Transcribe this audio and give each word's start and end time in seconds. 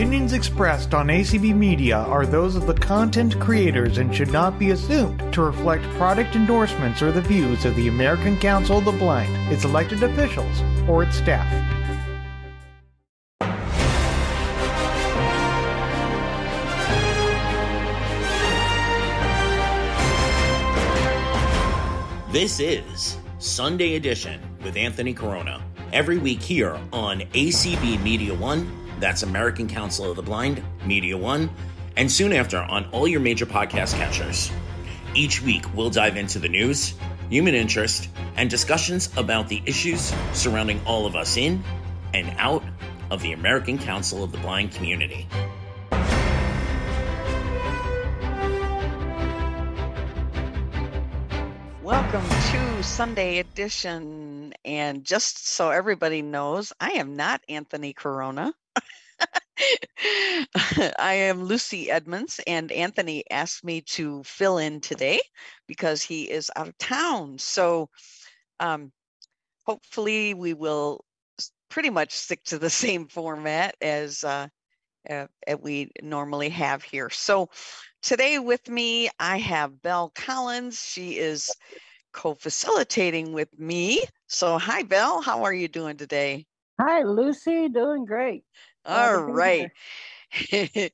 opinions 0.00 0.32
expressed 0.32 0.94
on 0.94 1.08
ACB 1.08 1.54
Media 1.54 1.98
are 1.98 2.24
those 2.24 2.56
of 2.56 2.66
the 2.66 2.72
content 2.72 3.38
creators 3.38 3.98
and 3.98 4.16
should 4.16 4.32
not 4.32 4.58
be 4.58 4.70
assumed 4.70 5.20
to 5.30 5.42
reflect 5.42 5.84
product 5.98 6.34
endorsements 6.34 7.02
or 7.02 7.12
the 7.12 7.20
views 7.20 7.66
of 7.66 7.76
the 7.76 7.86
American 7.86 8.38
Council 8.38 8.78
of 8.78 8.86
the 8.86 8.92
Blind, 8.92 9.30
its 9.52 9.66
elected 9.66 10.02
officials, 10.02 10.62
or 10.88 11.02
its 11.02 11.16
staff. 11.16 11.46
This 22.32 22.58
is 22.58 23.18
Sunday 23.38 23.96
Edition 23.96 24.40
with 24.64 24.78
Anthony 24.78 25.12
Corona. 25.12 25.62
Every 25.92 26.16
week 26.16 26.40
here 26.40 26.80
on 26.90 27.20
ACB 27.20 28.02
Media 28.02 28.32
One, 28.32 28.79
that's 29.00 29.22
American 29.22 29.66
Council 29.66 30.10
of 30.10 30.16
the 30.16 30.22
Blind, 30.22 30.62
Media 30.84 31.16
One, 31.16 31.48
and 31.96 32.12
soon 32.12 32.32
after 32.32 32.58
on 32.58 32.84
all 32.92 33.08
your 33.08 33.20
major 33.20 33.46
podcast 33.46 33.94
catchers. 33.94 34.52
Each 35.14 35.42
week, 35.42 35.64
we'll 35.74 35.90
dive 35.90 36.16
into 36.16 36.38
the 36.38 36.48
news, 36.48 36.94
human 37.30 37.54
interest, 37.54 38.10
and 38.36 38.50
discussions 38.50 39.10
about 39.16 39.48
the 39.48 39.62
issues 39.64 40.12
surrounding 40.32 40.80
all 40.86 41.06
of 41.06 41.16
us 41.16 41.36
in 41.36 41.64
and 42.12 42.32
out 42.38 42.62
of 43.10 43.22
the 43.22 43.32
American 43.32 43.78
Council 43.78 44.22
of 44.22 44.32
the 44.32 44.38
Blind 44.38 44.72
community. 44.72 45.26
Welcome 51.82 52.28
to 52.28 52.82
Sunday 52.82 53.38
edition. 53.38 54.52
And 54.64 55.04
just 55.04 55.48
so 55.48 55.70
everybody 55.70 56.22
knows, 56.22 56.72
I 56.78 56.90
am 56.92 57.16
not 57.16 57.42
Anthony 57.48 57.92
Corona. 57.94 58.54
I 60.98 61.14
am 61.14 61.44
Lucy 61.44 61.90
Edmonds, 61.90 62.40
and 62.46 62.72
Anthony 62.72 63.24
asked 63.30 63.64
me 63.64 63.80
to 63.82 64.22
fill 64.24 64.58
in 64.58 64.80
today 64.80 65.20
because 65.66 66.02
he 66.02 66.30
is 66.30 66.50
out 66.56 66.68
of 66.68 66.78
town. 66.78 67.38
So 67.38 67.88
um, 68.58 68.92
hopefully, 69.66 70.34
we 70.34 70.54
will 70.54 71.04
pretty 71.68 71.90
much 71.90 72.12
stick 72.12 72.42
to 72.44 72.58
the 72.58 72.70
same 72.84 73.06
format 73.08 73.74
as 73.80 74.24
uh, 74.24 74.48
uh, 75.08 75.26
we 75.60 75.90
normally 76.02 76.50
have 76.50 76.82
here. 76.82 77.10
So 77.10 77.48
today 78.02 78.38
with 78.38 78.68
me, 78.68 79.08
I 79.18 79.38
have 79.38 79.82
Belle 79.82 80.12
Collins. 80.14 80.82
She 80.82 81.18
is 81.18 81.50
co-facilitating 82.12 83.32
with 83.32 83.56
me. 83.58 84.02
So 84.26 84.58
hi, 84.58 84.82
Belle. 84.82 85.20
How 85.22 85.44
are 85.44 85.54
you 85.54 85.68
doing 85.68 85.96
today? 85.96 86.46
Hi, 86.80 87.02
Lucy. 87.02 87.68
Doing 87.68 88.04
great. 88.04 88.44
All 88.84 89.22
right. 89.22 89.70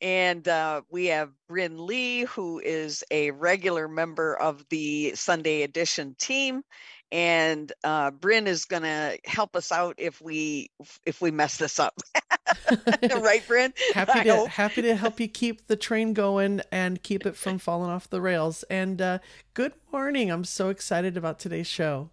and 0.00 0.46
uh, 0.46 0.82
we 0.90 1.06
have 1.06 1.30
Bryn 1.48 1.86
Lee, 1.86 2.22
who 2.22 2.60
is 2.60 3.02
a 3.10 3.30
regular 3.32 3.88
member 3.88 4.34
of 4.36 4.64
the 4.68 5.12
Sunday 5.14 5.62
Edition 5.62 6.14
team, 6.18 6.62
and 7.10 7.72
uh, 7.84 8.10
Bryn 8.10 8.46
is 8.46 8.64
going 8.64 8.82
to 8.82 9.18
help 9.24 9.56
us 9.56 9.72
out 9.72 9.94
if 9.98 10.20
we 10.20 10.70
if 11.06 11.20
we 11.20 11.30
mess 11.30 11.56
this 11.56 11.78
up. 11.78 11.94
right, 13.20 13.46
Bryn? 13.46 13.72
happy 13.94 14.24
to 14.24 14.46
happy 14.48 14.82
to 14.82 14.94
help 14.94 15.20
you 15.20 15.28
keep 15.28 15.66
the 15.66 15.76
train 15.76 16.12
going 16.12 16.60
and 16.70 17.02
keep 17.02 17.26
it 17.26 17.36
from 17.36 17.58
falling 17.58 17.90
off 17.90 18.08
the 18.08 18.20
rails. 18.20 18.62
And 18.64 19.00
uh, 19.00 19.18
good 19.54 19.72
morning. 19.92 20.30
I'm 20.30 20.44
so 20.44 20.68
excited 20.68 21.16
about 21.16 21.38
today's 21.38 21.66
show. 21.66 22.10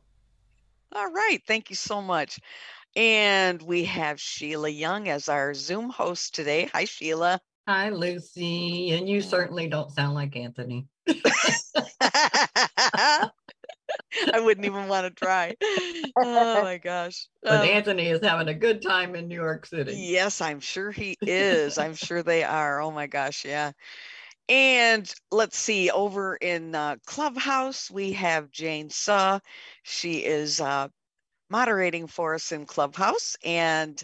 All 0.94 1.12
right, 1.12 1.42
thank 1.46 1.70
you 1.70 1.76
so 1.76 2.02
much. 2.02 2.40
And 2.96 3.62
we 3.62 3.86
have 3.86 4.22
Sheila 4.22 4.70
Young 4.70 5.10
as 5.10 5.28
our 5.28 5.54
Zoom 5.54 5.90
host 5.90 6.34
today. 6.34 6.70
Hi, 6.74 6.86
Sheila. 6.86 7.42
Hi, 7.68 7.90
Lucy. 7.90 8.92
And 8.92 9.10
you 9.10 9.22
certainly 9.22 9.68
don't 9.68 9.92
sound 9.92 10.14
like 10.14 10.36
Anthony. 10.36 10.88
I 14.34 14.40
wouldn't 14.40 14.66
even 14.66 14.88
want 14.88 15.08
to 15.08 15.14
try. 15.14 15.56
Oh 16.16 16.62
my 16.64 16.78
gosh. 16.78 17.28
But 17.44 17.62
um, 17.62 17.68
Anthony 17.68 18.08
is 18.08 18.22
having 18.22 18.48
a 18.48 18.54
good 18.54 18.82
time 18.82 19.16
in 19.16 19.28
New 19.28 19.36
York 19.36 19.66
City. 19.66 19.94
Yes, 19.98 20.42
I'm 20.42 20.60
sure 20.60 20.92
he 20.92 21.18
is. 21.28 21.78
I'm 21.78 21.96
sure 21.96 22.24
they 22.24 22.44
are. 22.44 22.82
Oh 22.82 22.92
my 22.92 23.08
gosh. 23.08 23.44
Yeah. 23.46 23.72
And 24.48 25.12
let's 25.32 25.58
see, 25.58 25.90
over 25.90 26.36
in 26.36 26.76
uh, 26.76 26.98
Clubhouse, 27.06 27.90
we 27.90 28.14
have 28.14 28.52
Jane 28.52 28.90
Suh. 28.90 29.40
She 29.84 30.24
is 30.24 30.62
uh, 30.62 30.88
moderating 31.50 32.08
for 32.08 32.36
us 32.36 32.52
in 32.52 32.66
Clubhouse 32.66 33.36
and 33.46 34.02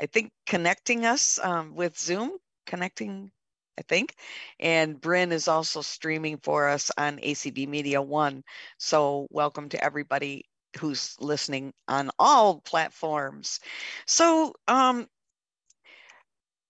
I 0.00 0.06
think 0.06 0.32
connecting 0.46 1.06
us 1.06 1.38
um, 1.42 1.74
with 1.74 1.98
Zoom, 1.98 2.32
connecting 2.66 3.30
I 3.78 3.82
think. 3.82 4.14
And 4.60 5.00
Bryn 5.00 5.32
is 5.32 5.48
also 5.48 5.82
streaming 5.82 6.38
for 6.38 6.68
us 6.68 6.90
on 6.96 7.18
ACB 7.18 7.68
Media 7.68 8.00
One. 8.00 8.42
So, 8.78 9.26
welcome 9.30 9.68
to 9.70 9.82
everybody 9.84 10.44
who's 10.78 11.16
listening 11.20 11.72
on 11.88 12.10
all 12.18 12.60
platforms. 12.60 13.60
So, 14.06 14.54
um, 14.68 15.08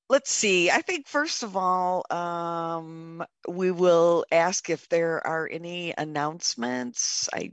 let's 0.08 0.30
see. 0.30 0.70
I 0.70 0.82
think, 0.82 1.06
first 1.08 1.42
of 1.42 1.56
all, 1.56 2.04
um, 2.10 3.24
we 3.48 3.70
will 3.70 4.24
ask 4.32 4.70
if 4.70 4.88
there 4.88 5.26
are 5.26 5.48
any 5.50 5.94
announcements. 5.96 7.28
I 7.32 7.52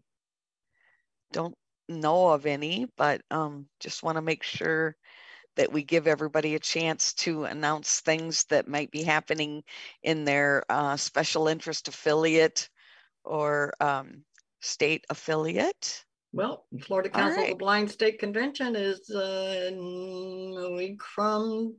don't 1.34 1.56
know 2.00 2.29
of 2.29 2.46
any, 2.46 2.88
but 2.97 3.22
um, 3.31 3.68
just 3.79 4.03
want 4.03 4.16
to 4.18 4.22
make 4.22 4.44
sure 4.44 4.96
that 5.56 5.72
we 5.72 5.84
give 5.84 6.07
everybody 6.07 6.56
a 6.56 6.59
chance 6.59 7.13
to 7.13 7.44
announce 7.44 8.00
things 8.00 8.46
that 8.46 8.68
might 8.68 8.90
be 8.91 9.03
happening 9.03 9.63
in 10.03 10.24
their 10.24 10.63
uh, 10.69 10.96
special 10.96 11.47
interest 11.47 11.88
affiliate 11.88 12.69
or 13.24 13.74
um, 13.79 14.24
state 14.62 15.06
affiliate. 15.09 16.06
Well, 16.34 16.66
Florida 16.81 17.09
Council 17.09 17.44
right. 17.44 17.52
of 17.52 17.57
the 17.57 17.63
Blind 17.63 17.91
State 17.91 18.19
Convention 18.19 18.75
is 18.75 19.09
uh, 19.09 19.72
a 19.73 20.73
week 20.73 21.03
from 21.03 21.75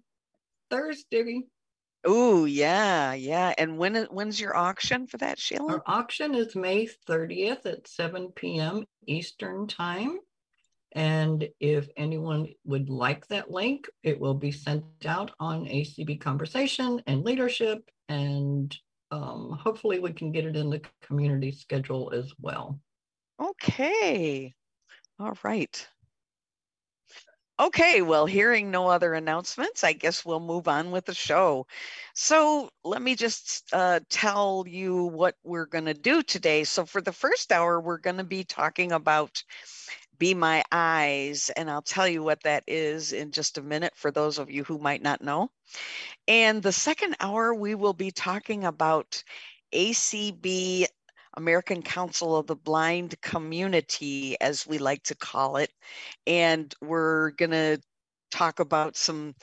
Thursday. 0.71 1.43
Oh 2.05 2.45
yeah, 2.45 3.13
yeah. 3.13 3.55
And 3.59 3.79
when 3.79 3.95
when's 4.11 4.41
your 4.41 4.57
auction 4.57 5.07
for 5.07 5.19
that, 5.19 5.39
Sheila? 5.39 5.73
Our 5.73 5.83
auction 5.87 6.35
is 6.35 6.57
May 6.57 6.89
30th 7.09 7.67
at 7.67 7.87
7 7.87 8.33
p.m. 8.35 8.87
Eastern 9.07 9.67
time. 9.67 10.19
And 10.95 11.49
if 11.61 11.89
anyone 11.97 12.49
would 12.65 12.91
like 12.91 13.27
that 13.29 13.51
link, 13.51 13.89
it 14.03 14.21
will 14.21 14.35
be 14.35 14.53
sent 14.53 14.85
out 15.07 15.31
on 15.41 15.65
ACB 15.65 16.21
Conversation 16.21 17.01
and 17.07 17.25
Leadership. 17.25 17.89
And 18.09 18.77
um, 19.11 19.59
hopefully 19.59 20.01
we 20.01 20.13
can 20.13 20.33
get 20.33 20.45
it 20.45 20.57
in 20.57 20.69
the 20.69 20.83
community 21.01 21.51
schedule 21.51 22.13
as 22.15 22.33
well. 22.41 22.79
Okay. 23.41 24.53
All 25.19 25.39
right. 25.43 25.89
Okay, 27.63 28.03
well, 28.03 28.27
hearing 28.27 28.73
no 28.73 28.89
other 28.89 29.15
announcements, 29.15 29.85
I 29.85 29.93
guess 29.93 30.25
we'll 30.25 30.41
move 30.41 30.67
on 30.67 30.91
with 30.91 31.05
the 31.05 31.15
show. 31.15 31.69
So, 32.13 32.71
let 32.83 33.01
me 33.01 33.15
just 33.15 33.73
uh, 33.73 34.01
tell 34.11 34.65
you 34.67 35.05
what 35.05 35.37
we're 35.45 35.67
going 35.67 35.85
to 35.85 35.95
do 35.95 36.25
today. 36.25 36.65
So, 36.65 36.85
for 36.85 37.01
the 37.01 37.13
first 37.13 37.53
hour, 37.53 37.81
we're 37.81 37.99
going 37.99 38.17
to 38.17 38.25
be 38.25 38.43
talking 38.43 38.91
about 38.91 39.45
be 40.19 40.35
My 40.35 40.65
Eyes. 40.73 41.53
And 41.57 41.71
I'll 41.71 41.83
tell 41.83 42.09
you 42.09 42.25
what 42.25 42.43
that 42.43 42.65
is 42.67 43.13
in 43.13 43.31
just 43.31 43.59
a 43.59 43.63
minute 43.63 43.93
for 43.95 44.11
those 44.11 44.41
of 44.41 44.51
you 44.51 44.65
who 44.65 44.79
might 44.79 45.03
not 45.03 45.23
know. 45.23 45.49
And 46.27 46.65
the 46.65 46.73
second 46.73 47.15
hour, 47.21 47.55
we 47.55 47.77
will 47.77 47.93
be 47.93 48.11
talking 48.11 48.65
about 48.65 49.23
ACB, 49.73 50.87
American 51.35 51.83
Council 51.83 52.37
of 52.37 52.47
the 52.47 52.57
Blind 52.57 53.21
Community, 53.21 54.37
as 54.41 54.67
we 54.67 54.79
like 54.79 55.03
to 55.05 55.15
call 55.15 55.57
it. 55.57 55.71
And 56.27 56.75
we're 56.81 57.31
going 57.33 57.51
to 57.53 57.81
talk 58.31 58.61
about 58.61 58.97
some, 58.97 59.35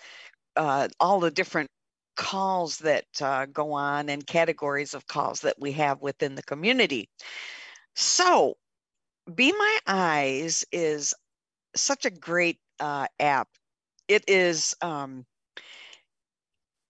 uh, 0.56 0.88
all 1.00 1.20
the 1.20 1.32
different 1.32 1.70
calls 2.16 2.78
that 2.80 3.06
uh, 3.22 3.46
go 3.46 3.72
on 3.74 4.10
and 4.10 4.26
categories 4.26 4.94
of 4.94 5.08
calls 5.08 5.40
that 5.42 5.56
we 5.60 5.72
have 5.74 6.02
within 6.02 6.36
the 6.36 6.44
community. 6.44 7.10
So, 7.96 8.56
be 9.34 9.52
My 9.52 9.80
Eyes 9.88 10.66
is 10.72 11.14
such 11.76 12.06
a 12.06 12.10
great 12.10 12.58
uh, 12.80 13.08
app. 13.20 13.48
It 14.08 14.24
is 14.28 14.76
um, 14.82 15.26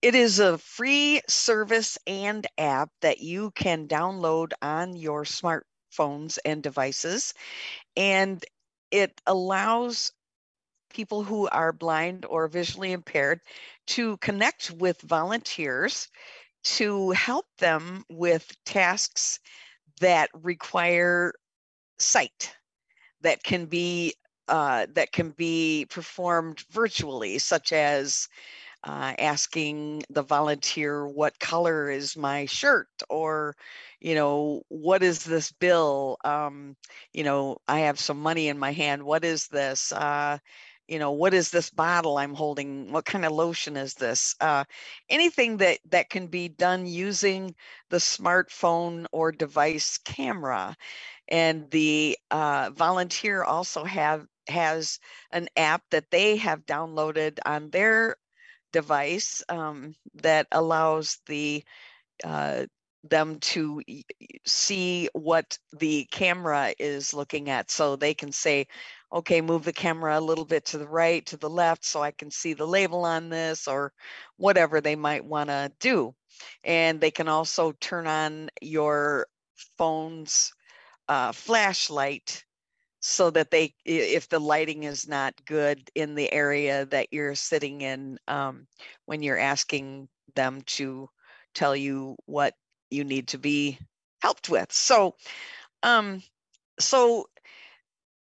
it 0.02 0.16
is 0.16 0.40
a 0.40 0.58
free 0.58 1.22
service 1.28 1.98
and 2.08 2.48
app 2.58 2.90
that 3.02 3.20
you 3.20 3.52
can 3.52 3.88
download 3.88 4.52
on 4.62 4.96
your 4.96 5.24
smartphones 5.24 6.38
and 6.46 6.64
devices, 6.64 7.34
and 7.98 8.44
it 8.92 9.22
allows 9.28 10.12
people 10.90 11.24
who 11.24 11.48
are 11.50 11.74
blind 11.74 12.26
or 12.26 12.48
visually 12.48 12.92
impaired 12.92 13.42
to 13.88 14.18
connect 14.18 14.72
with 14.72 15.02
volunteers 15.02 16.08
to 16.64 17.12
help 17.12 17.46
them 17.60 18.04
with 18.10 18.52
tasks 18.66 19.40
that 20.02 20.30
require 20.34 21.34
sight 22.00 22.54
that 23.22 23.44
can 23.44 23.66
be 23.66 24.14
uh, 24.48 24.88
that 24.94 25.12
can 25.12 25.32
be 25.32 25.86
performed 25.90 26.64
virtually, 26.72 27.38
such 27.40 27.72
as 27.72 28.28
uh, 28.84 29.14
asking 29.20 30.04
the 30.10 30.24
volunteer 30.24 31.08
what 31.08 31.40
color 31.40 31.90
is 31.90 32.16
my 32.18 32.46
shirt 32.46 32.88
or 33.10 33.56
you 34.00 34.16
know 34.16 34.64
what 34.70 35.04
is 35.04 35.24
this 35.26 35.52
bill? 35.52 36.18
Um, 36.24 36.76
you 37.14 37.24
know 37.24 37.58
i 37.68 37.80
have 37.82 38.00
some 38.00 38.20
money 38.22 38.48
in 38.48 38.58
my 38.60 38.72
hand. 38.72 39.04
What 39.04 39.24
is 39.26 39.48
this? 39.48 39.92
Uh, 39.92 40.38
you 40.88 40.98
know 41.00 41.12
what 41.12 41.34
is 41.34 41.52
this 41.52 41.70
bottle 41.70 42.18
i'm 42.18 42.34
holding? 42.34 42.92
What 42.92 43.06
kind 43.06 43.26
of 43.26 43.32
lotion 43.32 43.78
is 43.78 43.94
this? 43.96 44.36
Uh, 44.42 44.64
anything 45.10 45.58
that 45.58 45.80
that 45.90 46.10
can 46.10 46.28
be 46.28 46.48
done 46.50 46.86
using 46.86 47.56
the 47.90 47.98
smartphone 47.98 49.06
or 49.12 49.32
device 49.32 49.98
camera. 50.00 50.76
And 51.30 51.70
the 51.72 52.18
uh, 52.32 52.72
volunteer 52.76 53.44
also 53.44 53.84
have 53.86 54.26
has 54.48 55.00
an 55.32 55.48
app 55.58 55.84
that 55.92 56.10
they 56.12 56.38
have 56.38 56.66
downloaded 56.66 57.40
on 57.46 57.70
their 57.72 58.18
device 58.72 59.44
um, 59.50 59.94
that 60.16 60.48
allows 60.52 61.20
the 61.28 61.64
uh, 62.24 62.66
them 63.04 63.40
to 63.40 63.82
see 64.46 65.10
what 65.14 65.58
the 65.78 66.06
camera 66.12 66.74
is 66.80 67.14
looking 67.14 67.50
at. 67.50 67.72
So 67.72 67.96
they 67.96 68.14
can 68.14 68.32
say 68.32 68.68
okay 69.12 69.42
move 69.42 69.64
the 69.64 69.74
camera 69.74 70.20
a 70.20 70.22
little 70.22 70.46
bit 70.46 70.66
to 70.66 70.78
the 70.78 70.88
right 70.88 71.26
to 71.26 71.36
the 71.38 71.50
left 71.50 71.84
so 71.84 72.00
i 72.04 72.12
can 72.12 72.30
see 72.30 72.54
the 72.54 72.68
label 72.68 73.06
on 73.06 73.28
this 73.28 73.68
or 73.68 73.92
whatever 74.38 74.82
they 74.82 74.96
might 74.96 75.26
want 75.26 75.50
to 75.50 75.72
do. 75.80 76.14
And 76.64 77.02
they 77.02 77.12
can 77.12 77.28
also 77.28 77.74
turn 77.80 78.08
on 78.08 78.50
your 78.62 79.28
phone's 79.78 80.54
uh, 81.08 81.32
flashlight 81.32 82.44
so 83.00 83.30
that 83.30 83.52
they 83.52 83.74
if 83.86 84.28
the 84.30 84.40
lighting 84.40 84.84
is 84.84 85.08
not 85.08 85.34
good 85.46 85.90
in 85.96 86.16
the 86.16 86.32
area 86.34 86.86
that 86.86 87.08
you're 87.12 87.36
sitting 87.36 87.82
in 87.82 88.18
um, 88.28 88.68
when 89.06 89.24
you're 89.24 89.38
asking 89.38 90.10
them 90.36 90.62
to 90.66 91.10
tell 91.54 91.76
you 91.76 92.16
what 92.26 92.54
you 92.92 93.04
need 93.04 93.28
to 93.30 93.38
be 93.38 93.80
helped 94.22 94.50
with. 94.50 94.72
So 94.72 95.16
um 95.84 96.22
so 96.80 97.28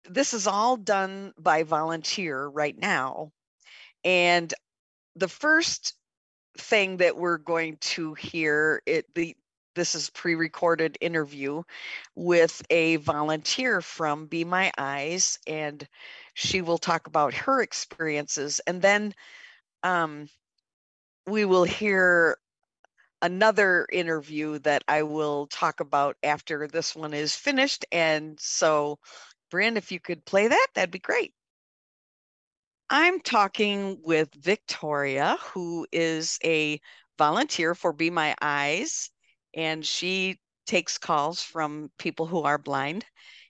this 0.09 0.33
is 0.33 0.47
all 0.47 0.77
done 0.77 1.33
by 1.37 1.63
volunteer 1.63 2.47
right 2.47 2.77
now. 2.77 3.31
And 4.03 4.53
the 5.15 5.27
first 5.27 5.95
thing 6.57 6.97
that 6.97 7.17
we're 7.17 7.37
going 7.37 7.77
to 7.77 8.13
hear 8.15 8.81
it 8.85 9.05
the 9.15 9.35
this 9.75 9.95
is 9.95 10.09
pre-recorded 10.09 10.97
interview 11.01 11.63
with 12.15 12.61
a 12.69 12.97
volunteer 12.97 13.81
from 13.81 14.27
Be 14.27 14.43
My 14.43 14.71
Eyes, 14.77 15.39
and 15.47 15.87
she 16.33 16.61
will 16.61 16.77
talk 16.77 17.07
about 17.07 17.33
her 17.33 17.61
experiences, 17.61 18.61
and 18.67 18.81
then 18.81 19.13
um, 19.83 20.29
we 21.27 21.45
will 21.45 21.63
hear 21.63 22.37
another 23.21 23.87
interview 23.91 24.59
that 24.59 24.83
I 24.87 25.03
will 25.03 25.47
talk 25.47 25.79
about 25.79 26.17
after 26.23 26.67
this 26.67 26.95
one 26.95 27.13
is 27.13 27.33
finished. 27.33 27.85
And 27.91 28.37
so, 28.39 28.99
Bryn, 29.49 29.77
if 29.77 29.91
you 29.91 29.99
could 29.99 30.25
play 30.25 30.49
that, 30.49 30.67
that'd 30.75 30.91
be 30.91 30.99
great. 30.99 31.33
I'm 32.89 33.21
talking 33.21 34.01
with 34.03 34.33
Victoria, 34.33 35.37
who 35.41 35.87
is 35.91 36.37
a 36.43 36.79
volunteer 37.17 37.75
for 37.75 37.93
Be 37.93 38.09
My 38.09 38.35
Eyes 38.41 39.09
and 39.53 39.85
she 39.85 40.39
takes 40.65 40.97
calls 40.97 41.41
from 41.41 41.91
people 41.97 42.25
who 42.25 42.41
are 42.43 42.57
blind 42.57 43.05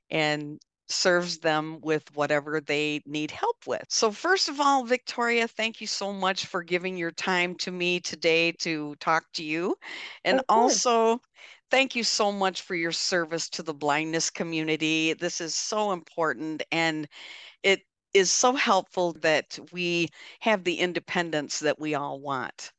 and 0.09 0.59
serves 0.89 1.39
them 1.39 1.79
with 1.81 2.03
whatever 2.15 2.61
they 2.61 3.01
need 3.05 3.31
help 3.31 3.57
with. 3.65 3.85
So, 3.89 4.11
first 4.11 4.49
of 4.49 4.59
all, 4.59 4.83
Victoria, 4.83 5.47
thank 5.47 5.81
you 5.81 5.87
so 5.87 6.11
much 6.13 6.45
for 6.45 6.63
giving 6.63 6.97
your 6.97 7.11
time 7.11 7.55
to 7.55 7.71
me 7.71 7.99
today 7.99 8.51
to 8.59 8.95
talk 8.99 9.25
to 9.33 9.43
you. 9.43 9.75
And 10.25 10.41
also, 10.49 11.19
thank 11.71 11.95
you 11.95 12.03
so 12.03 12.31
much 12.31 12.61
for 12.61 12.75
your 12.75 12.91
service 12.91 13.49
to 13.49 13.63
the 13.63 13.73
blindness 13.73 14.29
community. 14.29 15.13
This 15.13 15.41
is 15.41 15.55
so 15.55 15.91
important 15.91 16.63
and 16.71 17.07
it 17.63 17.81
is 18.13 18.31
so 18.31 18.53
helpful 18.53 19.13
that 19.21 19.57
we 19.71 20.09
have 20.41 20.63
the 20.63 20.79
independence 20.79 21.59
that 21.59 21.79
we 21.79 21.95
all 21.95 22.19
want. 22.19 22.71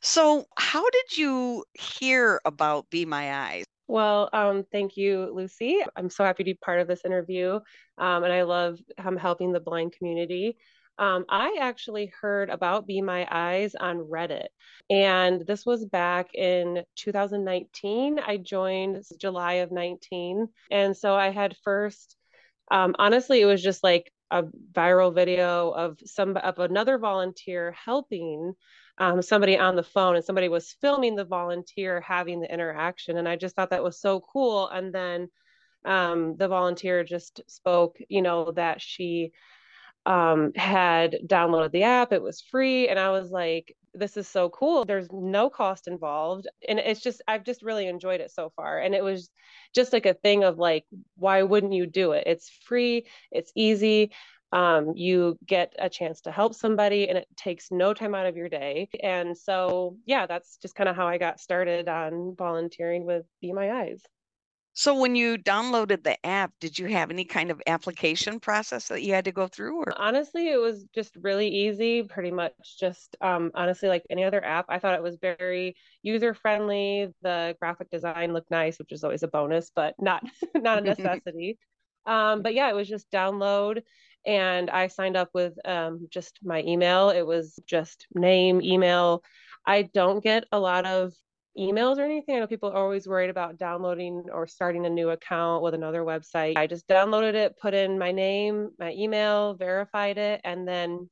So, 0.00 0.46
how 0.58 0.88
did 0.90 1.16
you 1.16 1.64
hear 1.74 2.40
about 2.44 2.90
Be 2.90 3.04
My 3.04 3.32
Eyes? 3.32 3.64
Well, 3.86 4.30
um, 4.32 4.64
thank 4.72 4.96
you, 4.96 5.30
Lucy. 5.34 5.80
I'm 5.96 6.08
so 6.10 6.24
happy 6.24 6.42
to 6.44 6.50
be 6.50 6.54
part 6.54 6.80
of 6.80 6.88
this 6.88 7.04
interview, 7.04 7.60
um, 7.98 8.24
and 8.24 8.32
I 8.32 8.42
love 8.42 8.78
um, 8.98 9.16
helping 9.16 9.52
the 9.52 9.60
blind 9.60 9.92
community. 9.92 10.56
Um, 10.98 11.24
I 11.28 11.58
actually 11.60 12.12
heard 12.20 12.50
about 12.50 12.86
Be 12.86 13.02
My 13.02 13.26
Eyes 13.30 13.74
on 13.74 13.98
Reddit, 13.98 14.46
and 14.88 15.46
this 15.46 15.66
was 15.66 15.84
back 15.84 16.34
in 16.34 16.82
2019. 16.96 18.20
I 18.20 18.36
joined 18.38 19.02
July 19.18 19.54
of 19.54 19.72
19, 19.72 20.48
and 20.70 20.96
so 20.96 21.14
I 21.14 21.30
had 21.30 21.56
first. 21.62 22.16
Um, 22.70 22.94
honestly, 22.98 23.42
it 23.42 23.46
was 23.46 23.62
just 23.62 23.84
like 23.84 24.10
a 24.30 24.44
viral 24.72 25.14
video 25.14 25.70
of 25.70 25.98
some 26.06 26.36
of 26.36 26.58
another 26.58 26.98
volunteer 26.98 27.72
helping 27.72 28.54
um, 28.98 29.22
somebody 29.22 29.58
on 29.58 29.76
the 29.76 29.82
phone 29.82 30.16
and 30.16 30.24
somebody 30.24 30.48
was 30.48 30.76
filming 30.80 31.16
the 31.16 31.24
volunteer 31.24 32.00
having 32.00 32.40
the 32.40 32.52
interaction 32.52 33.16
and 33.16 33.28
i 33.28 33.36
just 33.36 33.56
thought 33.56 33.70
that 33.70 33.82
was 33.84 34.00
so 34.00 34.20
cool. 34.32 34.68
And 34.68 34.94
then 34.94 35.28
um, 35.84 36.36
the 36.36 36.48
volunteer 36.48 37.04
just 37.04 37.40
spoke 37.46 37.98
you 38.08 38.22
know 38.22 38.52
that 38.52 38.80
she 38.80 39.32
um, 40.06 40.52
had 40.54 41.16
downloaded 41.26 41.72
the 41.72 41.82
app 41.84 42.12
it 42.12 42.22
was 42.22 42.40
free 42.40 42.88
and 42.88 42.98
i 42.98 43.10
was 43.10 43.30
like 43.30 43.74
this 43.94 44.16
is 44.16 44.28
so 44.28 44.50
cool. 44.50 44.84
There's 44.84 45.08
no 45.12 45.48
cost 45.48 45.86
involved. 45.86 46.48
And 46.68 46.78
it's 46.78 47.00
just 47.00 47.22
i've 47.28 47.44
just 47.44 47.62
really 47.62 47.86
enjoyed 47.86 48.20
it 48.20 48.30
so 48.30 48.52
far. 48.56 48.78
And 48.80 48.94
it 48.94 49.02
was 49.02 49.30
just 49.74 49.92
like 49.92 50.06
a 50.06 50.14
thing 50.14 50.44
of 50.44 50.58
like 50.58 50.84
why 51.16 51.42
wouldn't 51.42 51.72
you 51.72 51.86
do 51.86 52.12
it? 52.12 52.24
It's 52.26 52.50
free 52.66 53.06
it's 53.30 53.52
easy 53.54 54.12
um, 54.54 54.92
you 54.94 55.36
get 55.44 55.74
a 55.78 55.90
chance 55.90 56.22
to 56.22 56.30
help 56.30 56.54
somebody 56.54 57.08
and 57.08 57.18
it 57.18 57.26
takes 57.36 57.70
no 57.70 57.92
time 57.92 58.14
out 58.14 58.26
of 58.26 58.36
your 58.36 58.48
day 58.48 58.88
and 59.02 59.36
so 59.36 59.96
yeah 60.06 60.26
that's 60.26 60.56
just 60.58 60.74
kind 60.74 60.88
of 60.88 60.96
how 60.96 61.06
i 61.06 61.18
got 61.18 61.40
started 61.40 61.88
on 61.88 62.34
volunteering 62.38 63.04
with 63.04 63.26
be 63.40 63.52
my 63.52 63.82
eyes 63.82 64.00
so 64.76 64.98
when 64.98 65.14
you 65.14 65.38
downloaded 65.38 66.02
the 66.02 66.24
app, 66.26 66.52
did 66.58 66.76
you 66.76 66.86
have 66.86 67.10
any 67.10 67.24
kind 67.24 67.52
of 67.52 67.62
application 67.64 68.40
process 68.40 68.88
that 68.88 69.02
you 69.02 69.14
had 69.14 69.26
to 69.26 69.32
go 69.32 69.46
through? 69.46 69.78
Or? 69.78 69.94
Honestly, 69.96 70.50
it 70.50 70.56
was 70.56 70.84
just 70.92 71.14
really 71.14 71.46
easy, 71.46 72.02
pretty 72.02 72.32
much 72.32 72.54
just 72.80 73.16
um, 73.20 73.52
honestly 73.54 73.88
like 73.88 74.04
any 74.10 74.24
other 74.24 74.44
app. 74.44 74.66
I 74.68 74.80
thought 74.80 74.96
it 74.96 75.02
was 75.02 75.16
very 75.22 75.76
user 76.02 76.34
friendly. 76.34 77.08
The 77.22 77.56
graphic 77.60 77.88
design 77.88 78.32
looked 78.32 78.50
nice, 78.50 78.76
which 78.80 78.90
is 78.90 79.04
always 79.04 79.22
a 79.22 79.28
bonus, 79.28 79.70
but 79.76 79.94
not 80.00 80.24
not 80.56 80.78
a 80.78 80.80
necessity. 80.96 81.56
um, 82.06 82.42
but 82.42 82.52
yeah, 82.54 82.68
it 82.68 82.74
was 82.74 82.88
just 82.88 83.08
download 83.12 83.80
and 84.26 84.70
I 84.70 84.88
signed 84.88 85.16
up 85.16 85.30
with 85.34 85.54
um, 85.64 86.08
just 86.10 86.38
my 86.42 86.62
email. 86.62 87.10
It 87.10 87.26
was 87.26 87.58
just 87.66 88.06
name, 88.14 88.60
email. 88.62 89.22
I 89.66 89.82
don't 89.82 90.22
get 90.22 90.44
a 90.52 90.58
lot 90.58 90.86
of 90.86 91.12
emails 91.58 91.98
or 91.98 92.02
anything. 92.02 92.36
I 92.36 92.40
know 92.40 92.46
people 92.46 92.70
are 92.70 92.76
always 92.76 93.06
worried 93.06 93.30
about 93.30 93.58
downloading 93.58 94.24
or 94.32 94.46
starting 94.46 94.86
a 94.86 94.90
new 94.90 95.10
account 95.10 95.62
with 95.62 95.74
another 95.74 96.02
website. 96.02 96.56
I 96.56 96.66
just 96.66 96.88
downloaded 96.88 97.34
it, 97.34 97.56
put 97.60 97.74
in 97.74 97.98
my 97.98 98.12
name, 98.12 98.70
my 98.78 98.92
email, 98.92 99.54
verified 99.54 100.18
it, 100.18 100.40
and 100.44 100.66
then 100.66 101.08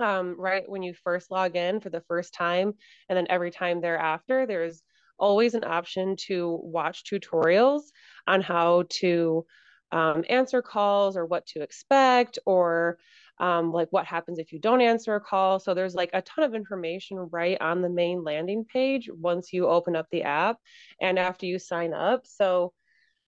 um, 0.00 0.34
right 0.38 0.68
when 0.68 0.82
you 0.82 0.94
first 1.04 1.30
log 1.30 1.56
in 1.56 1.80
for 1.80 1.90
the 1.90 2.02
first 2.02 2.34
time, 2.34 2.74
and 3.08 3.16
then 3.16 3.26
every 3.30 3.50
time 3.50 3.80
thereafter, 3.80 4.46
there's 4.46 4.82
always 5.18 5.54
an 5.54 5.64
option 5.64 6.16
to 6.16 6.60
watch 6.62 7.04
tutorials 7.04 7.82
on 8.26 8.42
how 8.42 8.84
to 8.90 9.46
um, 9.92 10.24
answer 10.28 10.62
calls 10.62 11.16
or 11.16 11.26
what 11.26 11.46
to 11.46 11.62
expect 11.62 12.38
or 12.46 12.98
um, 13.38 13.72
like 13.72 13.88
what 13.90 14.06
happens 14.06 14.38
if 14.38 14.52
you 14.52 14.58
don't 14.58 14.80
answer 14.80 15.14
a 15.14 15.20
call. 15.20 15.58
So 15.60 15.74
there's 15.74 15.94
like 15.94 16.10
a 16.12 16.22
ton 16.22 16.44
of 16.44 16.54
information 16.54 17.18
right 17.30 17.60
on 17.60 17.82
the 17.82 17.88
main 17.88 18.24
landing 18.24 18.64
page 18.64 19.10
once 19.12 19.52
you 19.52 19.68
open 19.68 19.94
up 19.94 20.06
the 20.10 20.22
app 20.22 20.58
and 21.00 21.18
after 21.18 21.46
you 21.46 21.58
sign 21.58 21.92
up. 21.92 22.26
So 22.26 22.72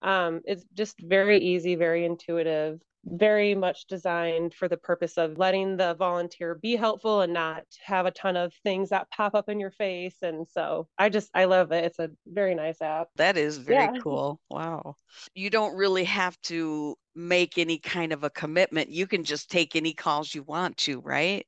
um, 0.02 0.42
it's 0.46 0.64
just 0.74 1.00
very 1.02 1.40
easy, 1.40 1.76
very 1.76 2.06
intuitive 2.06 2.80
very 3.06 3.56
much 3.56 3.88
designed 3.88 4.54
for 4.54 4.68
the 4.68 4.78
purpose 4.78 5.18
of 5.18 5.38
letting 5.38 5.78
the 5.78 5.96
volunteer 5.96 6.56
be 6.56 6.76
helpful 6.76 7.22
and 7.22 7.34
not 7.34 7.64
have 7.84 8.06
a 8.06 8.12
ton 8.12 8.36
of 8.36 8.54
things 8.64 8.90
that 8.90 9.10
pop 9.12 9.34
up 9.34 9.50
in 9.50 9.60
your 9.60 9.72
face. 9.72 10.18
And 10.22 10.46
so 10.48 10.88
I 10.98 11.10
just, 11.10 11.30
I 11.34 11.46
love 11.46 11.72
it. 11.72 11.86
It's 11.86 12.00
a 12.00 12.10
very 12.26 12.54
nice 12.54 12.82
app. 12.82 13.08
That 13.16 13.38
is 13.38 13.58
very 13.58 13.86
yeah. 13.86 14.02
cool. 14.02 14.42
Wow. 14.50 14.96
You 15.34 15.50
don't 15.50 15.76
really 15.76 16.04
have 16.06 16.40
to 16.44 16.96
make 17.16 17.58
any 17.58 17.78
kind 17.78 18.12
of 18.12 18.24
a 18.24 18.30
commitment. 18.30 18.90
You 18.90 19.08
can 19.08 19.24
just 19.24 19.50
take 19.50 19.76
any 19.76 19.94
calls 19.94 20.34
you 20.34 20.44
want 20.44 20.78
to, 20.78 21.00
right? 21.00 21.46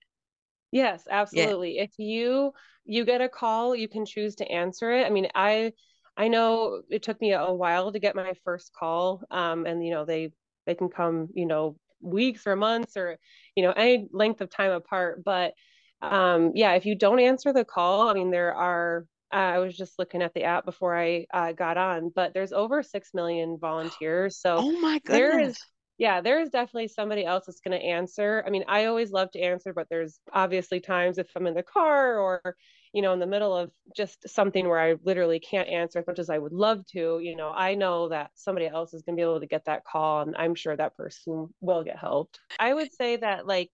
Yes, 0.71 1.03
absolutely. 1.09 1.77
Yeah. 1.77 1.83
If 1.83 1.91
you 1.97 2.53
you 2.85 3.05
get 3.05 3.21
a 3.21 3.29
call, 3.29 3.75
you 3.75 3.87
can 3.87 4.05
choose 4.05 4.35
to 4.35 4.51
answer 4.51 4.91
it. 4.91 5.05
I 5.05 5.09
mean, 5.09 5.27
I 5.35 5.73
I 6.15 6.27
know 6.27 6.81
it 6.89 7.03
took 7.03 7.19
me 7.21 7.33
a 7.33 7.51
while 7.51 7.91
to 7.91 7.99
get 7.99 8.15
my 8.15 8.33
first 8.43 8.71
call 8.73 9.23
um, 9.31 9.65
and 9.65 9.85
you 9.85 9.91
know 9.91 10.05
they 10.05 10.31
they 10.69 10.75
can 10.75 10.89
come, 10.89 11.29
you 11.35 11.47
know, 11.47 11.77
weeks 12.01 12.47
or 12.47 12.55
months 12.55 12.97
or, 12.97 13.19
you 13.55 13.63
know, 13.63 13.73
any 13.73 14.07
length 14.13 14.41
of 14.41 14.51
time 14.51 14.71
apart. 14.71 15.23
But 15.25 15.55
um, 16.01 16.53
yeah, 16.55 16.73
if 16.75 16.85
you 16.85 16.95
don't 16.95 17.19
answer 17.19 17.53
the 17.53 17.65
call, 17.65 18.09
I 18.09 18.13
mean, 18.13 18.31
there 18.31 18.55
are, 18.55 19.05
uh, 19.33 19.37
I 19.37 19.59
was 19.59 19.77
just 19.77 19.99
looking 19.99 20.21
at 20.23 20.33
the 20.35 20.45
app 20.45 20.65
before 20.65 20.97
I 20.97 21.27
uh, 21.33 21.53
got 21.53 21.77
on, 21.77 22.11
but 22.15 22.33
there's 22.33 22.53
over 22.53 22.83
6 22.83 23.09
million 23.13 23.57
volunteers. 23.59 24.37
So 24.39 24.65
Oh 24.65 24.79
my 24.79 24.99
there 25.07 25.39
goodness. 25.39 25.39
is, 25.39 25.65
yeah, 25.99 26.21
there 26.21 26.39
is 26.39 26.49
definitely 26.49 26.87
somebody 26.87 27.25
else 27.25 27.45
that's 27.45 27.59
going 27.59 27.77
to 27.77 27.85
answer. 27.85 28.41
I 28.47 28.49
mean, 28.49 28.63
I 28.69 28.85
always 28.85 29.11
love 29.11 29.31
to 29.31 29.41
answer, 29.41 29.73
but 29.73 29.87
there's 29.89 30.21
obviously 30.31 30.79
times 30.79 31.17
if 31.17 31.27
I'm 31.35 31.45
in 31.45 31.53
the 31.53 31.61
car 31.61 32.17
or, 32.17 32.55
you 32.93 33.01
know, 33.01 33.11
in 33.11 33.19
the 33.19 33.27
middle 33.27 33.53
of 33.53 33.69
just 33.93 34.27
something 34.27 34.65
where 34.67 34.79
I 34.79 34.95
literally 35.03 35.41
can't 35.41 35.67
answer 35.67 35.99
as 35.99 36.07
much 36.07 36.17
as 36.17 36.29
I 36.29 36.37
would 36.37 36.53
love 36.53 36.85
to, 36.93 37.19
you 37.19 37.35
know, 37.35 37.49
I 37.49 37.75
know 37.75 38.07
that 38.09 38.31
somebody 38.33 38.65
else 38.65 38.93
is 38.93 39.01
going 39.03 39.17
to 39.17 39.19
be 39.19 39.23
able 39.23 39.41
to 39.41 39.45
get 39.45 39.65
that 39.65 39.83
call 39.83 40.21
and 40.21 40.37
I'm 40.37 40.55
sure 40.55 40.75
that 40.75 40.95
person 40.95 41.53
will 41.59 41.83
get 41.83 41.99
helped. 41.99 42.39
I 42.57 42.73
would 42.73 42.93
say 42.93 43.17
that 43.17 43.45
like 43.45 43.69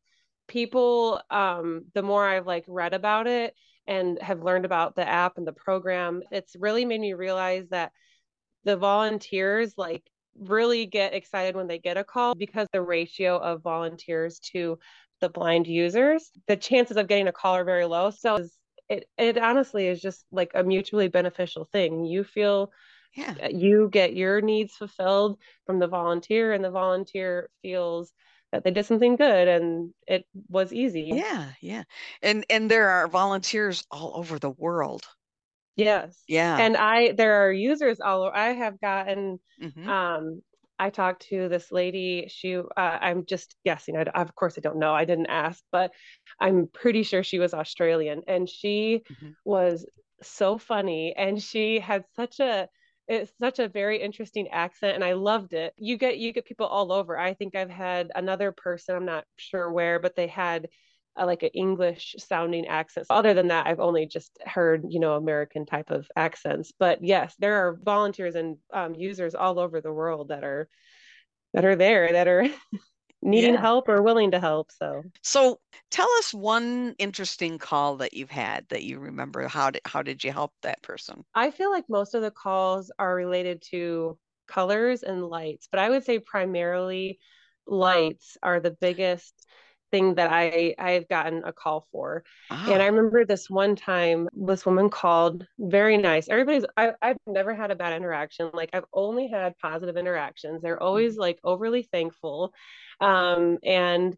people 0.47 1.21
um 1.29 1.85
the 1.93 2.03
more 2.03 2.27
I've 2.27 2.47
like 2.47 2.65
read 2.67 2.93
about 2.95 3.27
it 3.27 3.55
and 3.87 4.19
have 4.19 4.43
learned 4.43 4.65
about 4.65 4.95
the 4.95 5.07
app 5.07 5.37
and 5.37 5.45
the 5.45 5.53
program, 5.53 6.23
it's 6.31 6.55
really 6.55 6.85
made 6.85 7.01
me 7.01 7.13
realize 7.13 7.67
that 7.69 7.91
the 8.63 8.77
volunteers 8.77 9.75
like 9.77 10.03
really 10.39 10.85
get 10.85 11.13
excited 11.13 11.55
when 11.55 11.67
they 11.67 11.79
get 11.79 11.97
a 11.97 12.03
call 12.03 12.35
because 12.35 12.67
the 12.73 12.81
ratio 12.81 13.37
of 13.37 13.61
volunteers 13.63 14.39
to 14.39 14.79
the 15.21 15.29
blind 15.29 15.67
users, 15.67 16.31
the 16.47 16.57
chances 16.57 16.97
of 16.97 17.07
getting 17.07 17.27
a 17.27 17.31
call 17.31 17.55
are 17.55 17.63
very 17.63 17.85
low. 17.85 18.09
So 18.11 18.37
it 18.89 19.07
it 19.17 19.37
honestly 19.37 19.87
is 19.87 20.01
just 20.01 20.25
like 20.31 20.51
a 20.53 20.63
mutually 20.63 21.07
beneficial 21.07 21.65
thing. 21.71 22.05
You 22.05 22.23
feel 22.23 22.71
Yeah. 23.15 23.35
you 23.49 23.89
get 23.91 24.15
your 24.15 24.41
needs 24.41 24.73
fulfilled 24.75 25.37
from 25.65 25.79
the 25.79 25.87
volunteer 25.87 26.53
and 26.53 26.63
the 26.63 26.71
volunteer 26.71 27.49
feels 27.61 28.13
that 28.51 28.63
they 28.63 28.71
did 28.71 28.85
something 28.85 29.15
good 29.15 29.47
and 29.47 29.93
it 30.07 30.25
was 30.49 30.73
easy. 30.73 31.11
Yeah, 31.11 31.53
yeah. 31.61 31.83
And 32.21 32.45
and 32.49 32.69
there 32.69 32.89
are 32.89 33.07
volunteers 33.07 33.85
all 33.91 34.13
over 34.15 34.39
the 34.39 34.49
world. 34.49 35.07
Yes. 35.77 36.27
Yeah. 36.27 36.57
And 36.57 36.77
I 36.77 37.11
there 37.13 37.33
are 37.45 37.51
users 37.51 37.99
all 37.99 38.23
over. 38.23 38.35
I 38.35 38.53
have 38.53 38.79
gotten 38.79 39.39
Mhm. 39.57 39.95
um 39.95 40.41
I 40.79 40.89
talked 40.89 41.21
to 41.29 41.47
this 41.49 41.71
lady. 41.71 42.27
She 42.29 42.55
uh, 42.57 42.63
I'm 42.77 43.25
just 43.25 43.55
guessing. 43.65 43.95
I, 43.97 44.03
of 44.03 44.35
course 44.35 44.57
I 44.57 44.61
don't 44.61 44.79
know. 44.79 44.93
I 44.93 45.05
didn't 45.05 45.27
ask, 45.27 45.63
but 45.71 45.91
I'm 46.39 46.67
pretty 46.67 47.03
sure 47.03 47.23
she 47.23 47.39
was 47.39 47.53
Australian 47.53 48.23
and 48.27 48.49
she 48.49 49.03
Mhm. 49.09 49.35
was 49.45 49.85
so 50.21 50.57
funny 50.57 51.13
and 51.15 51.41
she 51.41 51.79
had 51.79 52.05
such 52.15 52.39
a 52.39 52.67
it's 53.07 53.31
such 53.37 53.59
a 53.59 53.67
very 53.67 54.01
interesting 54.01 54.47
accent 54.49 54.95
and 54.95 55.03
I 55.03 55.13
loved 55.13 55.53
it. 55.53 55.73
You 55.77 55.97
get 55.97 56.17
you 56.17 56.31
get 56.33 56.45
people 56.45 56.65
all 56.67 56.91
over. 56.91 57.17
I 57.17 57.33
think 57.33 57.55
I've 57.55 57.69
had 57.69 58.11
another 58.15 58.51
person, 58.51 58.95
I'm 58.95 59.05
not 59.05 59.25
sure 59.37 59.71
where, 59.71 59.99
but 59.99 60.15
they 60.15 60.27
had 60.27 60.69
like 61.17 61.43
an 61.43 61.49
English 61.53 62.15
sounding 62.19 62.67
accent. 62.67 63.07
Other 63.09 63.33
than 63.33 63.47
that, 63.49 63.67
I've 63.67 63.79
only 63.79 64.05
just 64.05 64.37
heard, 64.45 64.83
you 64.89 64.99
know, 64.99 65.15
American 65.15 65.65
type 65.65 65.89
of 65.91 66.07
accents. 66.15 66.71
But 66.77 67.03
yes, 67.03 67.35
there 67.39 67.67
are 67.67 67.79
volunteers 67.81 68.35
and 68.35 68.57
um, 68.73 68.95
users 68.95 69.35
all 69.35 69.59
over 69.59 69.81
the 69.81 69.93
world 69.93 70.29
that 70.29 70.43
are 70.43 70.67
that 71.53 71.65
are 71.65 71.75
there 71.77 72.13
that 72.13 72.27
are 72.27 72.45
needing 73.23 73.55
Yeah. 73.55 73.57
help 73.57 73.89
or 73.89 74.01
willing 74.03 74.31
to 74.31 74.39
help. 74.39 74.71
So 74.71 75.05
So 75.23 75.59
tell 75.91 76.09
us 76.19 76.33
one 76.33 76.95
interesting 76.99 77.57
call 77.57 77.97
that 77.97 78.13
you've 78.13 78.31
had 78.31 78.67
that 78.69 78.83
you 78.83 78.97
remember. 78.99 79.45
How 79.49 79.69
did 79.71 79.81
how 79.85 80.01
did 80.03 80.23
you 80.23 80.31
help 80.31 80.53
that 80.61 80.81
person? 80.83 81.25
I 81.33 81.51
feel 81.51 81.69
like 81.71 81.89
most 81.89 82.15
of 82.15 82.21
the 82.21 82.31
calls 82.31 82.91
are 82.97 83.13
related 83.13 83.61
to 83.71 84.17
colors 84.47 85.03
and 85.03 85.25
lights, 85.27 85.67
but 85.71 85.79
I 85.79 85.89
would 85.89 86.03
say 86.03 86.19
primarily 86.19 87.19
lights 87.67 88.37
are 88.43 88.59
the 88.59 88.71
biggest 88.71 89.33
thing 89.91 90.15
that 90.15 90.31
I 90.31 90.75
I've 90.77 91.07
gotten 91.07 91.43
a 91.45 91.53
call 91.53 91.87
for. 91.91 92.23
And 92.67 92.81
I 92.81 92.85
Ah, 92.85 92.87
remember 92.87 93.25
this 93.25 93.49
one 93.49 93.75
time 93.75 94.27
this 94.33 94.65
woman 94.65 94.89
called, 94.89 95.45
very 95.59 95.97
nice. 95.97 96.29
Everybody's 96.29 96.65
I, 96.77 96.93
I've 97.01 97.17
never 97.27 97.53
had 97.55 97.71
a 97.71 97.75
bad 97.75 97.93
interaction. 97.95 98.49
Like 98.53 98.71
I've 98.73 98.85
only 98.93 99.27
had 99.27 99.57
positive 99.59 99.97
interactions. 99.97 100.61
They're 100.61 100.81
always 100.81 101.17
like 101.17 101.39
overly 101.43 101.83
thankful. 101.83 102.53
Um, 102.99 103.59
and 103.63 104.17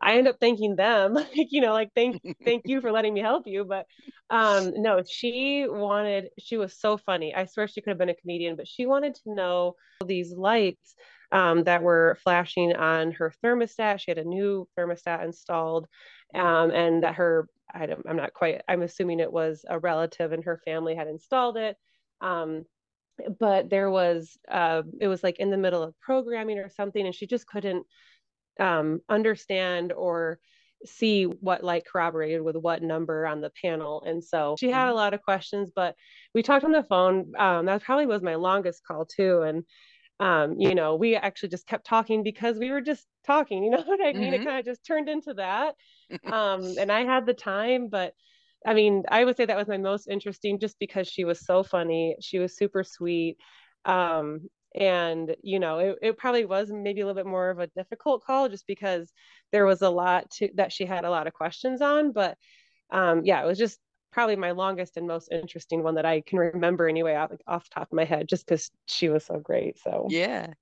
I 0.00 0.16
end 0.18 0.28
up 0.28 0.36
thanking 0.40 0.76
them, 0.76 1.14
like, 1.14 1.48
you 1.50 1.60
know, 1.60 1.72
like 1.72 1.90
thank 1.94 2.18
thank 2.44 2.64
you 2.68 2.80
for 2.80 2.92
letting 2.92 3.14
me 3.14 3.20
help 3.20 3.46
you. 3.46 3.64
But 3.64 3.86
um, 4.30 4.72
no, 4.76 5.02
she 5.08 5.66
wanted, 5.68 6.28
she 6.38 6.56
was 6.58 6.78
so 6.78 6.98
funny. 6.98 7.34
I 7.34 7.46
swear 7.46 7.66
she 7.66 7.80
could 7.80 7.90
have 7.90 7.98
been 7.98 8.10
a 8.10 8.14
comedian, 8.14 8.56
but 8.56 8.68
she 8.68 8.86
wanted 8.86 9.14
to 9.16 9.34
know 9.34 9.76
these 10.06 10.32
lights 10.32 10.94
um, 11.32 11.64
that 11.64 11.82
were 11.82 12.18
flashing 12.22 12.74
on 12.74 13.12
her 13.12 13.32
thermostat. 13.42 14.00
She 14.00 14.10
had 14.10 14.18
a 14.18 14.24
new 14.24 14.68
thermostat 14.78 15.24
installed, 15.24 15.86
um, 16.34 16.70
and 16.70 17.02
that 17.02 17.16
her, 17.16 17.48
I 17.72 17.86
don't, 17.86 18.06
I'm 18.08 18.16
not 18.16 18.34
quite, 18.34 18.62
I'm 18.68 18.82
assuming 18.82 19.20
it 19.20 19.32
was 19.32 19.64
a 19.68 19.78
relative 19.78 20.32
and 20.32 20.44
her 20.44 20.60
family 20.64 20.94
had 20.94 21.08
installed 21.08 21.56
it. 21.56 21.76
Um, 22.20 22.64
but 23.38 23.68
there 23.68 23.90
was, 23.90 24.38
uh, 24.48 24.82
it 25.00 25.08
was 25.08 25.22
like 25.22 25.38
in 25.38 25.50
the 25.50 25.56
middle 25.56 25.82
of 25.82 25.98
programming 26.00 26.58
or 26.58 26.68
something, 26.68 27.04
and 27.04 27.14
she 27.14 27.26
just 27.26 27.46
couldn't 27.46 27.84
um, 28.60 29.00
understand 29.08 29.92
or 29.92 30.38
see 30.86 31.24
what 31.24 31.64
light 31.64 31.84
corroborated 31.84 32.40
with 32.40 32.56
what 32.56 32.82
number 32.82 33.26
on 33.26 33.40
the 33.40 33.50
panel. 33.60 34.02
And 34.06 34.22
so 34.22 34.54
she 34.58 34.70
had 34.70 34.88
a 34.88 34.94
lot 34.94 35.14
of 35.14 35.22
questions, 35.22 35.70
but 35.74 35.96
we 36.34 36.42
talked 36.42 36.64
on 36.64 36.72
the 36.72 36.84
phone. 36.84 37.32
Um, 37.36 37.66
that 37.66 37.82
probably 37.82 38.06
was 38.06 38.22
my 38.22 38.36
longest 38.36 38.86
call 38.86 39.04
too. 39.04 39.42
And 39.42 39.64
um, 40.20 40.56
you 40.58 40.74
know, 40.74 40.96
we 40.96 41.16
actually 41.16 41.50
just 41.50 41.66
kept 41.66 41.86
talking 41.86 42.22
because 42.22 42.58
we 42.58 42.70
were 42.70 42.80
just 42.80 43.06
talking, 43.26 43.64
you 43.64 43.70
know 43.70 43.82
what 43.86 44.00
I 44.04 44.12
mean? 44.12 44.34
It 44.34 44.42
Mhm. 44.42 44.44
kind 44.44 44.58
of 44.58 44.64
just 44.64 44.84
turned 44.84 45.08
into 45.08 45.34
that. 45.34 45.74
Um, 46.30 46.76
and 46.78 46.90
I 46.92 47.04
had 47.04 47.26
the 47.26 47.34
time, 47.34 47.88
but 47.88 48.14
I 48.66 48.74
mean, 48.74 49.04
I 49.08 49.24
would 49.24 49.36
say 49.36 49.46
that 49.46 49.56
was 49.56 49.68
my 49.68 49.78
most 49.78 50.08
interesting 50.08 50.58
just 50.58 50.78
because 50.78 51.08
she 51.08 51.24
was 51.24 51.44
so 51.44 51.62
funny. 51.62 52.16
She 52.20 52.38
was 52.38 52.56
super 52.56 52.82
sweet. 52.84 53.38
Um, 53.84 54.48
and 54.74 55.34
you 55.42 55.58
know, 55.60 55.78
it, 55.78 55.98
it 56.02 56.18
probably 56.18 56.44
was 56.44 56.70
maybe 56.70 57.00
a 57.00 57.06
little 57.06 57.20
bit 57.22 57.30
more 57.30 57.50
of 57.50 57.58
a 57.60 57.68
difficult 57.68 58.22
call 58.24 58.48
just 58.48 58.66
because 58.66 59.12
there 59.52 59.64
was 59.64 59.82
a 59.82 59.88
lot 59.90 60.30
to 60.32 60.50
that 60.56 60.72
she 60.72 60.84
had 60.84 61.04
a 61.04 61.10
lot 61.10 61.26
of 61.26 61.32
questions 61.32 61.80
on. 61.80 62.12
But 62.12 62.36
um, 62.90 63.24
yeah, 63.24 63.42
it 63.42 63.46
was 63.46 63.58
just 63.58 63.78
probably 64.12 64.36
my 64.36 64.52
longest 64.52 64.96
and 64.96 65.06
most 65.06 65.30
interesting 65.32 65.82
one 65.82 65.94
that 65.96 66.06
I 66.06 66.20
can 66.22 66.38
remember 66.38 66.88
anyway 66.88 67.14
off, 67.14 67.32
off 67.46 67.64
the 67.64 67.74
top 67.74 67.88
of 67.92 67.96
my 67.96 68.04
head, 68.04 68.28
just 68.28 68.46
because 68.46 68.70
she 68.86 69.08
was 69.08 69.24
so 69.24 69.38
great. 69.38 69.78
So 69.78 70.16
yeah. 70.16 70.52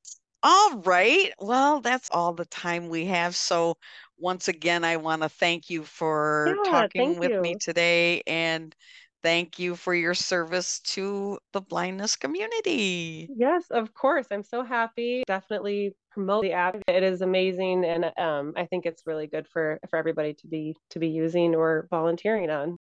All 0.43 0.79
right. 0.81 1.33
Well, 1.41 1.81
that's 1.81 2.11
all 2.13 2.35
the 2.35 2.47
time 2.47 2.89
we 2.89 3.07
have. 3.07 3.37
So 3.37 3.77
once 4.19 4.49
again, 4.49 4.85
I 4.85 4.99
want 4.99 5.23
to 5.23 5.29
thank 5.29 5.71
you 5.71 5.85
for 5.85 6.61
yeah, 6.65 6.65
talking 6.65 7.19
with 7.19 7.39
me 7.41 7.57
today 7.57 8.23
and 8.27 8.75
thank 9.23 9.59
you 9.59 9.77
for 9.77 9.95
your 9.95 10.15
service 10.15 10.81
to 10.81 11.39
the 11.53 11.61
blindness 11.63 12.17
community. 12.17 13.33
Yes, 13.35 13.65
of 13.71 13.93
course. 13.93 14.27
I'm 14.31 14.43
so 14.43 14.63
happy. 14.63 15.25
Definitely 15.27 15.97
promote 16.11 16.43
the 16.43 16.53
app. 16.53 16.77
It 16.87 17.03
is 17.03 17.23
amazing, 17.23 17.85
and 17.85 18.13
um, 18.19 18.53
I 18.57 18.67
think 18.67 18.87
it's 18.87 19.07
really 19.07 19.27
good 19.27 19.49
for 19.49 19.81
for 19.91 19.99
everybody 19.99 20.35
to 20.35 20.47
be 20.47 20.77
to 20.91 20.99
be 21.01 21.09
using 21.09 21.55
or 21.55 21.89
volunteering 21.91 22.51
on. 22.51 22.77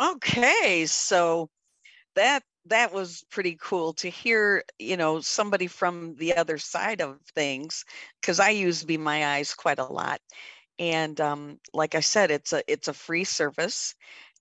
Okay, 0.00 0.86
so 0.86 1.50
that 2.16 2.42
that 2.66 2.92
was 2.92 3.24
pretty 3.30 3.58
cool 3.60 3.94
to 3.94 4.08
hear, 4.10 4.64
you 4.78 4.96
know, 4.96 5.20
somebody 5.20 5.66
from 5.68 6.16
the 6.16 6.36
other 6.36 6.58
side 6.58 7.00
of 7.02 7.20
things, 7.34 7.84
because 8.20 8.40
I 8.40 8.50
use 8.50 8.84
Be 8.84 8.98
My 8.98 9.36
Eyes 9.36 9.54
quite 9.54 9.78
a 9.80 9.84
lot. 9.86 10.20
And 10.78 11.20
um, 11.20 11.60
like 11.74 11.94
I 11.96 12.00
said, 12.00 12.30
it's 12.30 12.52
a 12.52 12.62
it's 12.72 12.88
a 12.88 12.94
free 12.94 13.24
service 13.24 13.94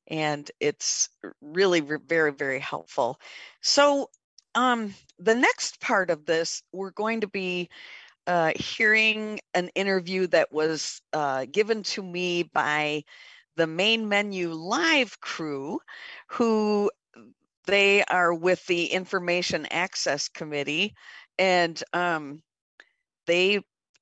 and 0.10 0.52
it's 0.60 1.10
really 1.42 1.82
re- 1.82 2.00
very, 2.08 2.34
very 2.34 2.60
helpful. 2.60 3.20
So 3.62 4.10
um, 4.56 4.94
the 5.20 5.36
next 5.36 5.82
part 5.82 6.10
of 6.12 6.26
this, 6.26 6.64
we're 6.74 6.92
going 6.92 7.22
to 7.22 7.28
be 7.30 7.70
uh, 8.28 8.52
hearing 8.56 9.40
an 9.54 9.70
interview 9.76 10.28
that 10.28 10.52
was 10.52 11.02
uh, 11.14 11.46
given 11.52 11.84
to 11.84 12.04
me 12.04 12.44
by 12.44 13.04
the 13.60 13.68
main 13.68 14.08
menu 14.08 14.54
live 14.54 15.20
crew 15.20 15.80
who 16.30 16.90
they 17.68 18.06
are 18.06 18.34
with 18.34 18.66
the 18.68 18.86
information 18.86 19.66
access 19.70 20.30
committee. 20.30 20.96
And 21.38 21.82
um, 21.92 22.42
they 23.28 23.60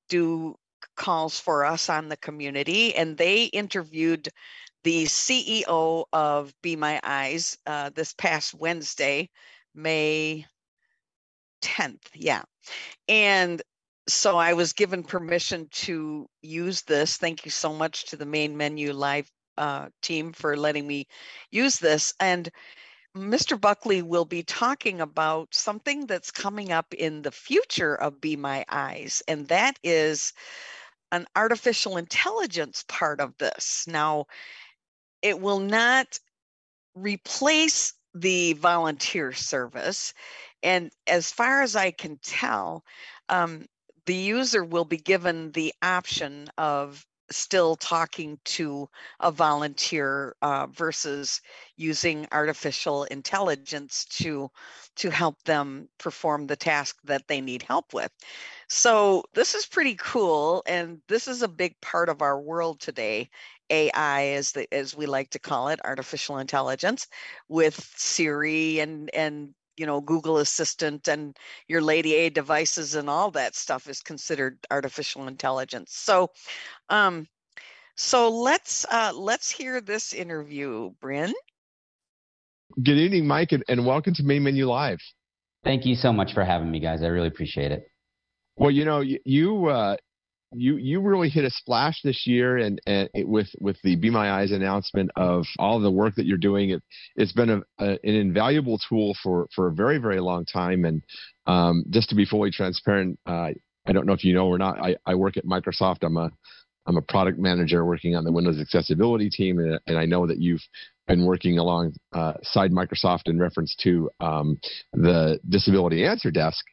do 0.09 0.55
calls 0.95 1.39
for 1.39 1.65
us 1.65 1.89
on 1.89 2.07
the 2.07 2.17
community 2.17 2.95
and 2.95 3.17
they 3.17 3.45
interviewed 3.45 4.29
the 4.83 5.05
ceo 5.05 6.05
of 6.13 6.53
be 6.61 6.75
my 6.75 6.99
eyes 7.03 7.57
uh, 7.65 7.89
this 7.93 8.13
past 8.13 8.53
wednesday 8.53 9.29
may 9.75 10.45
10th 11.61 12.05
yeah. 12.13 12.43
And 13.07 13.61
so 14.07 14.37
i 14.37 14.53
was 14.53 14.73
given 14.73 15.03
permission 15.03 15.67
to 15.71 16.27
use 16.41 16.81
this. 16.83 17.17
Thank 17.17 17.45
you 17.45 17.51
so 17.51 17.73
much 17.73 18.05
to 18.05 18.15
the 18.17 18.25
main 18.25 18.55
menu 18.55 18.93
live 18.93 19.29
uh, 19.57 19.87
team 20.01 20.33
for 20.33 20.55
letting 20.57 20.87
me 20.87 21.07
use 21.51 21.77
this 21.77 22.13
and 22.19 22.49
Mr. 23.15 23.59
Buckley 23.59 24.03
will 24.03 24.25
be 24.25 24.43
talking 24.43 25.01
about 25.01 25.53
something 25.53 26.05
that's 26.05 26.29
coming 26.29 26.71
up 26.71 26.93
in 26.93 27.23
the 27.23 27.31
future 27.31 27.95
of 27.95 28.21
Be 28.21 28.35
My 28.35 28.63
Eyes, 28.69 29.23
and 29.27 29.47
that 29.47 29.79
is 29.83 30.33
an 31.11 31.25
artificial 31.35 31.97
intelligence 31.97 32.85
part 32.87 33.19
of 33.19 33.35
this. 33.39 33.85
Now, 33.87 34.27
it 35.23 35.39
will 35.39 35.59
not 35.59 36.19
replace 36.93 37.93
the 38.13 38.53
volunteer 38.53 39.31
service. 39.33 40.13
And 40.63 40.91
as 41.07 41.31
far 41.31 41.61
as 41.61 41.75
I 41.75 41.91
can 41.91 42.17
tell, 42.23 42.83
um, 43.29 43.65
the 44.05 44.15
user 44.15 44.63
will 44.63 44.85
be 44.85 44.97
given 44.97 45.51
the 45.51 45.73
option 45.81 46.49
of 46.57 47.05
still 47.29 47.75
talking 47.75 48.39
to 48.45 48.89
a 49.19 49.31
volunteer 49.31 50.35
uh, 50.41 50.67
versus 50.67 51.41
using 51.75 52.27
artificial 52.31 53.03
intelligence 53.05 54.05
to 54.05 54.49
to 54.95 55.09
help 55.09 55.41
them 55.43 55.87
perform 55.99 56.47
the 56.47 56.55
task 56.55 56.97
that 57.03 57.27
they 57.27 57.41
need 57.41 57.61
help 57.61 57.93
with. 57.93 58.11
So 58.67 59.23
this 59.33 59.55
is 59.55 59.65
pretty 59.65 59.95
cool 59.95 60.63
and 60.65 60.99
this 61.07 61.27
is 61.27 61.41
a 61.41 61.47
big 61.47 61.79
part 61.81 62.09
of 62.09 62.21
our 62.21 62.39
world 62.39 62.79
today 62.79 63.29
ai 63.69 64.27
as 64.27 64.51
the 64.53 64.73
as 64.73 64.95
we 64.95 65.05
like 65.05 65.29
to 65.31 65.39
call 65.39 65.67
it 65.67 65.79
artificial 65.83 66.37
intelligence 66.37 67.07
with 67.49 67.75
siri 67.97 68.79
and 68.79 69.09
and 69.13 69.53
you 69.77 69.85
know 69.85 70.01
google 70.01 70.37
assistant 70.39 71.07
and 71.07 71.37
your 71.67 71.81
lady 71.81 72.15
a 72.15 72.29
devices 72.29 72.95
and 72.95 73.09
all 73.09 73.31
that 73.31 73.55
stuff 73.55 73.87
is 73.87 74.01
considered 74.01 74.57
artificial 74.71 75.27
intelligence. 75.27 75.93
So 75.93 76.31
um 76.89 77.27
so 77.95 78.29
let's 78.29 78.85
uh 78.91 79.13
let's 79.15 79.49
hear 79.49 79.79
this 79.79 80.13
interview 80.13 80.91
bryn. 80.99 81.33
Good 82.83 82.97
evening 82.97 83.27
mike 83.27 83.51
and, 83.51 83.63
and 83.67 83.85
welcome 83.85 84.13
to 84.15 84.23
main 84.23 84.43
menu 84.43 84.67
live. 84.67 84.99
Thank 85.63 85.85
you 85.85 85.95
so 85.95 86.11
much 86.11 86.33
for 86.33 86.43
having 86.43 86.71
me 86.71 86.79
guys. 86.79 87.03
I 87.03 87.07
really 87.07 87.27
appreciate 87.27 87.71
it. 87.71 87.87
Well 88.55 88.71
you 88.71 88.85
know 88.85 89.01
you, 89.01 89.19
you 89.25 89.67
uh 89.67 89.97
you 90.53 90.77
you 90.77 91.01
really 91.01 91.29
hit 91.29 91.43
a 91.43 91.49
splash 91.49 92.01
this 92.03 92.25
year 92.25 92.57
and, 92.57 92.79
and 92.85 93.09
it, 93.13 93.27
with 93.27 93.49
with 93.59 93.77
the 93.83 93.95
be 93.95 94.09
my 94.09 94.31
eyes 94.31 94.51
announcement 94.51 95.11
of 95.15 95.45
all 95.59 95.79
the 95.79 95.91
work 95.91 96.15
that 96.15 96.25
you're 96.25 96.37
doing 96.37 96.69
it 96.69 96.81
it's 97.15 97.33
been 97.33 97.49
a, 97.49 97.57
a, 97.79 97.91
an 97.91 98.15
invaluable 98.15 98.79
tool 98.89 99.15
for 99.21 99.47
for 99.53 99.67
a 99.67 99.73
very 99.73 99.97
very 99.97 100.19
long 100.19 100.45
time. 100.45 100.85
And 100.85 101.01
um, 101.47 101.83
just 101.89 102.09
to 102.09 102.15
be 102.15 102.25
fully 102.25 102.51
transparent 102.51 103.19
uh, 103.25 103.49
i 103.85 103.91
don't 103.91 104.05
know 104.05 104.13
if 104.13 104.23
you 104.23 104.33
know 104.33 104.47
or 104.47 104.57
not 104.57 104.79
I, 104.79 104.95
I 105.05 105.15
work 105.15 105.37
at 105.37 105.45
microsoft. 105.45 106.03
I'm 106.03 106.17
a 106.17 106.29
i'm 106.85 106.97
a 106.97 107.01
product 107.01 107.39
manager 107.39 107.83
working 107.85 108.15
on 108.15 108.23
the 108.23 108.31
windows 108.31 108.59
accessibility 108.59 109.29
team 109.29 109.59
and, 109.59 109.79
and 109.87 109.97
i 109.97 110.05
know 110.05 110.27
that 110.27 110.39
you've 110.39 110.63
been 111.07 111.25
working 111.25 111.57
alongside 111.57 111.97
uh, 112.13 112.33
microsoft 112.53 113.27
in 113.27 113.39
reference 113.39 113.75
to 113.81 114.09
um, 114.19 114.59
the 114.93 115.39
disability 115.47 116.05
answer 116.05 116.31
desk. 116.31 116.63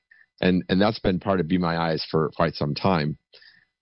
And 0.40 0.64
and 0.68 0.80
that's 0.80 0.98
been 0.98 1.20
part 1.20 1.38
of 1.38 1.46
be 1.46 1.58
my 1.58 1.78
eyes 1.78 2.04
for 2.10 2.30
quite 2.36 2.54
some 2.54 2.74
time 2.74 3.16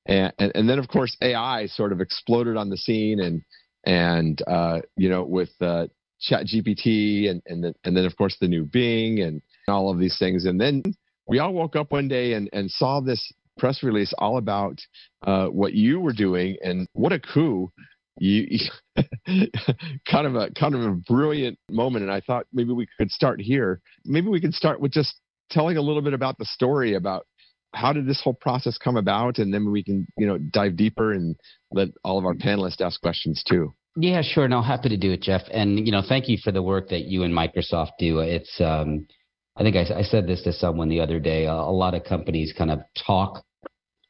and, 0.06 0.32
and, 0.38 0.52
and 0.54 0.68
then 0.68 0.78
of 0.78 0.88
course 0.88 1.16
AI 1.22 1.66
sort 1.66 1.92
of 1.92 2.00
exploded 2.00 2.56
on 2.56 2.70
the 2.70 2.76
scene 2.76 3.20
and 3.20 3.42
and 3.84 4.42
uh, 4.46 4.80
you 4.96 5.08
know 5.08 5.24
with 5.24 5.50
uh, 5.60 5.86
Chat 6.20 6.46
GPT 6.46 7.30
and 7.30 7.42
and, 7.46 7.74
and 7.84 7.96
then 7.96 8.04
of 8.04 8.16
course 8.16 8.36
the 8.40 8.48
new 8.48 8.64
Bing 8.64 9.20
and 9.20 9.42
all 9.68 9.90
of 9.90 9.98
these 9.98 10.16
things. 10.18 10.44
And 10.44 10.60
then 10.60 10.82
we 11.26 11.38
all 11.38 11.52
woke 11.52 11.76
up 11.76 11.92
one 11.92 12.08
day 12.08 12.34
and, 12.34 12.48
and 12.52 12.70
saw 12.70 13.00
this 13.00 13.32
press 13.58 13.82
release 13.82 14.12
all 14.18 14.38
about 14.38 14.80
uh, 15.26 15.46
what 15.46 15.74
you 15.74 16.00
were 16.00 16.12
doing. 16.12 16.56
And 16.62 16.86
what 16.94 17.12
a 17.12 17.20
coup. 17.20 17.70
You 18.18 18.58
kind 19.26 20.26
of 20.26 20.34
a 20.34 20.50
kind 20.50 20.74
of 20.74 20.82
a 20.82 20.94
brilliant 21.08 21.58
moment. 21.70 22.02
And 22.02 22.12
i 22.12 22.20
thought 22.20 22.46
maybe 22.52 22.72
we 22.72 22.86
could 22.98 23.10
start 23.10 23.40
here. 23.40 23.80
Maybe 24.04 24.28
we 24.28 24.40
could 24.40 24.54
start 24.54 24.80
with 24.80 24.92
just 24.92 25.18
telling 25.50 25.78
a 25.78 25.82
little 25.82 26.02
bit 26.02 26.12
about 26.12 26.36
the 26.36 26.44
story 26.44 26.94
about 26.94 27.26
how 27.74 27.92
did 27.92 28.06
this 28.06 28.20
whole 28.22 28.34
process 28.34 28.78
come 28.78 28.96
about? 28.96 29.38
And 29.38 29.52
then 29.52 29.70
we 29.70 29.82
can, 29.82 30.06
you 30.18 30.26
know, 30.26 30.38
dive 30.38 30.76
deeper 30.76 31.12
and 31.12 31.36
let 31.72 31.88
all 32.04 32.18
of 32.18 32.24
our 32.24 32.34
panelists 32.34 32.80
ask 32.80 33.00
questions 33.00 33.42
too. 33.48 33.74
Yeah, 33.96 34.22
sure. 34.22 34.48
No, 34.48 34.62
happy 34.62 34.88
to 34.88 34.96
do 34.96 35.12
it, 35.12 35.22
Jeff. 35.22 35.42
And 35.52 35.84
you 35.86 35.92
know, 35.92 36.02
thank 36.06 36.28
you 36.28 36.38
for 36.42 36.52
the 36.52 36.62
work 36.62 36.88
that 36.90 37.04
you 37.04 37.24
and 37.24 37.34
Microsoft 37.34 37.92
do. 37.98 38.20
It's, 38.20 38.60
um, 38.60 39.06
I 39.56 39.62
think 39.62 39.76
I, 39.76 39.98
I 39.98 40.02
said 40.02 40.26
this 40.26 40.42
to 40.44 40.52
someone 40.52 40.88
the 40.88 41.00
other 41.00 41.20
day. 41.20 41.44
A, 41.44 41.52
a 41.52 41.72
lot 41.72 41.94
of 41.94 42.04
companies 42.04 42.54
kind 42.56 42.70
of 42.70 42.80
talk, 43.06 43.44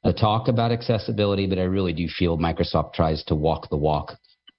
uh, 0.04 0.12
talk 0.12 0.46
about 0.48 0.70
accessibility, 0.70 1.46
but 1.46 1.58
I 1.58 1.62
really 1.62 1.92
do 1.92 2.06
feel 2.08 2.38
Microsoft 2.38 2.94
tries 2.94 3.24
to 3.24 3.34
walk 3.34 3.70
the 3.70 3.76
walk, 3.76 4.12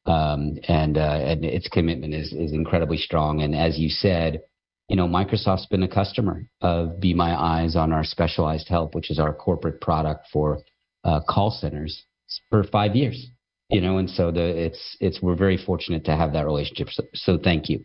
um, 0.06 0.58
and 0.68 0.98
uh, 0.98 1.20
and 1.22 1.46
its 1.46 1.70
commitment 1.70 2.14
is 2.14 2.34
is 2.34 2.52
incredibly 2.52 2.98
strong. 2.98 3.42
And 3.42 3.56
as 3.56 3.78
you 3.78 3.90
said, 3.90 4.42
you 4.90 4.96
know, 4.96 5.08
Microsoft's 5.08 5.66
been 5.68 5.84
a 5.84 5.88
customer 5.88 6.46
of 6.62 7.00
Be 7.00 7.14
My 7.14 7.34
Eyes 7.34 7.76
on 7.76 7.94
our 7.94 8.04
specialized 8.04 8.68
help, 8.68 8.96
which 8.96 9.10
is 9.10 9.20
our 9.20 9.34
corporate 9.34 9.82
product 9.82 10.28
for 10.32 10.60
uh, 11.04 11.22
call 11.28 11.52
centers 11.52 12.04
for 12.50 12.64
five 12.64 12.96
years. 12.96 13.28
You 13.70 13.82
know, 13.82 13.98
and 13.98 14.10
so 14.10 14.30
the 14.30 14.44
it's 14.44 14.98
it's 15.00 15.22
we're 15.22 15.36
very 15.36 15.58
fortunate 15.58 16.06
to 16.06 16.16
have 16.16 16.34
that 16.34 16.46
relationship. 16.46 16.90
So, 16.90 17.04
so 17.14 17.38
thank 17.42 17.70
you. 17.70 17.84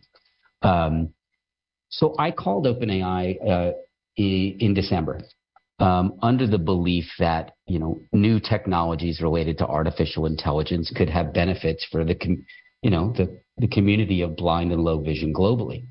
Um, 0.61 1.13
so 1.89 2.15
I 2.19 2.31
called 2.31 2.65
OpenAI 2.65 3.37
uh, 3.47 3.71
in 4.17 4.73
December 4.73 5.21
um, 5.79 6.19
under 6.21 6.45
the 6.45 6.57
belief 6.57 7.05
that 7.19 7.53
you 7.65 7.79
know 7.79 8.01
new 8.11 8.39
technologies 8.39 9.21
related 9.21 9.57
to 9.59 9.67
artificial 9.67 10.25
intelligence 10.25 10.91
could 10.95 11.09
have 11.09 11.33
benefits 11.33 11.85
for 11.89 12.03
the 12.03 12.15
com- 12.15 12.45
you 12.81 12.89
know 12.89 13.13
the 13.17 13.39
the 13.57 13.67
community 13.67 14.21
of 14.21 14.35
blind 14.35 14.71
and 14.71 14.83
low 14.83 15.01
vision 15.01 15.33
globally. 15.33 15.87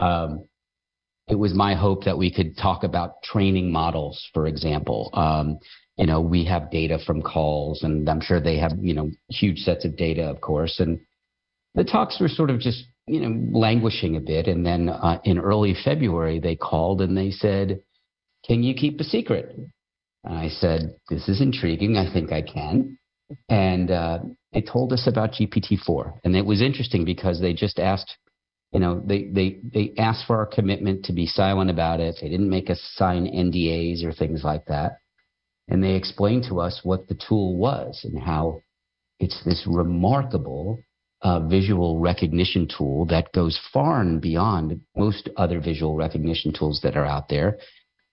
Um, 0.00 0.46
it 1.28 1.38
was 1.38 1.54
my 1.54 1.74
hope 1.74 2.04
that 2.04 2.18
we 2.18 2.32
could 2.32 2.56
talk 2.56 2.82
about 2.82 3.22
training 3.22 3.70
models, 3.70 4.28
for 4.34 4.46
example. 4.46 5.10
Um, 5.14 5.58
you 5.96 6.06
know, 6.06 6.20
we 6.20 6.44
have 6.46 6.70
data 6.70 6.98
from 7.06 7.22
calls, 7.22 7.82
and 7.82 8.08
I'm 8.08 8.20
sure 8.20 8.40
they 8.40 8.58
have, 8.58 8.72
you 8.80 8.94
know, 8.94 9.10
huge 9.28 9.58
sets 9.58 9.84
of 9.84 9.96
data, 9.96 10.24
of 10.24 10.40
course. 10.40 10.80
And 10.80 10.98
the 11.74 11.84
talks 11.84 12.18
were 12.20 12.28
sort 12.28 12.50
of 12.50 12.58
just, 12.58 12.84
you 13.06 13.20
know, 13.20 13.58
languishing 13.58 14.16
a 14.16 14.20
bit. 14.20 14.48
And 14.48 14.66
then 14.66 14.88
uh, 14.88 15.20
in 15.24 15.38
early 15.38 15.74
February, 15.84 16.40
they 16.40 16.56
called 16.56 17.00
and 17.00 17.16
they 17.16 17.30
said, 17.30 17.80
Can 18.44 18.62
you 18.62 18.74
keep 18.74 18.98
a 18.98 19.04
secret? 19.04 19.54
And 20.24 20.34
I 20.34 20.48
said, 20.48 20.94
This 21.08 21.28
is 21.28 21.40
intriguing. 21.40 21.96
I 21.96 22.12
think 22.12 22.32
I 22.32 22.42
can. 22.42 22.98
And 23.48 23.90
uh, 23.90 24.18
they 24.52 24.62
told 24.62 24.92
us 24.92 25.06
about 25.06 25.32
GPT 25.32 25.78
4. 25.78 26.20
And 26.24 26.34
it 26.34 26.44
was 26.44 26.60
interesting 26.60 27.04
because 27.04 27.40
they 27.40 27.52
just 27.52 27.78
asked 27.78 28.16
you 28.72 28.78
know, 28.78 29.02
they, 29.04 29.24
they, 29.24 29.60
they 29.62 29.94
asked 29.98 30.26
for 30.26 30.36
our 30.36 30.46
commitment 30.46 31.04
to 31.06 31.12
be 31.12 31.26
silent 31.26 31.70
about 31.70 32.00
it. 32.00 32.16
They 32.20 32.28
didn't 32.28 32.50
make 32.50 32.70
us 32.70 32.80
sign 32.94 33.26
NDAs 33.26 34.04
or 34.04 34.12
things 34.12 34.44
like 34.44 34.66
that. 34.66 34.98
And 35.68 35.82
they 35.82 35.94
explained 35.94 36.44
to 36.48 36.60
us 36.60 36.80
what 36.82 37.08
the 37.08 37.18
tool 37.28 37.56
was 37.56 38.00
and 38.04 38.20
how 38.20 38.62
it's 39.18 39.42
this 39.44 39.64
remarkable 39.66 40.82
uh, 41.22 41.40
visual 41.46 41.98
recognition 41.98 42.66
tool 42.66 43.06
that 43.06 43.32
goes 43.32 43.60
far 43.72 44.00
and 44.00 44.20
beyond 44.20 44.80
most 44.96 45.28
other 45.36 45.60
visual 45.60 45.96
recognition 45.96 46.52
tools 46.52 46.80
that 46.82 46.96
are 46.96 47.04
out 47.04 47.28
there. 47.28 47.58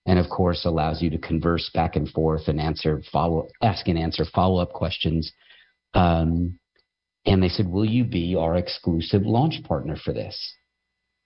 And 0.05 0.19
of 0.19 0.29
course, 0.29 0.65
allows 0.65 1.01
you 1.01 1.09
to 1.11 1.17
converse 1.17 1.69
back 1.73 1.95
and 1.95 2.09
forth 2.09 2.47
and 2.47 2.59
answer 2.59 3.01
follow, 3.11 3.49
ask 3.61 3.87
and 3.87 3.97
answer 3.97 4.25
follow 4.25 4.61
up 4.61 4.71
questions. 4.71 5.31
Um, 5.93 6.59
and 7.27 7.43
they 7.43 7.49
said, 7.49 7.67
Will 7.67 7.85
you 7.85 8.05
be 8.05 8.35
our 8.35 8.55
exclusive 8.55 9.23
launch 9.23 9.61
partner 9.63 9.97
for 9.97 10.13
this? 10.13 10.55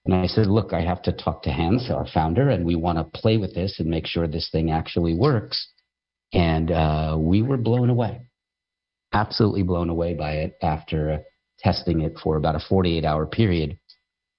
And 0.04 0.16
I 0.16 0.26
said, 0.26 0.48
Look, 0.48 0.74
I 0.74 0.82
have 0.82 1.04
to 1.04 1.12
talk 1.12 1.44
to 1.44 1.52
Hans, 1.52 1.90
our 1.92 2.08
founder, 2.08 2.50
and 2.50 2.66
we 2.66 2.76
want 2.76 2.98
to 2.98 3.20
play 3.20 3.38
with 3.38 3.54
this 3.54 3.80
and 3.80 3.88
make 3.88 4.08
sure 4.08 4.28
this 4.28 4.50
thing 4.52 4.72
actually 4.72 5.14
works. 5.14 5.70
And 6.34 6.72
uh, 6.72 7.18
we 7.20 7.44
were 7.44 7.58
blown 7.58 7.90
away, 7.90 8.22
absolutely 9.14 9.64
blown 9.64 9.90
away 9.90 10.16
by 10.16 10.34
it 10.34 10.58
after 10.62 11.22
testing 11.60 12.02
it 12.02 12.18
for 12.24 12.36
about 12.36 12.56
a 12.56 12.66
48 12.68 13.06
hour 13.06 13.28
period. 13.28 13.78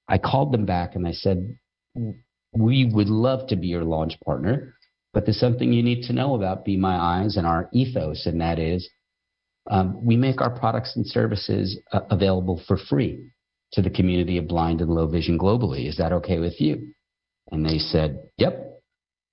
I 0.08 0.18
called 0.18 0.52
them 0.52 0.66
back 0.66 0.96
and 0.96 1.06
I 1.06 1.12
said, 1.12 1.56
We 2.52 2.90
would 2.92 3.08
love 3.08 3.48
to 3.48 3.56
be 3.56 3.68
your 3.68 3.84
launch 3.84 4.18
partner, 4.24 4.74
but 5.12 5.26
there's 5.26 5.38
something 5.38 5.72
you 5.72 5.82
need 5.84 6.02
to 6.04 6.12
know 6.12 6.34
about 6.34 6.64
Be 6.64 6.76
My 6.76 6.96
Eyes 6.96 7.36
and 7.36 7.46
our 7.46 7.68
ethos, 7.72 8.26
and 8.26 8.40
that 8.40 8.58
is 8.58 8.88
um, 9.70 10.04
we 10.04 10.16
make 10.16 10.40
our 10.40 10.50
products 10.50 10.96
and 10.96 11.06
services 11.06 11.78
uh, 11.92 12.00
available 12.10 12.62
for 12.66 12.76
free 12.76 13.30
to 13.72 13.82
the 13.82 13.90
community 13.90 14.38
of 14.38 14.48
blind 14.48 14.80
and 14.80 14.90
low 14.90 15.06
vision 15.06 15.38
globally. 15.38 15.88
Is 15.88 15.96
that 15.96 16.12
okay 16.12 16.38
with 16.38 16.60
you? 16.60 16.92
And 17.50 17.64
they 17.64 17.78
said, 17.78 18.18
yep. 18.36 18.68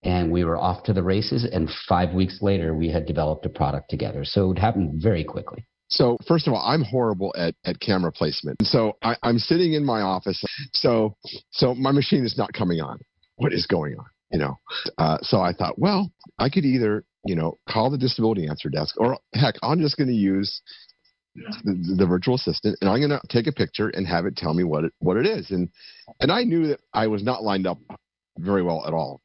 And 0.03 0.31
we 0.31 0.45
were 0.45 0.57
off 0.57 0.83
to 0.83 0.93
the 0.93 1.03
races. 1.03 1.45
And 1.51 1.69
five 1.87 2.13
weeks 2.13 2.39
later, 2.41 2.73
we 2.73 2.89
had 2.89 3.05
developed 3.05 3.45
a 3.45 3.49
product 3.49 3.89
together. 3.89 4.23
So 4.23 4.51
it 4.51 4.57
happened 4.57 5.01
very 5.01 5.25
quickly. 5.25 5.65
So 5.89 6.17
first 6.27 6.47
of 6.47 6.53
all, 6.53 6.61
I'm 6.61 6.83
horrible 6.83 7.33
at, 7.37 7.55
at 7.65 7.79
camera 7.79 8.11
placement. 8.11 8.57
So 8.61 8.93
I, 9.01 9.15
I'm 9.23 9.39
sitting 9.39 9.73
in 9.73 9.83
my 9.83 10.01
office. 10.01 10.41
So 10.73 11.15
so 11.51 11.73
my 11.73 11.91
machine 11.91 12.23
is 12.23 12.37
not 12.37 12.53
coming 12.53 12.79
on. 12.79 12.99
What 13.37 13.53
is 13.53 13.65
going 13.65 13.95
on? 13.97 14.05
You 14.31 14.39
know. 14.39 14.59
Uh, 14.97 15.17
so 15.21 15.41
I 15.41 15.51
thought, 15.51 15.79
well, 15.79 16.11
I 16.37 16.49
could 16.49 16.63
either 16.63 17.03
you 17.25 17.35
know, 17.35 17.57
call 17.67 17.89
the 17.89 17.97
disability 17.97 18.47
answer 18.47 18.69
desk, 18.69 18.95
or 18.97 19.17
heck, 19.33 19.55
I'm 19.61 19.79
just 19.79 19.97
going 19.97 20.07
to 20.07 20.13
use 20.13 20.61
the, 21.35 21.95
the, 21.97 22.05
virtual 22.05 22.35
assistant, 22.35 22.77
and 22.81 22.89
I'm 22.89 22.99
going 22.99 23.09
to 23.09 23.21
take 23.29 23.47
a 23.47 23.51
picture 23.51 23.89
and 23.89 24.07
have 24.07 24.25
it 24.25 24.35
tell 24.35 24.53
me 24.53 24.63
what 24.63 24.85
it 24.85 24.93
what 24.99 25.17
it 25.17 25.25
is. 25.25 25.51
And 25.51 25.69
and 26.19 26.31
I 26.31 26.43
knew 26.43 26.67
that 26.67 26.79
I 26.93 27.07
was 27.07 27.23
not 27.23 27.43
lined 27.43 27.67
up 27.67 27.79
very 28.37 28.63
well 28.63 28.85
at 28.87 28.93
all. 28.93 29.21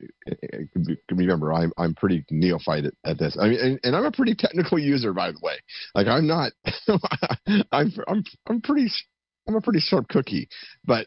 Remember, 1.11 1.53
I'm 1.53 1.73
I'm 1.79 1.95
pretty 1.95 2.25
neophyte 2.31 2.85
at, 2.85 2.95
at 3.05 3.19
this. 3.19 3.37
I 3.41 3.49
mean, 3.49 3.59
and, 3.61 3.81
and, 3.83 3.97
I'm 3.97 4.05
a 4.05 4.13
pretty 4.13 4.35
technical 4.35 4.79
user, 4.79 5.13
by 5.13 5.31
the 5.31 5.39
way. 5.43 5.57
Like 5.95 6.07
I'm 6.07 6.27
not. 6.27 6.53
I'm 7.73 7.93
I'm 8.07 8.25
I'm 8.49 8.61
pretty. 8.61 8.89
I'm 9.47 9.57
a 9.57 9.61
pretty 9.61 9.81
sharp 9.81 10.09
cookie, 10.09 10.49
but 10.85 11.07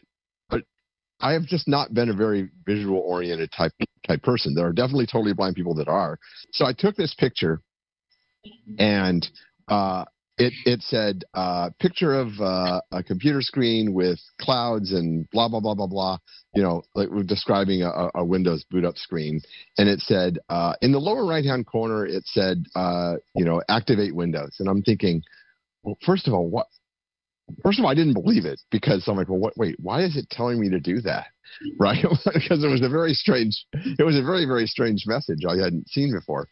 I 1.20 1.32
have 1.32 1.44
just 1.44 1.68
not 1.68 1.94
been 1.94 2.10
a 2.10 2.14
very 2.14 2.48
visual 2.66 2.98
oriented 2.98 3.50
type 3.56 3.72
type 4.06 4.22
person. 4.22 4.54
There 4.54 4.66
are 4.66 4.72
definitely 4.72 5.06
totally 5.06 5.34
blind 5.34 5.56
people 5.56 5.74
that 5.74 5.88
are. 5.88 6.18
So 6.52 6.64
I 6.64 6.72
took 6.72 6.96
this 6.96 7.14
picture, 7.14 7.60
and 8.78 9.26
uh, 9.68 10.04
it 10.38 10.52
it 10.64 10.82
said 10.82 11.24
uh, 11.34 11.70
picture 11.80 12.14
of 12.14 12.28
uh, 12.40 12.80
a 12.92 13.02
computer 13.02 13.42
screen 13.42 13.92
with 13.92 14.20
clouds 14.40 14.92
and 14.92 15.28
blah 15.30 15.48
blah 15.48 15.60
blah 15.60 15.74
blah 15.74 15.88
blah. 15.88 16.18
You 16.54 16.62
know, 16.62 16.82
like 16.94 17.08
we're 17.08 17.24
describing 17.24 17.82
a, 17.82 18.10
a 18.14 18.24
Windows 18.24 18.64
boot 18.70 18.84
up 18.84 18.96
screen, 18.96 19.40
and 19.76 19.88
it 19.88 20.00
said 20.00 20.38
uh, 20.48 20.74
in 20.80 20.92
the 20.92 21.00
lower 21.00 21.26
right 21.26 21.44
hand 21.44 21.66
corner 21.66 22.06
it 22.06 22.24
said 22.26 22.64
uh, 22.76 23.14
you 23.34 23.44
know 23.44 23.60
activate 23.68 24.14
Windows, 24.14 24.56
and 24.60 24.68
I'm 24.68 24.82
thinking, 24.82 25.22
well, 25.82 25.98
first 26.06 26.28
of 26.28 26.34
all, 26.34 26.48
what? 26.48 26.68
First 27.62 27.78
of 27.78 27.84
all, 27.84 27.90
I 27.90 27.94
didn't 27.94 28.14
believe 28.14 28.44
it 28.44 28.60
because 28.70 29.04
I'm 29.06 29.16
like, 29.16 29.28
well, 29.28 29.38
what? 29.38 29.56
Wait, 29.56 29.76
why 29.80 30.02
is 30.02 30.16
it 30.16 30.28
telling 30.30 30.60
me 30.60 30.68
to 30.70 30.80
do 30.80 31.00
that? 31.02 31.26
Right? 31.78 32.04
because 32.34 32.62
it 32.62 32.68
was 32.68 32.82
a 32.82 32.90
very 32.90 33.14
strange, 33.14 33.64
it 33.72 34.04
was 34.04 34.16
a 34.16 34.22
very 34.22 34.44
very 34.44 34.66
strange 34.66 35.04
message 35.06 35.38
I 35.48 35.56
hadn't 35.56 35.88
seen 35.88 36.12
before. 36.12 36.46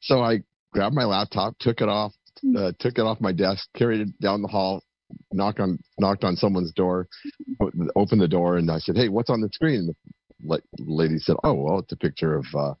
So 0.00 0.22
I 0.22 0.42
grabbed 0.72 0.94
my 0.94 1.04
laptop, 1.04 1.54
took 1.60 1.80
it 1.80 1.88
off, 1.88 2.12
uh, 2.58 2.72
took 2.80 2.98
it 2.98 3.02
off 3.02 3.20
my 3.20 3.30
desk, 3.30 3.68
carried 3.76 4.00
it 4.00 4.20
down 4.20 4.42
the 4.42 4.48
hall, 4.48 4.82
knocked 5.32 5.60
on 5.60 5.78
knocked 6.00 6.24
on 6.24 6.34
someone's 6.34 6.72
door, 6.72 7.06
opened 7.94 8.20
the 8.20 8.28
door, 8.28 8.56
and 8.56 8.68
I 8.72 8.78
said, 8.78 8.96
"Hey, 8.96 9.08
what's 9.08 9.30
on 9.30 9.40
the 9.40 9.48
screen?" 9.52 9.94
And 10.40 10.50
the 10.50 10.60
lady 10.80 11.18
said, 11.18 11.36
"Oh, 11.44 11.54
well, 11.54 11.78
it's 11.78 11.92
a 11.92 11.96
picture 11.96 12.34
of." 12.34 12.44
Uh, 12.52 12.74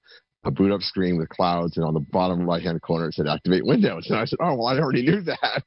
a 0.44 0.50
boot 0.50 0.72
up 0.72 0.80
screen 0.80 1.18
with 1.18 1.28
clouds, 1.28 1.76
and 1.76 1.84
on 1.84 1.92
the 1.92 2.00
bottom 2.00 2.48
right 2.48 2.62
hand 2.62 2.80
corner 2.80 3.08
it 3.08 3.14
said 3.14 3.26
activate 3.26 3.64
Windows. 3.64 4.06
And 4.08 4.18
I 4.18 4.24
said, 4.24 4.38
"Oh, 4.40 4.54
well, 4.54 4.66
I 4.68 4.78
already 4.78 5.02
knew 5.02 5.20
that,". 5.20 5.64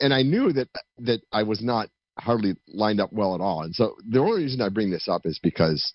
And 0.00 0.14
I 0.14 0.22
knew 0.22 0.52
that 0.52 0.68
that 0.98 1.20
I 1.32 1.42
was 1.42 1.62
not 1.62 1.88
hardly 2.18 2.54
lined 2.68 3.00
up 3.00 3.12
well 3.12 3.34
at 3.34 3.40
all. 3.40 3.62
And 3.62 3.74
so 3.74 3.96
the 4.08 4.20
only 4.20 4.44
reason 4.44 4.60
I 4.60 4.68
bring 4.68 4.90
this 4.90 5.08
up 5.08 5.22
is 5.24 5.38
because 5.42 5.92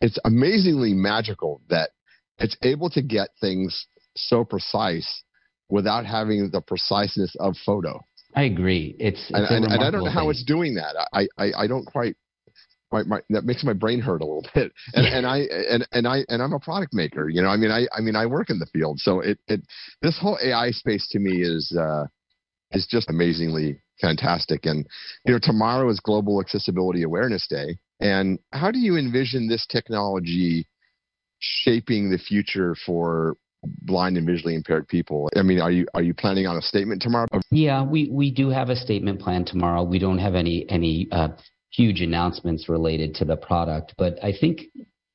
it's 0.00 0.18
amazingly 0.24 0.92
magical 0.92 1.60
that 1.68 1.90
it's 2.38 2.56
able 2.62 2.90
to 2.90 3.02
get 3.02 3.28
things 3.40 3.86
so 4.16 4.44
precise 4.44 5.22
without 5.68 6.04
having 6.04 6.50
the 6.50 6.60
preciseness 6.60 7.34
of 7.40 7.54
photo. 7.64 8.00
I 8.36 8.44
agree. 8.44 8.96
It's, 8.98 9.20
it's 9.20 9.30
and, 9.32 9.64
and, 9.64 9.72
and, 9.72 9.82
I 9.82 9.90
don't 9.90 10.04
know 10.04 10.10
how 10.10 10.30
it's 10.30 10.44
doing 10.44 10.74
that. 10.74 11.08
I, 11.12 11.26
I, 11.38 11.64
I 11.64 11.66
don't 11.66 11.86
quite. 11.86 12.16
My, 12.92 13.02
my, 13.02 13.20
that 13.30 13.44
makes 13.44 13.64
my 13.64 13.72
brain 13.72 14.00
hurt 14.00 14.20
a 14.20 14.24
little 14.24 14.46
bit. 14.54 14.70
And, 14.92 15.06
and 15.06 15.26
I 15.26 15.38
and, 15.38 15.88
and 15.92 16.06
I 16.06 16.24
and 16.28 16.42
I'm 16.42 16.52
a 16.52 16.60
product 16.60 16.92
maker. 16.92 17.28
You 17.28 17.42
know, 17.42 17.48
I 17.48 17.56
mean, 17.56 17.70
I 17.70 17.86
I 17.92 18.00
mean, 18.00 18.14
I 18.14 18.26
work 18.26 18.50
in 18.50 18.58
the 18.58 18.66
field, 18.66 19.00
so 19.00 19.20
it 19.20 19.38
it 19.48 19.62
this 20.02 20.18
whole 20.20 20.38
AI 20.42 20.70
space 20.70 21.08
to 21.10 21.18
me 21.18 21.42
is 21.42 21.76
uh, 21.78 22.06
is 22.74 22.86
just 22.86 23.10
amazingly 23.10 23.80
fantastic. 24.00 24.66
And 24.66 24.86
you 25.24 25.32
know, 25.32 25.40
tomorrow 25.42 25.88
is 25.88 26.00
Global 26.00 26.40
Accessibility 26.40 27.02
Awareness 27.02 27.46
Day. 27.48 27.78
And 28.00 28.38
how 28.52 28.70
do 28.70 28.78
you 28.78 28.96
envision 28.96 29.48
this 29.48 29.66
technology 29.66 30.66
shaping 31.40 32.10
the 32.10 32.18
future 32.18 32.74
for 32.86 33.36
blind 33.82 34.16
and 34.16 34.26
visually 34.26 34.54
impaired 34.54 34.88
people. 34.88 35.28
I 35.36 35.42
mean, 35.42 35.60
are 35.60 35.70
you 35.70 35.86
are 35.94 36.02
you 36.02 36.14
planning 36.14 36.46
on 36.46 36.56
a 36.56 36.62
statement 36.62 37.02
tomorrow? 37.02 37.26
Yeah, 37.50 37.82
we 37.82 38.08
we 38.10 38.30
do 38.30 38.48
have 38.50 38.68
a 38.68 38.76
statement 38.76 39.20
plan 39.20 39.44
tomorrow. 39.44 39.82
We 39.82 39.98
don't 39.98 40.18
have 40.18 40.34
any 40.34 40.66
any 40.68 41.08
uh, 41.10 41.28
huge 41.70 42.00
announcements 42.00 42.68
related 42.68 43.14
to 43.16 43.24
the 43.24 43.36
product, 43.36 43.94
but 43.96 44.22
I 44.22 44.32
think 44.38 44.62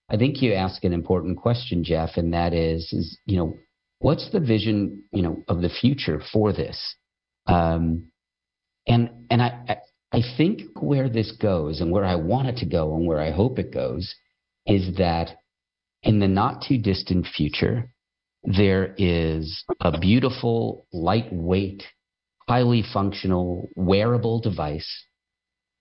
I 0.10 0.18
think 0.18 0.42
you 0.42 0.54
ask 0.54 0.84
an 0.84 0.94
important 0.94 1.38
question, 1.38 1.84
Jeff, 1.84 2.12
and 2.18 2.34
that 2.34 2.54
is 2.54 2.92
is 2.94 3.20
you 3.26 3.38
know 3.38 3.56
what's 4.00 4.30
the 4.32 4.40
vision 4.40 5.04
you 5.12 5.22
know 5.22 5.44
of 5.48 5.62
the 5.62 5.70
future 5.70 6.22
for 6.32 6.52
this, 6.54 6.96
um, 7.54 8.12
and 8.88 9.10
and 9.30 9.42
I. 9.42 9.80
I 10.12 10.22
think 10.38 10.62
where 10.82 11.08
this 11.08 11.32
goes 11.34 11.82
and 11.82 11.92
where 11.92 12.04
I 12.04 12.16
want 12.16 12.48
it 12.48 12.58
to 12.58 12.66
go 12.66 12.96
and 12.96 13.06
where 13.06 13.20
I 13.22 13.30
hope 13.30 13.60
it 13.60 13.72
goes 13.72 14.16
is 14.66 14.98
that 14.98 15.38
in 16.02 16.20
the 16.20 16.28
not 16.28 16.64
too 16.68 16.80
distant 16.80 17.28
future, 17.28 17.92
there 18.44 18.96
is 18.98 19.64
a 19.82 20.00
beautiful, 20.00 20.88
lightweight, 20.92 21.84
highly 22.48 22.84
functional, 22.94 23.70
wearable 23.76 24.40
device 24.40 24.90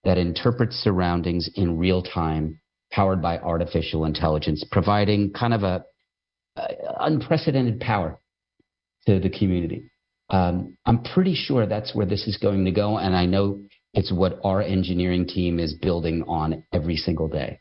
that 0.05 0.19
interprets 0.19 0.77
surroundings 0.77 1.49
in 1.55 1.79
real 1.79 2.03
time, 2.03 2.61
powered 2.93 3.23
by 3.23 3.39
artificial 3.39 4.05
intelligence, 4.05 4.65
providing 4.71 5.33
kind 5.33 5.55
of 5.55 5.63
a, 5.63 5.85
a 6.57 6.69
unprecedented 7.01 7.81
power 7.81 8.19
to 9.07 9.21
the 9.21 9.31
community. 9.31 9.91
Um, 10.31 10.77
I'm 10.85 11.03
pretty 11.03 11.35
sure 11.35 11.67
that's 11.67 11.95
where 11.95 12.07
this 12.07 12.27
is 12.27 12.37
going 12.37 12.65
to 12.65 12.71
go, 12.71 12.99
and 12.99 13.17
I 13.17 13.27
know 13.27 13.63
it's 13.95 14.13
what 14.13 14.39
our 14.45 14.61
engineering 14.61 15.27
team 15.27 15.59
is 15.59 15.75
building 15.75 16.25
on 16.29 16.65
every 16.73 16.97
single 16.97 17.29
day. 17.29 17.61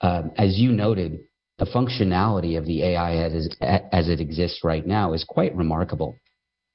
Um, 0.00 0.32
as 0.36 0.58
you 0.58 0.72
noted, 0.72 1.20
the 1.58 1.66
functionality 1.66 2.56
of 2.56 2.66
the 2.66 2.82
AI 2.82 3.16
as, 3.16 3.48
as 3.60 4.08
it 4.08 4.20
exists 4.20 4.60
right 4.62 4.86
now 4.86 5.12
is 5.12 5.24
quite 5.24 5.54
remarkable 5.56 6.16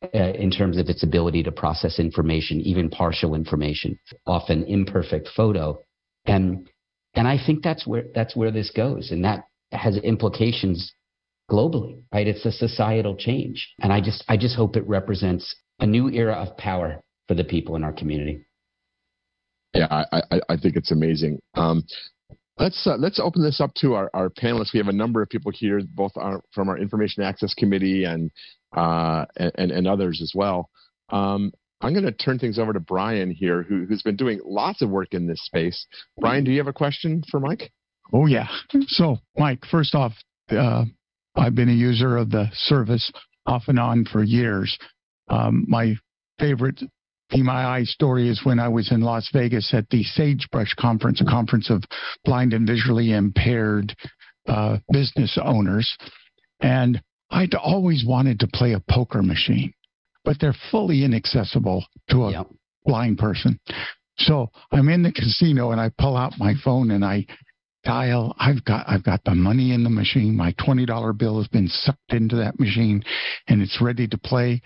uh, 0.04 0.18
in 0.18 0.52
terms 0.52 0.78
of 0.78 0.90
its 0.90 1.04
ability 1.04 1.44
to 1.44 1.52
process 1.52 2.00
information, 2.00 2.60
even 2.62 2.90
partial 2.90 3.36
information, 3.36 3.98
often 4.26 4.64
imperfect 4.64 5.30
photo. 5.36 5.82
And, 6.26 6.70
and 7.14 7.28
I 7.28 7.38
think 7.44 7.64
that's 7.64 7.88
where, 7.88 8.04
that's 8.14 8.36
where 8.36 8.52
this 8.52 8.72
goes. 8.72 9.12
And 9.12 9.24
that 9.24 9.46
has 9.72 9.98
implications 9.98 10.94
globally, 11.50 12.02
right? 12.14 12.28
It's 12.28 12.46
a 12.46 12.52
societal 12.52 13.16
change. 13.16 13.74
And 13.82 13.92
I 13.92 14.02
just, 14.02 14.24
I 14.28 14.38
just 14.38 14.56
hope 14.56 14.76
it 14.76 14.88
represents 14.88 15.56
a 15.80 15.86
new 15.86 16.10
era 16.10 16.34
of 16.34 16.58
power 16.58 17.02
for 17.28 17.34
the 17.36 17.44
people 17.44 17.76
in 17.76 17.84
our 17.84 17.94
community. 17.94 18.46
Yeah, 19.74 19.88
I, 19.90 20.22
I, 20.32 20.42
I 20.50 20.58
think 20.58 20.76
it's 20.76 20.92
amazing. 20.92 21.40
Um, 21.56 21.84
Let's 22.60 22.86
uh, 22.86 22.98
let's 22.98 23.20
open 23.20 23.42
this 23.42 23.60
up 23.60 23.74
to 23.78 23.96
our, 23.96 24.12
our 24.14 24.30
panelists. 24.30 24.74
We 24.74 24.78
have 24.78 24.88
a 24.88 24.94
number 24.94 25.24
of 25.24 25.30
people 25.30 25.52
here, 25.52 25.82
both 25.96 26.12
our, 26.16 26.40
from 26.54 26.70
our 26.70 26.78
Information 26.78 27.24
Access 27.24 27.52
Committee 27.56 28.04
and 28.04 28.30
uh, 28.78 29.26
and, 29.36 29.72
and 29.72 29.88
others 29.88 30.22
as 30.22 30.34
well. 30.36 30.70
Um, 31.10 31.52
I'm 31.82 31.94
going 31.94 32.06
to 32.06 32.12
turn 32.12 32.38
things 32.38 32.60
over 32.60 32.72
to 32.72 32.80
Brian 32.80 33.32
here, 33.32 33.64
who, 33.64 33.86
who's 33.86 34.04
been 34.04 34.16
doing 34.16 34.40
lots 34.46 34.84
of 34.84 34.92
work 34.92 35.16
in 35.16 35.26
this 35.26 35.44
space. 35.44 35.88
Brian, 36.20 36.44
do 36.44 36.52
you 36.52 36.60
have 36.60 36.68
a 36.68 36.74
question 36.74 37.24
for 37.32 37.40
Mike? 37.40 37.72
Oh 38.14 38.28
yeah. 38.28 38.48
So, 38.86 39.18
Mike, 39.36 39.66
first 39.72 39.96
off, 39.96 40.14
uh, 40.52 40.86
I've 41.36 41.56
been 41.56 41.70
a 41.70 41.74
user 41.74 42.18
of 42.18 42.30
the 42.30 42.48
service 42.54 43.12
off 43.46 43.64
and 43.68 43.80
on 43.80 44.06
for 44.06 44.24
years. 44.24 44.78
Um, 45.30 45.66
my 45.68 45.96
favorite 46.40 46.82
Eye 47.36 47.84
story 47.86 48.30
is 48.30 48.42
when 48.44 48.60
I 48.60 48.68
was 48.68 48.92
in 48.92 49.02
Las 49.02 49.30
Vegas 49.34 49.74
at 49.74 49.90
the 49.90 50.04
Sagebrush 50.04 50.76
Conference, 50.76 51.20
a 51.20 51.26
conference 51.26 51.70
of 51.70 51.84
blind 52.24 52.54
and 52.54 52.68
visually 52.68 53.12
impaired 53.12 53.96
uh, 54.48 54.78
business 54.92 55.38
owners. 55.42 55.98
And 56.60 57.02
I'd 57.32 57.56
always 57.56 58.06
wanted 58.06 58.40
to 58.42 58.48
play 58.54 58.74
a 58.74 58.84
poker 58.88 59.24
machine, 59.24 59.74
but 60.24 60.40
they're 60.40 60.56
fully 60.70 61.04
inaccessible 61.04 61.84
to 62.12 62.26
a 62.26 62.32
yep. 62.32 62.48
blind 62.86 63.18
person. 63.18 63.60
So 64.18 64.50
I'm 64.72 64.90
in 64.90 65.02
the 65.02 65.12
casino 65.12 65.72
and 65.72 65.82
I 65.82 65.90
pull 65.98 66.16
out 66.16 66.38
my 66.38 66.54
phone 66.64 66.92
and 66.92 67.04
I 67.04 67.26
dial 67.84 68.36
I've 68.40 68.64
got 68.66 68.86
I've 68.88 69.04
got 69.04 69.24
the 69.24 69.36
money 69.36 69.74
in 69.74 69.84
the 69.84 69.90
machine. 69.90 70.36
My 70.36 70.54
$20 70.54 71.18
bill 71.18 71.38
has 71.38 71.48
been 71.48 71.68
sucked 71.68 72.12
into 72.12 72.38
that 72.38 72.60
machine 72.60 73.04
and 73.48 73.62
it's 73.62 73.82
ready 73.82 74.08
to 74.08 74.18
play 74.18 74.62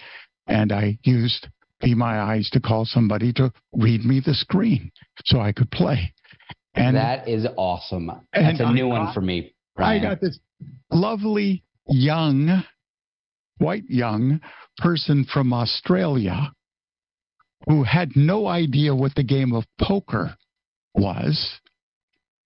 and 0.47 0.71
I 0.71 0.99
used 1.03 1.47
be 1.81 1.93
my 1.93 2.19
eyes 2.19 2.49
to 2.51 2.59
call 2.59 2.85
somebody 2.85 3.31
to 3.33 3.51
read 3.73 4.03
me 4.03 4.21
the 4.25 4.33
screen 4.33 4.91
so 5.25 5.39
I 5.39 5.51
could 5.51 5.69
play. 5.71 6.13
And 6.73 6.95
that 6.95 7.27
is 7.27 7.45
awesome. 7.55 8.11
That's 8.33 8.59
a 8.59 8.71
new 8.71 8.89
got, 8.89 8.99
one 9.05 9.13
for 9.13 9.21
me. 9.21 9.53
Brian. 9.75 10.03
I 10.03 10.09
got 10.09 10.21
this 10.21 10.39
lovely 10.91 11.63
young, 11.87 12.63
white 13.57 13.87
young 13.87 14.41
person 14.77 15.25
from 15.31 15.53
Australia 15.53 16.51
who 17.67 17.83
had 17.83 18.15
no 18.15 18.47
idea 18.47 18.95
what 18.95 19.15
the 19.15 19.23
game 19.23 19.53
of 19.53 19.65
poker 19.79 20.35
was. 20.93 21.59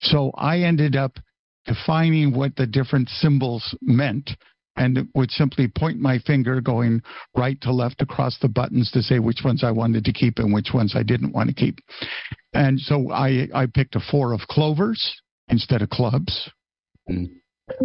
So 0.01 0.31
I 0.35 0.59
ended 0.59 0.95
up 0.95 1.17
defining 1.65 2.33
what 2.33 2.55
the 2.55 2.65
different 2.65 3.09
symbols 3.09 3.75
meant 3.81 4.31
and 4.77 5.07
would 5.13 5.31
simply 5.31 5.67
point 5.67 5.99
my 5.99 6.17
finger 6.19 6.61
going 6.61 7.01
right 7.35 7.59
to 7.61 7.73
left 7.73 8.01
across 8.01 8.37
the 8.39 8.47
buttons 8.47 8.89
to 8.91 9.01
say 9.01 9.19
which 9.19 9.41
ones 9.43 9.63
I 9.63 9.71
wanted 9.71 10.05
to 10.05 10.13
keep 10.13 10.39
and 10.39 10.53
which 10.53 10.69
ones 10.73 10.93
I 10.95 11.03
didn't 11.03 11.33
want 11.33 11.49
to 11.49 11.55
keep. 11.55 11.79
And 12.53 12.79
so 12.79 13.11
I, 13.11 13.47
I 13.53 13.65
picked 13.65 13.95
a 13.95 13.99
four 13.99 14.33
of 14.33 14.41
clovers 14.41 15.21
instead 15.49 15.81
of 15.81 15.89
clubs, 15.89 16.49
mm. 17.09 17.29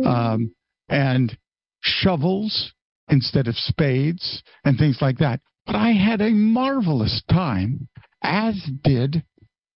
um, 0.04 0.54
and 0.88 1.36
shovels 1.80 2.72
instead 3.08 3.48
of 3.48 3.56
spades, 3.56 4.42
and 4.64 4.78
things 4.78 4.98
like 5.00 5.18
that. 5.18 5.40
But 5.66 5.76
I 5.76 5.92
had 5.92 6.20
a 6.20 6.30
marvelous 6.30 7.22
time, 7.30 7.88
as 8.22 8.54
did 8.82 9.24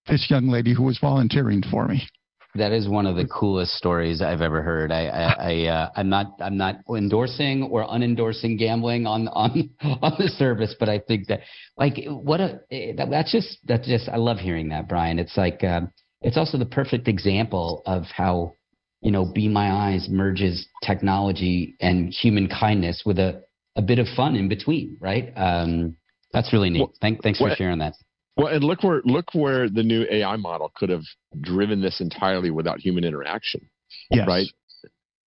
this 0.09 0.29
young 0.31 0.49
lady 0.49 0.75
who 0.75 0.85
was 0.85 0.99
volunteering 0.99 1.63
for 1.71 1.87
me. 1.87 2.09
That 2.55 2.73
is 2.73 2.89
one 2.89 3.07
of 3.07 3.17
the 3.17 3.27
coolest 3.27 3.73
stories 3.75 4.21
I've 4.21 4.41
ever 4.41 4.63
heard. 4.63 4.91
I, 4.91 5.07
I, 5.07 5.53
I 5.53 5.67
uh, 5.69 5.91
I'm 5.95 6.09
not 6.09 6.35
I'm 6.41 6.57
not 6.57 6.77
endorsing 6.89 7.63
or 7.65 7.87
unendorsing 7.87 8.59
gambling 8.59 9.07
on 9.07 9.29
on 9.29 9.71
on 10.03 10.15
the 10.19 10.29
service, 10.29 10.75
but 10.79 10.89
I 10.89 10.99
think 10.99 11.29
that 11.29 11.41
like 11.77 12.05
what 12.09 12.41
a 12.41 12.61
eh, 12.71 12.93
that, 12.97 13.09
that's 13.11 13.31
just 13.31 13.59
that's 13.65 13.87
just 13.87 14.09
I 14.09 14.17
love 14.17 14.39
hearing 14.39 14.71
that, 14.71 14.89
Brian. 14.89 15.19
It's 15.19 15.37
like 15.37 15.63
uh, 15.63 15.83
it's 16.23 16.37
also 16.37 16.59
the 16.59 16.67
perfect 16.67 17.07
example 17.07 17.83
of 17.87 18.05
how 18.05 18.55
you 19.01 19.13
know 19.13 19.25
Be 19.33 19.47
My 19.47 19.71
Eyes 19.71 20.09
merges 20.11 20.67
technology 20.85 21.77
and 21.81 22.13
human 22.13 22.49
kindness 22.49 23.03
with 23.07 23.19
a 23.21 23.43
a 23.77 23.83
bit 23.83 24.01
of 24.01 24.07
fun 24.17 24.35
in 24.35 24.49
between, 24.49 24.97
right? 25.01 25.33
Um, 25.37 25.97
that's 26.33 26.53
really 26.53 26.71
neat. 26.71 26.81
Well, 26.81 26.93
Thank, 27.01 27.23
thanks 27.23 27.39
for 27.39 27.55
sharing 27.57 27.79
that. 27.79 27.95
Well, 28.37 28.49
and 28.49 28.65
look 28.65 28.83
where 28.83 29.03
look 29.05 29.35
where 29.35 29.69
the 29.69 29.83
new 29.83 30.07
AI 30.11 30.37
model 30.37 30.73
could 30.75 30.89
have 30.89 31.03
driven 31.41 31.81
this 31.81 32.01
entirely 32.01 32.51
without 32.51 32.81
human 32.81 33.05
interaction. 33.05 33.69
Yes. 34.11 34.27
Right. 34.27 34.47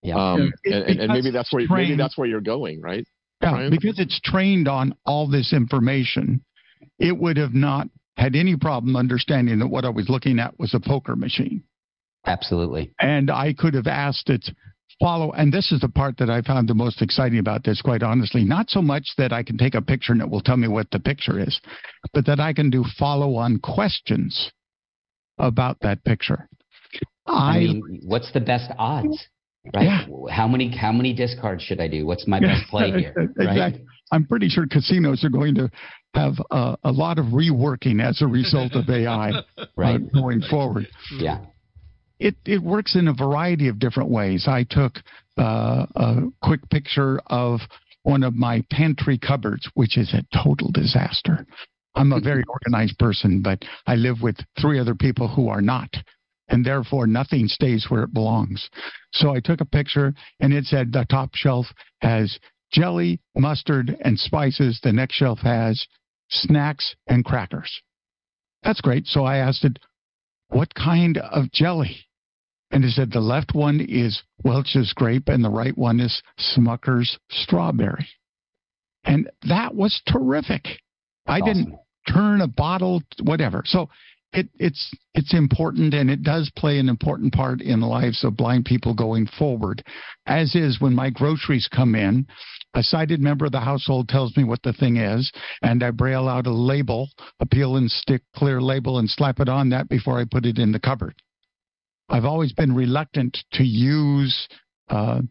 Yeah. 0.01 0.15
Um, 0.15 0.51
and, 0.65 0.99
and, 0.99 1.13
maybe 1.13 1.31
that's 1.31 1.53
where 1.53 1.65
trained, 1.65 1.89
maybe 1.89 1.97
that's 1.97 2.17
where 2.17 2.27
you're 2.27 2.41
going, 2.41 2.81
right? 2.81 3.05
Yeah, 3.41 3.51
Brian? 3.51 3.69
because 3.69 3.99
it's 3.99 4.19
trained 4.19 4.67
on 4.67 4.95
all 5.05 5.29
this 5.29 5.53
information, 5.53 6.43
it 6.99 7.17
would 7.17 7.37
have 7.37 7.53
not 7.53 7.87
had 8.17 8.35
any 8.35 8.55
problem 8.55 8.95
understanding 8.95 9.59
that 9.59 9.67
what 9.67 9.85
I 9.85 9.89
was 9.89 10.09
looking 10.09 10.39
at 10.39 10.59
was 10.59 10.73
a 10.73 10.79
poker 10.79 11.15
machine. 11.15 11.63
Absolutely. 12.25 12.93
And 12.99 13.31
I 13.31 13.53
could 13.53 13.73
have 13.73 13.87
asked 13.87 14.29
it 14.29 14.49
follow 14.99 15.31
and 15.31 15.51
this 15.51 15.71
is 15.71 15.81
the 15.81 15.89
part 15.89 16.17
that 16.17 16.29
i 16.29 16.41
found 16.41 16.67
the 16.67 16.73
most 16.73 17.01
exciting 17.01 17.39
about 17.39 17.63
this 17.63 17.81
quite 17.81 18.03
honestly. 18.03 18.43
Not 18.43 18.69
so 18.69 18.81
much 18.81 19.07
that 19.17 19.31
i 19.33 19.43
can 19.43 19.57
take 19.57 19.75
a 19.75 19.81
picture 19.81 20.13
and 20.13 20.21
it 20.21 20.29
will 20.29 20.41
tell 20.41 20.57
me 20.57 20.67
what 20.67 20.89
the 20.91 20.99
picture 20.99 21.39
is 21.39 21.59
but 22.13 22.25
that 22.25 22.39
i 22.39 22.53
can 22.53 22.69
do 22.69 22.83
follow 22.97 23.35
on 23.35 23.59
questions 23.59 24.51
about 25.37 25.77
that 25.81 26.03
picture. 26.03 26.47
I, 27.25 27.31
I 27.31 27.59
mean 27.59 28.01
what's 28.05 28.31
the 28.33 28.39
best 28.39 28.71
odds 28.77 29.27
right? 29.73 29.83
Yeah. 29.83 30.05
how 30.29 30.47
many 30.47 30.75
how 30.75 30.91
many 30.91 31.13
discards 31.13 31.63
should 31.63 31.79
i 31.79 31.87
do? 31.87 32.05
What's 32.05 32.27
my 32.27 32.39
best 32.39 32.69
play 32.69 32.91
here 32.99 33.13
right? 33.15 33.49
exactly. 33.49 33.85
I'm 34.11 34.27
pretty 34.27 34.47
sure 34.47 34.67
casinos 34.67 35.23
are 35.23 35.29
going 35.29 35.55
to 35.55 35.71
have 36.13 36.33
a, 36.51 36.77
a 36.83 36.91
lot 36.91 37.17
of 37.17 37.27
reworking 37.27 38.03
as 38.03 38.21
a 38.21 38.27
result 38.27 38.73
of 38.73 38.87
ai 38.89 39.31
right. 39.75 39.95
uh, 39.95 40.19
going 40.19 40.41
forward. 40.41 40.87
Yeah 41.17 41.45
it, 42.23 42.35
it 42.45 42.63
works 42.63 42.95
in 42.95 43.09
a 43.09 43.13
variety 43.13 43.67
of 43.67 43.79
different 43.79 44.09
ways. 44.09 44.47
I 44.47 44.63
took 44.69 44.93
uh, 45.37 45.85
a 45.93 46.21
quick 46.41 46.61
picture 46.69 47.19
of 47.27 47.59
one 48.03 48.23
of 48.23 48.33
my 48.33 48.63
pantry 48.71 49.17
cupboards, 49.17 49.69
which 49.73 49.97
is 49.97 50.13
a 50.13 50.23
total 50.41 50.71
disaster. 50.71 51.45
I'm 51.95 52.13
a 52.13 52.21
very 52.21 52.43
organized 52.47 52.97
person, 52.97 53.41
but 53.41 53.61
I 53.85 53.95
live 53.95 54.21
with 54.21 54.37
three 54.61 54.79
other 54.79 54.95
people 54.95 55.27
who 55.27 55.49
are 55.49 55.61
not. 55.61 55.89
And 56.47 56.65
therefore, 56.65 57.07
nothing 57.07 57.47
stays 57.49 57.87
where 57.89 58.03
it 58.03 58.13
belongs. 58.13 58.69
So 59.11 59.35
I 59.35 59.41
took 59.41 59.59
a 59.59 59.65
picture 59.65 60.13
and 60.39 60.53
it 60.53 60.63
said 60.63 60.93
the 60.93 61.05
top 61.09 61.31
shelf 61.33 61.65
has 62.01 62.39
jelly, 62.71 63.19
mustard, 63.35 63.97
and 63.99 64.17
spices. 64.17 64.79
The 64.81 64.93
next 64.93 65.15
shelf 65.15 65.39
has 65.39 65.85
snacks 66.29 66.95
and 67.07 67.25
crackers. 67.25 67.81
That's 68.63 68.79
great. 68.79 69.07
So 69.07 69.25
I 69.25 69.37
asked 69.37 69.65
it, 69.65 69.77
what 70.47 70.73
kind 70.73 71.17
of 71.17 71.51
jelly? 71.51 71.97
And 72.73 72.83
he 72.83 72.89
said 72.89 73.11
the 73.11 73.19
left 73.19 73.53
one 73.53 73.79
is 73.87 74.23
Welch's 74.43 74.93
grape 74.93 75.29
and 75.29 75.45
the 75.45 75.49
right 75.49 75.77
one 75.77 75.99
is 75.99 76.23
Smucker's 76.39 77.19
strawberry. 77.29 78.07
And 79.03 79.29
that 79.47 79.75
was 79.75 80.01
terrific. 80.07 80.65
I 81.27 81.39
awesome. 81.39 81.45
didn't 81.45 81.79
turn 82.11 82.41
a 82.41 82.47
bottle, 82.47 83.03
whatever. 83.21 83.61
So 83.65 83.89
it, 84.33 84.49
it's 84.57 84.91
it's 85.13 85.35
important 85.35 85.93
and 85.93 86.09
it 86.09 86.23
does 86.23 86.51
play 86.57 86.79
an 86.79 86.89
important 86.89 87.31
part 87.33 87.61
in 87.61 87.79
the 87.79 87.85
lives 87.85 88.23
of 88.23 88.35
blind 88.35 88.65
people 88.65 88.95
going 88.95 89.27
forward. 89.37 89.83
As 90.25 90.55
is 90.55 90.81
when 90.81 90.95
my 90.95 91.11
groceries 91.11 91.69
come 91.71 91.93
in, 91.93 92.25
a 92.73 92.81
sighted 92.81 93.19
member 93.19 93.45
of 93.45 93.51
the 93.51 93.59
household 93.59 94.09
tells 94.09 94.35
me 94.35 94.43
what 94.43 94.63
the 94.63 94.73
thing 94.73 94.97
is, 94.97 95.31
and 95.61 95.83
I 95.83 95.91
braille 95.91 96.27
out 96.27 96.47
a 96.47 96.51
label, 96.51 97.07
a 97.39 97.45
peel 97.45 97.75
and 97.75 97.91
stick 97.91 98.23
clear 98.35 98.59
label, 98.59 98.97
and 98.97 99.07
slap 99.07 99.39
it 99.39 99.47
on 99.47 99.69
that 99.69 99.89
before 99.89 100.19
I 100.19 100.25
put 100.25 100.47
it 100.47 100.57
in 100.57 100.71
the 100.71 100.79
cupboard. 100.79 101.13
I've 102.09 102.25
always 102.25 102.53
been 102.53 102.75
reluctant 102.75 103.37
to 103.53 103.63
use 103.63 104.47
uh, 104.89 105.21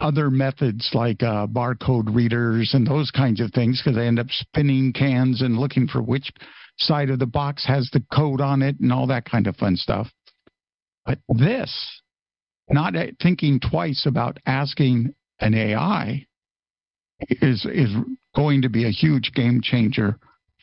other 0.00 0.30
methods 0.30 0.90
like 0.92 1.22
uh, 1.22 1.46
barcode 1.46 2.14
readers 2.14 2.72
and 2.74 2.86
those 2.86 3.10
kinds 3.10 3.40
of 3.40 3.52
things 3.52 3.80
because 3.82 3.98
I 3.98 4.04
end 4.04 4.18
up 4.18 4.26
spinning 4.30 4.92
cans 4.92 5.42
and 5.42 5.58
looking 5.58 5.86
for 5.86 6.02
which 6.02 6.30
side 6.78 7.10
of 7.10 7.18
the 7.18 7.26
box 7.26 7.66
has 7.66 7.88
the 7.92 8.02
code 8.12 8.40
on 8.40 8.62
it 8.62 8.78
and 8.80 8.92
all 8.92 9.06
that 9.06 9.24
kind 9.24 9.46
of 9.46 9.56
fun 9.56 9.76
stuff. 9.76 10.08
But 11.04 11.18
this, 11.28 12.02
not 12.68 12.94
thinking 13.22 13.60
twice 13.60 14.04
about 14.06 14.38
asking 14.44 15.14
an 15.40 15.54
AI, 15.54 16.26
is 17.20 17.64
is 17.64 17.94
going 18.34 18.62
to 18.62 18.68
be 18.68 18.84
a 18.84 18.90
huge 18.90 19.32
game 19.34 19.60
changer 19.62 20.18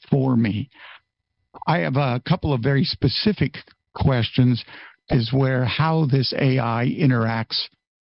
for 0.09 0.35
me. 0.35 0.69
I 1.65 1.79
have 1.79 1.95
a 1.95 2.21
couple 2.27 2.53
of 2.53 2.61
very 2.61 2.83
specific 2.83 3.55
questions 3.95 4.63
is 5.09 5.31
where 5.33 5.65
how 5.65 6.05
this 6.05 6.33
AI 6.37 6.93
interacts 6.97 7.67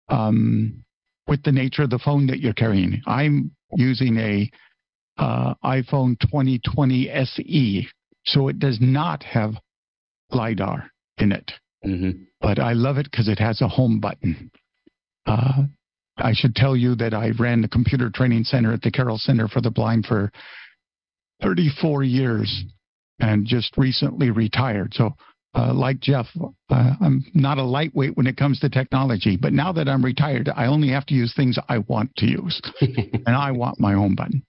um, 0.09 0.85
with 1.27 1.43
the 1.43 1.53
nature 1.53 1.83
of 1.83 1.91
the 1.91 1.99
phone 1.99 2.27
that 2.29 2.41
you're 2.41 2.55
carrying. 2.55 3.03
I'm 3.07 3.53
using 3.75 4.17
a 4.17 4.51
uh, 5.19 5.55
iPhone 5.65 6.19
2020 6.21 7.11
SE, 7.11 7.89
so 8.25 8.49
it 8.49 8.59
does 8.59 8.79
not 8.81 9.23
have 9.25 9.55
lidar 10.31 10.91
in 11.19 11.33
it. 11.33 11.53
Mm-hmm. 11.85 12.23
But 12.41 12.59
I 12.59 12.73
love 12.73 12.99
it 12.99 13.09
because 13.11 13.29
it 13.29 13.39
has 13.39 13.61
a 13.61 13.69
home 13.69 14.01
button. 14.01 14.51
Uh, 15.27 15.65
I 16.17 16.33
should 16.33 16.55
tell 16.55 16.77
you 16.77 16.95
that 16.97 17.15
I 17.15 17.31
ran 17.39 17.63
the 17.63 17.69
computer 17.69 18.11
training 18.11 18.45
center 18.45 18.73
at 18.73 18.83
the 18.83 18.91
Carroll 18.91 19.19
Center 19.19 19.47
for 19.49 19.61
the 19.61 19.71
Blind 19.71 20.07
for 20.07 20.33
34 21.43 22.03
years 22.03 22.65
and 23.21 23.47
just 23.47 23.77
recently 23.77 24.31
retired. 24.31 24.95
So 24.95 25.15
uh, 25.55 25.73
like 25.73 26.01
Jeff, 26.01 26.27
uh, 26.71 26.93
I'm 27.01 27.25
not 27.35 27.59
a 27.59 27.63
lightweight 27.63 28.17
when 28.17 28.27
it 28.27 28.37
comes 28.37 28.61
to 28.61 28.69
technology, 28.69 29.37
but 29.37 29.53
now 29.53 29.73
that 29.73 29.89
I'm 29.89 30.05
retired, 30.05 30.51
I 30.55 30.67
only 30.67 30.89
have 30.89 31.07
to 31.07 31.15
use 31.15 31.33
things 31.35 31.59
I 31.69 31.79
want 31.79 32.15
to 32.17 32.27
use, 32.27 32.61
and 32.81 33.35
I 33.35 33.51
want 33.53 33.81
my 33.81 33.95
own 33.95 34.15
button. 34.15 34.43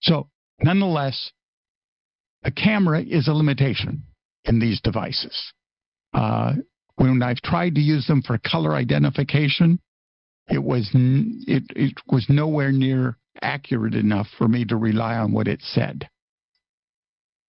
So, 0.00 0.28
nonetheless, 0.62 1.32
a 2.44 2.50
camera 2.50 3.02
is 3.02 3.28
a 3.28 3.32
limitation 3.32 4.04
in 4.44 4.58
these 4.58 4.80
devices. 4.80 5.52
Uh, 6.14 6.54
when 6.96 7.22
I've 7.22 7.42
tried 7.42 7.74
to 7.74 7.80
use 7.80 8.06
them 8.06 8.22
for 8.22 8.38
color 8.38 8.74
identification, 8.74 9.78
it 10.48 10.62
was 10.62 10.90
n- 10.94 11.42
it, 11.46 11.64
it 11.76 11.94
was 12.10 12.26
nowhere 12.28 12.72
near 12.72 13.18
accurate 13.42 13.94
enough 13.94 14.26
for 14.36 14.48
me 14.48 14.64
to 14.64 14.76
rely 14.76 15.16
on 15.16 15.32
what 15.32 15.46
it 15.46 15.60
said. 15.62 16.08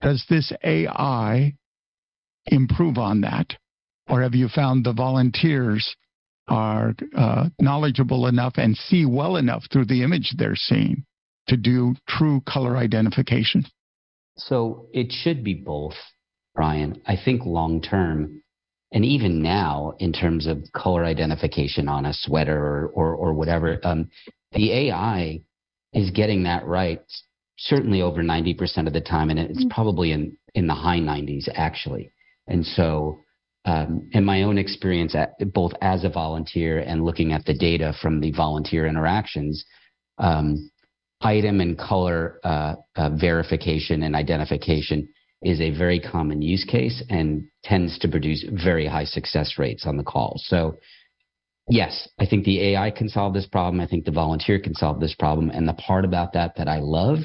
Does 0.01 0.23
this 0.29 0.51
AI 0.63 1.55
improve 2.49 2.97
on 2.97 3.21
that? 3.21 3.55
Or 4.07 4.21
have 4.21 4.35
you 4.35 4.47
found 4.47 4.83
the 4.83 4.93
volunteers 4.93 5.95
are 6.47 6.95
uh, 7.15 7.49
knowledgeable 7.59 8.25
enough 8.27 8.53
and 8.57 8.75
see 8.75 9.05
well 9.05 9.35
enough 9.35 9.63
through 9.71 9.85
the 9.85 10.03
image 10.03 10.33
they're 10.38 10.55
seeing 10.55 11.05
to 11.47 11.57
do 11.57 11.95
true 12.07 12.41
color 12.47 12.75
identification? 12.75 13.63
So 14.38 14.88
it 14.93 15.12
should 15.12 15.43
be 15.43 15.53
both, 15.53 15.95
Brian. 16.55 17.01
I 17.05 17.15
think 17.23 17.45
long 17.45 17.81
term, 17.81 18.41
and 18.91 19.05
even 19.05 19.43
now, 19.43 19.93
in 19.99 20.12
terms 20.12 20.47
of 20.47 20.63
color 20.73 21.05
identification 21.05 21.88
on 21.88 22.05
a 22.05 22.13
sweater 22.13 22.57
or, 22.57 22.88
or, 22.88 23.13
or 23.13 23.33
whatever, 23.33 23.79
um, 23.83 24.09
the 24.53 24.71
AI 24.71 25.41
is 25.93 26.09
getting 26.12 26.43
that 26.43 26.65
right 26.65 27.01
certainly 27.59 28.01
over 28.01 28.23
90% 28.23 28.88
of 28.88 28.93
the 28.93 29.01
time. 29.01 29.29
And 29.29 29.39
it's 29.39 29.63
mm. 29.63 29.69
probably 29.69 30.12
in, 30.12 30.38
in 30.55 30.67
the 30.67 30.73
high 30.73 30.99
90s, 30.99 31.49
actually. 31.53 32.12
And 32.49 32.65
so, 32.65 33.23
um, 33.65 34.09
in 34.12 34.25
my 34.25 34.43
own 34.43 34.57
experience, 34.57 35.15
at, 35.15 35.33
both 35.53 35.71
as 35.81 36.03
a 36.03 36.09
volunteer 36.09 36.79
and 36.79 37.05
looking 37.05 37.31
at 37.31 37.45
the 37.45 37.53
data 37.53 37.93
from 38.01 38.19
the 38.19 38.31
volunteer 38.31 38.88
interactions, 38.88 39.63
um, 40.17 40.71
item 41.21 41.62
and 41.62 41.77
color 41.77 42.39
uh, 42.43 42.75
uh, 42.95 43.09
verification 43.12 44.03
and 44.03 44.15
identification 44.15 45.07
is 45.43 45.62
a 45.62 45.77
very 45.77 45.99
common 45.99 46.41
use 46.41 46.65
case 46.65 47.03
and 47.09 47.43
tends 47.63 47.97
to 47.99 48.07
produce 48.07 48.45
very 48.51 48.88
high 48.88 49.05
success 49.05 49.55
rates 49.57 49.85
on 49.85 49.97
the 49.97 50.03
call. 50.03 50.33
So, 50.38 50.77
yes, 51.69 52.09
I 52.19 52.25
think 52.25 52.43
the 52.45 52.73
AI 52.73 52.91
can 52.91 53.07
solve 53.07 53.33
this 53.33 53.47
problem. 53.47 53.79
I 53.79 53.88
think 53.88 54.05
the 54.05 54.12
volunteer 54.12 54.59
can 54.59 54.73
solve 54.73 54.99
this 54.99 55.15
problem. 55.15 55.49
And 55.49 55.67
the 55.67 55.73
part 55.73 56.03
about 56.03 56.33
that 56.33 56.55
that 56.57 56.67
I 56.67 56.79
love 56.79 57.19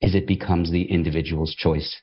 is 0.00 0.14
it 0.14 0.26
becomes 0.26 0.70
the 0.70 0.82
individual's 0.82 1.54
choice 1.54 2.00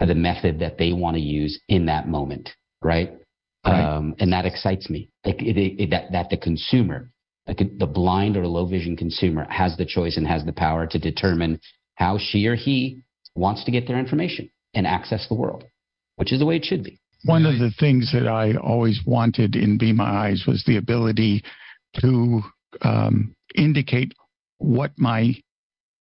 the 0.00 0.14
method 0.14 0.58
that 0.58 0.78
they 0.78 0.92
want 0.92 1.16
to 1.16 1.22
use 1.22 1.60
in 1.68 1.86
that 1.86 2.08
moment, 2.08 2.50
right? 2.82 3.12
right. 3.66 3.80
Um, 3.80 4.14
and 4.18 4.32
that 4.32 4.44
excites 4.44 4.90
me. 4.90 5.10
Like 5.24 5.42
it, 5.42 5.56
it, 5.56 5.90
that 5.90 6.12
that 6.12 6.30
the 6.30 6.36
consumer, 6.36 7.10
like 7.46 7.58
the 7.58 7.86
blind 7.86 8.36
or 8.36 8.46
low 8.46 8.66
vision 8.66 8.96
consumer, 8.96 9.46
has 9.50 9.76
the 9.76 9.86
choice 9.86 10.16
and 10.16 10.26
has 10.26 10.44
the 10.44 10.52
power 10.52 10.86
to 10.86 10.98
determine 10.98 11.60
how 11.94 12.18
she 12.18 12.46
or 12.46 12.54
he 12.54 13.02
wants 13.34 13.64
to 13.64 13.70
get 13.70 13.86
their 13.86 13.98
information 13.98 14.50
and 14.74 14.86
access 14.86 15.28
the 15.28 15.34
world, 15.34 15.64
which 16.16 16.32
is 16.32 16.40
the 16.40 16.46
way 16.46 16.56
it 16.56 16.64
should 16.64 16.84
be. 16.84 16.98
one 17.24 17.46
of 17.46 17.58
the 17.58 17.70
things 17.78 18.12
that 18.12 18.28
I 18.28 18.54
always 18.56 19.00
wanted 19.06 19.56
in 19.56 19.78
Be 19.78 19.92
My 19.92 20.28
Eyes 20.28 20.44
was 20.46 20.62
the 20.66 20.76
ability 20.76 21.42
to 22.00 22.42
um, 22.82 23.34
indicate 23.54 24.12
what 24.58 24.92
my 24.98 25.34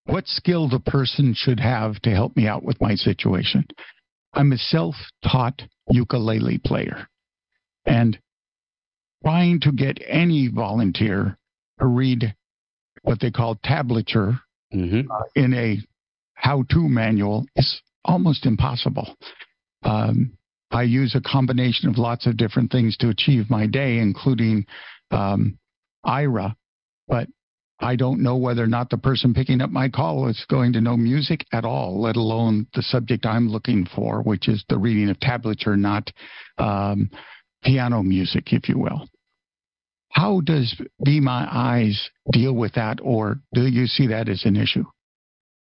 what 0.05 0.27
skill 0.27 0.67
the 0.69 0.79
person 0.79 1.33
should 1.35 1.59
have 1.59 1.99
to 2.01 2.09
help 2.09 2.35
me 2.35 2.47
out 2.47 2.63
with 2.63 2.81
my 2.81 2.95
situation. 2.95 3.65
I'm 4.33 4.51
a 4.51 4.57
self-taught 4.57 5.61
ukulele 5.89 6.59
player, 6.59 7.07
and 7.85 8.17
trying 9.23 9.59
to 9.61 9.71
get 9.71 9.99
any 10.05 10.49
volunteer 10.53 11.37
to 11.79 11.85
read 11.85 12.35
what 13.03 13.19
they 13.19 13.31
call 13.31 13.55
tablature 13.55 14.39
mm-hmm. 14.73 15.11
uh, 15.11 15.23
in 15.35 15.53
a 15.53 15.77
how-to 16.33 16.89
manual 16.89 17.45
is 17.55 17.81
almost 18.03 18.45
impossible. 18.45 19.15
Um, 19.83 20.37
I 20.71 20.83
use 20.83 21.15
a 21.15 21.21
combination 21.21 21.89
of 21.89 21.97
lots 21.97 22.25
of 22.25 22.37
different 22.37 22.71
things 22.71 22.97
to 22.97 23.09
achieve 23.09 23.49
my 23.49 23.67
day, 23.67 23.99
including 23.99 24.65
um, 25.11 25.59
Aira, 26.05 26.55
but 27.07 27.27
I 27.83 27.95
don't 27.95 28.21
know 28.21 28.37
whether 28.37 28.63
or 28.63 28.67
not 28.67 28.89
the 28.89 28.97
person 28.97 29.33
picking 29.33 29.61
up 29.61 29.69
my 29.69 29.89
call 29.89 30.27
is 30.27 30.45
going 30.49 30.73
to 30.73 30.81
know 30.81 30.95
music 30.95 31.45
at 31.51 31.65
all, 31.65 32.01
let 32.01 32.15
alone 32.15 32.67
the 32.73 32.81
subject 32.81 33.25
I'm 33.25 33.49
looking 33.49 33.85
for, 33.95 34.21
which 34.21 34.47
is 34.47 34.63
the 34.69 34.77
reading 34.77 35.09
of 35.09 35.19
tablature, 35.19 35.77
not 35.77 36.09
um, 36.57 37.09
piano 37.63 38.01
music, 38.01 38.53
if 38.53 38.69
you 38.69 38.77
will. 38.77 39.07
How 40.09 40.41
does 40.41 40.79
Be 41.03 41.19
My 41.19 41.47
Eyes 41.51 42.09
deal 42.31 42.53
with 42.53 42.73
that, 42.73 42.99
or 43.01 43.39
do 43.53 43.67
you 43.67 43.87
see 43.87 44.07
that 44.07 44.29
as 44.29 44.45
an 44.45 44.55
issue? 44.55 44.85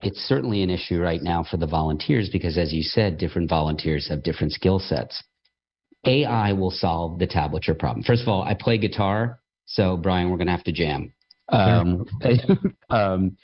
it's 0.01 0.19
certainly 0.19 0.63
an 0.63 0.69
issue 0.69 0.99
right 0.99 1.21
now 1.21 1.43
for 1.43 1.57
the 1.57 1.67
volunteers 1.67 2.29
because, 2.29 2.57
as 2.57 2.71
you 2.71 2.83
said, 2.83 3.17
different 3.17 3.49
volunteers 3.49 4.07
have 4.07 4.23
different 4.23 4.53
skill 4.53 4.79
sets. 4.79 5.21
AI 6.05 6.53
will 6.53 6.71
solve 6.71 7.19
the 7.19 7.27
tablature 7.27 7.77
problem. 7.77 8.03
First 8.03 8.21
of 8.21 8.29
all, 8.29 8.43
I 8.43 8.53
play 8.53 8.77
guitar, 8.77 9.39
so 9.65 9.97
Brian, 9.97 10.29
we're 10.29 10.37
going 10.37 10.47
to 10.47 10.53
have 10.53 10.63
to 10.63 10.71
jam. 10.71 11.13
Um, 11.51 12.05
um, 12.89 13.37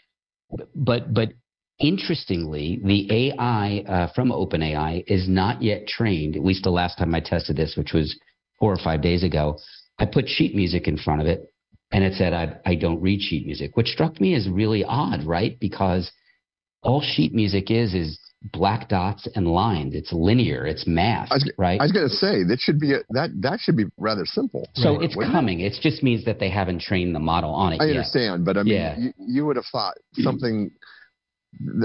but 0.75 1.13
but 1.13 1.29
interestingly, 1.79 2.79
the 2.83 3.31
AI 3.31 3.83
uh, 3.87 4.13
from 4.13 4.29
OpenAI 4.29 5.03
is 5.07 5.27
not 5.27 5.61
yet 5.61 5.87
trained. 5.87 6.35
At 6.35 6.43
least 6.43 6.63
the 6.63 6.69
last 6.69 6.97
time 6.97 7.13
I 7.13 7.19
tested 7.19 7.57
this, 7.57 7.75
which 7.77 7.93
was 7.93 8.17
four 8.59 8.71
or 8.71 8.77
five 8.77 9.01
days 9.01 9.23
ago, 9.23 9.57
I 9.99 10.05
put 10.05 10.27
sheet 10.27 10.55
music 10.55 10.87
in 10.87 10.97
front 10.97 11.21
of 11.21 11.27
it, 11.27 11.53
and 11.91 12.03
it 12.03 12.13
said 12.13 12.33
I, 12.33 12.57
I 12.65 12.75
don't 12.75 13.01
read 13.01 13.21
sheet 13.21 13.45
music, 13.45 13.75
which 13.75 13.87
struck 13.87 14.19
me 14.19 14.35
as 14.35 14.49
really 14.49 14.83
odd, 14.83 15.23
right? 15.23 15.57
Because 15.59 16.11
all 16.81 17.01
sheet 17.01 17.33
music 17.33 17.71
is 17.71 17.93
is 17.93 18.19
black 18.51 18.89
dots 18.89 19.27
and 19.35 19.47
lines. 19.47 19.95
It's 19.95 20.13
linear. 20.13 20.65
It's 20.65 20.85
math, 20.85 21.31
I 21.31 21.35
was, 21.35 21.51
right? 21.57 21.79
I 21.79 21.83
was 21.83 21.91
going 21.91 22.07
to 22.07 22.15
say 22.15 22.43
that 22.43 22.59
should 22.59 22.79
be 22.79 22.93
a, 22.93 22.99
that 23.09 23.29
that 23.41 23.59
should 23.59 23.77
be 23.77 23.85
rather 23.97 24.25
simple. 24.25 24.69
So 24.75 24.99
it's 24.99 25.15
coming. 25.15 25.61
It? 25.61 25.73
it? 25.73 25.81
just 25.81 26.03
means 26.03 26.25
that 26.25 26.39
they 26.39 26.49
haven't 26.49 26.81
trained 26.81 27.15
the 27.15 27.19
model 27.19 27.53
on 27.53 27.73
it. 27.73 27.75
Yet. 27.77 27.81
I 27.81 27.85
yet. 27.87 27.91
understand, 27.97 28.45
but 28.45 28.57
I 28.57 28.63
mean, 28.63 28.73
yeah. 28.73 28.97
you, 28.97 29.13
you 29.17 29.45
would 29.45 29.55
have 29.55 29.65
thought 29.71 29.95
something. 30.13 30.71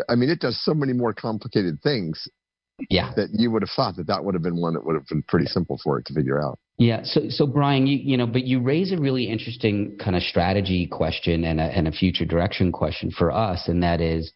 I 0.08 0.14
mean, 0.16 0.30
it 0.30 0.40
does 0.40 0.62
so 0.64 0.74
many 0.74 0.92
more 0.92 1.14
complicated 1.14 1.80
things. 1.82 2.28
Yeah. 2.88 3.12
That 3.14 3.28
you 3.32 3.50
would 3.50 3.62
have 3.62 3.70
thought 3.76 3.96
that 3.96 4.06
that 4.06 4.24
would 4.24 4.34
have 4.34 4.42
been 4.42 4.58
one 4.58 4.72
that 4.72 4.84
would 4.84 4.94
have 4.94 5.06
been 5.06 5.22
pretty 5.24 5.44
simple 5.46 5.78
for 5.84 5.98
it 5.98 6.06
to 6.06 6.14
figure 6.14 6.42
out. 6.42 6.58
Yeah. 6.78 7.02
So, 7.04 7.28
so 7.28 7.46
Brian, 7.46 7.86
you, 7.86 7.98
you 7.98 8.16
know, 8.16 8.26
but 8.26 8.44
you 8.44 8.58
raise 8.58 8.90
a 8.90 8.96
really 8.96 9.24
interesting 9.24 9.98
kind 10.02 10.16
of 10.16 10.22
strategy 10.22 10.86
question 10.86 11.44
and 11.44 11.60
a, 11.60 11.64
and 11.64 11.86
a 11.86 11.92
future 11.92 12.24
direction 12.24 12.72
question 12.72 13.10
for 13.10 13.32
us. 13.32 13.68
And 13.68 13.82
that 13.82 14.00
is, 14.00 14.32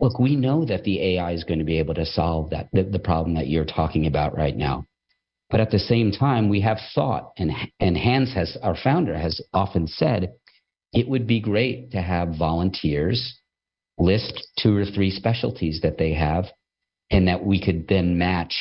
look, 0.00 0.18
we 0.18 0.36
know 0.36 0.64
that 0.64 0.84
the 0.84 1.16
AI 1.16 1.32
is 1.32 1.44
going 1.44 1.58
to 1.58 1.64
be 1.64 1.78
able 1.78 1.94
to 1.94 2.06
solve 2.06 2.50
that 2.50 2.68
the, 2.72 2.84
the, 2.84 2.98
problem 2.98 3.34
that 3.34 3.48
you're 3.48 3.64
talking 3.64 4.06
about 4.06 4.36
right 4.36 4.56
now. 4.56 4.86
But 5.48 5.60
at 5.60 5.70
the 5.70 5.78
same 5.78 6.10
time, 6.12 6.48
we 6.48 6.60
have 6.62 6.78
thought, 6.94 7.32
and 7.38 7.52
and 7.80 7.96
Hans 7.96 8.34
has 8.34 8.56
our 8.62 8.76
founder 8.76 9.16
has 9.16 9.40
often 9.52 9.86
said, 9.86 10.32
it 10.92 11.08
would 11.08 11.26
be 11.26 11.40
great 11.40 11.92
to 11.92 12.02
have 12.02 12.36
volunteers 12.38 13.38
list 13.98 14.48
two 14.58 14.76
or 14.76 14.84
three 14.84 15.10
specialties 15.10 15.80
that 15.82 15.98
they 15.98 16.12
have, 16.12 16.46
and 17.10 17.28
that 17.28 17.44
we 17.44 17.62
could 17.62 17.86
then 17.88 18.18
match 18.18 18.54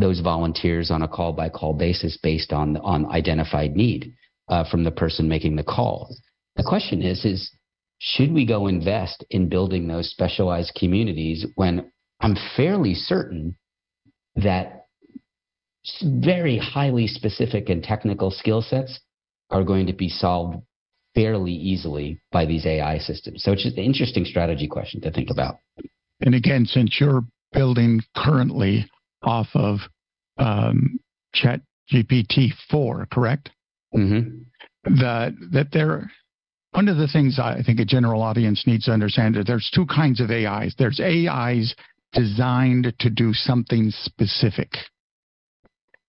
those 0.00 0.20
volunteers 0.20 0.90
on 0.90 1.02
a 1.02 1.08
call 1.08 1.32
by 1.32 1.48
call 1.48 1.74
basis 1.74 2.16
based 2.22 2.52
on 2.52 2.76
on 2.78 3.04
identified 3.06 3.74
need 3.74 4.14
uh, 4.48 4.64
from 4.70 4.84
the 4.84 4.90
person 4.90 5.28
making 5.28 5.56
the 5.56 5.64
call. 5.64 6.14
The 6.56 6.62
question 6.62 7.02
is 7.02 7.24
is 7.24 7.50
should 8.04 8.32
we 8.32 8.44
go 8.44 8.66
invest 8.66 9.24
in 9.30 9.48
building 9.48 9.86
those 9.86 10.10
specialized 10.10 10.74
communities 10.74 11.46
when 11.54 11.92
I'm 12.18 12.36
fairly 12.56 12.94
certain 12.94 13.56
that 14.34 14.86
very 16.02 16.58
highly 16.58 17.06
specific 17.06 17.68
and 17.68 17.80
technical 17.80 18.32
skill 18.32 18.60
sets 18.60 18.98
are 19.50 19.62
going 19.62 19.86
to 19.86 19.92
be 19.92 20.08
solved 20.08 20.56
fairly 21.14 21.52
easily 21.52 22.20
by 22.32 22.44
these 22.44 22.66
AI 22.66 22.98
systems. 22.98 23.44
So 23.44 23.52
it's 23.52 23.62
just 23.62 23.78
an 23.78 23.84
interesting 23.84 24.24
strategy 24.24 24.66
question 24.66 25.00
to 25.02 25.12
think 25.12 25.30
about. 25.30 25.58
And 26.20 26.34
again, 26.34 26.66
since 26.66 26.96
you're 26.98 27.22
building 27.52 28.00
currently 28.16 28.90
off 29.22 29.48
of 29.54 29.78
um, 30.38 30.98
Chat 31.34 31.60
GPT 31.92 32.48
4, 32.68 33.06
correct? 33.12 33.50
Mm-hmm. 33.94 34.38
That, 34.96 35.34
that 35.52 35.68
there 35.72 36.10
one 36.72 36.88
of 36.88 36.96
the 36.96 37.08
things 37.08 37.38
I 37.38 37.62
think 37.64 37.80
a 37.80 37.84
general 37.84 38.22
audience 38.22 38.66
needs 38.66 38.86
to 38.86 38.92
understand 38.92 39.36
is 39.36 39.44
there's 39.44 39.70
two 39.74 39.86
kinds 39.86 40.20
of 40.20 40.30
AIs. 40.30 40.74
There's 40.78 41.00
AIs 41.00 41.74
designed 42.12 42.94
to 42.98 43.10
do 43.10 43.32
something 43.32 43.90
specific. 43.90 44.70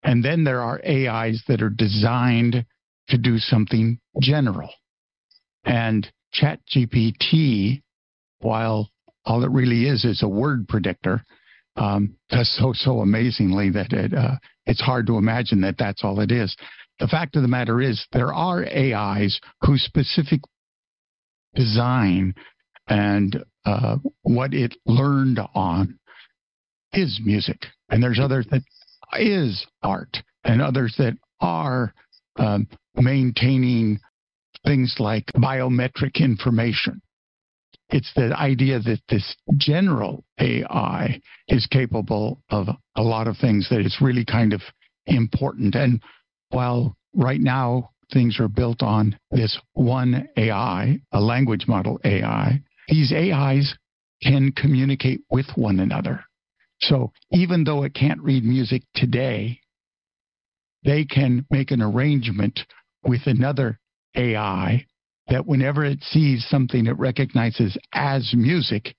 And 0.04 0.24
then 0.24 0.44
there 0.44 0.62
are 0.62 0.82
AIs 0.86 1.44
that 1.48 1.62
are 1.62 1.70
designed 1.70 2.66
to 3.10 3.18
do 3.18 3.38
something 3.38 4.00
general. 4.22 4.70
And 5.66 6.10
ChatGPT, 6.34 7.82
while 8.40 8.90
all 9.26 9.44
it 9.44 9.52
really 9.52 9.88
is 9.88 10.06
is 10.06 10.24
a 10.24 10.28
word 10.28 10.68
predictor, 10.68 11.24
um, 11.76 12.16
does 12.30 12.54
so 12.58 12.72
so 12.74 13.00
amazingly 13.00 13.70
that 13.72 13.94
it 13.94 14.14
uh, 14.14 14.36
it's 14.66 14.82
hard 14.82 15.08
to 15.08 15.18
imagine 15.18 15.62
that 15.62 15.78
that's 15.78 16.04
all 16.04 16.20
it 16.20 16.32
is. 16.32 16.56
The 17.00 17.08
fact 17.08 17.36
of 17.36 17.42
the 17.42 17.48
matter 17.48 17.82
is, 17.82 18.06
there 18.12 18.34
are 18.34 18.66
AIs 18.66 19.40
whose 19.62 19.82
specific 19.82 20.42
design 21.56 22.34
and 22.88 23.44
uh, 23.66 23.98
what 24.24 24.54
it 24.54 24.76
learned 24.86 25.40
on 25.56 26.00
is 26.92 27.20
music. 27.24 27.66
And 27.90 28.02
there's 28.02 28.20
others 28.20 28.48
that 28.52 28.62
is 29.20 29.66
art, 29.82 30.18
and 30.44 30.62
others 30.62 30.96
that 30.98 31.18
are 31.40 31.94
um, 32.38 32.68
maintaining 32.96 34.00
things 34.66 34.96
like 35.00 35.26
biometric 35.36 36.16
information. 36.16 37.02
It's 37.90 38.12
the 38.16 38.36
idea 38.38 38.80
that 38.80 39.02
this 39.10 39.36
general 39.58 40.24
AI 40.40 41.22
is 41.48 41.68
capable 41.68 42.42
of 42.50 42.68
a 42.96 43.04
lot 43.04 43.28
of 43.28 43.38
things 43.38 43.68
that 43.70 43.82
is 43.82 43.98
really 44.02 44.26
kind 44.26 44.54
of 44.54 44.62
important. 45.06 45.76
And 45.76 46.02
while 46.50 46.96
right 47.14 47.42
now 47.42 47.92
things 48.14 48.40
are 48.40 48.48
built 48.48 48.82
on 48.82 49.18
this 49.32 49.60
one 49.74 50.28
AI, 50.38 51.00
a 51.12 51.20
language 51.20 51.68
model 51.68 52.00
AI. 52.04 52.62
These 52.88 53.12
AIs 53.12 53.76
can 54.22 54.52
communicate 54.52 55.22
with 55.30 55.48
one 55.56 55.80
another. 55.80 56.24
So 56.82 57.12
even 57.32 57.64
though 57.64 57.84
it 57.84 57.94
can't 57.94 58.22
read 58.22 58.44
music 58.44 58.84
today, 58.96 59.60
they 60.84 61.06
can 61.06 61.46
make 61.50 61.72
an 61.72 61.82
arrangement 61.82 62.60
with 63.04 63.22
another 63.26 63.80
AI 64.16 64.86
that 65.28 65.46
whenever 65.46 65.86
it 65.86 66.04
sees 66.04 66.46
something 66.50 66.86
it 66.86 66.98
recognizes 67.00 67.78
as 67.94 68.34
music, 68.36 68.96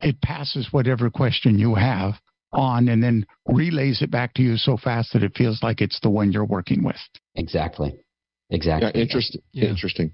it 0.00 0.20
passes 0.20 0.68
whatever 0.72 1.10
question 1.10 1.58
you 1.58 1.74
have 1.74 2.14
on 2.52 2.88
and 2.88 3.02
then 3.02 3.26
relays 3.46 4.02
it 4.02 4.10
back 4.10 4.34
to 4.34 4.42
you 4.42 4.56
so 4.56 4.76
fast 4.76 5.12
that 5.12 5.22
it 5.22 5.36
feels 5.36 5.62
like 5.62 5.80
it's 5.80 6.00
the 6.00 6.10
one 6.10 6.30
you're 6.32 6.44
working 6.44 6.84
with. 6.84 6.96
Exactly. 7.34 7.98
Exactly. 8.50 8.92
Yeah, 8.94 9.00
interesting. 9.02 9.42
Yeah. 9.52 9.68
Interesting. 9.68 10.12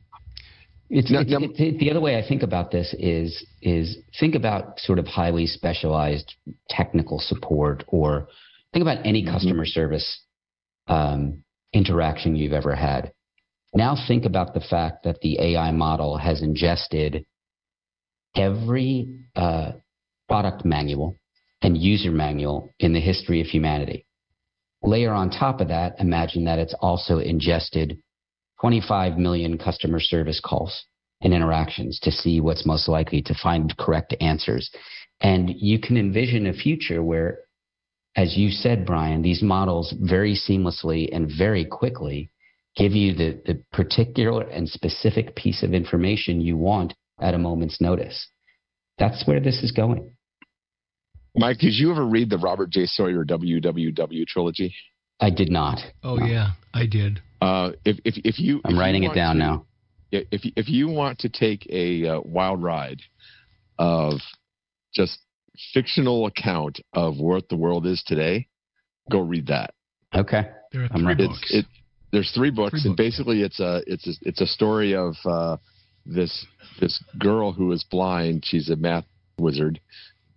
It's, 0.89 1.11
now, 1.11 1.21
it's, 1.21 1.31
now, 1.31 1.39
it's, 1.41 1.79
the 1.79 1.91
other 1.91 2.01
way 2.01 2.19
I 2.19 2.27
think 2.27 2.43
about 2.43 2.71
this 2.71 2.95
is 2.99 3.47
is 3.63 3.97
think 4.21 4.35
about 4.35 4.79
sort 4.79 4.99
of 4.99 5.07
highly 5.07 5.47
specialized 5.47 6.35
technical 6.69 7.19
support, 7.19 7.85
or 7.89 8.29
think 8.73 8.83
about 8.83 9.07
any 9.07 9.23
mm-hmm. 9.23 9.33
customer 9.33 9.65
service 9.65 10.21
um, 10.89 11.43
interaction 11.73 12.37
you've 12.37 12.53
ever 12.53 12.75
had. 12.75 13.13
Now 13.75 13.97
think 14.07 14.27
about 14.27 14.53
the 14.53 14.61
fact 14.61 15.05
that 15.05 15.21
the 15.23 15.41
AI 15.41 15.71
model 15.71 16.19
has 16.19 16.43
ingested 16.43 17.25
every 18.37 19.09
uh, 19.35 19.73
product 20.29 20.65
manual 20.65 21.17
and 21.63 21.77
user 21.77 22.11
manual 22.11 22.71
in 22.79 22.93
the 22.93 23.01
history 23.01 23.41
of 23.41 23.47
humanity. 23.47 24.05
Layer 24.83 25.13
on 25.13 25.31
top 25.31 25.61
of 25.61 25.69
that, 25.69 25.95
imagine 26.01 26.45
that 26.45 26.59
it's 26.59 26.75
also 26.81 27.19
ingested 27.19 27.99
25 28.63 29.19
million 29.19 29.59
customer 29.59 30.01
service 30.01 30.41
calls 30.43 30.85
and 31.21 31.35
interactions 31.35 31.99
to 32.01 32.11
see 32.11 32.41
what's 32.41 32.65
most 32.65 32.89
likely 32.89 33.21
to 33.21 33.35
find 33.35 33.77
correct 33.77 34.15
answers. 34.21 34.71
And 35.21 35.51
you 35.55 35.79
can 35.79 35.97
envision 35.97 36.47
a 36.47 36.53
future 36.55 37.03
where 37.03 37.41
as 38.17 38.37
you 38.37 38.51
said, 38.51 38.85
Brian, 38.85 39.23
these 39.23 39.43
models 39.43 39.95
very 39.99 40.35
seamlessly 40.35 41.09
and 41.15 41.31
very 41.37 41.65
quickly 41.65 42.31
give 42.77 42.93
you 42.93 43.15
the, 43.15 43.41
the 43.47 43.63
particular 43.73 44.43
and 44.43 44.69
specific 44.69 45.35
piece 45.35 45.63
of 45.63 45.73
information 45.73 46.41
you 46.41 46.57
want 46.57 46.95
at 47.21 47.35
a 47.35 47.39
moment's 47.39 47.81
notice. 47.81 48.29
That's 48.99 49.27
where 49.27 49.41
this 49.41 49.63
is 49.63 49.73
going. 49.73 50.15
Mike, 51.35 51.59
did 51.59 51.73
you 51.73 51.91
ever 51.91 52.05
read 52.05 52.29
the 52.29 52.39
Robert 52.39 52.71
J. 52.71 52.85
Sawyer 52.85 53.25
WWW 53.25 54.27
trilogy? 54.27 54.75
I 55.19 55.31
did 55.31 55.51
not. 55.51 55.79
Oh 56.03 56.19
yeah, 56.19 56.53
I 56.75 56.85
did. 56.87 57.23
Uh, 57.43 57.73
if 57.85 57.99
if 58.05 58.15
if 58.25 58.39
you, 58.39 58.61
I'm 58.65 58.75
if 58.75 58.79
writing 58.79 59.03
you 59.03 59.11
it 59.11 59.15
down 59.15 59.37
to, 59.37 59.39
now. 59.41 59.67
If 60.11 60.43
if 60.57 60.69
you 60.69 60.89
want 60.89 61.19
to 61.21 61.29
take 61.29 61.67
a 61.71 62.07
uh, 62.07 62.21
wild 62.25 62.63
ride 62.63 63.01
of 63.79 64.21
just 64.95 65.19
fictional 65.75 66.27
account 66.27 66.81
of 66.93 67.19
what 67.19 67.49
the 67.49 67.57
world 67.57 67.87
is 67.87 68.03
today, 68.07 68.47
go 69.11 69.21
read 69.21 69.47
that. 69.49 69.75
Okay. 70.15 70.49
There 70.73 70.83
are 70.83 70.89
I'm 70.93 71.01
three 71.01 71.07
ready. 71.07 71.27
books. 71.27 71.51
It, 71.53 71.67
there's 72.13 72.31
three 72.33 72.51
books, 72.51 72.83
Three 72.83 72.91
and 72.91 72.97
books. 72.97 73.09
basically 73.09 73.43
it's 73.43 73.59
a 73.59 73.83
it's 73.87 74.07
a, 74.07 74.13
it's 74.29 74.41
a 74.41 74.47
story 74.47 74.95
of 74.95 75.15
uh, 75.25 75.57
this 76.05 76.47
this 76.81 77.03
girl 77.19 77.53
who 77.53 77.73
is 77.73 77.85
blind. 77.91 78.45
She's 78.45 78.69
a 78.69 78.77
math 78.77 79.07
wizard, 79.39 79.81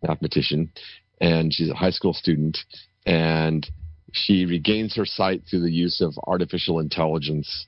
mathematician, 0.02 0.72
and 1.20 1.54
she's 1.54 1.70
a 1.70 1.76
high 1.76 1.90
school 1.92 2.14
student, 2.14 2.58
and 3.06 3.70
she 4.16 4.46
regains 4.46 4.96
her 4.96 5.06
sight 5.06 5.44
through 5.50 5.62
the 5.62 5.72
use 5.72 6.02
of 6.02 6.14
artificial 6.28 6.80
intelligence, 6.80 7.68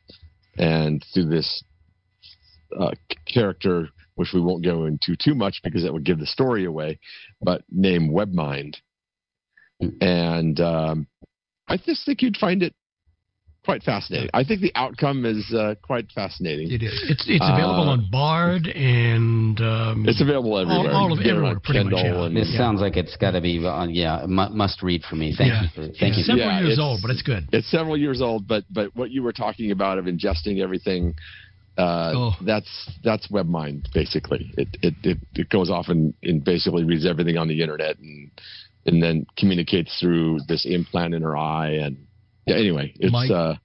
and 0.57 1.05
through 1.13 1.25
this 1.25 1.63
uh, 2.79 2.91
character, 3.31 3.89
which 4.15 4.29
we 4.33 4.41
won't 4.41 4.63
go 4.63 4.85
into 4.85 5.15
too 5.15 5.35
much 5.35 5.59
because 5.63 5.83
that 5.83 5.93
would 5.93 6.05
give 6.05 6.19
the 6.19 6.25
story 6.25 6.65
away, 6.65 6.99
but 7.41 7.63
named 7.69 8.11
Webmind, 8.11 8.75
and 10.01 10.59
um, 10.59 11.07
I 11.67 11.77
just 11.77 12.05
think 12.05 12.21
you'd 12.21 12.37
find 12.37 12.63
it 12.63 12.73
quite 13.67 13.83
fascinating. 13.83 14.29
I 14.33 14.43
think 14.45 14.61
the 14.61 14.71
outcome 14.75 15.25
is 15.25 15.43
uh, 15.53 15.75
quite 15.81 16.07
fascinating. 16.15 16.71
It 16.71 16.81
is. 16.81 16.95
It's 17.11 17.25
it's 17.27 17.43
available 17.43 17.89
Uh, 17.89 17.95
on 17.99 18.07
Bard 18.09 18.67
and 18.67 19.59
um, 19.59 20.05
It's 20.07 20.21
available 20.21 20.57
everywhere. 20.57 20.91
all 20.93 21.11
of 21.11 21.19
You 21.19 21.23
can 21.23 21.23
get 21.23 21.27
it 21.27 21.31
everywhere, 21.31 21.51
on 21.55 21.59
pretty 21.59 21.83
much, 21.83 21.93
yeah. 21.93 22.25
and- 22.25 22.35
This 22.37 22.49
Yeah. 22.53 22.57
sounds 22.63 22.79
like 22.79 22.95
it's 22.95 23.17
got 23.17 23.31
to 23.31 23.41
be 23.41 23.53
on. 23.65 23.93
Yeah, 23.93 24.23
mu- 24.25 24.49
must 24.63 24.81
read 24.81 25.03
for 25.03 25.15
me. 25.17 25.35
Thank 25.35 25.51
Yeah. 25.51 25.63
you. 25.63 25.69
For, 25.75 25.81
thank 25.99 26.15
it's 26.15 26.19
you. 26.19 26.23
several 26.23 26.47
Yeah, 26.47 26.59
years 26.61 26.73
it's- 26.79 26.79
old, 26.87 27.01
but 27.01 27.11
it's 27.11 27.21
good. 27.23 27.43
It's 27.51 27.69
several 27.69 27.97
years 27.97 28.21
old, 28.21 28.47
but 28.47 28.63
but 28.71 28.95
what 28.95 29.11
you 29.11 29.21
were 29.21 29.33
talking 29.33 29.71
about 29.71 29.97
of 29.97 30.05
ingesting 30.05 30.59
everything, 30.61 31.13
uh, 31.77 32.13
Oh. 32.15 32.35
that's 32.41 32.71
that's 33.03 33.27
WebMind 33.27 33.91
basically. 33.93 34.53
It 34.57 34.69
it 34.81 34.95
it, 35.03 35.17
it 35.35 35.49
goes 35.49 35.69
off 35.69 35.89
and, 35.89 36.13
and 36.23 36.41
basically 36.41 36.85
reads 36.85 37.05
everything 37.05 37.37
on 37.37 37.49
the 37.49 37.61
internet 37.61 37.99
and 37.99 38.31
and 38.85 39.03
then 39.03 39.25
communicates 39.37 39.99
through 39.99 40.39
this 40.47 40.65
implant 40.65 41.13
in 41.13 41.21
her 41.21 41.35
eye 41.35 41.71
and 41.85 41.97
yeah, 42.47 42.55
anyway, 42.55 42.93
it's 42.99 43.11
My- 43.11 43.27
uh, 43.27 43.55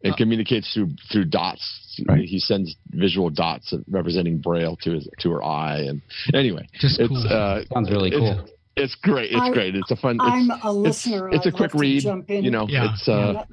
it 0.00 0.16
communicates 0.16 0.72
through 0.72 0.90
through 1.10 1.24
dots. 1.26 1.84
Right. 2.08 2.24
He 2.24 2.38
sends 2.38 2.76
visual 2.90 3.28
dots 3.30 3.74
representing 3.90 4.38
braille 4.38 4.76
to 4.82 4.92
his 4.92 5.08
to 5.20 5.30
her 5.32 5.42
eye 5.42 5.80
and 5.80 6.00
anyway, 6.32 6.68
Just 6.78 7.00
it's 7.00 7.08
cool. 7.08 7.26
uh, 7.28 7.64
Sounds 7.74 7.90
really 7.90 8.12
cool. 8.12 8.46
It's 8.76 8.94
great. 8.94 9.32
It's 9.32 9.40
I- 9.40 9.50
great. 9.52 9.74
It's 9.74 9.90
a 9.90 9.96
fun. 9.96 10.16
It's, 10.16 10.22
I'm 10.22 10.50
a 10.62 10.72
listener. 10.72 11.28
It's, 11.30 11.38
it's 11.38 11.46
a 11.46 11.48
I'd 11.48 11.54
quick 11.56 11.74
read. 11.74 12.02
jump 12.02 12.30
in. 12.30 12.44
You 12.44 12.52
know, 12.52 12.66
Yeah. 12.68 12.92
it's 12.94 13.08
uh, 13.08 13.44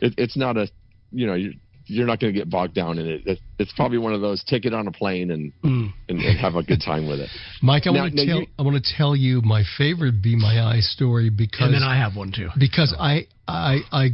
it, 0.00 0.14
it's 0.16 0.36
not 0.38 0.56
a, 0.56 0.68
you 1.12 1.26
know, 1.26 1.34
you're 1.34 1.52
you're 1.86 2.06
not 2.06 2.20
going 2.20 2.32
to 2.32 2.38
get 2.38 2.48
bogged 2.48 2.74
down 2.74 2.98
in 2.98 3.06
it. 3.06 3.26
it. 3.26 3.38
It's 3.58 3.72
probably 3.72 3.98
one 3.98 4.12
of 4.14 4.20
those 4.20 4.42
take 4.44 4.64
it 4.64 4.72
on 4.74 4.86
a 4.86 4.92
plane 4.92 5.30
and 5.30 5.52
Mm. 5.64 5.92
and, 6.08 6.20
and 6.20 6.38
have 6.38 6.54
a 6.54 6.62
good 6.62 6.80
time 6.84 7.06
with 7.08 7.20
it. 7.20 7.28
Mike, 7.62 7.86
I 7.86 7.90
want 7.90 8.14
to 8.14 8.26
tell 8.26 8.40
you- 8.40 8.46
I 8.58 8.62
want 8.62 8.82
to 8.84 8.94
tell 8.96 9.16
you 9.16 9.42
my 9.42 9.62
favorite 9.78 10.22
Be 10.22 10.36
My 10.36 10.60
Eye 10.62 10.80
story 10.80 11.30
because 11.30 11.66
and 11.66 11.74
then 11.74 11.82
I 11.82 11.96
have 11.96 12.16
one 12.16 12.32
too. 12.32 12.48
because 12.58 12.94
I 12.98 13.26
I 13.48 13.80
I 13.92 14.08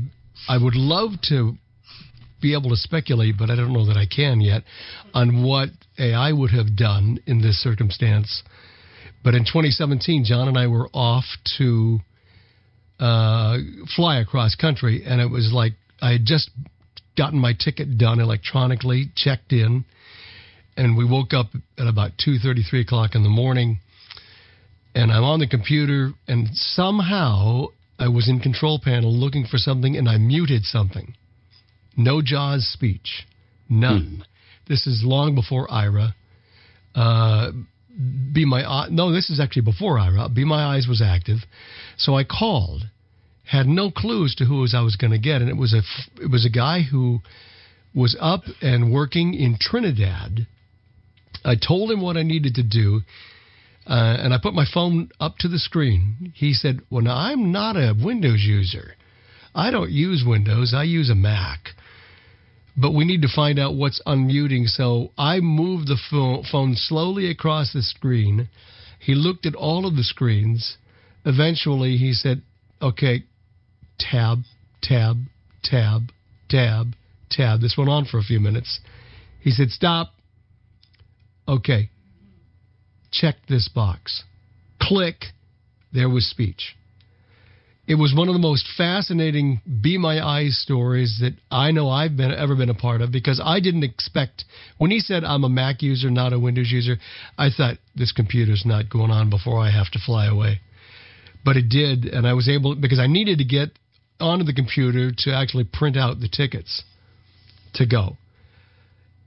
I 0.49 0.59
would 0.59 0.75
love 0.77 1.13
to 1.29 1.57
be 2.41 2.53
able 2.55 2.69
to 2.71 2.77
speculate, 2.77 3.37
but 3.39 3.51
I 3.51 3.57
don't 3.57 3.73
know 3.73 3.87
that 3.87 3.97
I 3.97 4.07
can 4.07 4.41
yet 4.41 4.63
on 5.15 5.43
what 5.43 5.71
AI 5.99 6.31
would 6.33 6.51
have 6.51 6.77
done 6.77 7.19
in 7.27 7.41
this 7.41 7.57
circumstance. 7.63 8.43
But 9.25 9.35
in 9.35 9.41
2017, 9.45 10.25
John 10.25 10.47
and 10.47 10.57
I 10.59 10.67
were 10.67 10.89
off 10.93 11.25
to 11.59 11.99
uh, 13.01 13.57
fly 13.97 14.21
across 14.21 14.55
country, 14.55 15.03
and 15.05 15.21
it 15.21 15.31
was 15.31 15.51
like 15.53 15.73
I 16.01 16.13
had 16.13 16.25
just 16.25 16.51
gotten 17.17 17.39
my 17.39 17.53
ticket 17.59 17.99
done 17.99 18.21
electronically, 18.21 19.11
checked 19.15 19.53
in, 19.53 19.85
and 20.77 20.97
we 20.97 21.05
woke 21.05 21.33
up 21.33 21.47
at 21.79 21.87
about 21.87 22.13
two 22.23 22.39
thirty, 22.39 22.63
three 22.63 22.81
o'clock 22.83 23.15
in 23.15 23.23
the 23.23 23.29
morning, 23.29 23.81
and 24.95 25.11
I'm 25.11 25.25
on 25.25 25.41
the 25.41 25.47
computer, 25.49 26.13
and 26.29 26.49
somehow 26.53 27.67
I 27.99 28.09
was 28.09 28.29
in 28.29 28.41
control 28.41 28.79
panel 28.83 29.13
looking 29.13 29.47
for 29.47 29.57
something, 29.57 29.97
and 29.97 30.09
I 30.09 30.19
muted 30.19 30.65
something. 30.65 31.15
No 31.97 32.21
JAWS 32.23 32.71
speech, 32.73 33.27
none. 33.71 34.25
This 34.69 34.87
is 34.87 35.03
long 35.05 35.35
before 35.35 35.67
Aira. 35.69 36.13
Uh, 36.95 37.53
be 38.33 38.45
my 38.45 38.63
Eye- 38.63 38.89
no, 38.91 39.13
this 39.13 39.31
is 39.31 39.41
actually 39.41 39.63
before 39.63 39.97
Aira. 39.97 40.33
Be 40.33 40.45
My 40.45 40.77
Eyes 40.77 40.87
was 40.87 41.01
active, 41.01 41.39
so 41.97 42.15
I 42.15 42.25
called. 42.25 42.83
Had 43.51 43.67
no 43.67 43.91
clue 43.91 44.25
as 44.25 44.35
to 44.37 44.45
who 44.45 44.61
was 44.61 44.75
I 44.75 44.81
was 44.81 44.97
going 44.97 45.13
to 45.13 45.19
get, 45.19 45.41
and 45.41 45.49
it 45.49 45.57
was 45.57 45.73
a 45.73 45.83
it 46.21 46.31
was 46.31 46.45
a 46.45 46.51
guy 46.51 46.83
who 46.83 47.21
was 47.95 48.17
up 48.21 48.43
and 48.61 48.93
working 48.93 49.35
in 49.35 49.57
Trinidad. 49.59 50.47
I 51.45 51.55
told 51.55 51.91
him 51.91 52.01
what 52.01 52.17
I 52.17 52.23
needed 52.25 52.57
to 52.57 52.65
do, 52.65 53.03
uh, 53.87 54.17
and 54.19 54.35
I 54.35 54.39
put 54.43 54.53
my 54.53 54.67
phone 54.67 55.11
up 55.21 55.39
to 55.39 55.49
the 55.49 55.61
screen. 55.61 56.33
He 56.35 56.55
said, 56.55 56.81
"Well, 56.91 57.03
now 57.03 57.17
I'm 57.17 57.53
not 57.53 57.77
a 57.77 57.95
Windows 57.95 58.43
user. 58.43 58.97
I 59.55 59.71
don't 59.71 59.93
use 59.93 60.25
Windows. 60.27 60.75
I 60.75 60.83
use 60.83 61.09
a 61.09 61.15
Mac." 61.15 61.71
But 62.77 62.93
we 62.93 63.05
need 63.05 63.23
to 63.23 63.29
find 63.29 63.59
out 63.59 63.75
what's 63.75 64.03
unmuting. 64.07 64.69
So 64.69 65.13
I 65.17 65.41
moved 65.41 65.87
the 65.87 66.43
phone 66.51 66.75
slowly 66.75 67.31
across 67.31 67.73
the 67.73 67.83
screen. 67.83 68.49
He 68.99 69.15
looked 69.15 69.47
at 69.47 69.55
all 69.55 69.87
of 69.87 69.95
the 69.95 70.05
screens. 70.05 70.77
Eventually, 71.25 71.97
he 71.97 72.13
said, 72.13 72.43
"Okay, 72.83 73.23
tab, 73.99 74.43
tab, 74.83 75.17
tab, 75.63 76.13
tab, 76.49 76.95
tab." 77.31 77.61
This 77.61 77.77
went 77.77 77.91
on 77.91 78.05
for 78.05 78.19
a 78.19 78.23
few 78.23 78.41
minutes. 78.41 78.81
He 79.41 79.51
said, 79.51 79.71
"Stop." 79.71 80.15
Okay. 81.49 81.91
Check 83.13 83.37
this 83.49 83.69
box. 83.69 84.25
Click. 84.81 85.27
There 85.93 86.09
was 86.09 86.27
speech. 86.27 86.77
It 87.87 87.95
was 87.95 88.13
one 88.13 88.27
of 88.29 88.35
the 88.35 88.41
most 88.41 88.67
fascinating 88.77 89.61
Be 89.81 89.97
My 89.97 90.21
Eyes 90.21 90.59
stories 90.61 91.19
that 91.21 91.35
I 91.53 91.71
know 91.71 91.89
I've 91.89 92.17
been 92.17 92.33
ever 92.33 92.57
been 92.57 92.69
a 92.69 92.75
part 92.75 93.01
of 93.01 93.13
because 93.13 93.41
I 93.43 93.61
didn't 93.61 93.85
expect 93.85 94.45
when 94.77 94.91
he 94.91 94.99
said 94.99 95.23
I'm 95.23 95.45
a 95.45 95.49
Mac 95.49 95.83
user, 95.83 96.11
not 96.11 96.33
a 96.33 96.39
Windows 96.39 96.73
user, 96.73 96.99
I 97.39 97.51
thought 97.51 97.79
this 97.95 98.11
computer's 98.11 98.65
not 98.67 98.91
going 98.91 99.13
on 99.13 99.31
before 99.31 99.61
I 99.61 99.71
have 99.71 99.89
to 99.93 100.01
fly 100.01 100.27
away. 100.27 100.61
But 101.45 101.57
it 101.57 101.69
did, 101.69 102.07
and 102.07 102.27
I 102.27 102.33
was 102.33 102.49
able 102.49 102.75
because 102.75 102.99
I 102.99 103.07
needed 103.07 103.39
to 103.39 103.45
get 103.45 103.71
onto 104.21 104.45
the 104.45 104.53
computer 104.53 105.11
to 105.19 105.35
actually 105.35 105.65
print 105.65 105.97
out 105.97 106.21
the 106.21 106.29
tickets 106.29 106.83
to 107.75 107.87
go. 107.87 108.17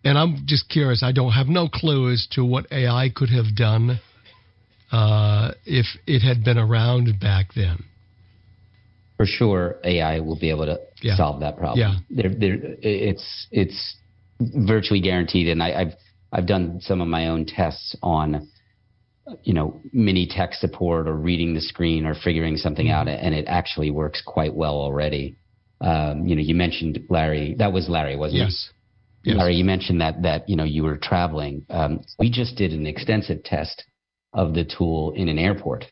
And 0.03 0.17
I'm 0.17 0.43
just 0.45 0.69
curious. 0.69 1.03
I 1.03 1.11
don't 1.11 1.31
have 1.33 1.47
no 1.47 1.67
clue 1.67 2.11
as 2.11 2.27
to 2.31 2.45
what 2.45 2.71
AI 2.71 3.09
could 3.13 3.29
have 3.29 3.55
done 3.55 3.99
uh, 4.91 5.51
if 5.65 5.85
it 6.07 6.21
had 6.21 6.43
been 6.43 6.57
around 6.57 7.19
back 7.19 7.53
then. 7.55 7.83
For 9.17 9.25
sure, 9.25 9.75
AI 9.83 10.21
will 10.21 10.39
be 10.39 10.49
able 10.49 10.65
to 10.65 10.79
Yeah. 11.01 11.17
solve 11.17 11.41
that 11.41 11.57
problem. 11.57 11.79
Yeah. 12.09 12.21
There, 12.23 12.33
there, 12.33 12.75
it's 12.81 13.47
it's 13.51 13.95
virtually 14.39 15.01
guaranteed, 15.01 15.49
and 15.49 15.61
I, 15.61 15.73
I've 15.81 15.93
I've 16.31 16.45
done 16.47 16.79
some 16.81 17.01
of 17.01 17.09
my 17.09 17.27
own 17.27 17.45
tests 17.45 17.95
on, 18.01 18.47
you 19.43 19.53
know, 19.53 19.81
mini 19.91 20.27
tech 20.27 20.53
support 20.53 21.07
or 21.07 21.15
reading 21.15 21.53
the 21.53 21.61
screen 21.61 22.05
or 22.05 22.15
figuring 22.15 22.57
something 22.57 22.89
out, 22.89 23.07
and 23.07 23.33
it 23.33 23.45
actually 23.47 23.91
works 23.91 24.21
quite 24.25 24.53
well 24.53 24.75
already. 24.75 25.37
Um, 25.81 26.25
you 26.25 26.35
know, 26.35 26.41
you 26.41 26.55
mentioned 26.55 26.99
Larry. 27.09 27.55
That 27.57 27.71
was 27.71 27.87
Larry, 27.89 28.15
wasn't 28.15 28.41
it? 28.41 28.45
Yes. 28.45 28.69
Yes. 29.23 29.37
Larry, 29.37 29.55
you 29.55 29.65
mentioned 29.65 30.01
that 30.01 30.21
that 30.23 30.47
you 30.47 30.55
know 30.55 30.63
you 30.63 30.83
were 30.83 30.97
traveling. 30.97 31.65
Um, 31.69 32.01
we 32.17 32.29
just 32.29 32.55
did 32.55 32.71
an 32.71 32.85
extensive 32.85 33.43
test 33.43 33.83
of 34.33 34.53
the 34.53 34.65
tool 34.65 35.13
in 35.15 35.27
an 35.27 35.37
airport. 35.37 35.85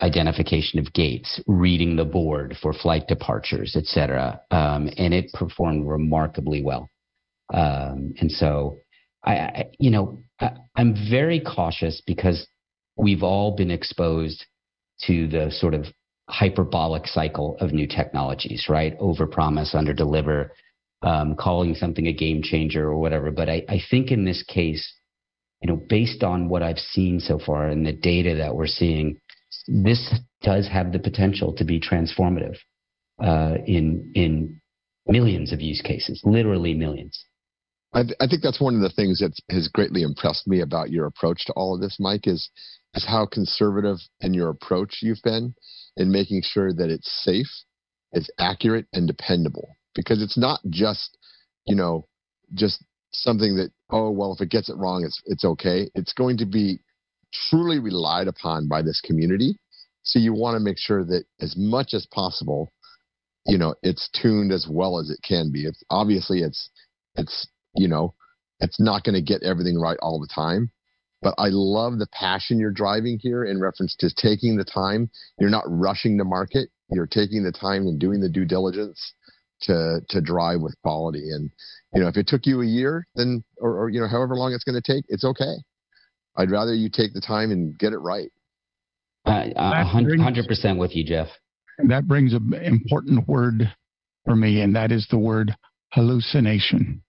Identification 0.00 0.78
of 0.78 0.92
gates, 0.92 1.40
reading 1.48 1.96
the 1.96 2.04
board 2.04 2.56
for 2.62 2.72
flight 2.72 3.08
departures, 3.08 3.74
etc., 3.74 4.40
um, 4.52 4.88
and 4.96 5.12
it 5.12 5.32
performed 5.32 5.88
remarkably 5.88 6.62
well. 6.62 6.88
Um, 7.52 8.14
and 8.20 8.30
so, 8.30 8.78
I, 9.24 9.32
I 9.32 9.64
you 9.78 9.90
know, 9.90 10.22
I, 10.40 10.52
I'm 10.76 10.94
very 11.10 11.40
cautious 11.40 12.02
because 12.06 12.46
we've 12.96 13.22
all 13.22 13.56
been 13.56 13.70
exposed 13.70 14.44
to 15.06 15.28
the 15.28 15.50
sort 15.50 15.74
of 15.74 15.86
hyperbolic 16.28 17.06
cycle 17.06 17.56
of 17.60 17.72
new 17.72 17.86
technologies, 17.86 18.66
right? 18.68 18.98
Overpromise, 18.98 19.74
underdeliver, 19.74 20.50
um, 21.02 21.36
calling 21.36 21.74
something 21.74 22.06
a 22.06 22.12
game 22.12 22.42
changer 22.42 22.86
or 22.86 22.98
whatever. 22.98 23.30
But 23.30 23.48
I, 23.48 23.64
I 23.68 23.80
think 23.90 24.10
in 24.10 24.24
this 24.24 24.42
case, 24.42 24.92
you 25.62 25.68
know, 25.68 25.76
based 25.76 26.22
on 26.22 26.48
what 26.48 26.62
I've 26.62 26.78
seen 26.78 27.20
so 27.20 27.38
far 27.38 27.68
and 27.68 27.86
the 27.86 27.92
data 27.92 28.36
that 28.36 28.54
we're 28.54 28.66
seeing, 28.66 29.20
this 29.66 30.14
does 30.42 30.68
have 30.68 30.92
the 30.92 30.98
potential 30.98 31.52
to 31.54 31.64
be 31.64 31.80
transformative 31.80 32.56
uh, 33.22 33.54
in 33.66 34.12
in 34.14 34.60
millions 35.06 35.52
of 35.52 35.60
use 35.60 35.80
cases, 35.82 36.20
literally 36.24 36.74
millions. 36.74 37.24
I, 37.92 38.02
th- 38.02 38.16
I, 38.20 38.26
think 38.26 38.42
that's 38.42 38.60
one 38.60 38.74
of 38.74 38.82
the 38.82 38.90
things 38.90 39.20
that 39.20 39.32
has 39.50 39.68
greatly 39.68 40.02
impressed 40.02 40.46
me 40.46 40.60
about 40.60 40.90
your 40.90 41.06
approach 41.06 41.46
to 41.46 41.52
all 41.54 41.74
of 41.74 41.80
this, 41.80 41.96
Mike, 41.98 42.26
is 42.26 42.50
is 42.94 43.06
how 43.06 43.26
conservative 43.26 43.98
in 44.20 44.34
your 44.34 44.48
approach 44.50 44.98
you've 45.02 45.22
been 45.22 45.54
in 45.96 46.10
making 46.10 46.42
sure 46.42 46.72
that 46.72 46.90
it's 46.90 47.10
safe, 47.24 47.48
it's 48.12 48.30
accurate, 48.38 48.86
and 48.92 49.06
dependable. 49.06 49.68
Because 49.94 50.22
it's 50.22 50.38
not 50.38 50.60
just, 50.70 51.16
you 51.66 51.74
know, 51.74 52.06
just 52.54 52.82
something 53.12 53.56
that 53.56 53.70
oh 53.90 54.10
well, 54.10 54.34
if 54.34 54.40
it 54.40 54.50
gets 54.50 54.68
it 54.68 54.76
wrong, 54.76 55.04
it's 55.04 55.20
it's 55.26 55.44
okay. 55.44 55.90
It's 55.94 56.12
going 56.12 56.38
to 56.38 56.46
be 56.46 56.80
truly 57.50 57.78
relied 57.78 58.28
upon 58.28 58.68
by 58.68 58.82
this 58.82 59.00
community. 59.00 59.58
So 60.02 60.18
you 60.18 60.32
want 60.32 60.56
to 60.56 60.60
make 60.60 60.78
sure 60.78 61.04
that 61.04 61.24
as 61.40 61.54
much 61.56 61.92
as 61.94 62.06
possible, 62.06 62.72
you 63.46 63.58
know, 63.58 63.74
it's 63.82 64.08
tuned 64.20 64.52
as 64.52 64.66
well 64.70 64.98
as 64.98 65.10
it 65.10 65.20
can 65.26 65.50
be. 65.52 65.64
It's 65.64 65.82
obviously 65.90 66.40
it's 66.40 66.70
it's 67.16 67.48
you 67.78 67.88
know, 67.88 68.14
it's 68.60 68.80
not 68.80 69.04
going 69.04 69.14
to 69.14 69.22
get 69.22 69.42
everything 69.42 69.78
right 69.78 69.98
all 70.02 70.20
the 70.20 70.32
time. 70.32 70.70
But 71.20 71.34
I 71.38 71.48
love 71.50 71.98
the 71.98 72.06
passion 72.12 72.60
you're 72.60 72.70
driving 72.70 73.18
here 73.20 73.44
in 73.44 73.60
reference 73.60 73.96
to 73.98 74.10
taking 74.14 74.56
the 74.56 74.64
time. 74.64 75.10
You're 75.40 75.50
not 75.50 75.64
rushing 75.66 76.16
to 76.18 76.24
market. 76.24 76.68
You're 76.90 77.08
taking 77.08 77.42
the 77.42 77.52
time 77.52 77.82
and 77.82 77.98
doing 77.98 78.20
the 78.20 78.28
due 78.28 78.44
diligence 78.44 79.14
to 79.62 80.00
to 80.10 80.20
drive 80.20 80.60
with 80.60 80.76
quality. 80.82 81.30
And 81.30 81.50
you 81.92 82.02
know, 82.02 82.08
if 82.08 82.16
it 82.16 82.28
took 82.28 82.46
you 82.46 82.62
a 82.62 82.66
year, 82.66 83.06
then 83.16 83.42
or, 83.60 83.82
or 83.82 83.88
you 83.88 84.00
know, 84.00 84.06
however 84.06 84.36
long 84.36 84.52
it's 84.52 84.64
going 84.64 84.80
to 84.80 84.92
take, 84.92 85.04
it's 85.08 85.24
okay. 85.24 85.54
I'd 86.36 86.52
rather 86.52 86.72
you 86.72 86.88
take 86.88 87.14
the 87.14 87.20
time 87.20 87.50
and 87.50 87.76
get 87.78 87.92
it 87.92 87.98
right. 87.98 88.30
Uh, 89.26 89.50
hundred 90.20 90.46
percent 90.46 90.78
with 90.78 90.94
you, 90.94 91.04
Jeff. 91.04 91.28
That 91.88 92.06
brings 92.06 92.32
an 92.32 92.54
important 92.54 93.28
word 93.28 93.72
for 94.24 94.36
me, 94.36 94.60
and 94.60 94.74
that 94.76 94.92
is 94.92 95.06
the 95.10 95.18
word 95.18 95.54
hallucination. 95.92 97.02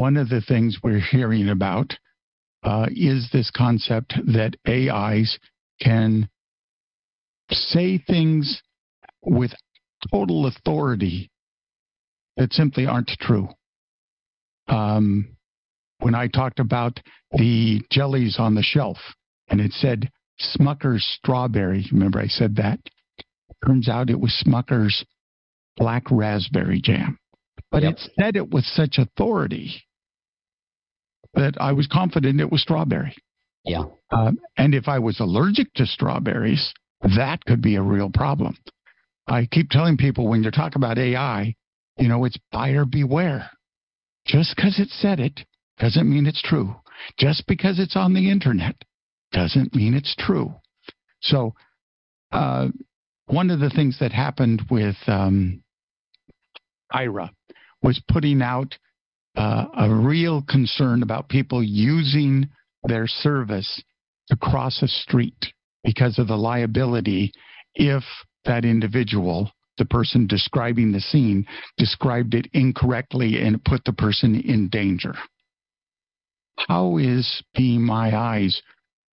One 0.00 0.16
of 0.16 0.30
the 0.30 0.40
things 0.40 0.78
we're 0.82 0.98
hearing 0.98 1.50
about 1.50 1.92
uh, 2.62 2.86
is 2.90 3.28
this 3.34 3.50
concept 3.54 4.14
that 4.28 4.56
AIs 4.66 5.38
can 5.78 6.30
say 7.52 7.98
things 7.98 8.62
with 9.22 9.50
total 10.10 10.46
authority 10.46 11.30
that 12.38 12.54
simply 12.54 12.86
aren't 12.86 13.10
true. 13.20 13.48
Um, 14.68 15.36
when 15.98 16.14
I 16.14 16.28
talked 16.28 16.60
about 16.60 16.98
the 17.32 17.82
jellies 17.90 18.36
on 18.38 18.54
the 18.54 18.62
shelf 18.62 18.96
and 19.50 19.60
it 19.60 19.72
said 19.72 20.10
Smucker's 20.40 21.06
strawberry, 21.18 21.86
remember 21.92 22.20
I 22.20 22.28
said 22.28 22.56
that? 22.56 22.80
Turns 23.66 23.86
out 23.86 24.08
it 24.08 24.18
was 24.18 24.42
Smucker's 24.46 25.04
black 25.76 26.04
raspberry 26.10 26.80
jam. 26.80 27.18
But 27.70 27.82
yep. 27.82 27.92
it 27.92 28.10
said 28.18 28.36
it 28.36 28.48
with 28.48 28.64
such 28.64 28.96
authority 28.96 29.82
that 31.34 31.54
I 31.60 31.72
was 31.72 31.86
confident 31.86 32.40
it 32.40 32.50
was 32.50 32.62
strawberry. 32.62 33.14
Yeah. 33.64 33.84
Um, 34.10 34.38
and 34.56 34.74
if 34.74 34.88
I 34.88 34.98
was 34.98 35.20
allergic 35.20 35.72
to 35.74 35.86
strawberries, 35.86 36.72
that 37.02 37.44
could 37.44 37.62
be 37.62 37.76
a 37.76 37.82
real 37.82 38.10
problem. 38.10 38.56
I 39.26 39.46
keep 39.46 39.70
telling 39.70 39.96
people 39.96 40.28
when 40.28 40.42
you're 40.42 40.50
talking 40.50 40.82
about 40.82 40.98
AI, 40.98 41.54
you 41.98 42.08
know, 42.08 42.24
it's 42.24 42.38
buyer 42.50 42.84
beware. 42.84 43.50
Just 44.26 44.56
because 44.56 44.78
it 44.78 44.88
said 44.88 45.20
it 45.20 45.40
doesn't 45.78 46.10
mean 46.10 46.26
it's 46.26 46.42
true. 46.42 46.74
Just 47.18 47.46
because 47.46 47.78
it's 47.78 47.96
on 47.96 48.12
the 48.14 48.30
internet 48.30 48.76
doesn't 49.32 49.74
mean 49.74 49.94
it's 49.94 50.14
true. 50.18 50.54
So, 51.20 51.54
uh, 52.32 52.68
one 53.26 53.50
of 53.50 53.60
the 53.60 53.70
things 53.70 53.98
that 54.00 54.12
happened 54.12 54.62
with 54.70 54.96
um, 55.06 55.62
Aira 56.92 57.30
was 57.82 58.02
putting 58.08 58.42
out 58.42 58.76
uh, 59.36 59.66
a 59.78 59.94
real 59.94 60.42
concern 60.48 61.02
about 61.02 61.28
people 61.28 61.62
using 61.62 62.48
their 62.84 63.06
service 63.06 63.82
to 64.28 64.36
cross 64.36 64.82
a 64.82 64.88
street 64.88 65.52
because 65.84 66.18
of 66.18 66.28
the 66.28 66.36
liability 66.36 67.32
if 67.74 68.02
that 68.44 68.64
individual, 68.64 69.50
the 69.78 69.84
person 69.84 70.26
describing 70.26 70.92
the 70.92 71.00
scene, 71.00 71.46
described 71.76 72.34
it 72.34 72.48
incorrectly 72.52 73.40
and 73.40 73.64
put 73.64 73.84
the 73.84 73.92
person 73.92 74.40
in 74.40 74.68
danger. 74.68 75.14
How 76.68 76.98
is 76.98 77.42
Eyes 77.56 78.60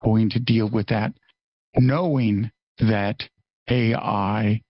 going 0.03 0.29
to 0.31 0.39
deal 0.39 0.69
with 0.69 0.87
that, 0.87 1.13
knowing 1.77 2.51
that 2.79 3.23
AI 3.69 4.61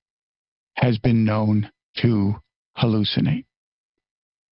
has 0.75 0.97
been 0.99 1.25
known 1.25 1.71
to 1.97 2.35
hallucinate? 2.77 3.46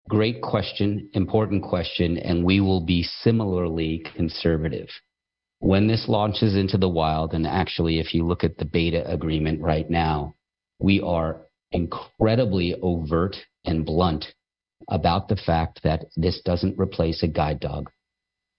Great 0.07 0.39
question, 0.43 1.09
important 1.13 1.63
question, 1.63 2.19
and 2.19 2.45
we 2.45 2.61
will 2.61 2.81
be 2.81 3.01
similarly 3.01 4.05
conservative. 4.15 4.87
When 5.59 5.87
this 5.87 6.07
launches 6.07 6.55
into 6.55 6.77
the 6.77 6.89
wild, 6.89 7.33
and 7.33 7.47
actually, 7.47 7.99
if 7.99 8.13
you 8.13 8.23
look 8.23 8.43
at 8.43 8.57
the 8.57 8.65
beta 8.65 9.09
agreement 9.11 9.61
right 9.61 9.89
now, 9.89 10.35
we 10.77 11.01
are 11.01 11.41
incredibly 11.71 12.75
overt 12.83 13.35
and 13.65 13.83
blunt 13.83 14.25
about 14.89 15.27
the 15.27 15.37
fact 15.37 15.81
that 15.81 16.05
this 16.15 16.39
doesn't 16.45 16.79
replace 16.79 17.23
a 17.23 17.27
guide 17.27 17.59
dog. 17.59 17.89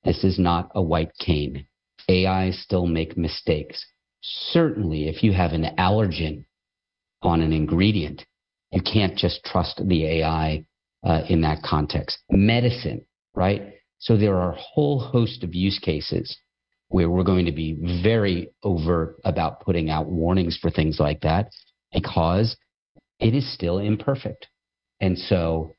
This 0.03 0.25
is 0.25 0.41
not 0.41 0.73
a 0.75 0.83
white 0.83 1.13
cane. 1.19 1.69
AI 2.09 2.51
still 2.51 2.87
make 2.87 3.17
mistakes. 3.17 3.87
Certainly, 4.21 5.07
if 5.07 5.23
you 5.23 5.33
have 5.33 5.53
an 5.53 5.67
allergen 5.79 6.45
on 7.23 7.41
an 7.41 7.53
ingredient, 7.53 8.25
you 8.73 8.83
can't 8.83 9.17
just 9.17 9.45
trust 9.45 9.81
the 9.87 10.07
AI 10.07 10.65
uh, 11.07 11.23
in 11.29 11.41
that 11.43 11.63
context. 11.63 12.19
Medicine, 12.31 13.07
right? 13.35 13.63
So 13.99 14.17
there 14.17 14.37
are 14.37 14.53
a 14.53 14.61
whole 14.61 14.99
host 14.99 15.45
of 15.45 15.55
use 15.55 15.79
cases 15.79 16.37
where 16.89 17.09
we're 17.09 17.23
going 17.25 17.47
to 17.47 17.53
be 17.53 17.79
very 18.03 18.49
overt 18.63 19.17
about 19.25 19.61
putting 19.61 19.89
out 19.89 20.07
warnings 20.07 20.59
for 20.61 20.71
things 20.71 20.99
like 21.01 21.21
that 21.23 21.51
because 21.93 22.57
it 23.21 23.35
is 23.35 23.53
still 23.55 23.79
imperfect. 23.79 24.49
And 25.01 25.19
so, 25.19 25.75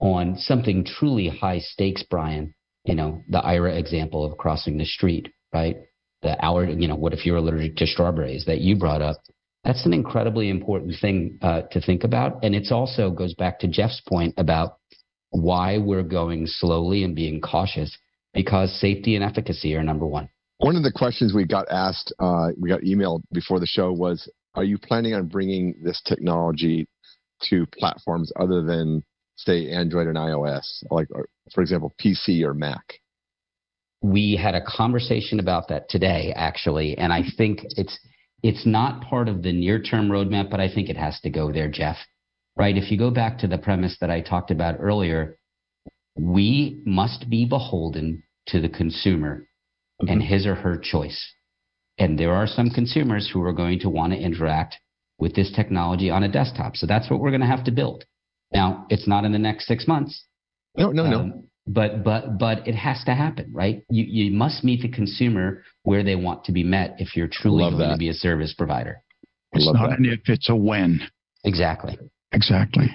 on 0.00 0.36
something 0.38 0.84
truly 0.84 1.28
high 1.28 1.58
stakes, 1.58 2.04
Brian, 2.08 2.54
you 2.84 2.94
know, 2.94 3.20
the 3.28 3.40
Aira 3.40 3.76
example 3.76 4.24
of 4.24 4.38
crossing 4.38 4.78
the 4.78 4.84
street, 4.84 5.28
right? 5.52 5.76
The 6.22 6.42
hour, 6.44 6.64
you 6.64 6.86
know, 6.86 6.94
what 6.94 7.12
if 7.12 7.26
you're 7.26 7.36
allergic 7.36 7.76
to 7.76 7.86
strawberries 7.86 8.44
that 8.46 8.60
you 8.60 8.76
brought 8.76 9.02
up? 9.02 9.16
That's 9.64 9.84
an 9.84 9.92
incredibly 9.92 10.48
important 10.48 10.94
thing 11.00 11.38
uh, 11.42 11.62
to 11.72 11.80
think 11.80 12.04
about. 12.04 12.44
And 12.44 12.54
it 12.54 12.70
also 12.70 13.10
goes 13.10 13.34
back 13.34 13.58
to 13.60 13.68
Jeff's 13.68 14.00
point 14.00 14.34
about 14.38 14.78
why 15.30 15.78
we're 15.78 16.02
going 16.02 16.46
slowly 16.46 17.04
and 17.04 17.14
being 17.14 17.40
cautious 17.40 17.96
because 18.32 18.72
safety 18.80 19.14
and 19.14 19.24
efficacy 19.24 19.74
are 19.74 19.82
number 19.82 20.06
one. 20.06 20.28
One 20.58 20.76
of 20.76 20.82
the 20.82 20.92
questions 20.92 21.34
we 21.34 21.44
got 21.44 21.66
asked, 21.70 22.12
uh, 22.18 22.48
we 22.58 22.68
got 22.68 22.80
emailed 22.80 23.22
before 23.32 23.60
the 23.60 23.66
show 23.66 23.92
was 23.92 24.28
Are 24.54 24.64
you 24.64 24.78
planning 24.78 25.14
on 25.14 25.26
bringing 25.26 25.74
this 25.82 26.00
technology 26.02 26.88
to 27.44 27.66
platforms 27.78 28.32
other 28.40 28.62
than, 28.62 29.04
say, 29.36 29.70
Android 29.70 30.08
and 30.08 30.16
iOS, 30.16 30.82
like, 30.90 31.06
for 31.54 31.62
example, 31.62 31.94
PC 32.02 32.42
or 32.42 32.54
Mac? 32.54 33.00
We 34.02 34.36
had 34.40 34.54
a 34.54 34.64
conversation 34.64 35.38
about 35.38 35.68
that 35.68 35.88
today, 35.88 36.32
actually, 36.34 36.96
and 36.98 37.12
I 37.12 37.22
think 37.36 37.60
it's 37.76 37.98
it's 38.42 38.66
not 38.66 39.02
part 39.02 39.28
of 39.28 39.42
the 39.42 39.52
near 39.52 39.80
term 39.80 40.08
roadmap, 40.08 40.50
but 40.50 40.60
I 40.60 40.72
think 40.72 40.88
it 40.88 40.96
has 40.96 41.18
to 41.20 41.30
go 41.30 41.52
there, 41.52 41.68
Jeff. 41.68 41.96
Right? 42.56 42.76
If 42.76 42.90
you 42.90 42.98
go 42.98 43.10
back 43.10 43.38
to 43.38 43.46
the 43.46 43.58
premise 43.58 43.96
that 44.00 44.10
I 44.10 44.20
talked 44.20 44.50
about 44.50 44.76
earlier, 44.80 45.38
we 46.16 46.82
must 46.84 47.30
be 47.30 47.44
beholden 47.44 48.24
to 48.48 48.60
the 48.60 48.68
consumer 48.68 49.46
mm-hmm. 50.02 50.12
and 50.12 50.22
his 50.22 50.46
or 50.46 50.56
her 50.56 50.76
choice. 50.76 51.32
And 51.98 52.18
there 52.18 52.32
are 52.32 52.46
some 52.46 52.70
consumers 52.70 53.30
who 53.32 53.42
are 53.42 53.52
going 53.52 53.80
to 53.80 53.88
want 53.88 54.12
to 54.12 54.18
interact 54.18 54.76
with 55.18 55.34
this 55.34 55.52
technology 55.54 56.10
on 56.10 56.22
a 56.22 56.28
desktop. 56.28 56.76
So 56.76 56.86
that's 56.86 57.10
what 57.10 57.20
we're 57.20 57.30
going 57.30 57.40
to 57.40 57.46
have 57.46 57.64
to 57.64 57.72
build. 57.72 58.04
Now, 58.52 58.86
it's 58.88 59.06
not 59.06 59.24
in 59.24 59.32
the 59.32 59.38
next 59.38 59.66
six 59.66 59.86
months. 59.86 60.24
No, 60.76 60.90
no, 60.90 61.04
um, 61.04 61.10
no 61.10 61.47
but 61.68 62.02
but 62.02 62.38
but 62.38 62.66
it 62.66 62.74
has 62.74 63.02
to 63.04 63.14
happen, 63.14 63.50
right? 63.52 63.84
You 63.90 64.04
you 64.04 64.32
must 64.32 64.64
meet 64.64 64.82
the 64.82 64.88
consumer 64.88 65.62
where 65.82 66.02
they 66.02 66.16
want 66.16 66.44
to 66.44 66.52
be 66.52 66.64
met 66.64 66.96
if 66.98 67.16
you're 67.16 67.28
truly 67.28 67.62
Love 67.62 67.72
going 67.74 67.88
that. 67.88 67.94
to 67.94 67.98
be 67.98 68.08
a 68.08 68.14
service 68.14 68.54
provider. 68.54 69.02
It's 69.52 69.66
Love 69.66 69.74
not 69.76 69.90
that. 69.90 69.98
an 69.98 70.04
if, 70.06 70.20
it's 70.26 70.48
a 70.48 70.56
when. 70.56 71.00
Exactly. 71.44 71.98
Exactly. 72.32 72.94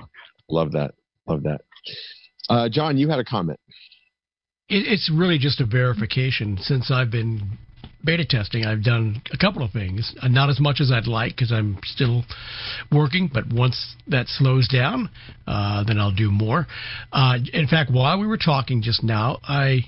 Love 0.50 0.72
that. 0.74 0.94
Love 1.28 1.44
that. 1.44 1.62
Uh, 2.50 2.70
John, 2.70 2.98
you 2.98 3.10
had 3.10 3.20
a 3.20 3.24
comment. 3.24 3.60
It, 4.70 4.86
it's 4.88 5.10
really 5.14 5.38
just 5.38 5.62
a 5.62 5.66
verification. 5.66 6.58
Since 6.62 6.92
I've 6.92 7.10
been 7.10 7.58
beta 8.04 8.26
testing, 8.26 8.66
I've 8.66 8.84
done 8.84 9.22
a 9.32 9.38
couple 9.38 9.64
of 9.64 9.72
things. 9.72 10.14
Uh, 10.22 10.28
not 10.28 10.49
as 10.49 10.60
much 10.60 10.82
as 10.82 10.91
I'd 10.91 11.08
like 11.08 11.36
because 11.36 11.51
I'm 11.51 11.78
still 11.84 12.24
working, 12.91 13.30
but 13.34 13.51
once 13.51 13.95
that 14.08 14.28
slows 14.28 14.68
down, 14.68 15.10
uh, 15.47 15.84
then 15.86 15.99
I'll 15.99 16.14
do 16.14 16.32
more. 16.32 16.68
Uh, 17.12 17.38
in 17.54 17.68
fact, 17.68 17.91
while 17.91 18.20
we 18.20 18.28
were 18.28 18.38
talking 18.38 18.82
just 18.82 19.04
now, 19.04 19.39
I 19.43 19.82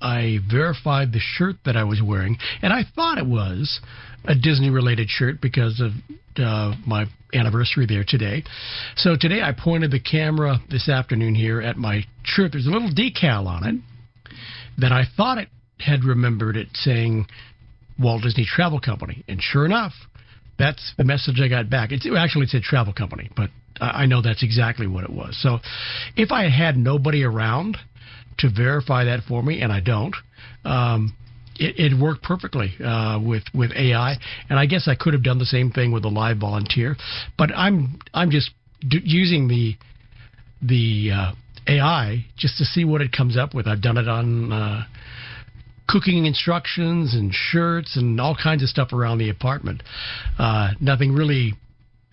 I 0.00 0.38
verified 0.50 1.12
the 1.12 1.20
shirt 1.20 1.56
that 1.64 1.76
I 1.76 1.84
was 1.84 2.02
wearing, 2.02 2.36
and 2.60 2.72
I 2.72 2.82
thought 2.96 3.18
it 3.18 3.26
was 3.26 3.80
a 4.24 4.34
Disney 4.34 4.70
related 4.70 5.08
shirt 5.08 5.40
because 5.40 5.80
of 5.80 5.92
uh, 6.38 6.74
my 6.86 7.06
anniversary 7.34 7.86
there 7.86 8.04
today. 8.06 8.42
So 8.96 9.16
today 9.18 9.42
I 9.42 9.52
pointed 9.52 9.90
the 9.90 10.00
camera 10.00 10.58
this 10.70 10.88
afternoon 10.88 11.34
here 11.34 11.60
at 11.60 11.76
my 11.76 12.04
shirt. 12.24 12.52
There's 12.52 12.66
a 12.66 12.70
little 12.70 12.90
decal 12.90 13.46
on 13.46 13.64
it 13.66 13.74
that 14.78 14.92
I 14.92 15.04
thought 15.16 15.38
it 15.38 15.48
had 15.78 16.04
remembered 16.04 16.56
it 16.56 16.68
saying 16.74 17.26
Walt 18.02 18.22
Disney 18.22 18.44
Travel 18.44 18.80
Company. 18.80 19.24
And 19.28 19.40
sure 19.40 19.64
enough, 19.64 19.92
that's 20.58 20.92
the 20.96 21.04
message 21.04 21.40
I 21.40 21.48
got 21.48 21.70
back. 21.70 21.92
It's, 21.92 22.06
actually, 22.16 22.44
it 22.44 22.50
said 22.50 22.62
travel 22.62 22.92
company, 22.92 23.30
but 23.36 23.50
I 23.80 24.06
know 24.06 24.22
that's 24.22 24.42
exactly 24.42 24.86
what 24.86 25.04
it 25.04 25.10
was. 25.10 25.36
So 25.42 25.58
if 26.16 26.30
I 26.30 26.44
had 26.44 26.52
had 26.52 26.76
nobody 26.76 27.24
around 27.24 27.78
to 28.38 28.50
verify 28.50 29.04
that 29.04 29.20
for 29.26 29.42
me, 29.42 29.60
and 29.60 29.72
I 29.72 29.80
don't, 29.80 30.14
um, 30.64 31.16
it, 31.56 31.92
it, 31.92 32.00
worked 32.00 32.22
perfectly 32.22 32.72
uh, 32.82 33.20
with 33.22 33.42
with 33.54 33.72
AI. 33.72 34.16
And 34.48 34.58
I 34.58 34.66
guess 34.66 34.88
I 34.88 34.94
could 34.94 35.12
have 35.12 35.22
done 35.22 35.38
the 35.38 35.44
same 35.44 35.70
thing 35.70 35.92
with 35.92 36.04
a 36.04 36.08
live 36.08 36.38
volunteer, 36.38 36.96
but 37.36 37.50
I'm 37.54 37.98
I'm 38.14 38.30
just 38.30 38.50
d- 38.80 39.02
using 39.04 39.48
the 39.48 39.76
the 40.62 41.10
uh, 41.12 41.32
AI 41.68 42.24
just 42.36 42.58
to 42.58 42.64
see 42.64 42.84
what 42.84 43.00
it 43.00 43.12
comes 43.12 43.36
up 43.36 43.54
with. 43.54 43.66
I've 43.66 43.82
done 43.82 43.98
it 43.98 44.08
on 44.08 44.52
uh, 44.52 44.84
cooking 45.92 46.24
instructions 46.24 47.14
and 47.14 47.32
shirts 47.32 47.96
and 47.96 48.18
all 48.18 48.34
kinds 48.34 48.62
of 48.62 48.68
stuff 48.68 48.92
around 48.94 49.18
the 49.18 49.28
apartment. 49.28 49.82
Uh, 50.38 50.70
nothing 50.80 51.12
really 51.12 51.52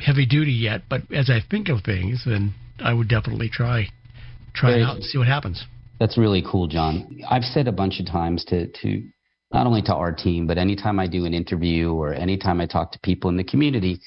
heavy 0.02 0.26
duty 0.26 0.52
yet, 0.52 0.82
but 0.90 1.02
as 1.14 1.30
I 1.30 1.40
think 1.50 1.70
of 1.70 1.82
things, 1.84 2.24
then 2.26 2.54
I 2.80 2.94
would 2.94 3.08
definitely 3.08 3.50
try 3.50 3.88
try 4.54 4.78
it 4.78 4.82
out 4.82 4.96
and 4.98 5.06
see 5.06 5.18
what 5.18 5.28
happens. 5.28 5.64
That's 6.00 6.18
really 6.18 6.44
cool, 6.50 6.68
John. 6.68 7.22
I've 7.30 7.44
said 7.44 7.68
a 7.68 7.72
bunch 7.72 8.00
of 8.00 8.06
times 8.06 8.44
to 8.46 8.68
to 8.68 9.04
not 9.54 9.66
only 9.66 9.82
to 9.84 9.96
our 9.96 10.12
team, 10.12 10.46
but 10.46 10.58
anytime 10.58 11.00
I 11.00 11.08
do 11.08 11.26
an 11.26 11.34
interview 11.34 11.94
or 11.94 12.14
anytime 12.14 12.62
I 12.62 12.66
talk 12.66 12.92
to 12.92 13.00
people 13.00 13.30
in 13.30 13.38
the 13.38 13.44
community, 13.44 14.00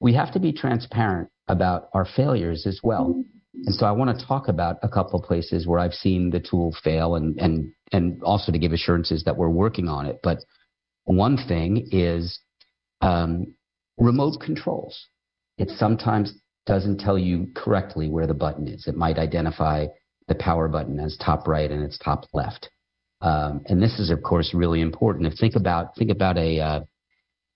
we 0.00 0.14
have 0.14 0.32
to 0.32 0.40
be 0.40 0.52
transparent 0.52 1.28
about 1.48 1.88
our 1.92 2.06
failures 2.16 2.66
as 2.66 2.80
well. 2.82 3.22
And 3.66 3.74
so 3.74 3.84
I 3.84 3.92
want 3.92 4.18
to 4.18 4.26
talk 4.26 4.48
about 4.48 4.78
a 4.82 4.88
couple 4.88 5.20
of 5.20 5.26
places 5.26 5.66
where 5.66 5.78
I've 5.78 5.92
seen 5.92 6.30
the 6.30 6.40
tool 6.40 6.74
fail 6.82 7.16
and 7.16 7.38
and 7.38 7.72
and 7.92 8.22
also 8.22 8.52
to 8.52 8.58
give 8.58 8.72
assurances 8.72 9.24
that 9.24 9.36
we're 9.36 9.48
working 9.48 9.88
on 9.88 10.06
it. 10.06 10.20
But 10.22 10.38
one 11.04 11.36
thing 11.36 11.88
is 11.90 12.38
um, 13.00 13.54
remote 13.98 14.40
controls. 14.40 15.06
It 15.58 15.70
sometimes 15.70 16.34
doesn't 16.66 17.00
tell 17.00 17.18
you 17.18 17.48
correctly 17.54 18.08
where 18.08 18.26
the 18.26 18.34
button 18.34 18.68
is. 18.68 18.86
It 18.86 18.96
might 18.96 19.18
identify 19.18 19.86
the 20.28 20.34
power 20.34 20.68
button 20.68 21.00
as 21.00 21.16
top 21.16 21.48
right 21.48 21.70
and 21.70 21.82
it's 21.82 21.98
top 21.98 22.26
left. 22.32 22.70
Um, 23.20 23.62
and 23.66 23.82
this 23.82 23.98
is, 23.98 24.10
of 24.10 24.22
course, 24.22 24.54
really 24.54 24.80
important. 24.80 25.26
If 25.26 25.38
think 25.38 25.56
about 25.56 25.94
think 25.96 26.10
about 26.10 26.38
a 26.38 26.60
uh, 26.60 26.80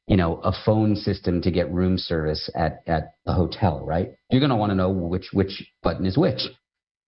you 0.07 0.17
know 0.17 0.37
a 0.43 0.53
phone 0.65 0.95
system 0.95 1.41
to 1.43 1.51
get 1.51 1.73
room 1.73 1.97
service 1.97 2.51
at 2.55 2.83
at 2.87 3.15
a 3.27 3.33
hotel, 3.33 3.85
right? 3.85 4.11
You're 4.31 4.41
going 4.41 4.51
to 4.51 4.57
want 4.57 4.71
to 4.71 4.77
know 4.77 4.91
which 4.91 5.29
which 5.33 5.65
button 5.83 6.05
is 6.05 6.19
which 6.19 6.41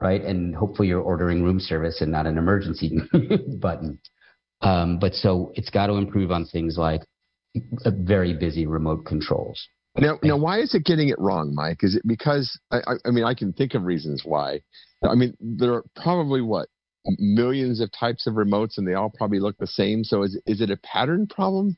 right? 0.01 0.23
And 0.23 0.55
hopefully 0.55 0.89
you're 0.89 1.01
ordering 1.01 1.43
room 1.43 1.61
service 1.61 2.01
and 2.01 2.13
not 2.13 2.27
an 2.27 2.39
emergency 2.39 2.99
button. 3.61 3.99
Um, 4.61 4.99
but 4.99 5.15
so 5.15 5.53
it's 5.55 5.71
got 5.71 5.87
to 5.89 5.95
improve 5.95 6.31
on 6.31 6.47
things 6.47 6.77
like 6.79 7.03
very 7.87 8.35
busy 8.35 8.67
remote 8.67 9.05
controls. 9.07 9.67
Now, 9.99 10.19
now, 10.23 10.37
why 10.37 10.61
is 10.61 10.75
it 10.75 10.85
getting 10.85 11.09
it 11.09 11.19
wrong, 11.19 11.55
Mike? 11.55 11.79
Is 11.81 11.97
it 11.97 12.03
because 12.07 12.59
I, 12.71 12.81
I 13.07 13.11
mean 13.11 13.25
I 13.25 13.33
can 13.33 13.53
think 13.53 13.75
of 13.75 13.85
reasons 13.85 14.23
why. 14.25 14.61
I 15.03 15.15
mean 15.15 15.35
there 15.41 15.73
are 15.73 15.85
probably 15.95 16.43
what 16.43 16.69
millions 17.19 17.81
of 17.81 17.91
types 17.99 18.27
of 18.27 18.35
remotes, 18.35 18.77
and 18.77 18.87
they 18.87 18.95
all 18.95 19.11
probably 19.17 19.41
look 19.41 19.57
the 19.59 19.67
same. 19.67 20.05
So 20.05 20.23
is 20.23 20.39
is 20.47 20.61
it 20.61 20.71
a 20.71 20.77
pattern 20.79 21.27
problem? 21.27 21.77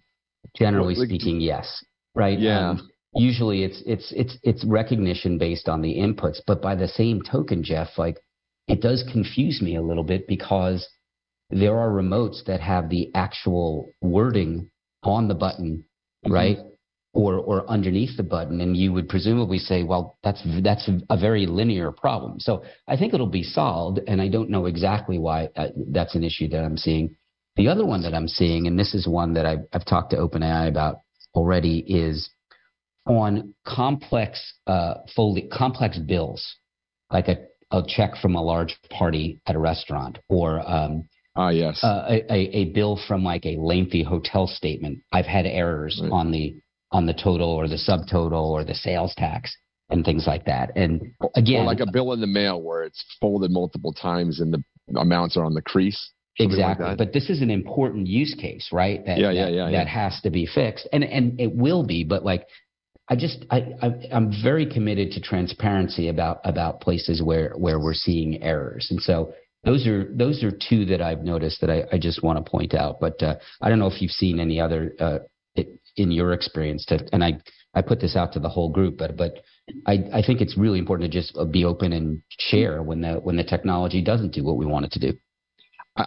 Generally 0.57 0.97
like, 0.97 1.09
speaking, 1.09 1.41
yes. 1.41 1.85
Right. 2.15 2.39
Yeah. 2.39 2.71
Um, 2.71 2.89
usually 3.15 3.65
it's 3.65 3.83
it's 3.87 4.13
it's 4.13 4.37
it's 4.43 4.65
recognition 4.65 5.39
based 5.39 5.69
on 5.69 5.83
the 5.83 5.97
inputs. 5.97 6.41
But 6.47 6.63
by 6.63 6.75
the 6.75 6.89
same 6.89 7.23
token 7.23 7.63
jeff 7.63 7.89
like 7.97 8.19
it 8.67 8.81
does 8.81 9.05
confuse 9.11 9.63
me 9.63 9.77
a 9.77 9.83
little 9.83 10.05
bit 10.05 10.27
because 10.27 10.87
there 11.51 11.79
are 11.79 11.89
remotes 11.89 12.45
that 12.45 12.61
have 12.61 12.91
the 12.91 13.11
actual 13.15 13.91
wording 14.03 14.71
on 15.03 15.29
the 15.29 15.35
button 15.35 15.85
mm-hmm. 16.25 16.33
right? 16.33 16.59
Or 17.15 17.37
or 17.37 17.69
underneath 17.69 18.17
the 18.17 18.23
button. 18.23 18.61
And 18.61 18.77
you 18.77 18.93
would 18.93 19.09
presumably 19.09 19.59
say 19.59 19.83
well 19.83 20.19
that's 20.23 20.43
that's 20.63 20.89
a 21.09 21.17
very 21.17 21.47
linear 21.47 21.91
problem. 21.91 22.39
So 22.39 22.65
i 22.87 22.97
think 22.97 23.15
it'll 23.15 23.27
be 23.27 23.43
solved. 23.43 24.01
And 24.07 24.21
i 24.21 24.29
don't 24.29 24.51
know 24.51 24.67
exactly 24.67 25.19
why 25.19 25.49
uh, 25.57 25.69
that's 25.91 26.15
an 26.15 26.25
issue 26.25 26.49
that 26.49 26.65
i'm 26.65 26.77
seeing. 26.77 27.17
The 27.57 27.69
other 27.69 27.87
one 27.87 28.03
that 28.03 28.15
i'm 28.15 28.29
seeing 28.29 28.67
and 28.67 28.79
this 28.79 28.95
is 28.95 29.09
one 29.09 29.33
that 29.33 29.47
i've, 29.47 29.65
I've 29.73 29.85
talked 29.85 30.11
to 30.11 30.17
openai 30.17 30.69
about 30.69 31.01
already 31.35 31.79
is 31.79 32.31
on 33.09 33.55
complex 33.67 34.55
uh, 34.67 34.95
complex 35.51 35.99
bills, 35.99 36.57
like 37.11 37.29
a, 37.29 37.39
a 37.71 37.83
check 37.87 38.17
from 38.21 38.35
a 38.35 38.43
large 38.43 38.77
party 38.91 39.41
at 39.47 39.55
a 39.55 39.59
restaurant, 39.59 40.19
or 40.29 40.61
um, 40.69 41.09
ah 41.35 41.49
yes, 41.49 41.83
uh, 41.83 42.05
a, 42.09 42.35
a 42.35 42.65
bill 42.67 43.01
from 43.09 43.25
like 43.25 43.47
a 43.47 43.57
lengthy 43.57 44.03
hotel 44.03 44.47
statement. 44.47 45.01
I've 45.13 45.27
had 45.27 45.47
errors 45.47 45.99
right. 46.03 46.13
on 46.13 46.31
the 46.31 46.57
on 46.93 47.07
the 47.07 47.15
total 47.15 47.51
or 47.51 47.67
the 47.67 47.77
subtotal 47.77 48.51
or 48.51 48.65
the 48.65 48.75
sales 48.75 49.15
tax 49.17 49.55
and 49.91 50.05
things 50.05 50.27
like 50.27 50.45
that. 50.45 50.71
And 50.77 51.03
again, 51.35 51.63
or 51.63 51.65
like 51.65 51.81
a 51.81 51.91
bill 51.91 52.13
in 52.13 52.21
the 52.21 52.27
mail 52.27 52.61
where 52.61 52.83
it's 52.83 53.05
folded 53.21 53.51
multiple 53.51 53.93
times 53.93 54.41
and 54.41 54.53
the 54.53 54.63
amounts 54.99 55.37
are 55.37 55.45
on 55.45 55.55
the 55.55 55.63
crease. 55.63 56.13
Exactly. 56.39 56.87
Like 56.87 56.99
but 56.99 57.13
this 57.13 57.31
is 57.31 57.43
an 57.43 57.51
important 57.51 58.07
use 58.07 58.35
case, 58.35 58.69
right? 58.71 59.05
That, 59.05 59.19
yeah, 59.19 59.31
yeah, 59.31 59.49
yeah, 59.49 59.65
that, 59.65 59.73
yeah. 59.73 59.79
That 59.79 59.89
has 59.89 60.21
to 60.23 60.31
be 60.31 60.47
fixed. 60.47 60.87
And 60.93 61.03
and 61.03 61.41
it 61.41 61.53
will 61.53 61.85
be, 61.85 62.05
but 62.05 62.25
like 62.25 62.47
I 63.11 63.17
just 63.17 63.45
I, 63.51 63.73
I 63.81 63.89
am 64.11 64.31
very 64.43 64.67
committed 64.67 65.13
to 65.13 65.21
transparency 65.21 66.09
about 66.09 66.41
about 66.45 66.81
places 66.81 67.23
where 67.23 67.55
where 67.57 67.81
we're 67.81 67.95
seeing 67.95 68.43
errors, 68.43 68.89
and 68.91 69.01
so 69.01 69.33
those 69.65 69.87
are 69.87 70.13
those 70.15 70.43
are 70.45 70.51
two 70.51 70.85
that 70.87 71.01
I've 71.01 71.23
noticed 71.23 71.61
that 71.63 71.71
I, 71.71 71.85
I 71.93 71.99
just 71.99 72.23
want 72.23 72.45
to 72.45 72.51
point 72.51 72.75
out. 72.75 73.01
But 73.01 73.23
uh, 73.23 73.37
I 73.63 73.69
don't 73.69 73.79
know 73.79 73.87
if 73.87 74.03
you've 74.03 74.11
seen 74.11 74.41
any 74.41 74.61
other 74.61 74.93
uh, 75.01 75.19
in 75.97 76.11
your 76.11 76.33
experience. 76.33 76.85
To, 76.87 76.99
and 77.13 77.25
I 77.25 77.39
I 77.75 77.81
put 77.81 78.01
this 78.01 78.15
out 78.15 78.33
to 78.35 78.41
the 78.41 78.49
whole 78.49 78.69
group, 78.69 78.99
but 78.99 79.17
but 79.17 79.39
I 79.87 80.05
I 80.13 80.23
think 80.23 80.43
it's 80.43 80.59
really 80.59 80.79
important 80.79 81.11
to 81.11 81.19
just 81.19 81.39
be 81.51 81.65
open 81.65 81.95
and 81.95 82.23
share 82.39 82.83
when 82.83 83.01
the 83.01 83.15
when 83.15 83.37
the 83.37 83.45
technology 83.45 84.03
doesn't 84.03 84.35
do 84.35 84.45
what 84.45 84.59
we 84.59 84.67
want 84.67 84.85
it 84.85 84.93
to 84.93 84.99
do. 84.99 85.19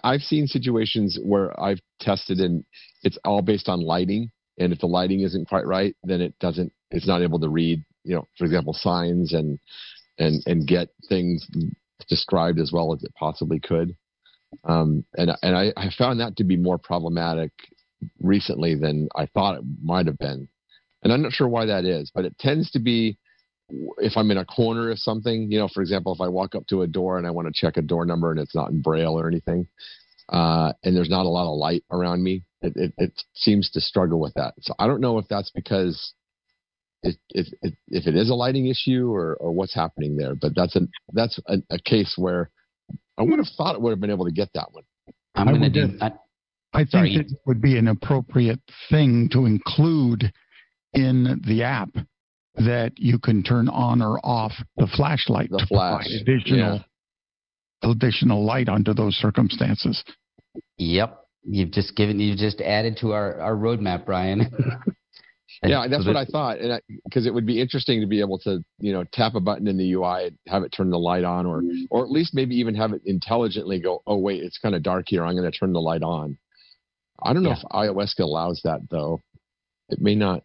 I've 0.03 0.21
seen 0.21 0.47
situations 0.47 1.19
where 1.21 1.59
I've 1.59 1.79
tested 1.99 2.39
and 2.39 2.63
it's 3.03 3.17
all 3.25 3.41
based 3.41 3.67
on 3.67 3.81
lighting 3.81 4.31
and 4.57 4.73
if 4.73 4.79
the 4.79 4.87
lighting 4.87 5.21
isn't 5.21 5.47
quite 5.47 5.65
right 5.65 5.95
then 6.03 6.21
it 6.21 6.37
doesn't 6.39 6.71
it's 6.91 7.07
not 7.07 7.21
able 7.21 7.39
to 7.39 7.49
read 7.49 7.83
you 8.03 8.15
know 8.15 8.27
for 8.37 8.45
example 8.45 8.73
signs 8.73 9.33
and 9.33 9.59
and 10.17 10.43
and 10.45 10.67
get 10.67 10.89
things 11.09 11.47
described 12.07 12.59
as 12.59 12.71
well 12.71 12.93
as 12.93 13.03
it 13.03 13.13
possibly 13.15 13.59
could. 13.59 13.95
Um, 14.65 15.05
and 15.15 15.31
and 15.41 15.55
I, 15.55 15.73
I 15.77 15.89
found 15.97 16.19
that 16.19 16.35
to 16.37 16.43
be 16.43 16.57
more 16.57 16.77
problematic 16.77 17.51
recently 18.19 18.75
than 18.75 19.07
I 19.15 19.27
thought 19.27 19.57
it 19.57 19.63
might 19.81 20.07
have 20.07 20.17
been. 20.17 20.47
And 21.03 21.11
I'm 21.11 21.21
not 21.21 21.31
sure 21.31 21.47
why 21.47 21.65
that 21.65 21.85
is 21.85 22.11
but 22.13 22.25
it 22.25 22.37
tends 22.37 22.71
to 22.71 22.79
be 22.79 23.17
if 23.99 24.17
I'm 24.17 24.29
in 24.31 24.37
a 24.37 24.43
corner 24.43 24.91
of 24.91 24.99
something, 24.99 25.49
you 25.49 25.57
know, 25.57 25.69
for 25.73 25.81
example, 25.81 26.13
if 26.13 26.19
I 26.19 26.27
walk 26.27 26.55
up 26.55 26.67
to 26.67 26.81
a 26.81 26.87
door 26.87 27.17
and 27.17 27.25
I 27.25 27.31
want 27.31 27.47
to 27.47 27.53
check 27.53 27.77
a 27.77 27.81
door 27.81 28.05
number 28.05 28.29
and 28.31 28.39
it's 28.39 28.53
not 28.53 28.69
in 28.69 28.81
braille 28.81 29.17
or 29.17 29.29
anything, 29.29 29.65
uh, 30.27 30.73
and 30.83 30.93
there's 30.93 31.09
not 31.09 31.25
a 31.25 31.29
lot 31.29 31.49
of 31.49 31.57
light 31.57 31.85
around 31.89 32.21
me, 32.21 32.43
it, 32.61 32.73
it, 32.75 32.93
it, 32.97 33.23
seems 33.33 33.69
to 33.71 33.81
struggle 33.81 34.19
with 34.19 34.33
that. 34.35 34.53
So 34.61 34.73
I 34.79 34.87
don't 34.87 35.01
know 35.01 35.17
if 35.17 35.27
that's 35.27 35.51
because 35.51 36.13
it, 37.03 37.15
if 37.29 37.47
if 37.87 38.07
it 38.07 38.15
is 38.15 38.29
a 38.29 38.35
lighting 38.35 38.67
issue 38.67 39.11
or 39.11 39.35
or 39.35 39.51
what's 39.51 39.73
happening 39.73 40.17
there, 40.17 40.35
but 40.35 40.53
that's 40.55 40.75
a 40.75 40.81
that's 41.13 41.39
a, 41.47 41.57
a 41.69 41.79
case 41.79 42.13
where 42.17 42.51
I 43.17 43.23
would 43.23 43.39
have 43.39 43.47
thought 43.57 43.75
it 43.75 43.81
would 43.81 43.91
have 43.91 43.99
been 43.99 44.11
able 44.11 44.25
to 44.25 44.31
get 44.31 44.49
that 44.53 44.71
one. 44.71 44.83
I'm 45.35 45.47
going 45.47 45.61
to 45.61 45.69
do. 45.69 45.97
I, 46.01 46.11
I 46.73 46.79
think 46.79 46.91
sorry. 46.91 47.15
it 47.15 47.31
would 47.45 47.61
be 47.61 47.77
an 47.77 47.87
appropriate 47.87 48.59
thing 48.89 49.29
to 49.33 49.45
include 49.45 50.31
in 50.93 51.41
the 51.45 51.63
app 51.63 51.89
that 52.55 52.93
you 52.97 53.17
can 53.17 53.43
turn 53.43 53.69
on 53.69 54.01
or 54.01 54.19
off 54.25 54.51
the 54.77 54.87
flashlight 54.87 55.49
the 55.49 55.59
to 55.59 55.65
flash. 55.67 56.05
provide 56.05 56.21
additional 56.21 56.83
yeah. 57.83 57.89
additional 57.89 58.45
light 58.45 58.69
under 58.69 58.93
those 58.93 59.15
circumstances. 59.15 60.03
Yep. 60.77 61.20
You've 61.43 61.71
just 61.71 61.95
given 61.95 62.19
you've 62.19 62.37
just 62.37 62.61
added 62.61 62.97
to 63.01 63.13
our 63.13 63.39
our 63.39 63.55
roadmap, 63.55 64.05
Brian. 64.05 64.41
yeah, 65.63 65.87
that's 65.87 66.03
so 66.03 66.09
what 66.11 66.17
I 66.17 66.25
thought, 66.25 66.59
and 66.59 66.81
because 67.03 67.25
it 67.25 67.33
would 67.33 67.45
be 67.45 67.59
interesting 67.59 68.01
to 68.01 68.07
be 68.07 68.19
able 68.19 68.37
to, 68.39 68.63
you 68.79 68.93
know, 68.93 69.03
tap 69.11 69.33
a 69.35 69.39
button 69.39 69.67
in 69.67 69.77
the 69.77 69.93
UI, 69.93 70.27
and 70.27 70.37
have 70.47 70.63
it 70.63 70.69
turn 70.69 70.91
the 70.91 70.99
light 70.99 71.23
on, 71.23 71.45
or 71.45 71.63
or 71.89 72.03
at 72.03 72.11
least 72.11 72.35
maybe 72.35 72.55
even 72.55 72.75
have 72.75 72.93
it 72.93 73.01
intelligently 73.05 73.79
go, 73.79 74.03
oh 74.05 74.17
wait, 74.17 74.43
it's 74.43 74.59
kind 74.59 74.75
of 74.75 74.83
dark 74.83 75.05
here, 75.07 75.25
I'm 75.25 75.35
going 75.35 75.49
to 75.51 75.57
turn 75.57 75.73
the 75.73 75.81
light 75.81 76.03
on. 76.03 76.37
I 77.23 77.33
don't 77.33 77.43
know 77.43 77.49
yeah. 77.49 77.57
if 77.63 77.71
iOS 77.71 78.19
allows 78.19 78.61
that 78.63 78.81
though. 78.89 79.21
It 79.89 79.99
may 79.99 80.15
not. 80.15 80.43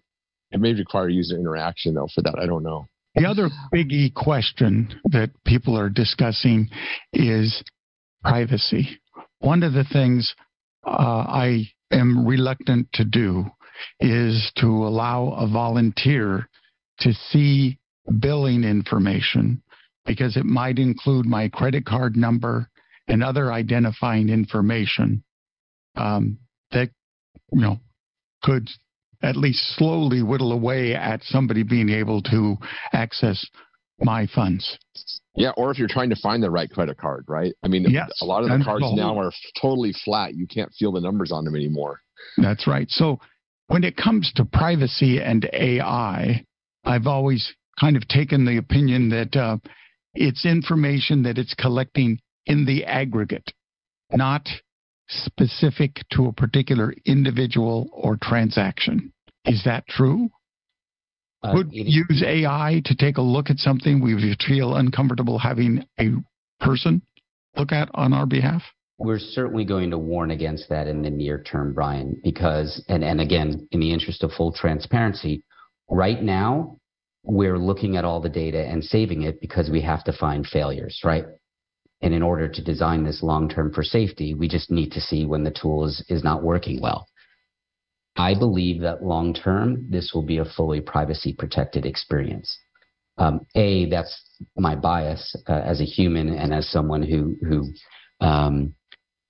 It 0.51 0.61
may 0.61 0.73
require 0.73 1.09
user 1.09 1.37
interaction 1.37 1.95
though 1.95 2.09
for 2.15 2.23
that. 2.23 2.39
I 2.39 2.47
don't 2.47 2.63
know. 2.63 2.87
The 3.15 3.27
other 3.27 3.49
biggie 3.73 4.13
question 4.13 5.01
that 5.07 5.31
people 5.45 5.79
are 5.79 5.89
discussing 5.89 6.69
is 7.13 7.63
privacy 8.23 8.99
one 9.41 9.63
of 9.63 9.73
the 9.73 9.85
things 9.85 10.35
uh, 10.87 11.25
I 11.29 11.69
am 11.91 12.27
reluctant 12.27 12.89
to 12.95 13.05
do 13.05 13.47
is 14.01 14.53
to 14.57 14.67
allow 14.67 15.35
a 15.39 15.47
volunteer 15.47 16.49
to 17.01 17.13
see 17.13 17.79
billing 18.21 18.65
information 18.65 19.63
because 20.07 20.37
it 20.37 20.45
might 20.45 20.79
include 20.79 21.27
my 21.27 21.49
credit 21.49 21.85
card 21.85 22.17
number 22.17 22.69
and 23.09 23.23
other 23.23 23.53
identifying 23.53 24.29
information 24.29 25.23
um, 25.97 26.39
that 26.71 26.91
you 27.53 27.61
know 27.61 27.79
could 28.43 28.69
at 29.23 29.37
least 29.37 29.77
slowly 29.77 30.23
whittle 30.23 30.53
away 30.53 30.95
at 30.95 31.23
somebody 31.25 31.63
being 31.63 31.89
able 31.89 32.23
to 32.23 32.57
access 32.93 33.45
my 34.01 34.27
funds. 34.27 34.79
Yeah, 35.35 35.51
or 35.57 35.71
if 35.71 35.79
you're 35.79 35.89
trying 35.89 36.11
to 36.11 36.17
find 36.17 36.43
the 36.43 36.51
right 36.51 36.71
credit 36.71 36.97
card, 36.97 37.25
right? 37.29 37.55
I 37.63 37.69
mean, 37.69 37.87
yes, 37.89 38.11
a 38.23 38.25
lot 38.25 38.43
of 38.43 38.49
the 38.49 38.65
cards 38.65 38.87
now 38.95 39.19
are 39.19 39.33
totally 39.61 39.93
flat. 40.05 40.35
You 40.35 40.47
can't 40.47 40.73
feel 40.79 40.93
the 40.93 41.01
numbers 41.01 41.31
on 41.33 41.45
them 41.45 41.55
anymore. 41.55 42.01
That's 42.39 42.67
right. 42.67 42.89
So 42.91 43.21
when 43.69 43.85
it 43.85 43.97
comes 43.97 44.33
to 44.37 44.45
privacy 44.45 45.21
and 45.21 45.49
AI, 45.53 46.45
I've 46.85 47.07
always 47.07 47.55
kind 47.79 47.97
of 47.97 48.09
taken 48.09 48.45
the 48.45 48.57
opinion 48.57 49.11
that 49.11 49.37
uh, 49.37 49.59
it's 50.15 50.47
information 50.47 51.23
that 51.25 51.39
it's 51.39 51.55
collecting 51.55 52.19
in 52.47 52.65
the 52.65 52.85
aggregate, 52.85 53.53
not 54.13 54.49
specific 55.09 56.01
to 56.13 56.27
a 56.27 56.33
particular 56.33 56.95
individual 57.05 57.91
or 57.93 58.17
transaction. 58.21 59.13
Is 59.45 59.63
that 59.65 59.87
true? 59.89 60.31
Uh, 61.47 61.55
Would 61.55 61.69
use 61.73 62.25
AI 62.27 62.83
to 62.85 62.95
take 62.97 63.19
a 63.19 63.23
look 63.23 63.51
at 63.51 63.59
something 63.59 64.03
we 64.03 64.37
feel 64.47 64.77
uncomfortable 64.77 65.39
having 65.39 65.85
a 66.01 66.11
person 66.61 67.03
look 67.57 67.73
at 67.73 67.89
on 67.95 68.13
our 68.13 68.27
behalf? 68.27 68.63
We're 68.99 69.19
certainly 69.19 69.65
going 69.65 69.91
to 69.91 69.99
warn 69.99 70.31
against 70.31 70.69
that 70.71 70.89
in 70.89 71.03
the 71.03 71.11
near 71.11 71.43
term, 71.43 71.75
Brian, 71.75 72.21
because, 72.25 72.83
and, 72.89 73.05
and 73.05 73.21
again, 73.21 73.69
in 73.71 73.81
the 73.81 73.93
interest 73.93 74.25
of 74.25 74.33
full 74.33 74.53
transparency, 74.53 75.45
right 75.89 76.21
now, 76.21 76.79
we're 77.23 77.59
looking 77.59 77.97
at 77.97 78.05
all 78.05 78.21
the 78.21 78.29
data 78.29 78.65
and 78.65 78.83
saving 78.83 79.23
it 79.23 79.41
because 79.41 79.69
we 79.71 79.83
have 79.83 80.03
to 80.05 80.13
find 80.13 80.47
failures, 80.47 81.01
right? 81.05 81.25
And 82.01 82.15
in 82.15 82.23
order 82.23 82.49
to 82.49 82.65
design 82.65 83.05
this 83.05 83.23
long 83.23 83.49
term 83.49 83.73
for 83.73 83.83
safety, 83.83 84.35
we 84.35 84.49
just 84.49 84.71
need 84.71 84.93
to 84.93 85.01
see 85.01 85.27
when 85.27 85.45
the 85.45 85.51
tool 85.51 85.85
is, 85.85 86.05
is 86.09 86.25
not 86.25 86.43
working 86.43 86.81
well. 86.81 87.07
I 88.17 88.35
believe 88.35 88.81
that 88.81 89.03
long 89.03 89.35
term, 89.35 89.87
this 89.91 90.13
will 90.15 90.23
be 90.23 90.39
a 90.39 90.45
fully 90.45 90.81
privacy 90.81 91.35
protected 91.37 91.85
experience. 91.85 92.59
Um, 93.19 93.47
a, 93.55 93.87
that's 93.87 94.23
my 94.57 94.75
bias 94.75 95.35
uh, 95.49 95.63
as 95.65 95.81
a 95.81 95.85
human 95.85 96.29
and 96.29 96.53
as 96.53 96.69
someone 96.69 97.03
who 97.03 97.37
who 97.47 98.27
um, 98.27 98.75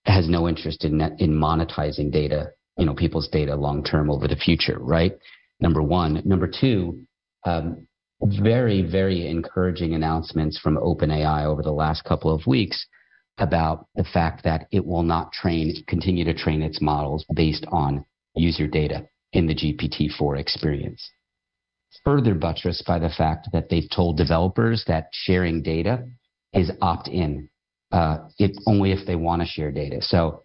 has 0.05 0.29
no 0.29 0.49
interest 0.49 0.85
in 0.85 1.01
in 1.19 1.33
monetizing 1.33 2.13
data, 2.13 2.51
you 2.77 2.87
know, 2.87 2.95
people's 2.95 3.29
data 3.29 3.55
long 3.55 3.85
term 3.85 4.11
over 4.11 4.29
the 4.29 4.37
future, 4.37 4.79
right? 4.79 5.13
Number 5.61 5.83
one. 5.83 6.23
Number 6.25 6.49
two, 6.49 7.07
um, 7.45 7.87
very 8.23 8.83
very 8.83 9.29
encouraging 9.29 9.95
announcements 9.95 10.59
from 10.59 10.77
OpenAI 10.77 11.45
over 11.45 11.63
the 11.63 11.73
last 11.73 12.05
couple 12.05 12.33
of 12.33 12.47
weeks 12.47 12.87
about 13.39 13.87
the 13.95 14.05
fact 14.05 14.45
that 14.45 14.67
it 14.73 14.85
will 14.85 15.03
not 15.03 15.33
train 15.33 15.75
continue 15.87 16.25
to 16.25 16.35
train 16.35 16.63
its 16.63 16.81
models 16.81 17.25
based 17.35 17.67
on 17.71 18.05
user 18.37 18.67
data 18.67 19.07
in 19.33 19.47
the 19.47 19.55
GPT-4 19.55 20.39
experience. 20.39 21.11
Further 22.05 22.35
buttressed 22.35 22.85
by 22.87 22.99
the 22.99 23.09
fact 23.09 23.49
that 23.53 23.69
they've 23.69 23.89
told 23.95 24.17
developers 24.17 24.85
that 24.87 25.09
sharing 25.13 25.63
data 25.63 26.05
is 26.53 26.71
opt-in, 26.81 27.49
uh, 27.93 28.19
only 28.67 28.93
if 28.93 29.07
they 29.07 29.17
want 29.17 29.43
to 29.43 29.49
share 29.49 29.73
data. 29.73 29.99
So 30.01 30.45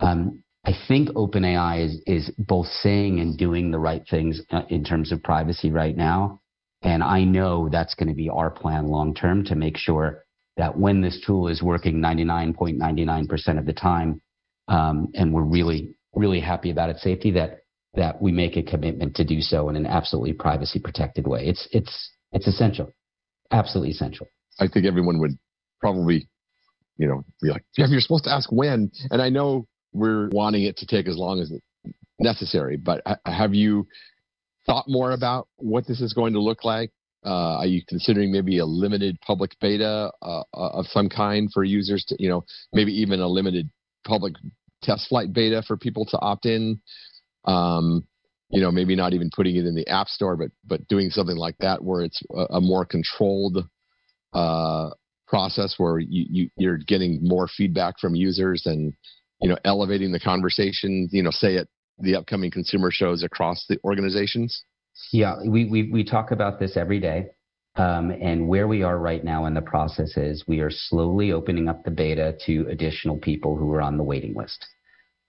um, 0.00 0.42
I 0.64 0.72
think 0.86 1.10
OpenAI 1.10 1.84
is 1.84 2.02
is 2.06 2.30
both 2.38 2.66
saying 2.66 3.20
and 3.20 3.38
doing 3.38 3.70
the 3.70 3.78
right 3.78 4.02
things 4.10 4.40
uh, 4.50 4.62
in 4.68 4.84
terms 4.84 5.12
of 5.12 5.22
privacy 5.22 5.70
right 5.70 5.96
now, 5.96 6.40
and 6.82 7.02
I 7.02 7.24
know 7.24 7.68
that's 7.70 7.94
going 7.94 8.08
to 8.08 8.14
be 8.14 8.28
our 8.28 8.50
plan 8.50 8.88
long 8.88 9.14
term 9.14 9.44
to 9.46 9.54
make 9.54 9.76
sure 9.76 10.24
that 10.56 10.76
when 10.76 11.00
this 11.00 11.22
tool 11.24 11.48
is 11.48 11.62
working 11.62 12.00
99.99% 12.00 13.58
of 13.58 13.64
the 13.66 13.72
time, 13.72 14.20
um, 14.66 15.08
and 15.14 15.32
we're 15.32 15.42
really 15.42 15.94
really 16.14 16.40
happy 16.40 16.70
about 16.70 16.90
its 16.90 17.02
safety 17.02 17.30
that 17.32 17.60
that 17.94 18.20
we 18.20 18.30
make 18.30 18.56
a 18.56 18.62
commitment 18.62 19.16
to 19.16 19.24
do 19.24 19.40
so 19.40 19.68
in 19.68 19.76
an 19.76 19.86
absolutely 19.86 20.32
privacy 20.32 20.78
protected 20.78 21.26
way. 21.26 21.46
It's 21.46 21.68
it's 21.72 22.12
it's 22.32 22.46
essential, 22.46 22.94
absolutely 23.50 23.92
essential. 23.92 24.26
I 24.60 24.68
think 24.68 24.86
everyone 24.86 25.18
would 25.20 25.38
probably, 25.80 26.28
you 26.96 27.08
know, 27.08 27.24
be 27.40 27.48
like, 27.48 27.64
yeah, 27.76 27.86
you're 27.88 28.00
supposed 28.00 28.24
to 28.24 28.32
ask 28.32 28.50
when, 28.50 28.90
and 29.10 29.22
I 29.22 29.28
know 29.28 29.66
we're 29.92 30.28
wanting 30.30 30.64
it 30.64 30.76
to 30.78 30.86
take 30.86 31.06
as 31.08 31.16
long 31.16 31.40
as 31.40 31.52
necessary, 32.18 32.76
but 32.76 33.02
have 33.24 33.54
you 33.54 33.86
thought 34.66 34.84
more 34.88 35.12
about 35.12 35.48
what 35.56 35.86
this 35.86 36.00
is 36.00 36.12
going 36.12 36.32
to 36.34 36.40
look 36.40 36.64
like? 36.64 36.90
Uh, 37.24 37.58
are 37.58 37.66
you 37.66 37.82
considering 37.88 38.30
maybe 38.30 38.58
a 38.58 38.66
limited 38.66 39.18
public 39.20 39.52
beta 39.60 40.10
uh, 40.22 40.42
of 40.52 40.86
some 40.86 41.08
kind 41.08 41.50
for 41.52 41.64
users 41.64 42.04
to, 42.04 42.16
you 42.18 42.28
know, 42.28 42.44
maybe 42.72 42.92
even 42.92 43.20
a 43.20 43.26
limited 43.26 43.68
public 44.06 44.34
test 44.82 45.08
flight 45.08 45.32
beta 45.32 45.62
for 45.66 45.76
people 45.76 46.04
to 46.06 46.18
opt 46.18 46.46
in. 46.46 46.80
Um, 47.44 48.06
you 48.50 48.60
know, 48.60 48.70
maybe 48.70 48.96
not 48.96 49.12
even 49.12 49.30
putting 49.34 49.56
it 49.56 49.66
in 49.66 49.74
the 49.74 49.86
app 49.88 50.08
store, 50.08 50.36
but 50.36 50.50
but 50.64 50.86
doing 50.88 51.10
something 51.10 51.36
like 51.36 51.56
that 51.58 51.82
where 51.82 52.02
it's 52.02 52.22
a, 52.34 52.54
a 52.56 52.60
more 52.60 52.84
controlled 52.84 53.68
uh, 54.32 54.90
process 55.26 55.74
where 55.76 55.98
you, 55.98 56.26
you 56.30 56.50
you're 56.56 56.78
getting 56.78 57.18
more 57.22 57.46
feedback 57.46 57.98
from 57.98 58.14
users 58.14 58.62
and 58.64 58.94
you 59.40 59.48
know 59.48 59.58
elevating 59.64 60.12
the 60.12 60.20
conversation. 60.20 61.08
You 61.12 61.22
know, 61.22 61.30
say 61.30 61.58
at 61.58 61.68
the 61.98 62.16
upcoming 62.16 62.50
consumer 62.50 62.90
shows 62.90 63.22
across 63.22 63.66
the 63.68 63.78
organizations. 63.84 64.62
Yeah, 65.12 65.36
we 65.46 65.66
we 65.66 65.90
we 65.92 66.04
talk 66.04 66.30
about 66.30 66.58
this 66.58 66.76
every 66.76 67.00
day. 67.00 67.26
Um, 67.78 68.10
and 68.10 68.48
where 68.48 68.66
we 68.66 68.82
are 68.82 68.98
right 68.98 69.22
now 69.22 69.46
in 69.46 69.54
the 69.54 69.62
process 69.62 70.16
is 70.16 70.44
we 70.48 70.58
are 70.58 70.70
slowly 70.70 71.30
opening 71.30 71.68
up 71.68 71.84
the 71.84 71.92
beta 71.92 72.36
to 72.46 72.66
additional 72.68 73.18
people 73.18 73.56
who 73.56 73.72
are 73.72 73.80
on 73.80 73.96
the 73.96 74.02
waiting 74.02 74.34
list. 74.34 74.66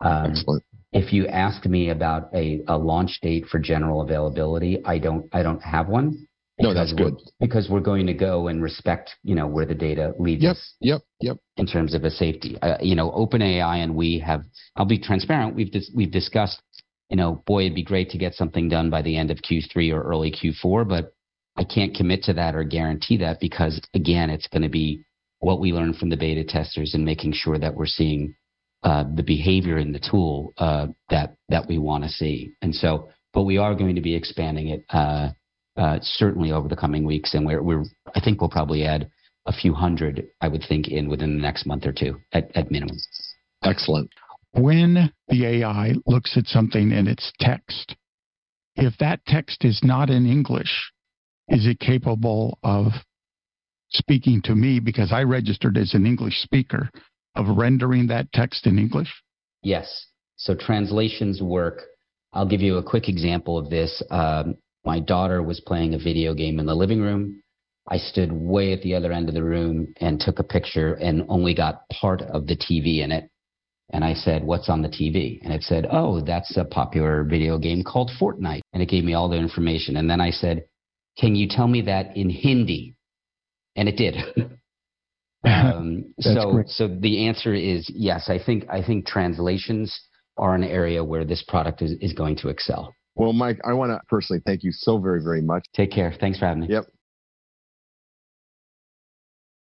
Um, 0.02 0.32
Excellent. 0.32 0.64
If 0.92 1.14
you 1.14 1.28
asked 1.28 1.68
me 1.68 1.92
about 1.92 2.34
a, 2.34 2.62
a 2.68 2.76
launch 2.76 3.20
date 3.22 3.46
for 3.46 3.60
general 3.60 4.02
availability, 4.02 4.84
I 4.84 4.98
don't 4.98 5.30
I 5.32 5.44
don't 5.44 5.62
have 5.62 5.88
one. 5.88 6.28
No, 6.62 6.74
that's 6.74 6.92
good. 6.92 7.16
Because 7.40 7.70
we're 7.70 7.80
going 7.80 8.08
to 8.08 8.14
go 8.14 8.48
and 8.48 8.62
respect, 8.62 9.12
you 9.24 9.34
know, 9.36 9.48
where 9.48 9.66
the 9.66 9.76
data 9.76 10.14
leads 10.20 10.44
yep, 10.44 10.52
us. 10.52 10.74
Yep, 10.82 11.02
yep. 11.22 11.38
In 11.56 11.66
terms 11.66 11.94
of 11.94 12.04
a 12.04 12.10
safety, 12.10 12.58
uh, 12.62 12.78
you 12.82 12.96
know, 12.96 13.12
OpenAI 13.12 13.78
and 13.84 13.96
we 13.96 14.20
have. 14.20 14.44
I'll 14.76 14.86
be 14.86 15.00
transparent. 15.00 15.56
We've 15.56 15.72
dis- 15.72 15.92
we've 15.96 16.12
discussed, 16.12 16.62
you 17.10 17.16
know, 17.16 17.44
boy, 17.46 17.62
it'd 17.62 17.76
be 17.76 17.84
great 17.84 18.10
to 18.10 18.18
get 18.18 18.34
something 18.34 18.68
done 18.68 18.90
by 18.90 19.02
the 19.04 19.16
end 19.16 19.32
of 19.32 19.38
Q3 19.38 19.94
or 19.94 20.02
early 20.02 20.32
Q4, 20.32 20.88
but 20.90 21.14
I 21.58 21.64
can't 21.64 21.96
commit 21.96 22.24
to 22.24 22.34
that 22.34 22.56
or 22.56 22.64
guarantee 22.64 23.18
that 23.18 23.40
because 23.40 23.82
again, 23.94 24.30
it's 24.30 24.48
going 24.48 24.62
to 24.62 24.70
be 24.70 25.04
what 25.40 25.60
we 25.60 25.72
learn 25.72 25.94
from 25.94 26.10
the 26.10 26.18
beta 26.18 26.44
testers 26.44 26.94
and 26.94 27.06
making 27.06 27.34
sure 27.34 27.58
that 27.58 27.76
we're 27.76 27.86
seeing 27.86 28.36
uh, 28.84 29.04
the 29.16 29.24
behavior 29.24 29.78
in 29.78 29.92
the 29.92 30.00
tool 30.00 30.54
uh, 30.58 30.88
that 31.10 31.36
that 31.50 31.68
we 31.68 31.78
want 31.78 32.04
to 32.04 32.10
see. 32.10 32.54
And 32.62 32.74
so, 32.74 33.10
but 33.34 33.44
we 33.44 33.58
are 33.58 33.76
going 33.76 33.96
to 33.96 34.02
be 34.02 34.16
expanding 34.16 34.70
it 34.70 34.86
uh, 34.90 35.30
uh, 35.78 36.00
certainly 36.02 36.52
over 36.52 36.68
the 36.68 36.76
coming 36.76 37.06
weeks, 37.06 37.34
and 37.34 37.46
we're, 37.46 37.62
we're 37.62 37.84
I 38.16 38.22
think 38.22 38.42
we'll 38.42 38.50
probably 38.50 38.86
add 38.86 39.10
a 39.46 39.54
few 39.54 39.74
hundred, 39.74 40.28
I 40.42 40.48
would 40.48 40.64
think, 40.68 40.88
in 40.88 41.10
within 41.10 41.36
the 41.36 41.42
next 41.42 41.66
month 41.66 41.86
or 41.86 41.92
two 41.92 42.20
at, 42.32 42.56
at 42.56 42.72
minimum. 42.72 42.98
Excellent. 43.64 44.10
When 44.52 45.12
the 45.28 45.46
AI 45.46 45.94
looks 46.06 46.38
at 46.38 46.48
something 46.48 46.92
in 46.92 47.08
its 47.08 47.32
text, 47.40 47.96
if 48.76 48.98
that 49.00 49.26
text 49.26 49.64
is 49.64 49.82
not 49.84 50.10
in 50.10 50.26
English, 50.26 50.92
is 51.50 51.66
it 51.66 51.80
capable 51.80 52.58
of 52.64 52.92
speaking 53.90 54.42
to 54.44 54.56
me 54.56 54.80
because 54.80 55.12
I 55.12 55.24
registered 55.24 55.78
as 55.78 55.94
an 55.94 56.06
English 56.06 56.42
speaker 56.42 56.90
of 57.36 57.58
rendering 57.58 58.08
that 58.08 58.32
text 58.34 58.68
in 58.68 58.78
English? 58.78 59.12
Yes. 59.64 60.08
So 60.38 60.56
translations 60.56 61.42
work. 61.42 61.82
I'll 62.34 62.48
give 62.48 62.62
you 62.62 62.78
a 62.78 62.84
quick 62.84 63.10
example 63.10 63.58
of 63.58 63.70
this. 63.70 64.02
Um, 64.10 64.56
my 64.86 65.00
daughter 65.00 65.42
was 65.42 65.60
playing 65.60 65.94
a 65.94 65.98
video 65.98 66.34
game 66.34 66.60
in 66.60 66.66
the 66.66 66.76
living 66.76 67.02
room. 67.02 67.42
I 67.88 67.98
stood 67.98 68.32
way 68.32 68.72
at 68.72 68.82
the 68.84 68.94
other 68.94 69.12
end 69.12 69.30
of 69.30 69.36
the 69.36 69.44
room 69.44 69.94
and 70.00 70.20
took 70.20 70.40
a 70.40 70.44
picture 70.44 70.94
and 70.94 71.26
only 71.28 71.56
got 71.56 71.90
part 71.90 72.22
of 72.22 72.46
the 72.46 72.56
TV 72.56 73.04
in 73.04 73.12
it. 73.12 73.30
And 73.92 74.04
I 74.04 74.14
said, 74.14 74.44
What's 74.44 74.70
on 74.70 74.84
the 74.84 74.90
TV? 74.90 75.40
And 75.42 75.52
it 75.52 75.64
said, 75.64 75.88
Oh, 75.92 76.22
that's 76.22 76.56
a 76.56 76.64
popular 76.64 77.24
video 77.24 77.58
game 77.58 77.84
called 77.84 78.12
Fortnite. 78.22 78.62
And 78.74 78.84
it 78.84 78.90
gave 78.90 79.04
me 79.04 79.16
all 79.16 79.28
the 79.28 79.38
information. 79.38 79.98
And 79.98 80.08
then 80.08 80.22
I 80.22 80.30
said, 80.30 80.66
can 81.20 81.36
you 81.36 81.48
tell 81.48 81.68
me 81.68 81.82
that 81.82 82.16
in 82.16 82.30
Hindi? 82.30 82.96
And 83.76 83.90
it 83.90 83.98
did. 83.98 84.16
um, 85.46 86.14
so, 86.20 86.52
great. 86.52 86.70
so 86.70 86.88
the 86.88 87.28
answer 87.28 87.54
is 87.54 87.90
yes. 87.90 88.30
I 88.30 88.40
think 88.44 88.66
I 88.70 88.82
think 88.82 89.06
translations 89.06 90.00
are 90.38 90.56
an 90.56 90.64
area 90.64 91.04
where 91.04 91.26
this 91.26 91.44
product 91.48 91.82
is, 91.82 91.92
is 92.02 92.14
going 92.14 92.38
to 92.38 92.50
excel. 92.50 92.94
Well, 93.16 93.34
Mike, 93.34 93.60
I 93.66 93.74
want 93.74 93.92
to 93.92 94.00
personally 94.08 94.42
thank 94.46 94.64
you 94.64 94.72
so 94.72 94.98
very, 94.98 95.22
very 95.22 95.42
much. 95.42 95.66
Take 95.74 95.92
care. 95.92 96.14
Thanks 96.20 96.40
for 96.40 96.46
having 96.46 96.62
me. 96.62 96.68
Yep. 96.70 96.86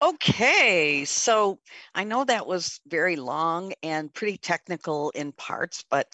Okay, 0.02 1.06
so 1.06 1.60
I 1.96 2.04
know 2.04 2.26
that 2.26 2.46
was 2.46 2.82
very 2.88 3.16
long 3.16 3.72
and 3.82 4.14
pretty 4.14 4.38
technical 4.38 5.12
in 5.12 5.32
parts, 5.32 5.86
but 5.90 6.08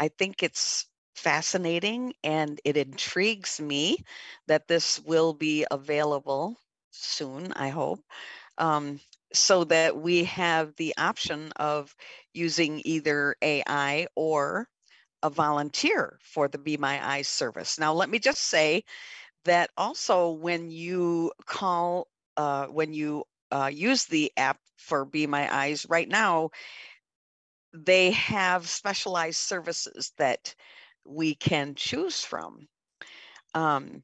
I 0.00 0.08
think 0.08 0.42
it's 0.42 0.86
fascinating 1.16 2.14
and 2.24 2.60
it 2.64 2.76
intrigues 2.76 3.60
me 3.60 3.98
that 4.48 4.68
this 4.68 5.00
will 5.00 5.34
be 5.34 5.66
available 5.70 6.56
soon, 6.92 7.52
I 7.54 7.70
hope, 7.70 8.00
um, 8.58 9.00
so 9.32 9.64
that 9.64 9.96
we 9.96 10.24
have 10.24 10.74
the 10.76 10.94
option 10.98 11.52
of 11.56 11.94
using 12.34 12.82
either 12.84 13.36
AI 13.42 14.08
or 14.16 14.68
a 15.22 15.30
volunteer 15.30 16.18
for 16.22 16.48
the 16.48 16.58
Be 16.58 16.76
My 16.76 17.04
Eyes 17.06 17.28
service. 17.28 17.78
Now, 17.78 17.94
let 17.94 18.10
me 18.10 18.18
just 18.18 18.42
say 18.42 18.84
that 19.44 19.70
also 19.76 20.30
when 20.32 20.70
you 20.70 21.32
call, 21.46 22.08
uh, 22.36 22.66
when 22.66 22.92
you 22.94 23.24
uh, 23.52 23.70
use 23.72 24.06
the 24.06 24.32
app 24.36 24.58
for 24.76 25.04
Be 25.04 25.26
My 25.26 25.52
Eyes 25.54 25.86
right 25.88 26.08
now, 26.08 26.50
they 27.72 28.10
have 28.12 28.68
specialized 28.68 29.38
services 29.38 30.12
that 30.18 30.54
we 31.06 31.34
can 31.34 31.74
choose 31.74 32.20
from. 32.22 32.68
Um, 33.54 34.02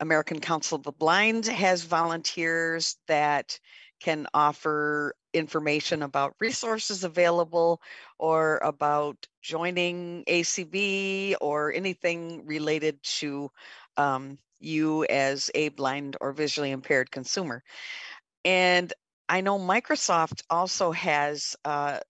American 0.00 0.40
Council 0.40 0.76
of 0.76 0.82
the 0.82 0.92
Blind 0.92 1.46
has 1.46 1.82
volunteers 1.84 2.96
that 3.06 3.58
can 4.00 4.26
offer 4.32 5.14
information 5.34 6.02
about 6.02 6.34
resources 6.40 7.04
available 7.04 7.80
or 8.18 8.58
about 8.62 9.26
joining 9.42 10.24
ACB 10.26 11.34
or 11.40 11.72
anything 11.72 12.46
related 12.46 13.02
to 13.02 13.50
um, 13.96 14.38
you 14.58 15.04
as 15.04 15.50
a 15.54 15.68
blind 15.70 16.16
or 16.20 16.32
visually 16.32 16.70
impaired 16.70 17.10
consumer. 17.10 17.62
And 18.44 18.92
I 19.28 19.42
know 19.42 19.58
Microsoft 19.58 20.42
also 20.50 20.92
has 20.92 21.56
uh, 21.64 22.00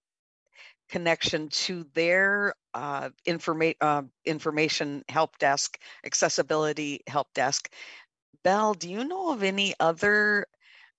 connection 0.90 1.48
to 1.48 1.84
their 1.94 2.54
uh, 2.74 3.10
informa- 3.26 3.76
uh, 3.80 4.02
information 4.24 5.04
help 5.08 5.38
desk, 5.38 5.78
accessibility 6.04 7.00
help 7.06 7.32
desk. 7.34 7.72
Bell, 8.42 8.74
do 8.74 8.90
you 8.90 9.04
know 9.04 9.32
of 9.32 9.42
any 9.42 9.74
other 9.80 10.46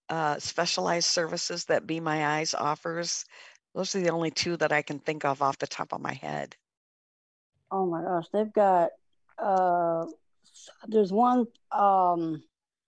uh, 0.09 0.39
specialized 0.39 1.07
services 1.07 1.65
that 1.65 1.87
Be 1.87 1.99
My 1.99 2.37
Eyes 2.37 2.53
offers? 2.53 3.25
Those 3.73 3.95
are 3.95 4.01
the 4.01 4.11
only 4.11 4.31
two 4.31 4.57
that 4.57 4.71
I 4.71 4.81
can 4.81 4.99
think 4.99 5.25
of 5.25 5.41
off 5.41 5.57
the 5.57 5.67
top 5.67 5.93
of 5.93 6.01
my 6.01 6.13
head. 6.13 6.55
Oh 7.71 7.85
my 7.85 8.01
gosh, 8.01 8.27
they've 8.33 8.51
got 8.51 8.89
uh 9.37 10.05
there's 10.87 11.11
one 11.11 11.47
um 11.71 12.43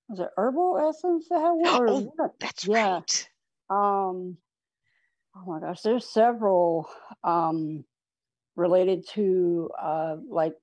was 0.10 0.20
it 0.20 0.30
herbal 0.36 0.78
essence 0.89 1.30
that 1.30 1.39
have 1.39 1.56
one? 1.56 2.12
Oh, 2.18 2.32
that's 2.39 2.68
yeah. 2.68 2.99
right. 2.99 3.30
Um 3.70 4.38
oh 5.36 5.44
my 5.46 5.60
gosh, 5.60 5.82
there's 5.82 6.08
several 6.08 6.90
um 7.24 7.84
related 8.56 9.08
to 9.10 9.70
uh 9.82 10.16
like 10.30 10.54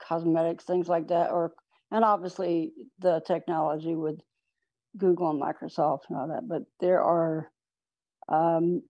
cosmetics, 0.00 0.64
things 0.64 0.88
like 0.88 1.08
that, 1.08 1.30
or 1.30 1.52
and 1.90 2.04
obviously 2.04 2.72
the 2.98 3.20
technology 3.26 3.94
with 3.94 4.20
Google 4.96 5.30
and 5.30 5.40
Microsoft 5.40 6.00
and 6.08 6.18
all 6.18 6.28
that, 6.28 6.48
but 6.48 6.62
there 6.80 7.02
are 7.02 7.50
um, 8.28 8.82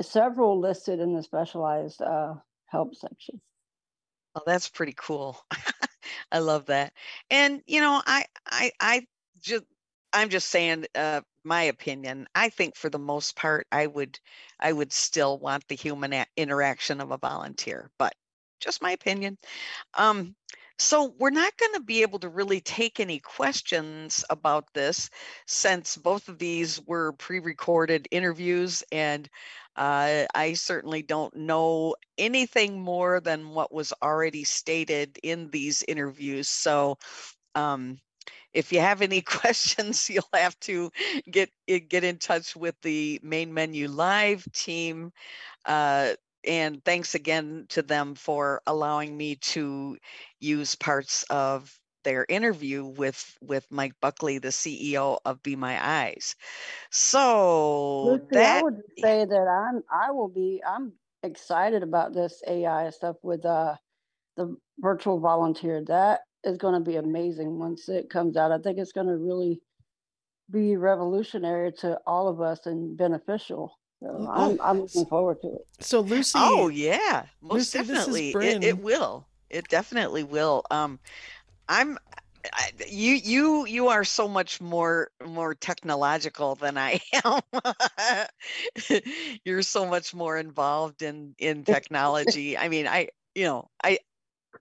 several 0.00 0.58
listed 0.60 1.00
in 1.00 1.14
the 1.14 1.22
specialized 1.22 2.00
uh, 2.02 2.34
help 2.66 2.94
section. 2.94 3.40
Oh, 4.34 4.42
that's 4.46 4.68
pretty 4.68 4.94
cool. 4.96 5.38
I 6.32 6.38
love 6.38 6.66
that. 6.66 6.92
And 7.30 7.62
you 7.66 7.80
know, 7.80 8.00
I 8.06 8.24
I 8.46 8.70
I 8.80 9.06
just 9.40 9.64
I'm 10.12 10.28
just 10.28 10.48
saying 10.48 10.86
uh, 10.94 11.22
my 11.44 11.62
opinion. 11.64 12.26
I 12.34 12.48
think 12.50 12.76
for 12.76 12.90
the 12.90 12.98
most 12.98 13.36
part, 13.36 13.66
I 13.72 13.86
would 13.86 14.18
I 14.60 14.72
would 14.72 14.92
still 14.92 15.38
want 15.38 15.66
the 15.68 15.74
human 15.76 16.12
a- 16.12 16.26
interaction 16.36 17.00
of 17.00 17.10
a 17.12 17.18
volunteer, 17.18 17.90
but 17.98 18.14
just 18.60 18.82
my 18.82 18.92
opinion. 18.92 19.38
Um, 19.94 20.34
so 20.78 21.14
we're 21.18 21.30
not 21.30 21.56
going 21.58 21.74
to 21.74 21.80
be 21.80 22.02
able 22.02 22.18
to 22.20 22.28
really 22.28 22.60
take 22.60 23.00
any 23.00 23.18
questions 23.20 24.24
about 24.30 24.72
this 24.74 25.10
since 25.46 25.96
both 25.96 26.28
of 26.28 26.38
these 26.38 26.80
were 26.86 27.12
pre-recorded 27.12 28.08
interviews 28.10 28.82
and 28.92 29.28
uh, 29.76 30.24
I 30.34 30.54
certainly 30.54 31.02
don't 31.02 31.34
know 31.36 31.94
anything 32.18 32.80
more 32.80 33.20
than 33.20 33.50
what 33.50 33.72
was 33.72 33.92
already 34.02 34.44
stated 34.44 35.18
in 35.22 35.50
these 35.50 35.82
interviews. 35.88 36.48
So 36.48 36.98
um, 37.54 37.98
if 38.52 38.72
you 38.72 38.80
have 38.80 39.02
any 39.02 39.20
questions, 39.22 40.08
you'll 40.10 40.24
have 40.34 40.58
to 40.60 40.90
get 41.30 41.50
eh, 41.68 41.80
get 41.80 42.04
in 42.04 42.18
touch 42.18 42.56
with 42.56 42.74
the 42.82 43.20
main 43.22 43.52
menu 43.54 43.88
live 43.88 44.44
team. 44.52 45.12
Uh, 45.66 46.14
and 46.46 46.84
thanks 46.84 47.14
again 47.14 47.66
to 47.70 47.82
them 47.82 48.14
for 48.14 48.62
allowing 48.66 49.16
me 49.16 49.36
to 49.36 49.96
use 50.40 50.74
parts 50.74 51.24
of 51.30 51.78
their 52.04 52.26
interview 52.28 52.84
with 52.84 53.36
with 53.42 53.66
Mike 53.70 53.94
Buckley, 54.00 54.38
the 54.38 54.48
CEO 54.48 55.18
of 55.24 55.42
Be 55.42 55.56
My 55.56 55.78
Eyes. 56.04 56.36
So 56.90 58.20
Lucy, 58.30 58.36
that 58.36 58.62
I 58.62 58.62
would 58.62 58.82
say 59.02 59.24
that 59.24 59.48
I'm 59.48 59.82
I 59.90 60.12
will 60.12 60.28
be 60.28 60.62
I'm 60.66 60.92
excited 61.22 61.82
about 61.82 62.14
this 62.14 62.42
AI 62.46 62.90
stuff 62.90 63.16
with 63.22 63.44
uh 63.44 63.76
the 64.36 64.56
virtual 64.78 65.20
volunteer. 65.20 65.84
That 65.86 66.22
is 66.44 66.58
going 66.58 66.74
to 66.74 66.80
be 66.80 66.96
amazing 66.96 67.58
once 67.58 67.88
it 67.88 68.10
comes 68.10 68.36
out. 68.36 68.52
I 68.52 68.58
think 68.58 68.78
it's 68.78 68.92
going 68.92 69.06
to 69.06 69.16
really 69.16 69.60
be 70.50 70.76
revolutionary 70.76 71.72
to 71.72 71.98
all 72.06 72.28
of 72.28 72.40
us 72.40 72.66
and 72.66 72.96
beneficial. 72.96 73.78
So 74.02 74.28
I'm, 74.32 74.58
I'm 74.62 74.80
looking 74.80 75.06
forward 75.06 75.42
to 75.42 75.48
it. 75.48 75.66
So 75.80 76.00
Lucy, 76.00 76.38
oh 76.40 76.68
yeah, 76.68 77.24
most 77.42 77.74
Lucy, 77.74 77.78
this 77.78 77.90
is 77.90 78.32
definitely, 78.32 78.48
it, 78.48 78.64
it 78.64 78.78
will. 78.78 79.26
It 79.50 79.68
definitely 79.68 80.24
will. 80.24 80.64
Um, 80.70 80.98
I'm. 81.68 81.98
I, 82.54 82.70
you 82.88 83.16
you 83.16 83.66
you 83.66 83.88
are 83.88 84.02
so 84.02 84.26
much 84.26 84.62
more 84.62 85.10
more 85.26 85.54
technological 85.54 86.54
than 86.54 86.78
I 86.78 86.98
am. 87.22 87.42
You're 89.44 89.60
so 89.60 89.84
much 89.84 90.14
more 90.14 90.38
involved 90.38 91.02
in 91.02 91.34
in 91.38 91.64
technology. 91.64 92.56
I 92.56 92.70
mean, 92.70 92.86
I 92.86 93.08
you 93.34 93.44
know 93.44 93.68
I 93.84 93.98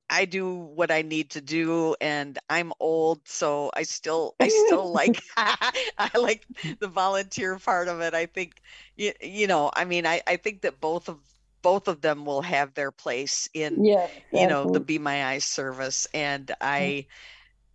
I 0.10 0.26
do 0.26 0.56
what 0.56 0.92
I 0.92 1.02
need 1.02 1.32
to 1.32 1.42
do 1.42 1.96
and 2.02 2.38
I'm 2.50 2.74
old 2.80 3.28
so 3.28 3.72
I 3.76 3.84
still 3.84 4.36
I 4.40 4.48
still 4.50 4.92
like 4.94 5.22
I 5.38 6.10
like 6.16 6.48
the 6.80 6.88
volunteer 6.88 7.58
part 7.60 7.88
of 7.88 8.02
it. 8.02 8.14
I 8.14 8.26
think 8.26 8.62
you, 8.96 9.14
you 9.22 9.48
know, 9.48 9.72
I 9.76 9.86
mean 9.86 10.06
I 10.06 10.22
I 10.28 10.38
think 10.38 10.62
that 10.62 10.80
both 10.82 11.10
of 11.10 11.20
both 11.62 11.88
of 11.88 12.02
them 12.02 12.26
will 12.26 12.42
have 12.42 12.74
their 12.74 12.92
place 12.92 13.50
in 13.54 13.86
Yeah, 13.86 14.08
you 14.32 14.48
know 14.48 14.66
the. 14.66 14.80
Be 14.80 14.98
My 15.00 15.26
Eyes 15.26 15.46
service 15.46 16.08
and 16.14 16.52
mm. 16.80 16.92
I 16.92 17.08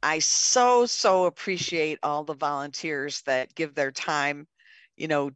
I 0.03 0.18
so 0.20 0.87
so 0.87 1.24
appreciate 1.26 1.99
all 2.03 2.24
the 2.24 2.35
volunteers 2.35 3.22
that 3.22 3.55
give 3.55 3.74
their 3.74 3.93
time, 3.93 4.47
you 4.97 5.09
know, 5.09 5.30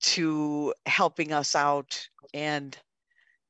to 0.00 0.74
helping 0.86 1.32
us 1.32 1.54
out 1.54 2.08
and 2.34 2.76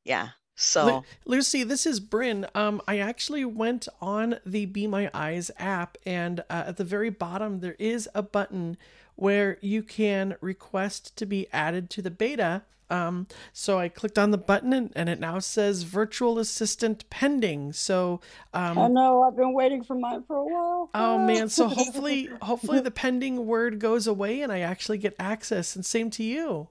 yeah. 0.05 0.31
So 0.55 0.87
Lu- 0.87 1.03
Lucy, 1.37 1.65
this 1.65 1.87
is 1.87 2.01
Bryn. 2.01 2.47
Um, 2.55 2.81
I 2.87 2.99
actually 2.99 3.45
went 3.45 3.89
on 4.01 4.39
the 4.45 4.67
Be 4.67 4.87
My 4.87 5.11
Eyes 5.15 5.51
app, 5.59 5.97
and 6.05 6.41
uh, 6.51 6.65
at 6.69 6.77
the 6.77 6.85
very 6.85 7.11
bottom, 7.11 7.61
there 7.61 7.77
is 7.79 8.09
a 8.15 8.23
button 8.23 8.77
where 9.17 9.59
you 9.61 9.83
can 9.83 10.37
request 10.41 11.17
to 11.17 11.27
be 11.27 11.47
added 11.53 11.91
to 11.91 12.03
the 12.03 12.11
beta. 12.11 12.63
Um, 12.91 13.27
so 13.55 13.79
I 13.79 13.89
clicked 13.89 14.19
on 14.19 14.33
the 14.33 14.39
button, 14.39 14.75
and, 14.75 14.93
and 14.95 15.09
it 15.09 15.19
now 15.19 15.39
says 15.39 15.85
virtual 15.85 16.39
assistant 16.39 17.09
pending. 17.09 17.73
So, 17.73 18.21
um, 18.53 18.79
I 18.79 18.89
know 18.89 19.23
I've 19.23 19.37
been 19.37 19.55
waiting 19.55 19.83
for 19.83 19.95
mine 19.95 20.23
for 20.27 20.37
a 20.37 20.45
while. 20.45 20.91
Oh 20.95 21.19
man, 21.27 21.49
so 21.49 21.69
hopefully 21.69 22.29
hopefully 22.43 22.81
the 22.81 22.91
pending 22.91 23.47
word 23.47 23.79
goes 23.79 24.07
away 24.07 24.43
and 24.43 24.53
I 24.53 24.61
actually 24.61 24.99
get 24.99 25.17
access 25.19 25.75
and 25.75 25.87
same 25.87 26.11
to 26.11 26.23
you. 26.23 26.69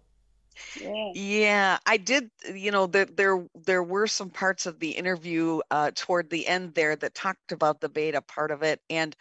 Yeah. 0.76 1.14
Yeah, 1.14 1.80
I 1.86 1.98
did. 1.98 2.32
You 2.54 2.72
know, 2.72 2.88
there 2.88 3.06
there 3.06 3.46
there 3.56 3.84
were 3.84 4.08
some 4.08 4.30
parts 4.30 4.66
of 4.66 4.80
the 4.80 4.92
interview 4.92 5.60
uh, 5.72 5.92
toward 5.96 6.30
the 6.30 6.48
end 6.48 6.74
there 6.76 6.96
that 6.96 7.16
talked 7.16 7.52
about 7.52 7.82
the 7.82 7.90
beta 7.90 8.22
part 8.22 8.52
of 8.52 8.64
it, 8.64 8.82
and 8.90 9.16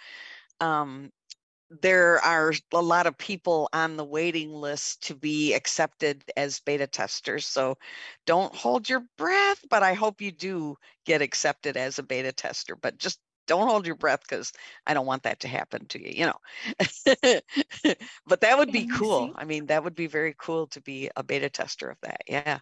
um, 0.61 1.11
there 1.71 2.19
are 2.21 2.53
a 2.73 2.83
lot 2.83 3.07
of 3.07 3.19
people 3.19 3.69
on 3.73 3.97
the 3.97 4.05
waiting 4.05 4.53
list 4.53 5.03
to 5.05 5.15
be 5.15 5.55
accepted 5.55 6.25
as 6.37 6.61
beta 6.61 6.87
testers. 6.87 7.47
So 7.47 7.79
don't 8.27 8.55
hold 8.55 8.89
your 8.89 9.03
breath, 9.19 9.65
but 9.71 9.83
I 9.83 9.95
hope 9.95 10.21
you 10.21 10.33
do 10.33 10.77
get 11.07 11.23
accepted 11.23 11.77
as 11.77 11.99
a 11.99 12.03
beta 12.03 12.33
tester. 12.33 12.77
But 12.77 12.99
just 12.99 13.21
don't 13.51 13.69
hold 13.69 13.85
your 13.85 13.97
breath 13.97 14.21
because 14.23 14.53
I 14.87 14.95
don't 14.95 15.07
want 15.07 15.25
that 15.25 15.41
to 15.41 15.49
happen 15.49 15.85
to 15.87 16.01
you, 16.01 16.13
you 16.15 16.27
know. 16.27 17.41
but 18.27 18.43
that 18.43 18.57
would 18.57 18.71
be 18.71 18.87
cool. 18.87 19.33
I 19.35 19.45
mean, 19.45 19.67
that 19.67 19.83
would 19.83 19.97
be 19.97 20.07
very 20.07 20.37
cool 20.39 20.69
to 20.69 20.81
be 20.81 21.11
a 21.17 21.25
beta 21.25 21.51
tester 21.51 21.91
of 21.91 21.99
that. 22.03 22.21
Yeah. 22.29 22.61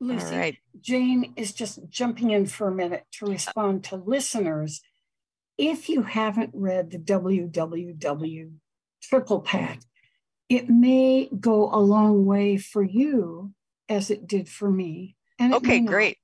Lucy, 0.00 0.36
right. 0.36 0.58
Jane 0.80 1.34
is 1.36 1.52
just 1.52 1.78
jumping 1.88 2.30
in 2.30 2.46
for 2.46 2.66
a 2.66 2.74
minute 2.74 3.04
to 3.12 3.26
uh 3.26 3.30
respond 3.30 3.84
to 3.84 3.96
listeners. 3.96 4.82
If 5.56 5.88
you 5.88 6.02
haven't 6.02 6.50
read 6.52 6.90
the 6.90 6.98
WWW 6.98 8.52
Triple 9.00 9.40
Pack, 9.40 9.80
it 10.48 10.68
may 10.68 11.28
go 11.38 11.72
a 11.72 11.78
long 11.78 12.26
way 12.26 12.56
for 12.56 12.82
you 12.82 13.52
as 13.88 14.10
it 14.10 14.26
did 14.26 14.48
for 14.48 14.68
me. 14.68 15.14
And 15.38 15.54
okay, 15.54 15.78
great. 15.78 16.18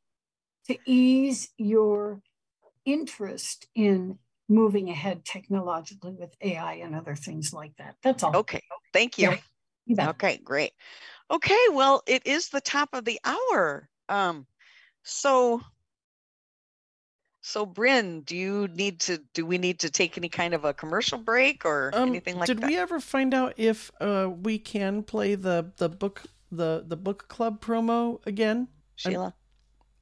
To 0.67 0.77
ease 0.85 1.51
your 1.59 2.23
interest 2.85 3.67
in 3.75 4.19
moving 4.49 4.91
ahead 4.91 5.25
technologically 5.25 6.13
with 6.13 6.35
AI 6.41 6.75
and 6.75 6.95
other 6.95 7.15
things 7.15 7.53
like 7.53 7.77
that. 7.79 7.97
That's 8.03 8.23
all. 8.23 8.37
Okay, 8.37 8.63
thank 8.93 9.19
you. 9.19 9.35
Yeah, 9.87 10.11
okay, 10.11 10.39
great. 10.39 10.73
Okay, 11.31 11.59
well, 11.73 12.03
it 12.07 12.27
is 12.27 12.49
the 12.49 12.61
top 12.61 12.91
of 12.93 13.05
the 13.05 13.19
hour. 13.25 13.89
Um, 14.09 14.47
so 15.03 15.63
so 17.47 17.67
Bryn, 17.67 18.23
do 18.23 18.37
you 18.37 18.69
need 18.69 19.01
to 19.01 19.19
do 19.35 19.45
we 19.45 19.59
need 19.59 19.81
to 19.81 19.91
take 19.91 20.17
any 20.17 20.31
kind 20.31 20.55
of 20.55 20.65
a 20.65 20.73
commercial 20.73 21.19
break 21.19 21.67
or 21.67 21.91
um, 21.93 22.09
anything 22.09 22.39
like 22.39 22.47
did 22.47 22.57
that? 22.59 22.63
Did 22.63 22.69
we 22.69 22.79
ever 22.79 23.01
find 23.01 23.35
out 23.35 23.53
if 23.59 23.91
uh, 24.01 24.31
we 24.43 24.59
can 24.59 25.03
play 25.03 25.35
the 25.35 25.71
the 25.77 25.91
book 25.91 26.23
the 26.51 26.85
the 26.87 26.97
book 26.97 27.29
club 27.29 27.61
promo 27.61 28.25
again? 28.27 28.69
Sheila. 28.97 29.35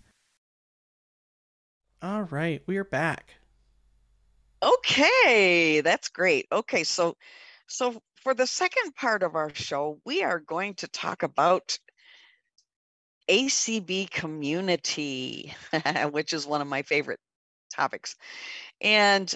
All 2.03 2.23
right, 2.23 2.63
we 2.67 2.77
are 2.77 2.85
back. 2.85 3.35
Okay, 4.63 5.81
that's 5.81 6.09
great. 6.11 6.47
Okay, 6.53 6.85
so 6.85 7.17
so 7.67 8.01
for 8.23 8.35
the 8.35 8.47
second 8.47 8.95
part 8.95 9.25
of 9.25 9.35
our 9.35 9.53
show, 9.53 9.99
we 10.07 10.23
are 10.23 10.39
going 10.39 10.75
to 10.75 10.87
talk 10.87 11.25
about 11.25 11.77
ACB 13.29 14.11
community, 14.11 15.55
which 16.11 16.33
is 16.33 16.47
one 16.47 16.61
of 16.61 16.67
my 16.67 16.83
favorite 16.83 17.21
topics. 17.71 18.17
And 18.81 19.33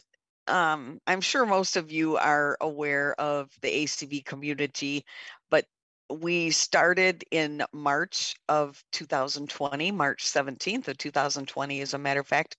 um, 0.47 1.01
I'm 1.07 1.20
sure 1.20 1.45
most 1.47 1.76
of 1.76 1.91
you 1.91 2.16
are 2.16 2.57
aware 2.61 3.14
of 3.20 3.51
the 3.61 3.84
ACB 3.84 4.24
community, 4.24 5.05
but 5.51 5.66
we 6.11 6.51
started 6.51 7.24
in 7.30 7.62
March 7.72 8.34
of 8.49 8.82
2020, 8.93 9.93
March 9.93 10.24
17th 10.24 10.89
of 10.89 10.97
2020, 10.97 11.80
as 11.82 11.95
a 11.95 11.99
matter 11.99 12.20
of 12.20 12.26
fact. 12.26 12.57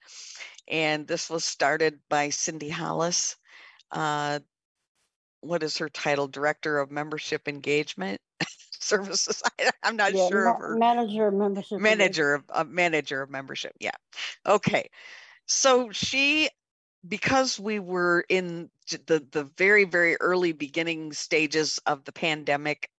And 0.67 1.07
this 1.07 1.30
was 1.30 1.43
started 1.45 1.99
by 2.09 2.30
Cindy 2.30 2.69
Hollis. 2.69 3.36
Uh, 3.91 4.39
what 5.41 5.63
is 5.63 5.77
her 5.80 5.89
title? 5.89 6.27
Director 6.27 6.80
of 6.80 6.91
Membership 6.91 7.47
Engagement 7.47 8.21
Services. 8.82 9.43
I'm 9.84 9.97
not 9.97 10.15
yeah, 10.15 10.30
sure 10.30 10.45
ma- 10.45 10.51
of 10.51 10.59
her. 10.59 10.77
Manager 10.77 11.27
of 11.27 11.34
Membership. 11.34 11.80
Manager 11.80 12.34
of 12.36 12.43
uh, 12.49 12.63
Manager 12.63 13.21
of 13.21 13.30
Membership. 13.30 13.73
Yeah. 13.80 13.91
Okay. 14.45 14.89
So 15.45 15.91
she 15.91 16.49
because 17.07 17.59
we 17.59 17.80
were 17.80 18.25
in 18.30 18.69
the 19.07 19.25
the 19.32 19.49
very 19.57 19.84
very 19.86 20.15
early 20.21 20.51
beginning 20.51 21.13
stages 21.13 21.80
of 21.86 22.03
the 22.05 22.11
pandemic 22.11 22.89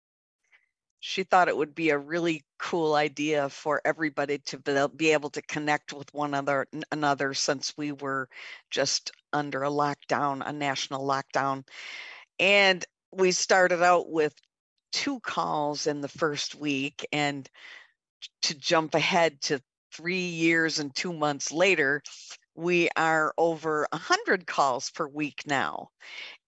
she 1.00 1.22
thought 1.22 1.48
it 1.48 1.56
would 1.56 1.74
be 1.74 1.90
a 1.90 1.98
really 1.98 2.44
cool 2.58 2.94
idea 2.94 3.48
for 3.48 3.80
everybody 3.84 4.38
to 4.38 4.88
be 4.96 5.12
able 5.12 5.30
to 5.30 5.42
connect 5.42 5.92
with 5.92 6.12
one 6.12 6.34
another 6.34 6.66
another 6.92 7.34
since 7.34 7.74
we 7.76 7.92
were 7.92 8.28
just 8.70 9.10
under 9.32 9.64
a 9.64 9.70
lockdown 9.70 10.42
a 10.46 10.52
national 10.52 11.06
lockdown 11.06 11.66
and 12.38 12.84
we 13.12 13.32
started 13.32 13.82
out 13.82 14.10
with 14.10 14.34
two 14.92 15.20
calls 15.20 15.86
in 15.86 16.00
the 16.00 16.08
first 16.08 16.54
week 16.54 17.06
and 17.12 17.48
to 18.42 18.54
jump 18.54 18.94
ahead 18.94 19.40
to 19.42 19.60
three 19.92 20.26
years 20.26 20.78
and 20.78 20.94
two 20.94 21.12
months 21.12 21.52
later 21.52 22.02
we 22.54 22.88
are 22.96 23.34
over 23.38 23.86
100 23.92 24.46
calls 24.46 24.90
per 24.90 25.06
week 25.08 25.42
now 25.46 25.88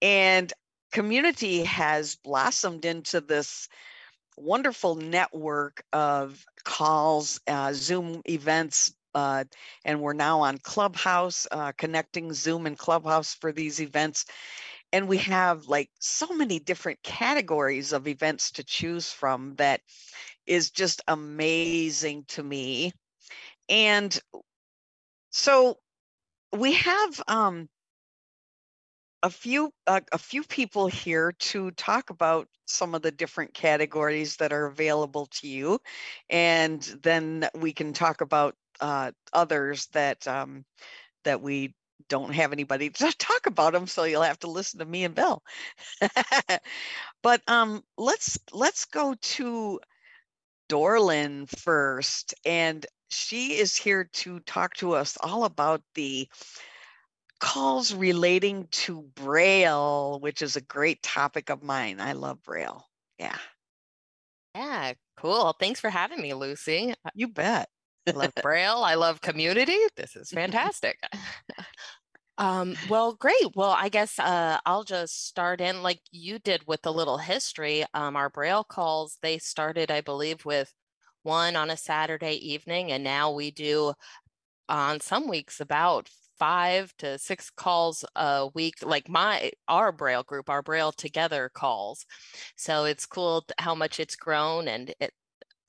and 0.02 0.52
community 0.92 1.64
has 1.64 2.16
blossomed 2.16 2.84
into 2.84 3.20
this 3.20 3.68
wonderful 4.36 4.94
network 4.96 5.82
of 5.92 6.44
calls, 6.64 7.40
uh, 7.46 7.72
Zoom 7.74 8.22
events, 8.28 8.94
uh, 9.14 9.44
and 9.84 10.00
we're 10.00 10.14
now 10.14 10.40
on 10.40 10.58
Clubhouse, 10.58 11.46
uh, 11.50 11.72
connecting 11.76 12.32
Zoom 12.32 12.66
and 12.66 12.78
Clubhouse 12.78 13.34
for 13.34 13.52
these 13.52 13.80
events. 13.80 14.26
And 14.92 15.08
we 15.08 15.18
have 15.18 15.68
like 15.68 15.90
so 15.98 16.28
many 16.34 16.58
different 16.58 17.02
categories 17.02 17.92
of 17.92 18.06
events 18.06 18.50
to 18.52 18.64
choose 18.64 19.10
from 19.10 19.54
that 19.56 19.80
is 20.46 20.70
just 20.70 21.00
amazing 21.08 22.24
to 22.28 22.42
me. 22.42 22.92
And 23.68 24.18
so 25.30 25.78
we 26.52 26.74
have 26.74 27.22
um, 27.26 27.68
a 29.22 29.30
few 29.30 29.72
uh, 29.86 30.00
a 30.12 30.18
few 30.18 30.42
people 30.42 30.86
here 30.88 31.32
to 31.32 31.70
talk 31.72 32.10
about 32.10 32.48
some 32.66 32.94
of 32.94 33.02
the 33.02 33.10
different 33.10 33.54
categories 33.54 34.36
that 34.36 34.52
are 34.52 34.66
available 34.66 35.26
to 35.26 35.48
you, 35.48 35.80
and 36.28 36.82
then 37.02 37.48
we 37.54 37.72
can 37.72 37.92
talk 37.92 38.20
about 38.20 38.56
uh, 38.80 39.12
others 39.32 39.86
that 39.92 40.26
um, 40.26 40.64
that 41.24 41.40
we 41.40 41.74
don't 42.08 42.34
have 42.34 42.52
anybody 42.52 42.90
to 42.90 43.12
talk 43.18 43.46
about 43.46 43.72
them, 43.72 43.86
so 43.86 44.04
you'll 44.04 44.22
have 44.22 44.38
to 44.40 44.50
listen 44.50 44.80
to 44.80 44.84
me 44.84 45.04
and 45.04 45.14
Bill. 45.14 45.42
but 47.22 47.42
um, 47.48 47.82
let's 47.96 48.38
let's 48.52 48.84
go 48.86 49.14
to 49.20 49.80
Dorlin 50.68 51.46
first, 51.60 52.34
and 52.44 52.84
she 53.10 53.58
is 53.58 53.76
here 53.76 54.04
to 54.12 54.40
talk 54.40 54.74
to 54.74 54.92
us 54.94 55.18
all 55.22 55.44
about 55.44 55.82
the 55.94 56.28
calls 57.40 57.92
relating 57.92 58.68
to 58.70 59.02
Braille, 59.14 60.18
which 60.20 60.42
is 60.42 60.56
a 60.56 60.60
great 60.60 61.02
topic 61.02 61.50
of 61.50 61.62
mine. 61.62 62.00
I 62.00 62.12
love 62.12 62.42
Braille. 62.42 62.86
Yeah. 63.18 63.36
Yeah, 64.54 64.92
cool. 65.16 65.54
Thanks 65.58 65.80
for 65.80 65.90
having 65.90 66.20
me, 66.20 66.34
Lucy. 66.34 66.94
You 67.14 67.28
bet. 67.28 67.68
I 68.06 68.10
love 68.12 68.32
Braille. 68.42 68.82
I 68.84 68.94
love 68.94 69.20
community. 69.20 69.78
This 69.96 70.16
is 70.16 70.30
fantastic. 70.30 70.98
um, 72.38 72.74
well, 72.88 73.14
great. 73.14 73.54
Well, 73.54 73.74
I 73.78 73.88
guess 73.88 74.18
uh, 74.18 74.58
I'll 74.66 74.84
just 74.84 75.26
start 75.26 75.60
in 75.60 75.82
like 75.82 76.00
you 76.10 76.38
did 76.38 76.62
with 76.66 76.84
a 76.84 76.90
little 76.90 77.18
history. 77.18 77.84
Um, 77.94 78.16
our 78.16 78.30
Braille 78.30 78.64
calls, 78.64 79.18
they 79.22 79.38
started, 79.38 79.90
I 79.90 80.00
believe, 80.00 80.44
with 80.44 80.72
one 81.22 81.54
on 81.54 81.70
a 81.70 81.76
Saturday 81.76 82.34
evening, 82.34 82.90
and 82.90 83.04
now 83.04 83.30
we 83.32 83.50
do 83.50 83.94
on 84.68 85.00
some 85.00 85.28
weeks 85.28 85.60
about 85.60 86.08
five 86.38 86.92
to 86.98 87.18
six 87.18 87.50
calls 87.50 88.04
a 88.16 88.48
week 88.54 88.74
like 88.82 89.08
my 89.08 89.52
our 89.68 89.92
braille 89.92 90.24
group 90.24 90.50
our 90.50 90.62
braille 90.62 90.90
together 90.90 91.48
calls 91.54 92.04
so 92.56 92.84
it's 92.84 93.06
cool 93.06 93.44
how 93.58 93.76
much 93.76 94.00
it's 94.00 94.16
grown 94.16 94.66
and 94.66 94.92
it 94.98 95.12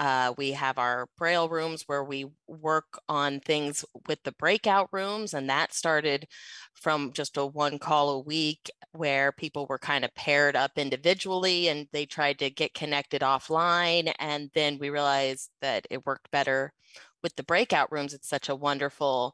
uh, 0.03 0.33
we 0.37 0.51
have 0.51 0.77
our 0.77 1.07
braille 1.17 1.47
rooms 1.47 1.83
where 1.87 2.03
we 2.03 2.25
work 2.45 2.99
on 3.07 3.39
things 3.39 3.85
with 4.09 4.21
the 4.23 4.33
breakout 4.33 4.89
rooms 4.91 5.33
and 5.33 5.49
that 5.49 5.73
started 5.73 6.27
from 6.73 7.13
just 7.13 7.37
a 7.37 7.45
one 7.45 7.79
call 7.79 8.09
a 8.09 8.19
week 8.19 8.69
where 8.91 9.31
people 9.31 9.65
were 9.69 9.77
kind 9.77 10.03
of 10.03 10.13
paired 10.13 10.57
up 10.57 10.71
individually 10.75 11.69
and 11.69 11.87
they 11.93 12.05
tried 12.05 12.37
to 12.37 12.49
get 12.49 12.73
connected 12.73 13.21
offline 13.21 14.13
and 14.19 14.51
then 14.53 14.77
we 14.77 14.89
realized 14.89 15.49
that 15.61 15.87
it 15.89 16.05
worked 16.05 16.29
better 16.31 16.73
with 17.21 17.37
the 17.37 17.43
breakout 17.43 17.89
rooms, 17.89 18.13
it's 18.13 18.27
such 18.27 18.49
a 18.49 18.55
wonderful 18.55 19.33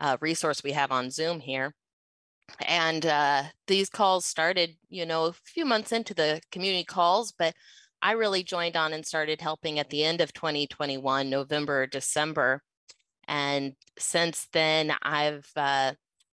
uh, 0.00 0.16
resource 0.20 0.64
we 0.64 0.72
have 0.72 0.90
on 0.90 1.12
Zoom 1.12 1.38
here. 1.38 1.76
And 2.66 3.06
uh, 3.06 3.44
these 3.68 3.88
calls 3.88 4.24
started, 4.24 4.70
you 4.88 5.06
know, 5.06 5.26
a 5.26 5.32
few 5.32 5.64
months 5.64 5.92
into 5.92 6.12
the 6.12 6.40
community 6.50 6.82
calls, 6.82 7.32
but 7.38 7.54
I 8.02 8.12
really 8.12 8.42
joined 8.42 8.76
on 8.76 8.92
and 8.92 9.04
started 9.04 9.40
helping 9.40 9.78
at 9.78 9.90
the 9.90 10.04
end 10.04 10.20
of 10.20 10.32
2021, 10.32 11.28
November, 11.28 11.86
December. 11.86 12.62
And 13.26 13.74
since 13.98 14.48
then, 14.52 14.94
I've 15.02 15.50
uh, 15.56 15.92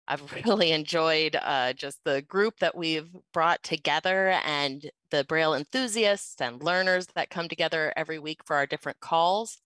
I've 0.07 0.31
really 0.45 0.71
enjoyed 0.71 1.37
uh, 1.41 1.73
just 1.73 1.99
the 2.03 2.21
group 2.23 2.59
that 2.59 2.75
we've 2.75 3.09
brought 3.33 3.63
together 3.63 4.39
and 4.45 4.89
the 5.11 5.23
Braille 5.23 5.53
enthusiasts 5.53 6.41
and 6.41 6.61
learners 6.61 7.07
that 7.15 7.29
come 7.29 7.47
together 7.47 7.93
every 7.95 8.19
week 8.19 8.41
for 8.45 8.55
our 8.55 8.65
different 8.65 8.99
calls. 8.99 9.59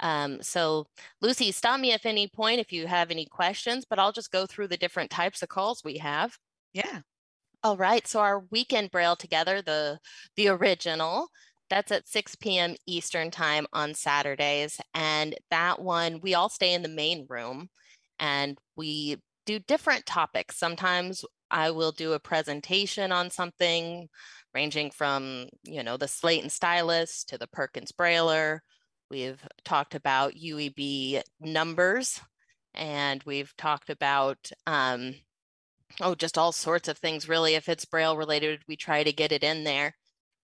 Um, 0.00 0.42
so 0.42 0.86
Lucy, 1.20 1.50
stop 1.50 1.80
me 1.80 1.92
at 1.92 2.06
any 2.06 2.28
point 2.28 2.60
if 2.60 2.72
you 2.72 2.86
have 2.86 3.10
any 3.10 3.26
questions, 3.26 3.84
but 3.88 3.98
I'll 3.98 4.12
just 4.12 4.30
go 4.30 4.46
through 4.46 4.68
the 4.68 4.76
different 4.76 5.10
types 5.10 5.42
of 5.42 5.48
calls 5.48 5.82
we 5.82 5.98
have. 5.98 6.38
Yeah. 6.72 7.00
All 7.64 7.76
right. 7.76 8.06
So 8.06 8.20
our 8.20 8.40
weekend 8.50 8.90
Braille 8.90 9.16
together, 9.16 9.62
the 9.62 9.98
the 10.36 10.48
original, 10.48 11.28
that's 11.68 11.90
at 11.92 12.08
6 12.08 12.36
p.m. 12.36 12.76
Eastern 12.86 13.30
time 13.30 13.66
on 13.72 13.94
Saturdays. 13.94 14.80
And 14.94 15.34
that 15.50 15.80
one, 15.80 16.20
we 16.20 16.34
all 16.34 16.48
stay 16.48 16.72
in 16.72 16.82
the 16.82 16.88
main 16.88 17.26
room 17.28 17.68
and 18.20 18.58
we 18.76 19.18
do 19.46 19.58
different 19.60 20.06
topics. 20.06 20.56
Sometimes 20.56 21.24
I 21.50 21.70
will 21.70 21.92
do 21.92 22.12
a 22.12 22.20
presentation 22.20 23.12
on 23.12 23.30
something 23.30 24.08
ranging 24.54 24.90
from, 24.90 25.48
you 25.64 25.82
know, 25.82 25.96
the 25.96 26.08
slate 26.08 26.42
and 26.42 26.52
stylus 26.52 27.24
to 27.24 27.38
the 27.38 27.46
Perkins 27.48 27.92
Brailler. 27.92 28.60
We've 29.10 29.40
talked 29.64 29.94
about 29.94 30.34
UEB 30.36 31.22
numbers 31.40 32.20
and 32.74 33.22
we've 33.24 33.54
talked 33.56 33.90
about, 33.90 34.50
um, 34.66 35.14
oh, 36.00 36.14
just 36.14 36.38
all 36.38 36.52
sorts 36.52 36.88
of 36.88 36.98
things 36.98 37.28
really. 37.28 37.54
If 37.54 37.68
it's 37.68 37.84
Braille 37.84 38.16
related, 38.16 38.60
we 38.68 38.76
try 38.76 39.02
to 39.02 39.12
get 39.12 39.32
it 39.32 39.42
in 39.42 39.64
there. 39.64 39.94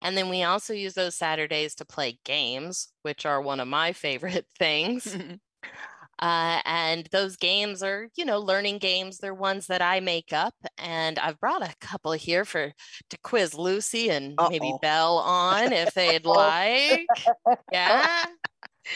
And 0.03 0.17
then 0.17 0.29
we 0.29 0.43
also 0.43 0.75
use 0.75 0.95
those 0.95 1.15
Saturdays 1.15 1.77
to 1.77 1.85
play 1.85 2.19
games, 2.25 2.89
which 3.03 3.25
are 3.25 3.41
one 3.41 3.61
of 3.61 3.69
my 3.69 3.93
favorite 3.93 4.47
things. 4.59 5.17
uh, 6.19 6.61
and 6.65 7.09
those 7.13 7.37
games 7.37 7.83
are, 7.83 8.09
you 8.17 8.25
know, 8.25 8.41
learning 8.41 8.79
games. 8.79 9.19
They're 9.19 9.35
ones 9.35 9.69
that 9.69 9.81
I 9.81 10.01
make 10.01 10.33
up. 10.33 10.55
And 10.77 11.19
I've 11.19 11.39
brought 11.39 11.63
a 11.63 11.75
couple 11.81 12.13
here 12.13 12.45
for 12.45 12.73
to 13.11 13.19
quiz 13.23 13.55
Lucy 13.55 14.11
and 14.11 14.35
Uh-oh. 14.39 14.51
maybe 14.51 14.75
Belle 14.83 15.19
on 15.19 15.73
if 15.73 15.95
they'd 15.95 16.27
like. 16.27 17.07
Yeah 17.73 18.25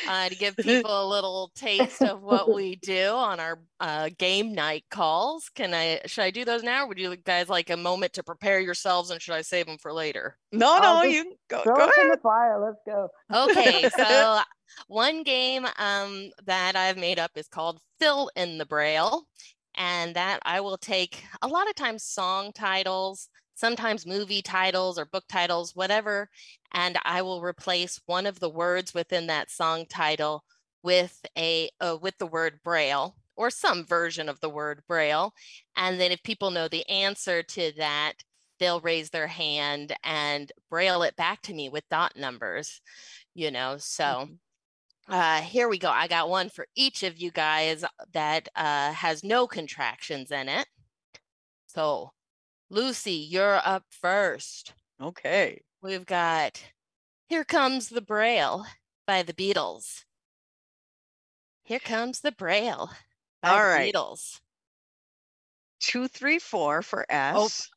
uh, 0.09 0.29
to 0.29 0.37
give 0.37 0.57
people 0.59 0.91
a 0.91 1.09
little 1.09 1.51
taste 1.55 2.03
of 2.03 2.23
what 2.23 2.53
we 2.53 2.77
do 2.77 3.09
on 3.09 3.41
our 3.41 3.61
uh, 3.81 4.11
game 4.19 4.55
night 4.55 4.85
calls. 4.91 5.51
Can 5.55 5.75
I? 5.75 6.01
Should 6.07 6.25
I 6.25 6.31
do 6.31 6.45
those 6.45 6.63
now? 6.63 6.85
Or 6.85 6.89
would 6.89 6.99
you 6.99 7.17
guys 7.17 7.49
like 7.49 7.71
a 7.71 7.77
moment 7.77 8.13
to 8.15 8.23
prepare 8.23 8.61
yourselves, 8.61 9.11
and 9.11 9.21
should 9.21 9.35
I 9.35 9.43
save 9.43 9.67
them 9.67 9.79
for 9.79 9.93
later? 9.93 10.37
No, 10.53 10.79
no, 10.79 11.03
you 11.03 11.35
go. 11.49 11.63
Throw 11.63 11.77
go 11.77 11.85
us 11.85 11.93
ahead. 11.97 12.07
in 12.07 12.11
the 12.13 12.19
fire. 12.19 12.61
Let's 12.61 12.81
go. 12.87 13.09
Okay, 13.33 13.89
so 13.97 14.41
one 14.89 15.23
game 15.23 15.67
um, 15.79 16.31
that 16.45 16.77
I've 16.77 16.99
made 16.99 17.19
up 17.19 17.33
is 17.37 17.49
called 17.49 17.81
Fill 17.99 18.31
in 18.37 18.59
the 18.59 18.67
Braille, 18.67 19.25
and 19.77 20.15
that 20.17 20.41
I 20.45 20.61
will 20.61 20.79
take 20.79 21.23
a 21.43 21.49
lot 21.49 21.69
of 21.69 21.75
times 21.75 22.05
song 22.05 22.53
titles 22.53 23.29
sometimes 23.57 24.07
movie 24.07 24.43
titles 24.43 24.99
or 24.99 25.07
book 25.07 25.25
titles, 25.29 25.75
whatever, 25.75 26.29
and 26.77 26.99
I 27.07 27.23
will 27.23 27.41
replace 27.41 27.99
one 28.05 28.27
of 28.27 28.39
the 28.39 28.51
words 28.51 28.93
within 28.93 29.29
that 29.29 29.51
song 29.51 29.87
title 29.89 30.45
with 30.83 31.25
a 31.37 31.71
uh, 31.81 31.97
with 32.01 32.19
the 32.19 32.27
word 32.27 32.61
braille 32.63 33.17
or 33.35 33.51
some 33.51 33.85
version 33.85 34.29
of 34.29 34.41
the 34.41 34.51
word 34.51 34.83
braille. 34.87 35.33
And 35.75 35.99
then 35.99 36.13
if 36.13 36.23
people 36.23 36.51
know 36.51 36.69
the 36.69 36.89
answer 36.89 37.43
to 37.43 37.73
that, 37.79 38.13
they'll 38.61 38.81
raise 38.81 39.09
their 39.09 39.27
hand 39.27 39.95
and 40.05 40.53
braille 40.71 41.03
it 41.03 41.17
back 41.17 41.41
to 41.43 41.55
me 41.55 41.71
with 41.71 41.89
dot 41.91 42.13
numbers, 42.15 42.83
you 43.35 43.51
know. 43.51 43.77
So 43.79 44.05
mm-hmm. 44.05 45.15
uh, 45.15 45.41
here 45.41 45.71
we 45.71 45.79
go. 45.79 45.89
I 45.89 46.09
got 46.09 46.29
one 46.29 46.51
for 46.51 46.67
each 46.77 47.03
of 47.03 47.19
you 47.19 47.31
guys 47.31 47.87
that 48.13 48.49
uh, 48.55 48.93
has 48.93 49.25
no 49.25 49.47
contractions 49.47 50.31
in 50.31 50.51
it. 50.51 50.67
So 51.69 52.13
Lucy, 52.69 53.13
you're 53.13 53.61
up 53.65 53.85
first. 53.91 54.75
Okay. 55.01 55.63
We've 55.83 56.07
got 56.07 56.63
Here 57.29 57.45
Comes 57.45 57.89
the 57.89 58.01
Braille 58.01 58.67
by 59.07 59.23
the 59.23 59.33
Beatles. 59.33 60.05
Here 61.63 61.79
Comes 61.81 62.21
the 62.21 62.33
Braille 62.33 62.91
by 63.43 63.51
All 63.51 63.57
the 63.59 63.63
right. 63.63 63.95
Beatles. 63.95 64.41
Two, 65.81 66.09
three, 66.09 66.39
four 66.39 66.83
for 66.83 67.07
Oh, 67.11 67.45
S. 67.45 67.69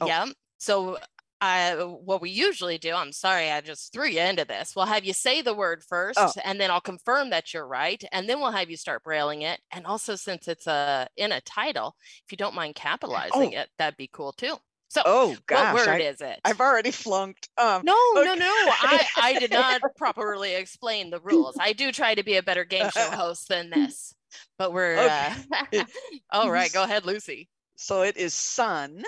Oh. 0.00 0.06
yeah. 0.06 0.26
So 0.58 0.98
I 1.40 1.74
what 1.76 2.20
we 2.20 2.30
usually 2.30 2.78
do, 2.78 2.92
I'm 2.94 3.12
sorry, 3.12 3.50
I 3.50 3.60
just 3.60 3.92
threw 3.92 4.06
you 4.08 4.20
into 4.20 4.44
this. 4.44 4.74
We'll 4.74 4.86
have 4.86 5.04
you 5.04 5.12
say 5.12 5.40
the 5.40 5.54
word 5.54 5.80
oh. 5.82 5.86
first, 5.88 6.18
Oh. 6.18 6.32
and 6.44 6.60
then 6.60 6.70
I'll 6.70 6.80
confirm 6.80 7.30
that 7.30 7.54
you're 7.54 7.66
right, 7.66 8.02
and 8.12 8.28
then 8.28 8.40
we'll 8.40 8.50
have 8.50 8.70
you 8.70 8.76
start 8.76 9.04
brailing 9.04 9.42
it. 9.42 9.60
And 9.70 9.86
also, 9.86 10.16
since 10.16 10.48
it's 10.48 10.66
a 10.66 11.08
in 11.16 11.32
a 11.32 11.40
title, 11.40 11.96
if 12.26 12.32
you 12.32 12.36
don't 12.36 12.54
mind 12.54 12.74
capitalizing 12.74 13.54
Oh. 13.56 13.60
it, 13.60 13.70
that'd 13.78 13.96
be 13.96 14.10
cool 14.12 14.32
too. 14.32 14.56
So, 14.88 15.02
Oh 15.04 15.36
gosh, 15.46 15.74
what 15.74 15.86
word 15.86 16.00
I, 16.00 16.04
is 16.04 16.20
it? 16.20 16.40
I've 16.44 16.60
already 16.60 16.90
flunked. 16.90 17.48
Um, 17.58 17.82
No, 17.84 17.94
no, 18.14 18.22
okay. 18.22 18.40
no. 18.40 18.46
I, 18.46 19.06
I 19.20 19.38
did 19.38 19.52
not 19.52 19.82
properly 19.96 20.54
explain 20.54 21.10
the 21.10 21.20
rules. 21.20 21.56
I 21.58 21.74
do 21.74 21.92
try 21.92 22.14
to 22.14 22.22
be 22.22 22.36
a 22.36 22.42
better 22.42 22.64
game 22.64 22.90
show 22.90 23.10
host 23.10 23.48
than 23.48 23.70
this, 23.70 24.14
but 24.58 24.72
we're 24.72 24.96
uh, 24.96 25.34
all 26.30 26.50
right. 26.50 26.72
Go 26.72 26.82
ahead, 26.84 27.04
Lucy. 27.04 27.48
So 27.76 28.02
it 28.02 28.16
is 28.16 28.34
sun, 28.34 29.04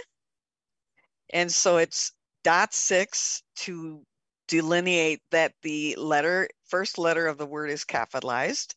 and 1.33 1.51
so 1.51 1.78
it's 1.78 2.12
dot 2.45 2.74
six 2.74 3.43
to 3.57 4.03
delineate 4.49 5.20
that 5.31 5.55
the 5.62 5.95
letter 5.97 6.49
first 6.66 6.99
letter 6.99 7.26
of 7.26 7.39
the 7.39 7.47
word 7.47 7.70
is 7.70 7.85
capitalized. 7.85 8.74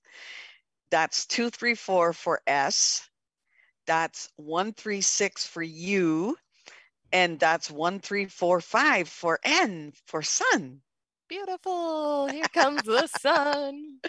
That's 0.89 1.25
two 1.25 1.49
three 1.49 1.75
four 1.75 2.13
for 2.13 2.41
S. 2.47 3.09
That's 3.87 4.29
one 4.37 4.73
three 4.73 5.01
six 5.01 5.45
for 5.45 5.61
U, 5.61 6.37
and 7.13 7.39
that's 7.39 7.71
one 7.71 7.99
three 7.99 8.25
four 8.25 8.59
five 8.59 9.07
for 9.07 9.39
N 9.45 9.93
for 10.07 10.21
sun. 10.21 10.81
Beautiful. 11.29 12.27
Here 12.27 12.43
comes 12.53 12.83
the 12.83 13.07
sun. 13.19 13.99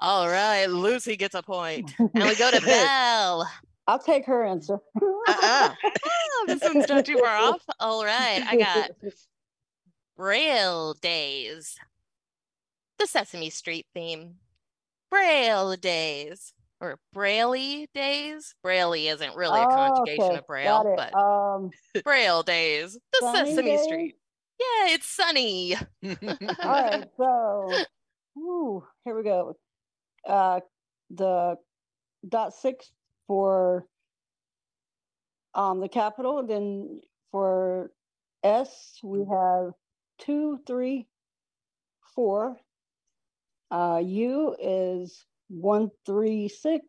All 0.00 0.28
right, 0.28 0.66
Lucy 0.66 1.16
gets 1.16 1.34
a 1.34 1.42
point, 1.42 1.94
and 1.98 2.10
we 2.14 2.34
go 2.36 2.50
to 2.50 2.60
Belle. 2.64 3.50
I'll 3.86 3.98
take 3.98 4.26
her 4.26 4.44
answer. 4.44 4.78
Uh-uh. 5.00 5.74
Oh, 6.04 6.44
this 6.46 6.62
one's 6.62 6.88
not 6.88 7.06
too 7.06 7.16
far 7.18 7.36
off. 7.38 7.62
All 7.80 8.04
right, 8.04 8.44
I 8.46 8.56
got 8.58 8.90
Braille 10.16 10.94
Days, 10.94 11.76
the 12.98 13.06
Sesame 13.06 13.48
Street 13.50 13.86
theme. 13.94 14.34
Braille 15.10 15.74
Days 15.76 16.52
or 16.80 16.98
Braille 17.12 17.86
Days. 17.94 18.54
Braille 18.62 18.92
isn't 18.92 19.36
really 19.36 19.60
a 19.60 19.64
Oh, 19.64 19.74
conjugation 19.74 20.24
okay, 20.24 20.36
of 20.36 20.46
Braille, 20.46 20.94
but 20.96 21.14
Um, 21.14 21.70
Braille 22.04 22.42
Days, 22.42 22.98
the 23.20 23.32
Sesame 23.32 23.62
Days? 23.62 23.82
Street. 23.82 24.14
Yeah, 24.60 24.94
it's 24.94 25.06
sunny. 25.08 25.76
all 26.04 26.12
right, 26.64 27.04
so 27.16 27.76
ooh, 28.38 28.84
here 29.04 29.16
we 29.16 29.22
go. 29.22 29.56
Uh, 30.26 30.60
the 31.10 31.56
dot 32.28 32.54
six 32.54 32.90
for 33.26 33.86
um 35.54 35.80
the 35.80 35.88
capital, 35.88 36.44
then 36.44 37.00
for 37.30 37.92
S 38.42 38.98
we 39.02 39.24
have 39.30 39.72
two, 40.18 40.58
three, 40.66 41.06
four. 42.14 42.56
Uh, 43.70 44.02
U 44.04 44.56
is 44.58 45.24
one, 45.48 45.90
three, 46.06 46.48
six. 46.48 46.84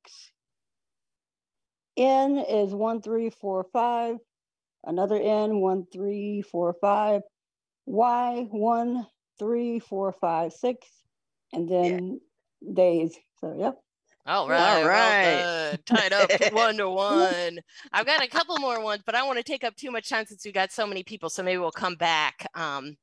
N 1.97 2.37
is 2.37 2.73
one, 2.73 3.01
three, 3.01 3.29
four, 3.29 3.65
five. 3.73 4.17
Another 4.85 5.19
N, 5.19 5.59
one, 5.59 5.85
three, 5.91 6.41
four, 6.41 6.75
five. 6.79 7.21
Y, 7.85 8.47
one, 8.51 9.05
three, 9.37 9.79
four, 9.79 10.13
five, 10.13 10.53
six. 10.53 10.87
And 11.51 11.67
then 11.67 12.21
days. 12.73 13.17
So, 13.39 13.55
yep. 13.57 13.79
All 14.25 14.47
right, 14.47 14.83
All 14.83 14.87
right. 14.87 15.35
well 15.37 15.71
done. 15.71 15.79
tied 15.85 16.13
up 16.13 16.29
one 16.51 16.77
to 16.77 16.89
one. 16.89 17.59
I've 17.91 18.05
got 18.05 18.23
a 18.23 18.27
couple 18.27 18.57
more 18.59 18.79
ones, 18.81 19.01
but 19.05 19.15
I 19.15 19.23
want 19.23 19.37
to 19.37 19.43
take 19.43 19.63
up 19.63 19.75
too 19.75 19.89
much 19.89 20.09
time 20.09 20.25
since 20.25 20.45
we 20.45 20.51
got 20.51 20.71
so 20.71 20.85
many 20.85 21.03
people. 21.03 21.29
So 21.29 21.41
maybe 21.41 21.57
we'll 21.57 21.71
come 21.71 21.95
back 21.95 22.45
um, 22.53 22.95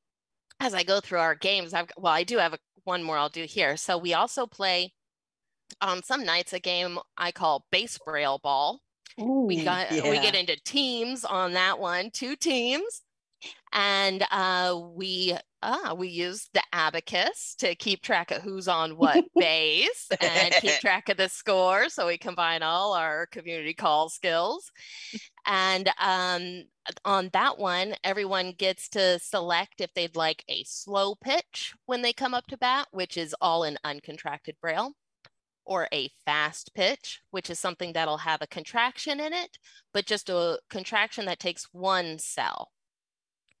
as 0.59 0.73
I 0.73 0.83
go 0.83 1.01
through 1.01 1.19
our 1.19 1.35
games. 1.35 1.73
I've 1.73 1.89
well, 1.97 2.13
I 2.13 2.23
do 2.23 2.37
have 2.37 2.53
a, 2.53 2.59
one 2.85 3.03
more 3.03 3.17
I'll 3.17 3.29
do 3.29 3.43
here. 3.43 3.75
So 3.75 3.97
we 3.97 4.13
also 4.13 4.45
play 4.45 4.93
on 5.81 6.03
some 6.03 6.25
nights 6.25 6.53
a 6.53 6.59
game 6.59 6.99
I 7.17 7.31
call 7.31 7.65
base 7.71 7.97
braille 7.97 8.39
ball. 8.39 8.81
we 9.17 9.61
Ooh, 9.61 9.63
got 9.63 9.91
we 9.91 10.19
get 10.19 10.35
into 10.35 10.55
teams 10.63 11.25
on 11.25 11.53
that 11.53 11.79
one, 11.79 12.11
two 12.11 12.35
teams, 12.35 13.01
and 13.73 14.23
uh, 14.31 14.79
we 14.95 15.35
uh, 15.63 15.95
we 15.97 16.07
use 16.07 16.49
the 16.53 16.61
abacus 16.71 17.55
to 17.57 17.73
keep 17.75 18.01
track 18.01 18.29
of 18.31 18.41
who's 18.41 18.67
on 18.67 18.91
what 18.91 19.25
base 19.35 20.07
and 20.21 20.53
keep 20.61 20.79
track 20.79 21.09
of 21.09 21.17
the 21.17 21.29
score. 21.29 21.89
So 21.89 22.07
we 22.07 22.17
combine 22.17 22.61
all 22.61 22.93
our 22.93 23.25
community 23.27 23.73
call 23.73 24.09
skills, 24.09 24.71
and 25.45 25.89
um, 25.99 26.63
on 27.05 27.29
that 27.33 27.57
one, 27.57 27.95
everyone 28.03 28.53
gets 28.57 28.89
to 28.89 29.19
select 29.19 29.81
if 29.81 29.93
they'd 29.93 30.15
like 30.15 30.43
a 30.47 30.63
slow 30.63 31.15
pitch 31.15 31.73
when 31.85 32.01
they 32.01 32.13
come 32.13 32.33
up 32.33 32.47
to 32.47 32.57
bat, 32.57 32.87
which 32.91 33.17
is 33.17 33.35
all 33.41 33.63
in 33.63 33.77
uncontracted 33.83 34.55
braille 34.61 34.93
or 35.67 35.87
a 35.93 36.09
fast 36.25 36.73
pitch, 36.73 37.21
which 37.31 37.49
is 37.49 37.59
something 37.59 37.93
that'll 37.93 38.17
have 38.17 38.41
a 38.41 38.47
contraction 38.47 39.19
in 39.19 39.33
it, 39.33 39.59
but 39.93 40.05
just 40.05 40.29
a 40.29 40.59
contraction 40.69 41.25
that 41.25 41.39
takes 41.39 41.67
one 41.71 42.17
cell. 42.17 42.71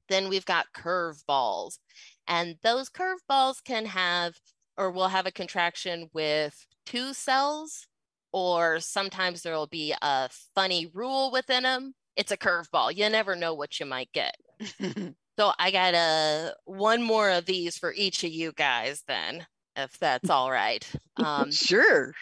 Then 0.09 0.29
we've 0.29 0.45
got 0.45 0.73
curveballs, 0.73 1.79
and 2.27 2.55
those 2.63 2.89
curveballs 2.89 3.63
can 3.63 3.85
have 3.85 4.35
or 4.77 4.89
will 4.89 5.09
have 5.09 5.25
a 5.25 5.31
contraction 5.31 6.09
with 6.13 6.65
two 6.85 7.13
cells, 7.13 7.87
or 8.31 8.79
sometimes 8.79 9.41
there 9.41 9.53
will 9.55 9.67
be 9.67 9.93
a 10.01 10.29
funny 10.55 10.89
rule 10.93 11.31
within 11.31 11.63
them. 11.63 11.93
It's 12.15 12.31
a 12.31 12.37
curveball. 12.37 12.95
You 12.95 13.09
never 13.09 13.35
know 13.35 13.53
what 13.53 13.79
you 13.79 13.85
might 13.85 14.11
get. 14.13 14.35
so 15.37 15.51
I 15.59 15.71
got 15.71 15.93
a 15.93 16.53
one 16.65 17.03
more 17.03 17.29
of 17.29 17.45
these 17.45 17.77
for 17.77 17.93
each 17.93 18.23
of 18.23 18.31
you 18.31 18.53
guys 18.53 19.03
then 19.07 19.45
if 19.77 19.97
that's 19.99 20.29
all 20.29 20.51
right. 20.51 20.89
Um, 21.17 21.51
sure. 21.51 22.13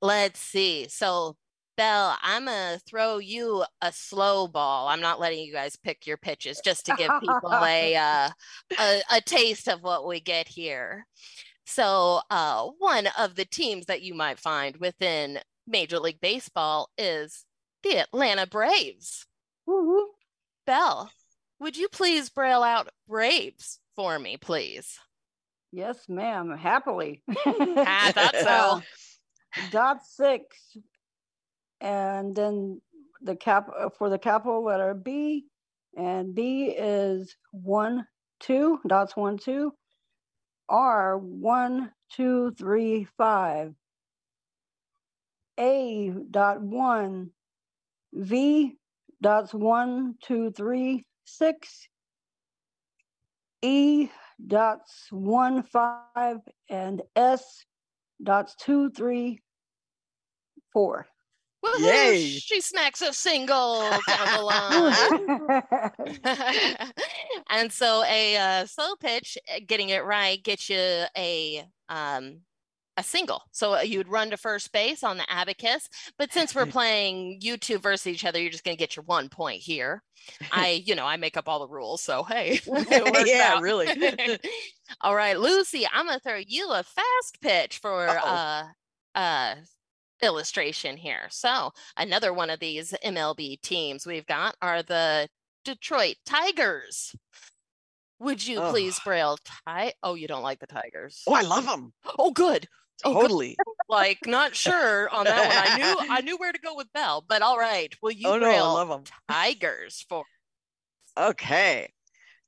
Let's 0.00 0.40
see. 0.40 0.86
So, 0.88 1.36
Belle, 1.76 2.16
I'm 2.22 2.46
going 2.46 2.78
to 2.78 2.84
throw 2.88 3.18
you 3.18 3.64
a 3.82 3.92
slow 3.92 4.48
ball. 4.48 4.88
I'm 4.88 5.00
not 5.00 5.20
letting 5.20 5.40
you 5.40 5.52
guys 5.52 5.76
pick 5.76 6.06
your 6.06 6.16
pitches 6.16 6.60
just 6.64 6.86
to 6.86 6.94
give 6.96 7.10
people 7.20 7.52
a, 7.52 7.96
uh, 7.96 8.28
a, 8.78 9.00
a 9.12 9.20
taste 9.20 9.68
of 9.68 9.82
what 9.82 10.06
we 10.06 10.20
get 10.20 10.48
here. 10.48 11.06
So, 11.66 12.20
uh, 12.30 12.68
one 12.78 13.08
of 13.18 13.36
the 13.36 13.44
teams 13.44 13.86
that 13.86 14.02
you 14.02 14.14
might 14.14 14.38
find 14.38 14.76
within 14.78 15.38
Major 15.66 15.98
League 15.98 16.20
Baseball 16.20 16.90
is 16.98 17.44
the 17.82 17.98
Atlanta 17.98 18.46
Braves. 18.46 19.26
Woo-hoo. 19.66 20.08
Belle, 20.66 21.10
would 21.60 21.76
you 21.76 21.88
please 21.88 22.28
braille 22.28 22.62
out 22.62 22.88
Braves 23.06 23.78
for 23.94 24.18
me, 24.18 24.36
please? 24.36 24.98
Yes, 25.72 26.08
ma'am. 26.08 26.56
Happily. 26.56 27.22
I 27.46 28.12
thought 28.12 28.34
so. 28.36 28.82
dot 29.70 30.04
six, 30.04 30.56
and 31.80 32.34
then 32.34 32.80
the 33.22 33.36
cap 33.36 33.68
uh, 33.78 33.88
for 33.90 34.08
the 34.08 34.18
capital 34.18 34.64
letter 34.64 34.94
B, 34.94 35.46
and 35.96 36.34
B 36.34 36.74
is 36.76 37.36
one 37.52 38.06
two 38.40 38.80
dots 38.86 39.16
one 39.16 39.38
two, 39.38 39.72
R 40.68 41.18
one 41.18 41.92
two 42.12 42.52
three 42.58 43.06
five, 43.16 43.74
A 45.58 46.12
dot 46.30 46.60
one, 46.60 47.30
V 48.12 48.76
dots 49.22 49.54
one 49.54 50.14
two 50.22 50.50
three 50.50 51.04
six, 51.24 51.88
E 53.62 54.08
dots 54.46 55.06
one 55.10 55.62
five 55.62 56.38
and 56.68 57.02
S 57.16 57.64
dots 58.22 58.54
two 58.56 58.90
three 58.90 59.40
four. 60.72 61.06
Woo-hoo, 61.62 61.84
Yay! 61.84 62.38
She 62.38 62.62
snacks 62.62 63.02
a 63.02 63.12
single 63.12 63.90
down 64.08 64.32
the 64.34 64.42
line. 64.42 66.12
and 67.50 67.70
so 67.70 68.02
a 68.04 68.36
uh, 68.36 68.66
slow 68.66 68.96
pitch, 68.96 69.36
uh, 69.54 69.60
getting 69.66 69.90
it 69.90 70.04
right, 70.04 70.42
gets 70.42 70.70
you 70.70 71.04
a 71.16 71.66
um, 71.90 72.38
a 73.00 73.02
single. 73.02 73.42
So 73.50 73.74
uh, 73.74 73.80
you'd 73.80 74.08
run 74.08 74.30
to 74.30 74.36
first 74.36 74.72
base 74.72 75.02
on 75.02 75.16
the 75.16 75.30
abacus. 75.30 75.88
But 76.18 76.32
since 76.32 76.54
we're 76.54 76.66
playing 76.78 77.38
you 77.40 77.56
two 77.56 77.78
versus 77.78 78.06
each 78.06 78.24
other, 78.24 78.40
you're 78.40 78.52
just 78.52 78.64
going 78.64 78.76
to 78.76 78.78
get 78.78 78.94
your 78.94 79.04
one 79.04 79.28
point 79.28 79.60
here. 79.60 80.02
I, 80.52 80.82
you 80.84 80.94
know, 80.94 81.06
I 81.06 81.16
make 81.16 81.36
up 81.36 81.48
all 81.48 81.60
the 81.60 81.68
rules. 81.68 82.02
So, 82.02 82.22
hey, 82.22 82.60
yeah, 83.26 83.58
really. 83.60 83.88
all 85.00 85.16
right, 85.16 85.38
Lucy, 85.38 85.86
I'm 85.92 86.06
going 86.06 86.18
to 86.18 86.22
throw 86.22 86.40
you 86.46 86.70
a 86.70 86.82
fast 86.82 87.40
pitch 87.40 87.78
for 87.78 88.06
uh, 88.06 88.64
uh, 89.14 89.54
illustration 90.22 90.96
here. 90.96 91.26
So, 91.30 91.70
another 91.96 92.34
one 92.34 92.50
of 92.50 92.60
these 92.60 92.94
MLB 93.04 93.62
teams 93.62 94.06
we've 94.06 94.26
got 94.26 94.54
are 94.60 94.82
the 94.82 95.26
Detroit 95.64 96.16
Tigers. 96.26 97.14
Would 98.20 98.46
you 98.46 98.58
oh. 98.58 98.70
please 98.70 99.00
braille 99.00 99.38
tie? 99.66 99.94
Oh, 100.02 100.14
you 100.14 100.28
don't 100.28 100.42
like 100.42 100.60
the 100.60 100.66
Tigers. 100.66 101.22
Oh, 101.26 101.32
I 101.32 101.40
love 101.40 101.64
them. 101.64 101.94
Oh, 102.18 102.30
good. 102.30 102.68
Oh, 103.04 103.14
totally. 103.14 103.56
Like, 103.88 104.18
not 104.26 104.54
sure 104.54 105.08
on 105.10 105.24
that 105.24 105.48
one. 105.48 105.56
I 105.56 105.76
knew 105.76 106.14
I 106.14 106.20
knew 106.22 106.36
where 106.36 106.52
to 106.52 106.58
go 106.58 106.74
with 106.74 106.92
Belle, 106.92 107.24
but 107.26 107.42
all 107.42 107.58
right. 107.58 107.94
Will 108.02 108.10
you 108.10 108.28
oh, 108.28 108.38
no, 108.38 108.50
I 108.50 108.60
love 108.60 108.88
them. 108.88 109.04
Tigers 109.28 110.04
for? 110.08 110.24
Okay. 111.18 111.92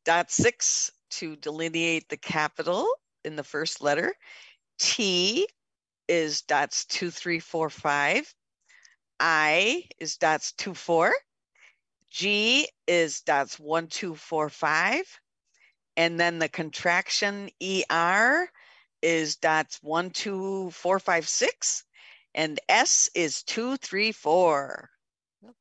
Dot 0.05 0.31
six 0.31 0.91
to 1.13 1.37
delineate 1.37 2.09
the 2.09 2.17
capital 2.17 2.89
in 3.25 3.37
the 3.37 3.45
first 3.45 3.83
letter. 3.83 4.15
T 4.79 5.47
is 6.09 6.43
dots 6.43 6.85
two, 6.85 7.11
three, 7.11 7.39
four, 7.39 7.71
five. 7.71 8.33
I 9.21 9.85
is 9.99 10.17
dots 10.17 10.53
two, 10.53 10.75
four. 10.75 11.13
G 12.11 12.69
is 12.87 13.21
dots 13.21 13.59
one, 13.59 13.87
two, 13.87 14.15
four, 14.15 14.49
five. 14.49 15.05
And 15.97 16.19
then 16.19 16.39
the 16.39 16.49
contraction 16.49 17.51
ER 17.63 18.49
is 19.03 19.37
dots 19.37 19.81
one, 19.83 20.11
two, 20.11 20.71
four, 20.71 20.99
five, 21.01 21.29
six. 21.29 21.85
And 22.35 22.61
S 22.69 23.11
is 23.15 23.43
two, 23.43 23.77
three, 23.79 24.13
four. 24.13 24.92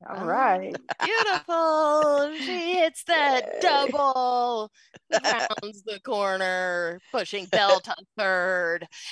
All 0.08 0.18
oh, 0.18 0.26
right. 0.26 0.76
Beautiful. 1.04 2.34
she 2.38 2.76
hits 2.76 3.04
that 3.06 3.62
double, 3.62 4.72
rounds 5.12 5.84
the 5.84 6.00
corner, 6.04 7.00
pushing 7.12 7.46
Belle 7.46 7.80
to 7.80 7.96
third. 8.18 8.88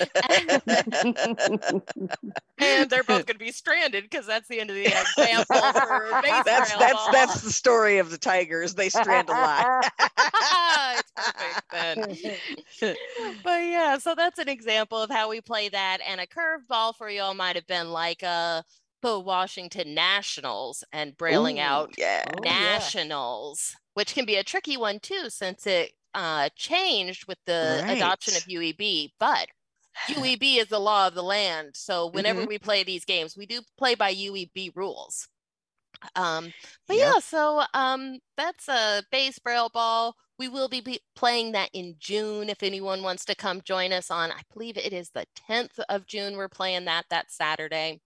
and 2.58 2.90
they're 2.90 3.02
both 3.02 3.26
going 3.26 3.38
to 3.38 3.38
be 3.38 3.50
stranded 3.52 4.04
because 4.04 4.26
that's 4.26 4.46
the 4.48 4.60
end 4.60 4.70
of 4.70 4.76
the 4.76 4.86
example 4.86 5.60
for 5.60 6.20
base 6.22 6.42
that's 6.44 6.76
that's 6.76 7.08
that's 7.08 7.40
the 7.40 7.52
story 7.52 7.98
of 7.98 8.10
the 8.10 8.18
tigers. 8.18 8.74
They 8.74 8.88
strand 8.88 9.28
a 9.28 9.32
lot. 9.32 9.90
it's 10.98 11.12
perfect 11.16 12.30
then. 12.80 12.96
but 13.42 13.62
yeah, 13.64 13.98
so 13.98 14.14
that's 14.14 14.38
an 14.38 14.48
example 14.48 15.02
of 15.02 15.10
how 15.10 15.30
we 15.30 15.40
play 15.40 15.68
that. 15.68 15.98
And 16.06 16.20
a 16.20 16.26
curveball 16.26 16.94
for 16.96 17.08
y'all 17.10 17.34
might 17.34 17.56
have 17.56 17.66
been 17.66 17.90
like 17.90 18.22
a 18.22 18.64
Washington 19.02 19.94
Nationals 19.94 20.84
and 20.92 21.16
brailing 21.16 21.58
Ooh, 21.58 21.62
out 21.62 21.94
yeah. 21.96 22.24
nationals, 22.42 23.74
which 23.94 24.14
can 24.14 24.24
be 24.24 24.36
a 24.36 24.44
tricky 24.44 24.76
one 24.76 25.00
too, 25.00 25.28
since 25.30 25.66
it 25.66 25.92
uh, 26.14 26.48
changed 26.56 27.26
with 27.28 27.38
the 27.46 27.80
right. 27.84 27.96
adoption 27.96 28.36
of 28.36 28.42
UEB. 28.44 29.10
But 29.18 29.48
UEB 30.08 30.58
is 30.58 30.68
the 30.68 30.78
law 30.80 31.06
of 31.06 31.14
the 31.14 31.22
land. 31.22 31.70
So 31.74 32.06
whenever 32.06 32.42
Mhm. 32.42 32.48
we 32.48 32.58
play 32.58 32.82
these 32.84 33.04
games, 33.04 33.36
we 33.36 33.46
do 33.46 33.62
play 33.78 33.94
by 33.94 34.10
UEB 34.10 34.70
rules. 34.74 35.28
Um, 36.14 36.52
but 36.86 36.96
Yep. 36.96 37.14
yeah, 37.14 37.18
so 37.20 37.64
um, 37.74 38.18
that's 38.36 38.68
a 38.68 39.02
base 39.10 39.38
braille 39.38 39.68
ball. 39.68 40.16
We 40.38 40.48
will 40.48 40.68
be, 40.68 40.80
be 40.80 41.00
playing 41.14 41.52
that 41.52 41.70
in 41.74 41.96
June. 41.98 42.48
If 42.48 42.62
anyone 42.62 43.02
wants 43.02 43.24
to 43.26 43.34
come 43.34 43.60
join 43.60 43.92
us 43.92 44.10
on, 44.10 44.32
I 44.32 44.40
believe 44.52 44.78
it 44.78 44.92
is 44.92 45.10
the 45.10 45.26
10th 45.34 45.78
of 45.90 46.06
June. 46.06 46.36
We're 46.36 46.48
playing 46.48 46.86
that 46.86 47.04
that 47.10 47.30
Saturday. 47.30 48.00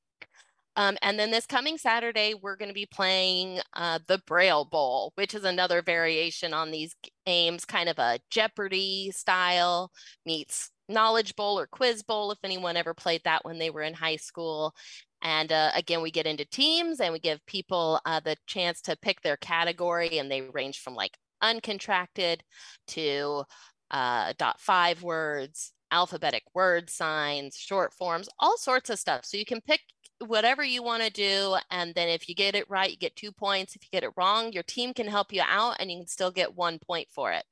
Um, 0.76 0.96
and 1.02 1.18
then 1.18 1.30
this 1.30 1.46
coming 1.46 1.78
Saturday, 1.78 2.34
we're 2.34 2.56
going 2.56 2.68
to 2.68 2.74
be 2.74 2.86
playing 2.86 3.60
uh, 3.74 4.00
the 4.08 4.20
Braille 4.26 4.64
Bowl, 4.64 5.12
which 5.14 5.34
is 5.34 5.44
another 5.44 5.82
variation 5.82 6.52
on 6.52 6.70
these 6.70 6.96
games, 7.24 7.64
kind 7.64 7.88
of 7.88 7.98
a 7.98 8.18
Jeopardy 8.30 9.12
style 9.12 9.92
meets 10.26 10.70
Knowledge 10.88 11.36
Bowl 11.36 11.58
or 11.58 11.66
Quiz 11.66 12.02
Bowl, 12.02 12.30
if 12.32 12.38
anyone 12.42 12.76
ever 12.76 12.92
played 12.92 13.22
that 13.24 13.44
when 13.44 13.58
they 13.58 13.70
were 13.70 13.82
in 13.82 13.94
high 13.94 14.16
school. 14.16 14.74
And 15.22 15.50
uh, 15.52 15.70
again, 15.74 16.02
we 16.02 16.10
get 16.10 16.26
into 16.26 16.44
teams 16.44 17.00
and 17.00 17.12
we 17.12 17.18
give 17.18 17.44
people 17.46 18.00
uh, 18.04 18.20
the 18.20 18.36
chance 18.46 18.82
to 18.82 18.96
pick 18.96 19.22
their 19.22 19.38
category, 19.38 20.18
and 20.18 20.30
they 20.30 20.42
range 20.42 20.80
from 20.80 20.94
like 20.94 21.16
uncontracted 21.42 22.40
to 22.88 23.44
uh, 23.90 24.32
dot 24.38 24.60
five 24.60 25.02
words, 25.02 25.72
alphabetic 25.90 26.42
word 26.52 26.90
signs, 26.90 27.56
short 27.56 27.94
forms, 27.94 28.28
all 28.38 28.58
sorts 28.58 28.90
of 28.90 28.98
stuff. 28.98 29.24
So 29.24 29.36
you 29.36 29.44
can 29.46 29.60
pick 29.60 29.80
whatever 30.20 30.64
you 30.64 30.82
want 30.82 31.02
to 31.02 31.10
do. 31.10 31.56
And 31.70 31.94
then 31.94 32.08
if 32.08 32.28
you 32.28 32.34
get 32.34 32.54
it 32.54 32.68
right, 32.70 32.90
you 32.90 32.96
get 32.96 33.16
two 33.16 33.32
points. 33.32 33.74
If 33.74 33.82
you 33.82 33.88
get 33.92 34.04
it 34.04 34.12
wrong, 34.16 34.52
your 34.52 34.62
team 34.62 34.94
can 34.94 35.06
help 35.06 35.32
you 35.32 35.42
out 35.46 35.76
and 35.80 35.90
you 35.90 35.98
can 35.98 36.06
still 36.06 36.30
get 36.30 36.56
one 36.56 36.78
point 36.78 37.08
for 37.10 37.32
it. 37.32 37.44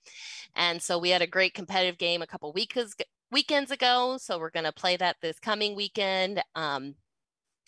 And 0.55 0.81
so 0.81 0.99
we 0.99 1.11
had 1.11 1.23
a 1.23 1.27
great 1.27 1.55
competitive 1.55 1.99
game 1.99 2.23
a 2.23 2.27
couple 2.27 2.53
weeks 2.53 2.95
weekends 3.31 3.71
ago. 3.71 4.19
So 4.21 4.39
we're 4.39 4.51
going 4.51 4.65
to 4.67 4.73
play 4.73 4.97
that 4.97 5.17
this 5.21 5.39
coming 5.39 5.75
weekend. 5.75 6.43
Um, 6.55 6.95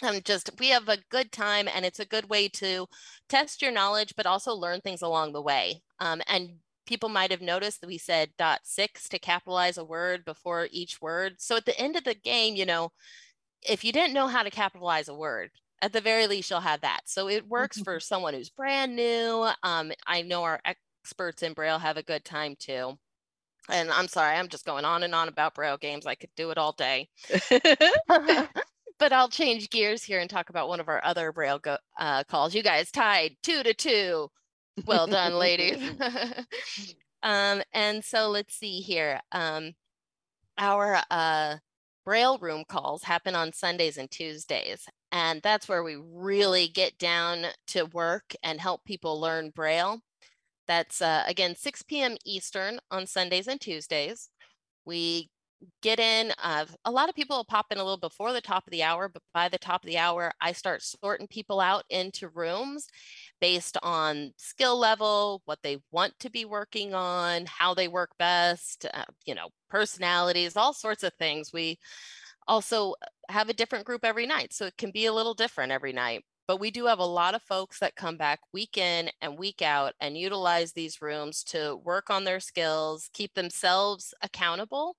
um, 0.02 0.20
just 0.24 0.50
we 0.58 0.68
have 0.68 0.88
a 0.88 0.98
good 1.10 1.30
time 1.30 1.68
and 1.72 1.84
it's 1.84 2.00
a 2.00 2.04
good 2.04 2.28
way 2.28 2.48
to 2.48 2.86
test 3.28 3.62
your 3.62 3.70
knowledge 3.70 4.14
but 4.16 4.26
also 4.26 4.52
learn 4.52 4.80
things 4.80 5.02
along 5.02 5.32
the 5.32 5.42
way 5.42 5.82
um, 6.00 6.20
and 6.26 6.50
people 6.86 7.08
might 7.08 7.30
have 7.30 7.40
noticed 7.40 7.80
that 7.80 7.86
we 7.86 7.96
said 7.96 8.30
dot 8.36 8.60
six 8.64 9.08
to 9.08 9.18
capitalize 9.20 9.78
a 9.78 9.84
word 9.84 10.24
before 10.24 10.68
each 10.72 11.00
word 11.00 11.34
so 11.38 11.56
at 11.56 11.64
the 11.64 11.78
end 11.78 11.94
of 11.94 12.02
the 12.02 12.14
game 12.14 12.56
you 12.56 12.66
know 12.66 12.90
if 13.64 13.84
you 13.84 13.92
didn't 13.92 14.14
know 14.14 14.26
how 14.26 14.42
to 14.42 14.50
capitalize 14.50 15.08
a 15.08 15.14
word 15.14 15.50
at 15.82 15.92
the 15.92 16.00
very 16.00 16.26
least 16.26 16.50
you'll 16.50 16.60
have 16.60 16.80
that 16.80 17.00
so 17.06 17.28
it 17.28 17.48
works 17.48 17.80
for 17.80 18.00
someone 18.00 18.34
who's 18.34 18.50
brand 18.50 18.94
new 18.96 19.48
um, 19.62 19.92
i 20.06 20.22
know 20.22 20.42
our 20.42 20.60
experts 20.64 21.42
in 21.42 21.52
braille 21.52 21.78
have 21.78 21.96
a 21.96 22.02
good 22.02 22.24
time 22.24 22.54
too 22.58 22.96
and 23.70 23.90
I'm 23.90 24.08
sorry, 24.08 24.36
I'm 24.36 24.48
just 24.48 24.66
going 24.66 24.84
on 24.84 25.02
and 25.02 25.14
on 25.14 25.28
about 25.28 25.54
Braille 25.54 25.78
games. 25.78 26.06
I 26.06 26.14
could 26.14 26.30
do 26.36 26.50
it 26.50 26.58
all 26.58 26.72
day. 26.72 27.08
but 28.98 29.12
I'll 29.12 29.28
change 29.28 29.70
gears 29.70 30.02
here 30.02 30.20
and 30.20 30.28
talk 30.28 30.50
about 30.50 30.68
one 30.68 30.80
of 30.80 30.88
our 30.88 31.02
other 31.04 31.32
Braille 31.32 31.58
go- 31.58 31.78
uh, 31.98 32.24
calls. 32.24 32.54
You 32.54 32.62
guys 32.62 32.90
tied 32.90 33.36
two 33.42 33.62
to 33.62 33.74
two. 33.74 34.30
Well 34.86 35.06
done, 35.06 35.34
ladies. 35.34 35.78
um, 37.22 37.62
and 37.72 38.04
so 38.04 38.28
let's 38.28 38.54
see 38.54 38.80
here. 38.80 39.20
Um, 39.32 39.72
our 40.58 41.00
uh, 41.10 41.56
Braille 42.04 42.38
room 42.38 42.64
calls 42.68 43.04
happen 43.04 43.34
on 43.34 43.52
Sundays 43.52 43.96
and 43.96 44.10
Tuesdays. 44.10 44.86
And 45.12 45.40
that's 45.42 45.68
where 45.68 45.82
we 45.82 45.96
really 45.96 46.68
get 46.68 46.98
down 46.98 47.46
to 47.68 47.84
work 47.86 48.34
and 48.42 48.60
help 48.60 48.84
people 48.84 49.20
learn 49.20 49.50
Braille. 49.50 50.00
That's 50.66 51.02
uh, 51.02 51.24
again 51.26 51.56
6 51.56 51.82
p.m. 51.82 52.16
Eastern 52.24 52.80
on 52.90 53.06
Sundays 53.06 53.48
and 53.48 53.60
Tuesdays. 53.60 54.30
We 54.84 55.30
get 55.82 55.98
in. 56.00 56.32
Uh, 56.42 56.66
a 56.84 56.90
lot 56.90 57.08
of 57.08 57.14
people 57.14 57.36
will 57.36 57.44
pop 57.44 57.66
in 57.70 57.78
a 57.78 57.82
little 57.84 57.98
before 57.98 58.32
the 58.32 58.40
top 58.40 58.66
of 58.66 58.70
the 58.70 58.82
hour, 58.82 59.08
but 59.08 59.22
by 59.32 59.48
the 59.48 59.58
top 59.58 59.82
of 59.84 59.88
the 59.88 59.98
hour, 59.98 60.32
I 60.40 60.52
start 60.52 60.82
sorting 60.82 61.26
people 61.26 61.60
out 61.60 61.84
into 61.90 62.28
rooms 62.28 62.86
based 63.40 63.76
on 63.82 64.32
skill 64.36 64.78
level, 64.78 65.42
what 65.44 65.58
they 65.62 65.78
want 65.90 66.18
to 66.20 66.30
be 66.30 66.44
working 66.44 66.94
on, 66.94 67.46
how 67.46 67.74
they 67.74 67.88
work 67.88 68.10
best, 68.18 68.86
uh, 68.94 69.04
you 69.26 69.34
know, 69.34 69.48
personalities, 69.68 70.56
all 70.56 70.72
sorts 70.72 71.02
of 71.02 71.12
things. 71.18 71.52
We 71.52 71.78
also 72.48 72.94
have 73.28 73.48
a 73.48 73.54
different 73.54 73.84
group 73.86 74.04
every 74.04 74.26
night, 74.26 74.52
so 74.52 74.66
it 74.66 74.76
can 74.76 74.90
be 74.90 75.06
a 75.06 75.12
little 75.12 75.34
different 75.34 75.72
every 75.72 75.92
night. 75.92 76.24
But 76.46 76.60
we 76.60 76.70
do 76.70 76.86
have 76.86 76.98
a 76.98 77.06
lot 77.06 77.34
of 77.34 77.42
folks 77.42 77.78
that 77.78 77.96
come 77.96 78.18
back 78.18 78.38
week 78.52 78.76
in 78.76 79.10
and 79.22 79.38
week 79.38 79.62
out 79.62 79.94
and 80.00 80.16
utilize 80.16 80.72
these 80.72 81.00
rooms 81.00 81.42
to 81.44 81.76
work 81.76 82.10
on 82.10 82.24
their 82.24 82.40
skills, 82.40 83.08
keep 83.14 83.32
themselves 83.34 84.12
accountable. 84.20 84.96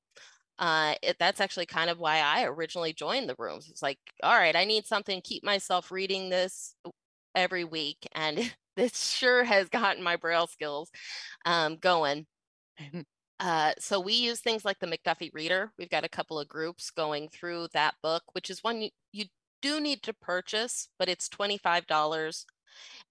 Uh, 0.57 0.95
it, 1.01 1.17
that's 1.19 1.41
actually 1.41 1.65
kind 1.65 1.89
of 1.89 1.99
why 1.99 2.19
I 2.19 2.45
originally 2.45 2.93
joined 2.93 3.27
the 3.27 3.35
rooms. 3.37 3.67
It's 3.69 3.81
like, 3.81 3.99
all 4.23 4.35
right, 4.35 4.55
I 4.55 4.63
need 4.65 4.85
something, 4.85 5.21
keep 5.21 5.43
myself 5.43 5.91
reading 5.91 6.29
this 6.29 6.75
every 7.35 7.63
week. 7.63 8.07
And 8.13 8.53
this 8.77 8.97
sure 8.97 9.43
has 9.43 9.69
gotten 9.69 10.03
my 10.03 10.15
Braille 10.15 10.47
skills 10.47 10.89
um, 11.45 11.77
going. 11.77 12.25
Uh, 13.39 13.73
so 13.79 13.99
we 13.99 14.13
use 14.13 14.39
things 14.39 14.63
like 14.63 14.79
the 14.79 14.87
McDuffy 14.87 15.29
Reader. 15.33 15.71
We've 15.77 15.89
got 15.89 16.05
a 16.05 16.09
couple 16.09 16.39
of 16.39 16.47
groups 16.47 16.89
going 16.89 17.29
through 17.29 17.67
that 17.73 17.95
book, 18.01 18.23
which 18.31 18.49
is 18.49 18.63
one 18.63 18.81
you, 18.81 18.89
you 19.11 19.25
do 19.61 19.79
need 19.79 20.03
to 20.03 20.13
purchase, 20.13 20.87
but 20.97 21.09
it's 21.09 21.27
$25 21.27 22.45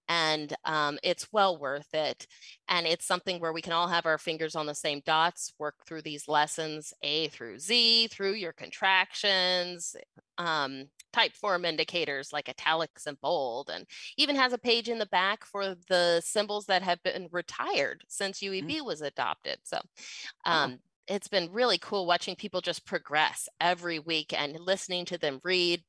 and 0.07 0.55
um, 0.65 0.99
it's 1.03 1.31
well 1.31 1.57
worth 1.57 1.93
it. 1.93 2.27
And 2.67 2.85
it's 2.85 3.05
something 3.05 3.39
where 3.39 3.53
we 3.53 3.61
can 3.61 3.73
all 3.73 3.87
have 3.87 4.05
our 4.05 4.17
fingers 4.17 4.55
on 4.55 4.65
the 4.65 4.75
same 4.75 5.01
dots, 5.05 5.53
work 5.59 5.75
through 5.85 6.03
these 6.03 6.27
lessons 6.27 6.93
A 7.01 7.27
through 7.29 7.59
Z, 7.59 8.07
through 8.07 8.33
your 8.33 8.53
contractions, 8.53 9.95
um, 10.37 10.85
type 11.13 11.33
form 11.33 11.65
indicators 11.65 12.33
like 12.33 12.49
italics 12.49 13.07
and 13.07 13.19
bold, 13.21 13.69
and 13.73 13.85
even 14.17 14.35
has 14.35 14.53
a 14.53 14.57
page 14.57 14.89
in 14.89 14.99
the 14.99 15.05
back 15.07 15.45
for 15.45 15.75
the 15.87 16.21
symbols 16.23 16.65
that 16.65 16.83
have 16.83 17.01
been 17.03 17.27
retired 17.31 18.03
since 18.07 18.39
UEB 18.39 18.69
mm-hmm. 18.69 18.85
was 18.85 19.01
adopted. 19.01 19.57
So 19.63 19.79
um, 20.45 20.77
oh. 20.77 21.13
it's 21.15 21.27
been 21.27 21.51
really 21.51 21.77
cool 21.77 22.05
watching 22.05 22.35
people 22.35 22.61
just 22.61 22.85
progress 22.85 23.47
every 23.61 23.99
week 23.99 24.33
and 24.37 24.59
listening 24.59 25.05
to 25.05 25.17
them 25.17 25.39
read, 25.43 25.83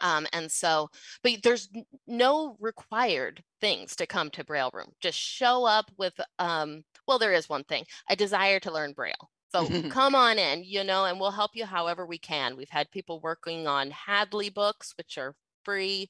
um, 0.00 0.26
and 0.32 0.50
so, 0.50 0.88
but 1.22 1.42
there's 1.42 1.68
no 2.06 2.56
required 2.60 3.42
things 3.60 3.96
to 3.96 4.06
come 4.06 4.30
to 4.30 4.44
Braille 4.44 4.70
Room. 4.72 4.92
Just 5.00 5.18
show 5.18 5.64
up 5.64 5.90
with, 5.98 6.14
um, 6.38 6.84
well, 7.06 7.18
there 7.18 7.32
is 7.32 7.48
one 7.48 7.64
thing 7.64 7.84
a 8.08 8.16
desire 8.16 8.60
to 8.60 8.72
learn 8.72 8.92
Braille. 8.92 9.30
So 9.50 9.66
come 9.90 10.14
on 10.14 10.38
in, 10.38 10.64
you 10.64 10.82
know, 10.84 11.04
and 11.04 11.20
we'll 11.20 11.30
help 11.30 11.52
you 11.54 11.66
however 11.66 12.06
we 12.06 12.18
can. 12.18 12.56
We've 12.56 12.70
had 12.70 12.90
people 12.90 13.20
working 13.20 13.66
on 13.66 13.90
Hadley 13.90 14.50
books, 14.50 14.94
which 14.96 15.18
are 15.18 15.34
free. 15.64 16.08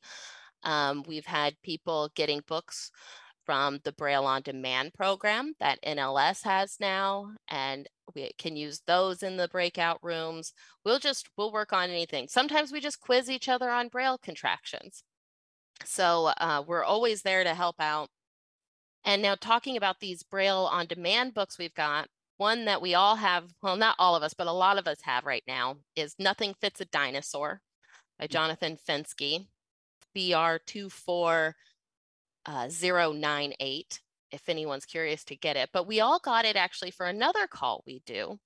Um, 0.62 1.02
we've 1.08 1.26
had 1.26 1.60
people 1.62 2.10
getting 2.14 2.42
books 2.46 2.90
from 3.44 3.80
the 3.84 3.92
Braille 3.92 4.24
on 4.24 4.42
Demand 4.42 4.94
program 4.94 5.54
that 5.58 5.82
NLS 5.82 6.44
has 6.44 6.76
now, 6.78 7.32
and 7.48 7.88
we 8.14 8.30
can 8.39 8.56
use 8.56 8.82
those 8.86 9.22
in 9.22 9.36
the 9.36 9.48
breakout 9.48 9.98
rooms. 10.02 10.52
We'll 10.84 10.98
just, 10.98 11.28
we'll 11.36 11.52
work 11.52 11.72
on 11.72 11.90
anything. 11.90 12.28
Sometimes 12.28 12.72
we 12.72 12.80
just 12.80 13.01
quiz 13.01 13.30
each 13.30 13.48
other 13.48 13.70
on 13.70 13.89
Braille 13.89 14.18
contractions. 14.18 15.02
So 15.84 16.32
uh, 16.39 16.62
we're 16.66 16.84
always 16.84 17.22
there 17.22 17.44
to 17.44 17.55
help 17.55 17.76
out. 17.80 18.09
And 19.05 19.20
now 19.20 19.34
talking 19.34 19.76
about 19.76 20.01
these 20.01 20.22
Braille 20.22 20.68
on 20.70 20.86
Demand 20.86 21.34
books 21.34 21.59
we've 21.59 21.74
got, 21.74 22.09
one 22.36 22.64
that 22.66 22.82
we 22.82 22.94
all 22.94 23.16
have, 23.16 23.51
well, 23.62 23.76
not 23.76 23.97
all 23.98 24.16
of 24.16 24.22
us, 24.22 24.34
but 24.34 24.47
a 24.47 24.52
lot 24.52 24.78
of 24.78 24.86
us 24.86 24.98
have 25.02 25.24
right 25.24 25.44
now 25.47 25.76
is 25.97 26.14
Nothing 26.18 26.55
Fits 26.60 26.80
a 26.80 26.84
Dinosaur 26.86 27.60
by 28.18 28.26
mm. 28.26 28.30
Jonathan 28.30 28.76
Fenske, 28.89 29.47
BR24 30.16 31.52
uh, 32.47 32.68
098 32.68 34.01
if 34.32 34.48
anyone's 34.48 34.86
curious 34.86 35.24
to 35.24 35.36
get 35.36 35.56
it. 35.56 35.70
But 35.72 35.86
we 35.86 36.00
all 36.00 36.18
got 36.18 36.44
it 36.44 36.56
actually 36.56 36.90
for 36.90 37.06
another 37.06 37.46
call 37.46 37.82
we 37.86 38.02
do 38.06 38.38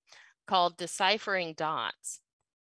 called 0.46 0.76
Deciphering 0.76 1.54
Dots, 1.56 2.20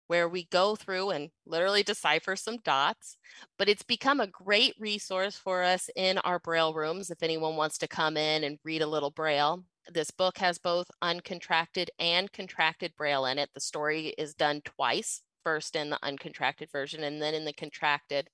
where 0.07 0.27
we 0.27 0.45
go 0.45 0.75
through 0.75 1.11
and 1.11 1.29
literally 1.45 1.83
decipher 1.83 2.35
some 2.35 2.57
dots. 2.57 3.17
But 3.57 3.69
it's 3.69 3.83
become 3.83 4.19
a 4.19 4.27
great 4.27 4.75
resource 4.79 5.35
for 5.35 5.63
us 5.63 5.89
in 5.95 6.17
our 6.19 6.39
Braille 6.39 6.73
rooms 6.73 7.09
if 7.09 7.23
anyone 7.23 7.55
wants 7.55 7.77
to 7.79 7.87
come 7.87 8.17
in 8.17 8.43
and 8.43 8.59
read 8.63 8.81
a 8.81 8.87
little 8.87 9.11
Braille. 9.11 9.63
This 9.91 10.11
book 10.11 10.37
has 10.39 10.57
both 10.57 10.87
uncontracted 11.01 11.87
and 11.97 12.31
contracted 12.31 12.93
Braille 12.95 13.25
in 13.25 13.39
it. 13.39 13.49
The 13.53 13.59
story 13.59 14.13
is 14.17 14.33
done 14.33 14.61
twice 14.63 15.21
first 15.43 15.75
in 15.75 15.89
the 15.89 15.99
uncontracted 16.03 16.71
version 16.71 17.03
and 17.03 17.21
then 17.21 17.33
in 17.33 17.45
the 17.45 17.53
contracted. 17.53 18.29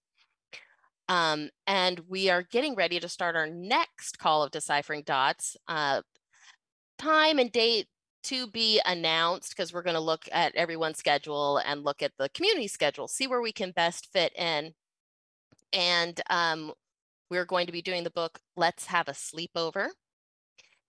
Um, 1.08 1.50
and 1.68 2.02
we 2.08 2.30
are 2.30 2.44
getting 2.44 2.76
ready 2.76 3.00
to 3.00 3.10
start 3.10 3.36
our 3.36 3.48
next 3.48 4.18
call 4.18 4.44
of 4.44 4.52
deciphering 4.52 5.04
dots. 5.06 5.56
Uh, 5.68 6.02
time 6.98 7.40
and 7.40 7.52
date 7.52 7.88
to 8.24 8.48
be 8.48 8.82
announced 8.86 9.56
because 9.56 9.72
we're 9.72 9.84
going 9.84 9.96
to 9.96 10.00
look 10.00 10.28
at 10.32 10.56
everyone's 10.56 10.98
schedule 10.98 11.58
and 11.58 11.84
look 11.84 12.02
at 12.02 12.14
the 12.18 12.30
community 12.30 12.68
schedule, 12.68 13.08
see 13.08 13.28
where 13.28 13.42
we 13.42 13.52
can 13.52 13.70
best 13.72 14.12
fit 14.12 14.34
in. 14.36 14.74
And 15.72 16.20
um, 16.30 16.74
we're 17.30 17.46
going 17.46 17.68
to 17.68 17.72
be 17.72 17.84
doing 17.84 18.04
the 18.04 18.10
book 18.10 18.40
Let's 18.56 18.88
Have 18.88 19.08
a 19.08 19.12
Sleepover. 19.12 19.90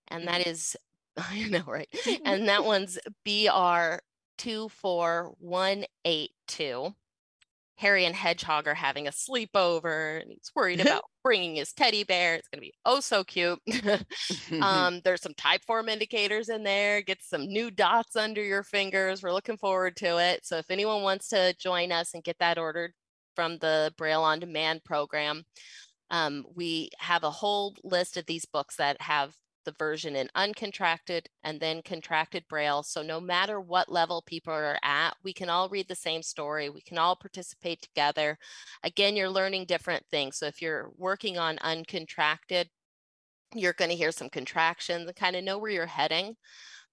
And 0.08 0.26
that 0.26 0.46
mm-hmm. 0.46 0.76
I 1.18 1.48
know, 1.48 1.64
right? 1.66 1.88
and 2.24 2.48
that 2.48 2.64
one's 2.64 2.98
BR 3.24 3.98
24182. 4.38 6.94
Harry 7.76 8.06
and 8.06 8.14
Hedgehog 8.14 8.66
are 8.66 8.74
having 8.74 9.06
a 9.06 9.10
sleepover 9.10 10.20
and 10.20 10.30
he's 10.30 10.50
worried 10.54 10.80
about 10.82 11.04
bringing 11.22 11.56
his 11.56 11.72
teddy 11.72 12.04
bear. 12.04 12.34
It's 12.34 12.48
going 12.48 12.58
to 12.58 12.66
be 12.66 12.74
oh 12.84 13.00
so 13.00 13.22
cute. 13.24 13.60
um, 14.62 15.00
there's 15.04 15.22
some 15.22 15.34
type 15.34 15.62
form 15.66 15.88
indicators 15.88 16.48
in 16.48 16.62
there. 16.62 17.02
Get 17.02 17.22
some 17.22 17.46
new 17.46 17.70
dots 17.70 18.16
under 18.16 18.42
your 18.42 18.62
fingers. 18.62 19.22
We're 19.22 19.32
looking 19.32 19.58
forward 19.58 19.96
to 19.96 20.18
it. 20.18 20.46
So 20.46 20.56
if 20.56 20.70
anyone 20.70 21.02
wants 21.02 21.28
to 21.28 21.54
join 21.58 21.92
us 21.92 22.14
and 22.14 22.24
get 22.24 22.38
that 22.38 22.58
ordered 22.58 22.92
from 23.34 23.58
the 23.58 23.92
Braille 23.98 24.22
on 24.22 24.40
Demand 24.40 24.82
program, 24.84 25.44
um, 26.10 26.44
we 26.54 26.90
have 26.98 27.24
a 27.24 27.30
whole 27.30 27.74
list 27.82 28.16
of 28.16 28.26
these 28.26 28.44
books 28.46 28.76
that 28.76 29.00
have 29.02 29.34
the 29.66 29.74
version 29.78 30.16
in 30.16 30.30
uncontracted 30.34 31.26
and 31.44 31.60
then 31.60 31.82
contracted 31.82 32.44
braille. 32.48 32.82
So 32.82 33.02
no 33.02 33.20
matter 33.20 33.60
what 33.60 33.92
level 33.92 34.22
people 34.22 34.54
are 34.54 34.78
at, 34.82 35.14
we 35.22 35.34
can 35.34 35.50
all 35.50 35.68
read 35.68 35.88
the 35.88 35.94
same 35.94 36.22
story. 36.22 36.70
We 36.70 36.80
can 36.80 36.96
all 36.96 37.14
participate 37.14 37.82
together. 37.82 38.38
Again, 38.82 39.14
you're 39.14 39.28
learning 39.28 39.66
different 39.66 40.04
things. 40.10 40.38
So 40.38 40.46
if 40.46 40.62
you're 40.62 40.90
working 40.96 41.36
on 41.36 41.58
uncontracted, 41.58 42.66
you're 43.54 43.74
going 43.74 43.90
to 43.90 43.96
hear 43.96 44.12
some 44.12 44.30
contractions 44.30 45.06
and 45.06 45.16
kind 45.16 45.36
of 45.36 45.44
know 45.44 45.58
where 45.58 45.70
you're 45.70 45.86
heading. 45.86 46.36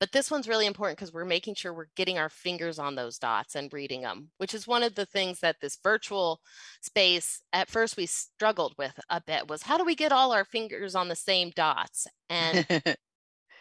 But 0.04 0.12
this 0.12 0.30
one's 0.30 0.50
really 0.50 0.66
important 0.66 0.98
because 0.98 1.14
we're 1.14 1.24
making 1.24 1.56
sure 1.56 1.74
we're 1.74 1.86
getting 1.96 2.18
our 2.18 2.28
fingers 2.28 2.78
on 2.78 2.96
those 2.96 3.18
dots 3.18 3.56
and 3.56 3.72
reading 3.72 4.02
them, 4.02 4.32
which 4.38 4.54
is 4.54 4.68
one 4.68 4.84
of 4.84 4.96
the 4.96 5.06
things 5.06 5.40
that 5.40 5.62
this 5.62 5.80
virtual 5.82 6.42
space 6.82 7.42
at 7.54 7.70
first 7.70 7.96
we 7.96 8.06
struggled 8.06 8.74
with 8.78 9.00
a 9.10 9.22
bit 9.22 9.48
was 9.48 9.62
how 9.62 9.78
do 9.78 9.86
we 9.86 9.96
get 9.96 10.12
all 10.12 10.34
our 10.34 10.44
fingers 10.44 10.94
on 10.94 11.08
the 11.08 11.16
same 11.16 11.52
dots? 11.52 12.06
And 12.30 12.68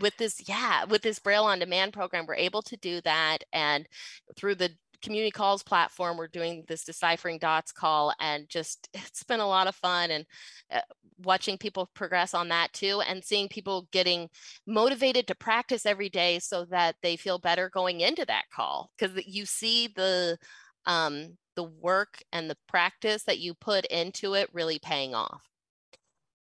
with 0.01 0.16
this, 0.16 0.48
yeah, 0.48 0.85
with 0.85 1.02
this 1.02 1.20
Braille 1.20 1.44
on 1.44 1.60
Demand 1.60 1.93
program, 1.93 2.27
we're 2.27 2.35
able 2.35 2.62
to 2.62 2.77
do 2.77 3.01
that. 3.02 3.44
And 3.52 3.86
through 4.35 4.56
the 4.56 4.73
community 5.03 5.31
calls 5.31 5.62
platform. 5.62 6.16
We're 6.16 6.29
doing 6.29 6.65
this 6.69 6.85
deciphering 6.85 7.39
dots 7.39 7.73
call, 7.73 8.15
and 8.20 8.49
just 8.49 8.89
it's 8.95 9.23
been 9.24 9.41
a 9.41 9.47
lot 9.47 9.66
of 9.66 9.74
fun 9.74 10.11
and 10.11 10.27
uh, 10.70 10.81
watching 11.19 11.59
people 11.59 11.91
progress 11.95 12.35
on 12.35 12.49
that 12.49 12.73
too, 12.73 13.01
and 13.07 13.24
seeing 13.24 13.49
people 13.49 13.89
getting 13.93 14.29
motivated 14.66 15.27
to 15.27 15.35
practice 15.35 15.87
every 15.87 16.09
day 16.09 16.39
so 16.39 16.65
that 16.66 16.97
they 17.03 17.16
feel 17.16 17.39
better 17.39 17.69
going 17.70 18.01
into 18.01 18.24
that 18.27 18.45
call 18.55 18.91
because 18.99 19.20
you 19.27 19.45
see 19.45 19.89
the 19.89 20.39
um, 20.87 21.37
the 21.57 21.65
work 21.65 22.23
and 22.33 22.49
the 22.49 22.57
practice 22.69 23.24
that 23.24 23.39
you 23.39 23.55
put 23.55 23.85
into 23.87 24.35
it 24.35 24.49
really 24.53 24.79
paying 24.79 25.15
off. 25.15 25.43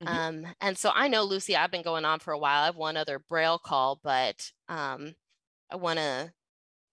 Mm-hmm. 0.02 0.46
Um, 0.46 0.54
and 0.60 0.78
so 0.78 0.90
I 0.94 1.08
know 1.08 1.24
Lucy, 1.24 1.56
I've 1.56 1.70
been 1.70 1.82
going 1.82 2.04
on 2.04 2.20
for 2.20 2.32
a 2.32 2.38
while. 2.38 2.62
I 2.62 2.66
have 2.66 2.76
one 2.76 2.96
other 2.96 3.18
Braille 3.18 3.58
call, 3.58 4.00
but 4.02 4.50
um, 4.68 5.14
I 5.70 5.76
want 5.76 5.98
to 5.98 6.32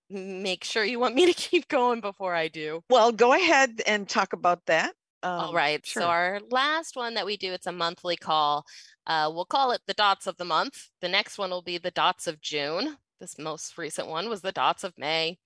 make 0.10 0.64
sure 0.64 0.84
you 0.84 1.00
want 1.00 1.16
me 1.16 1.26
to 1.26 1.34
keep 1.50 1.68
going 1.68 2.02
before 2.02 2.34
I 2.34 2.48
do. 2.48 2.82
Well, 2.90 3.12
go 3.12 3.34
ahead 3.34 3.82
and 3.86 4.08
talk 4.08 4.34
about 4.34 4.66
that. 4.68 4.94
Um, 5.24 5.32
All 5.32 5.54
right. 5.54 5.86
sure. 5.86 6.04
So 6.04 6.08
our 6.08 6.40
last 6.52 6.96
one 6.96 7.16
that 7.16 7.26
we 7.26 7.38
do, 7.38 7.52
it's 7.52 7.68
a 7.68 7.72
monthly 7.72 8.16
call. 8.16 8.66
Uh, 9.06 9.32
we'll 9.34 9.46
call 9.46 9.72
it 9.72 9.82
the 9.88 9.94
dots 9.94 10.28
of 10.28 10.38
the 10.38 10.46
month. 10.46 10.90
The 11.02 11.10
next 11.10 11.38
one 11.38 11.50
will 11.50 11.62
be 11.62 11.78
the 11.78 11.92
dots 11.92 12.28
of 12.28 12.42
June. 12.42 12.98
This 13.20 13.40
most 13.40 13.78
recent 13.78 14.08
one 14.08 14.30
was 14.30 14.42
the 14.42 14.52
dots 14.52 14.84
of 14.84 14.98
May. 14.98 15.40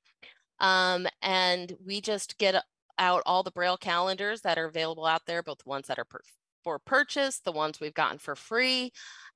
Um, 0.60 1.08
and 1.22 1.76
we 1.86 2.02
just 2.02 2.38
get 2.38 2.64
out 3.00 3.24
all 3.26 3.44
the 3.44 3.52
Braille 3.52 3.78
calendars 3.78 4.42
that 4.42 4.58
are 4.58 4.66
available 4.66 5.06
out 5.06 5.26
there, 5.26 5.42
both 5.42 5.60
the 5.60 5.70
ones 5.70 5.88
that 5.88 5.98
are 5.98 6.06
per- 6.06 6.22
for 6.64 6.80
purchase, 6.80 7.40
the 7.40 7.52
ones 7.52 7.80
we've 7.80 7.94
gotten 7.94 8.18
for 8.18 8.36
free. 8.36 8.92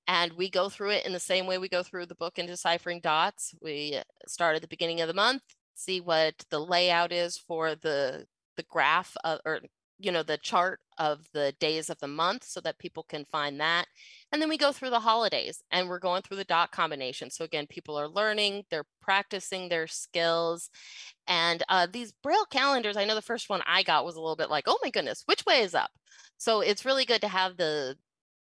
And 0.07 0.33
we 0.33 0.49
go 0.49 0.69
through 0.69 0.91
it 0.91 1.05
in 1.05 1.13
the 1.13 1.19
same 1.19 1.47
way 1.47 1.57
we 1.57 1.69
go 1.69 1.81
through 1.83 2.05
the 2.05 2.15
book 2.15 2.37
in 2.37 2.45
deciphering 2.45 2.99
dots. 3.01 3.55
We 3.61 3.99
start 4.27 4.55
at 4.55 4.61
the 4.61 4.67
beginning 4.67 5.01
of 5.01 5.07
the 5.07 5.13
month, 5.13 5.41
see 5.73 5.99
what 5.99 6.35
the 6.51 6.59
layout 6.59 7.11
is 7.11 7.37
for 7.37 7.75
the 7.75 8.25
the 8.57 8.63
graph 8.69 9.17
of, 9.23 9.39
or 9.45 9.59
you 9.99 10.11
know 10.11 10.23
the 10.23 10.37
chart 10.37 10.79
of 10.97 11.25
the 11.33 11.53
days 11.59 11.89
of 11.89 11.99
the 11.99 12.07
month 12.07 12.43
so 12.43 12.59
that 12.61 12.79
people 12.79 13.03
can 13.03 13.25
find 13.31 13.59
that 13.59 13.85
and 14.31 14.41
then 14.41 14.49
we 14.49 14.57
go 14.57 14.71
through 14.71 14.89
the 14.89 14.99
holidays 14.99 15.61
and 15.71 15.87
we're 15.87 15.99
going 15.99 16.21
through 16.21 16.37
the 16.37 16.43
dot 16.43 16.71
combination. 16.71 17.29
So 17.29 17.45
again 17.45 17.67
people 17.67 17.97
are 17.97 18.07
learning 18.07 18.63
they're 18.69 18.85
practicing 19.01 19.69
their 19.69 19.87
skills 19.87 20.69
and 21.27 21.63
uh, 21.69 21.87
these 21.91 22.13
braille 22.23 22.45
calendars 22.49 22.97
i 22.97 23.05
know 23.05 23.15
the 23.15 23.21
first 23.21 23.49
one 23.49 23.61
i 23.65 23.83
got 23.83 24.05
was 24.05 24.15
a 24.15 24.21
little 24.21 24.35
bit 24.35 24.49
like 24.49 24.65
oh 24.67 24.77
my 24.83 24.89
goodness 24.89 25.23
which 25.25 25.45
way 25.45 25.61
is 25.61 25.75
up? 25.75 25.91
So 26.37 26.61
it's 26.61 26.85
really 26.85 27.05
good 27.05 27.21
to 27.21 27.27
have 27.27 27.57
the 27.57 27.95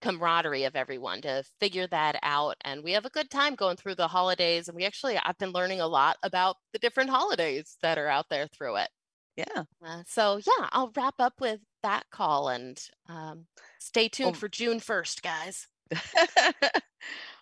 camaraderie 0.02 0.64
of 0.66 0.76
everyone 0.76 1.22
to 1.22 1.44
figure 1.60 1.88
that 1.88 2.18
out 2.24 2.56
and 2.62 2.84
we 2.84 2.92
have 2.92 3.06
a 3.06 3.10
good 3.12 3.30
time 3.30 3.56
going 3.56 3.78
through 3.78 3.96
the 3.96 4.08
holidays 4.08 4.68
and 4.68 4.76
we 4.76 4.84
actually 4.86 5.18
i've 5.18 5.38
been 5.38 5.52
learning 5.52 5.80
a 5.80 5.88
lot 5.88 6.18
about 6.24 6.58
the 6.74 6.80
different 6.80 7.10
holidays 7.10 7.78
that 7.84 8.00
are 8.00 8.08
out 8.08 8.26
there 8.30 8.48
through 8.48 8.76
it 8.78 8.90
yeah. 9.36 9.64
Uh, 9.86 10.04
so 10.08 10.38
yeah, 10.38 10.70
I'll 10.72 10.92
wrap 10.96 11.16
up 11.20 11.40
with 11.40 11.60
that 11.84 12.04
call 12.12 12.50
and 12.50 12.80
um, 13.08 13.46
stay 13.80 14.08
tuned 14.10 14.36
Oh. 14.36 14.40
for 14.40 14.50
June 14.50 14.80
1st, 14.80 15.22
guys. 15.22 15.68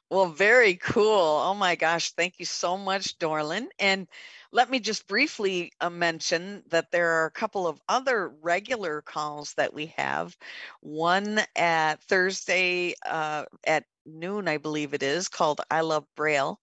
well, 0.10 0.28
very 0.28 0.76
cool. 0.76 1.41
Oh 1.44 1.53
my 1.53 1.76
gosh. 1.76 2.11
Thank 2.11 2.36
you 2.40 2.45
so 2.45 2.78
much, 2.78 3.18
Dorlin. 3.20 3.68
And 3.80 4.07
let 4.52 4.70
me 4.70 4.80
just 4.80 5.07
briefly 5.07 5.72
uh, 5.82 5.90
mention 5.90 6.64
that 6.70 6.91
there 6.91 7.10
are 7.22 7.26
a 7.26 7.32
couple 7.32 7.68
of 7.68 7.80
other 7.88 8.30
regular 8.41 9.02
calls 9.02 9.53
that 9.56 9.74
we 9.74 9.88
have. 9.98 10.36
One 10.82 11.41
at 11.56 12.02
Thursday 12.03 12.95
uh, 13.06 13.45
at 13.66 13.86
noon, 14.06 14.48
I 14.48 14.57
believe 14.57 14.94
it 14.94 15.03
is, 15.03 15.28
called 15.28 15.61
I 15.70 15.82
Love 15.82 16.06
Braille. 16.16 16.60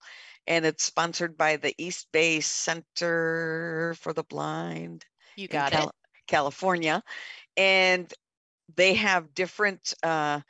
And 0.47 0.65
it's 0.65 0.83
sponsored 0.83 1.37
by 1.37 1.57
the 1.57 1.73
East 1.77 2.07
Bay 2.11 2.39
Center 2.41 3.95
for 3.99 4.13
the 4.13 4.23
Blind 4.23 5.05
You 5.37 5.47
got 5.47 5.71
Cal- 5.71 5.89
it. 5.89 5.95
California. 6.27 7.01
And 7.55 8.13
they 8.75 8.93
have 8.95 9.33
different 9.33 9.93
uh, 10.03 10.41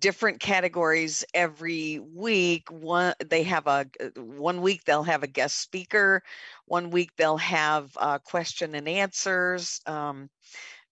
different 0.00 0.40
categories 0.40 1.24
every 1.34 2.00
week 2.00 2.70
one 2.70 3.14
they 3.28 3.42
have 3.42 3.66
a 3.66 3.86
one 4.16 4.60
week 4.60 4.84
they'll 4.84 5.02
have 5.02 5.22
a 5.22 5.28
guest 5.28 5.60
speaker 5.60 6.22
one 6.66 6.90
week 6.90 7.10
they'll 7.16 7.36
have 7.36 7.90
uh, 7.96 8.18
question 8.18 8.74
and 8.74 8.88
answers 8.88 9.80
um, 9.86 10.28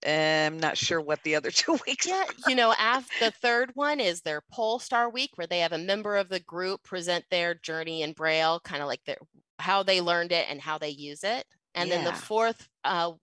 i'm 0.07 0.59
not 0.59 0.77
sure 0.77 1.01
what 1.01 1.23
the 1.25 1.35
other 1.35 1.51
two 1.51 1.79
weeks 1.87 2.07
Yeah, 2.07 2.25
you 2.49 2.55
know, 2.55 2.75
after 2.79 3.27
the 3.27 3.31
third 3.31 3.71
one 3.75 4.01
is 4.01 4.21
their 4.21 4.43
Pole 4.53 4.79
Star 4.79 5.09
Week, 5.09 5.31
where 5.37 5.47
they 5.47 5.61
have 5.61 5.73
a 5.73 5.79
member 5.79 6.17
of 6.17 6.29
the 6.29 6.41
group 6.41 6.83
present 6.83 7.25
their 7.31 7.55
journey 7.55 8.03
in 8.03 8.13
Braille, 8.13 8.61
kind 8.61 8.83
of 8.83 8.89
like 8.89 9.03
their 9.07 9.17
how 9.59 9.83
they 9.83 10.01
learned 10.01 10.33
it 10.33 10.47
and 10.49 10.61
how 10.61 10.79
they 10.79 10.91
use 10.91 11.25
it. 11.25 11.47
And 11.75 11.91
then 11.91 12.05
the 12.05 12.13
fourth 12.15 12.69
uh, 12.85 13.15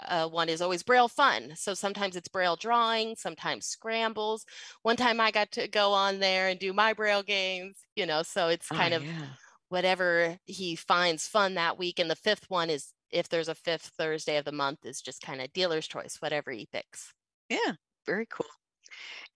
uh, 0.00 0.28
one 0.28 0.48
is 0.48 0.60
always 0.60 0.82
Braille 0.82 1.08
fun. 1.08 1.54
So 1.56 1.74
sometimes 1.74 2.16
it's 2.16 2.28
Braille 2.28 2.56
drawing, 2.56 3.16
sometimes 3.16 3.66
scrambles. 3.66 4.44
One 4.82 4.96
time 4.96 5.20
I 5.20 5.30
got 5.30 5.52
to 5.52 5.68
go 5.68 5.92
on 5.92 6.18
there 6.18 6.48
and 6.48 6.58
do 6.60 6.72
my 6.72 6.92
Braille 6.92 7.22
games, 7.22 7.78
you 7.96 8.06
know, 8.06 8.22
so 8.22 8.48
it's 8.48 8.70
Oh, 8.70 8.76
kind 8.76 8.94
of 8.94 9.04
yeah. 9.04 9.36
whatever 9.68 10.38
he 10.46 10.76
finds 10.76 11.28
fun 11.28 11.54
that 11.54 11.78
week. 11.78 11.98
And 11.98 12.10
the 12.10 12.16
fifth 12.16 12.50
one 12.50 12.70
is 12.70 12.92
if 13.10 13.28
there's 13.28 13.48
a 13.48 13.54
fifth 13.54 13.92
Thursday 13.98 14.36
of 14.38 14.44
the 14.44 14.52
month, 14.52 14.80
is 14.84 15.00
just 15.02 15.22
kind 15.22 15.40
of 15.40 15.52
dealer's 15.52 15.86
choice, 15.88 16.16
whatever 16.20 16.50
he 16.52 16.66
picks. 16.72 17.14
Yeah, 17.48 17.72
very 18.06 18.26
cool. 18.26 18.46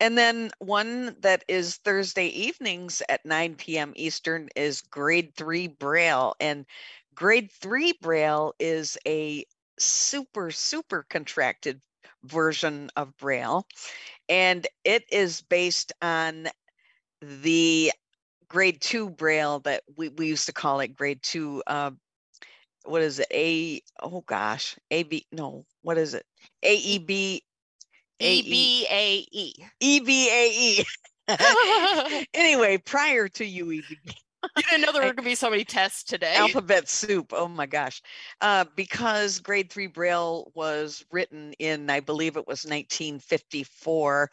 And 0.01 0.19
then 0.19 0.51
one 0.59 1.21
that 1.21 1.45
is 1.49 1.77
Thursday 1.79 2.29
evenings 2.29 3.03
at 3.09 3.25
9 3.27 3.79
p.m. 3.79 3.93
Eastern 3.97 4.49
is 4.57 4.83
grade 4.83 5.35
three 5.37 5.69
Braille. 5.69 6.35
And 6.41 6.67
grade 7.19 7.51
three 7.51 7.93
Braille 8.01 8.55
is 8.61 8.97
a 9.05 9.45
super, 9.77 10.53
super 10.53 11.05
contracted 11.11 11.81
version 12.23 12.91
of 12.95 13.17
Braille. 13.17 13.67
And 14.29 14.65
it 14.85 15.03
is 15.11 15.41
based 15.41 15.93
on 16.01 16.47
the 17.21 17.91
grade 18.49 18.81
two 18.81 19.11
Braille 19.11 19.59
that 19.61 19.83
we, 19.97 20.11
we 20.11 20.29
used 20.29 20.47
to 20.47 20.53
call 20.53 20.79
it 20.79 20.95
grade 20.95 21.21
two. 21.21 21.61
Uh, 21.67 21.91
what 22.85 23.03
is 23.03 23.19
it? 23.19 23.27
A, 23.33 23.83
oh 24.01 24.23
gosh, 24.25 24.77
AB, 24.93 25.27
no, 25.33 25.67
what 25.83 25.99
is 25.99 26.15
it? 26.15 26.25
AEB. 26.65 27.41
E 28.21 28.87
AE. 28.91 29.55
E-B-A-E. 29.81 30.85
EBAE. 31.29 32.27
anyway, 32.35 32.79
prior 32.79 33.29
to 33.29 33.45
E 33.45 33.61
UEB, 33.61 33.97
You 34.57 34.63
didn't 34.71 34.83
know 34.83 34.93
there 34.93 35.03
were 35.03 35.07
going 35.07 35.17
to 35.17 35.23
be 35.23 35.35
so 35.35 35.51
many 35.51 35.65
tests 35.65 36.05
today. 36.05 36.35
alphabet 36.37 36.89
soup. 36.89 37.33
Oh 37.35 37.49
my 37.49 37.67
gosh. 37.67 38.03
Uh, 38.41 38.65
because 38.77 39.41
grade 39.41 39.71
three 39.71 39.87
Braille 39.87 40.51
was 40.55 41.05
written 41.11 41.53
in, 41.59 41.91
I 41.91 42.01
believe 42.01 42.37
it 42.37 42.47
was 42.47 42.65
1954. 42.65 44.31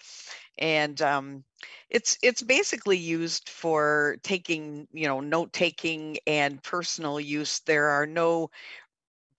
And 0.58 1.02
um, 1.02 1.44
it's 1.90 2.18
it's 2.22 2.42
basically 2.42 2.98
used 2.98 3.50
for 3.50 4.18
taking, 4.24 4.88
you 4.94 5.08
know, 5.08 5.20
note 5.20 5.52
taking 5.54 6.18
and 6.28 6.62
personal 6.64 7.20
use. 7.20 7.60
There 7.60 7.90
are 7.90 8.06
no 8.06 8.50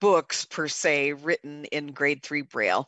books 0.01 0.45
per 0.45 0.69
se 0.69 1.15
written 1.15 1.65
in 1.67 1.89
grade 1.89 2.23
three 2.23 2.43
Braille. 2.43 2.87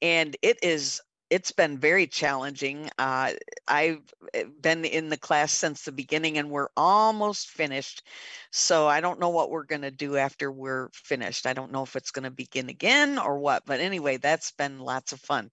And 0.00 0.36
it 0.42 0.58
is 0.62 1.00
it's 1.30 1.52
been 1.52 1.78
very 1.78 2.06
challenging. 2.06 2.88
Uh, 2.98 3.32
I've 3.66 4.02
eh, 4.34 4.44
been 4.60 4.84
in 4.84 5.08
the 5.08 5.16
class 5.16 5.52
since 5.52 5.82
the 5.82 5.92
beginning 5.92 6.38
and 6.38 6.50
we're 6.50 6.68
almost 6.76 7.48
finished. 7.50 8.02
So 8.50 8.86
I 8.86 9.00
don't 9.00 9.20
know 9.20 9.28
what 9.28 9.50
we're 9.50 9.64
going 9.64 9.82
to 9.82 9.90
do 9.90 10.16
after 10.16 10.50
we're 10.50 10.88
finished. 10.92 11.46
I 11.46 11.52
don't 11.52 11.72
know 11.72 11.82
if 11.82 11.96
it's 11.96 12.10
going 12.10 12.24
to 12.24 12.30
begin 12.30 12.68
again 12.68 13.18
or 13.18 13.38
what. 13.38 13.64
But 13.66 13.80
anyway, 13.80 14.16
that's 14.16 14.52
been 14.52 14.78
lots 14.78 15.12
of 15.12 15.20
fun. 15.20 15.50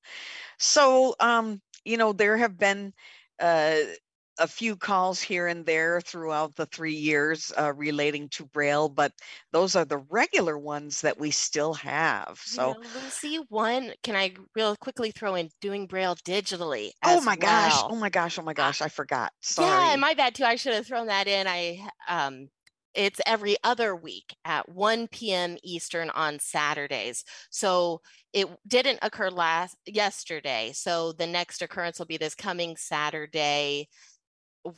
So, 0.58 1.16
um, 1.20 1.62
you 1.84 1.98
know, 1.98 2.14
there 2.14 2.38
have 2.38 2.58
been 2.58 2.94
uh, 3.40 3.76
a 4.38 4.48
few 4.48 4.76
calls 4.76 5.22
here 5.22 5.48
and 5.48 5.66
there 5.66 6.02
throughout 6.02 6.56
the 6.56 6.66
three 6.66 6.96
years 6.96 7.54
uh, 7.58 7.74
relating 7.74 8.30
to 8.30 8.46
Braille, 8.46 8.90
but 8.90 9.14
those 9.52 9.76
are 9.76 9.86
the 9.86 9.98
regular 10.10 10.58
ones 10.58 11.02
that 11.02 11.18
we 11.18 11.32
still 11.32 11.74
have. 11.76 12.40
So, 12.44 12.70
You 12.70 12.84
know, 12.84 12.90
Lucy, 13.02 13.38
one, 13.50 13.94
can 14.04 14.16
I 14.16 14.34
real 14.56 14.76
quickly 14.76 15.12
throw 15.12 15.36
in 15.36 15.50
doing 15.62 15.88
Braille 15.88 16.16
digitally? 16.18 16.92
oh 17.04 17.22
my 17.22 17.36
gosh, 17.36 17.74
oh 17.84 17.96
my 17.96 18.10
gosh, 18.10 18.38
oh 18.38 18.42
my 18.44 18.54
gosh, 18.54 18.82
I 18.82 18.90
forgot. 18.90 19.32
Sorry. 19.42 19.68
Yeah, 19.70 19.92
and 19.94 20.02
my 20.02 20.14
bad 20.14 20.36
too. 20.36 20.44
I 20.44 20.56
should 20.56 20.74
have 20.74 20.88
thrown 20.88 21.08
that 21.08 21.28
in. 21.28 21.48
I 21.48 21.88
um 22.08 22.50
it's 22.94 23.20
every 23.26 23.58
other 23.64 23.94
week 23.96 24.36
at 24.46 24.70
1 24.70 25.08
p.m. 25.10 25.58
Eastern 25.64 26.10
on 26.12 26.40
Saturdays. 26.40 27.26
So 27.50 28.02
it 28.32 28.48
didn't 28.68 29.00
occur 29.02 29.30
last 29.30 29.76
yesterday. 29.86 30.72
So 30.74 31.12
the 31.12 31.28
next 31.28 31.62
occurrence 31.62 32.00
will 32.00 32.06
be 32.06 32.16
this 32.18 32.36
coming 32.36 32.78
Saturday, 32.78 33.90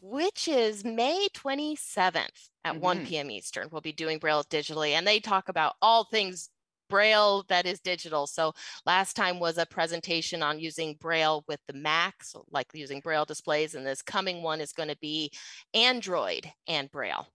which 0.01 0.47
is 0.47 0.83
May 0.83 1.27
27th 1.33 2.49
at 2.65 2.77
1 2.77 2.99
Mhm. 2.99 3.03
p.m. 3.17 3.31
Eastern. 3.31 3.69
We'll 3.71 3.81
be 3.81 3.91
doing 3.93 4.19
Braille 4.19 4.43
digitally, 4.43 4.91
and 4.91 5.07
they 5.07 5.19
talk 5.19 5.49
about 5.49 5.75
all 5.81 6.03
things 6.05 6.49
Braille 6.89 7.43
that 7.49 7.65
is 7.65 7.79
digital. 7.81 8.27
So 8.27 8.53
last 8.85 9.15
time 9.15 9.39
was 9.39 9.57
a 9.57 9.65
presentation 9.65 10.41
on 10.43 10.59
using 10.59 10.95
Braille 10.95 11.43
with 11.47 11.59
the 11.67 11.73
Mac, 11.73 12.23
so 12.23 12.45
like 12.49 12.67
using 12.73 13.01
Braille 13.01 13.25
displays, 13.25 13.75
and 13.75 13.85
this 13.85 14.01
coming 14.01 14.41
one 14.43 14.61
is 14.61 14.73
going 14.73 14.89
to 14.89 14.97
be 14.97 15.31
Android 15.73 16.51
and 16.67 16.89
Braille. 16.91 17.27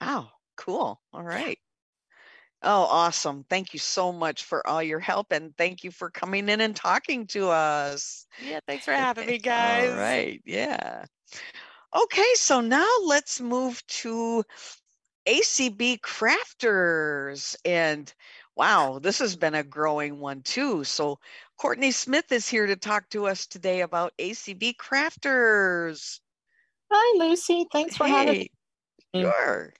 Oh, 0.00 0.30
cool. 0.56 1.00
All 1.12 1.22
right. 1.22 1.58
Oh, 2.62 2.82
awesome. 2.90 3.44
Thank 3.44 3.72
you 3.72 3.78
so 3.78 4.12
much 4.12 4.44
for 4.44 4.66
all 4.66 4.82
your 4.82 4.98
help 4.98 5.30
and 5.32 5.56
thank 5.56 5.84
you 5.84 5.92
for 5.92 6.10
coming 6.10 6.48
in 6.48 6.60
and 6.60 6.74
talking 6.74 7.26
to 7.28 7.48
us. 7.50 8.26
Yeah, 8.36 8.60
thanks 8.66 8.84
for 8.84 8.94
having 8.94 9.26
me, 9.28 9.38
guys. 9.38 9.90
All 9.90 9.96
right. 9.96 10.42
Yeah. 10.44 11.04
Okay, 11.96 12.34
so 12.34 12.60
now 12.60 12.88
let's 13.04 13.40
move 13.40 13.82
to 13.86 14.44
ACB 15.26 16.00
crafters. 16.00 17.56
And 17.64 18.12
wow, 18.56 18.98
this 18.98 19.18
has 19.20 19.36
been 19.36 19.54
a 19.54 19.62
growing 19.62 20.18
one 20.20 20.42
too. 20.42 20.84
So 20.84 21.18
Courtney 21.58 21.90
Smith 21.90 22.30
is 22.30 22.48
here 22.48 22.66
to 22.66 22.76
talk 22.76 23.08
to 23.10 23.26
us 23.26 23.46
today 23.46 23.80
about 23.80 24.12
ACB 24.18 24.74
crafters. 24.76 26.20
Hi, 26.90 27.18
Lucy. 27.18 27.66
Thanks 27.72 27.96
for 27.96 28.06
having 28.06 28.38
me. 28.38 28.50
sure. 29.14 29.74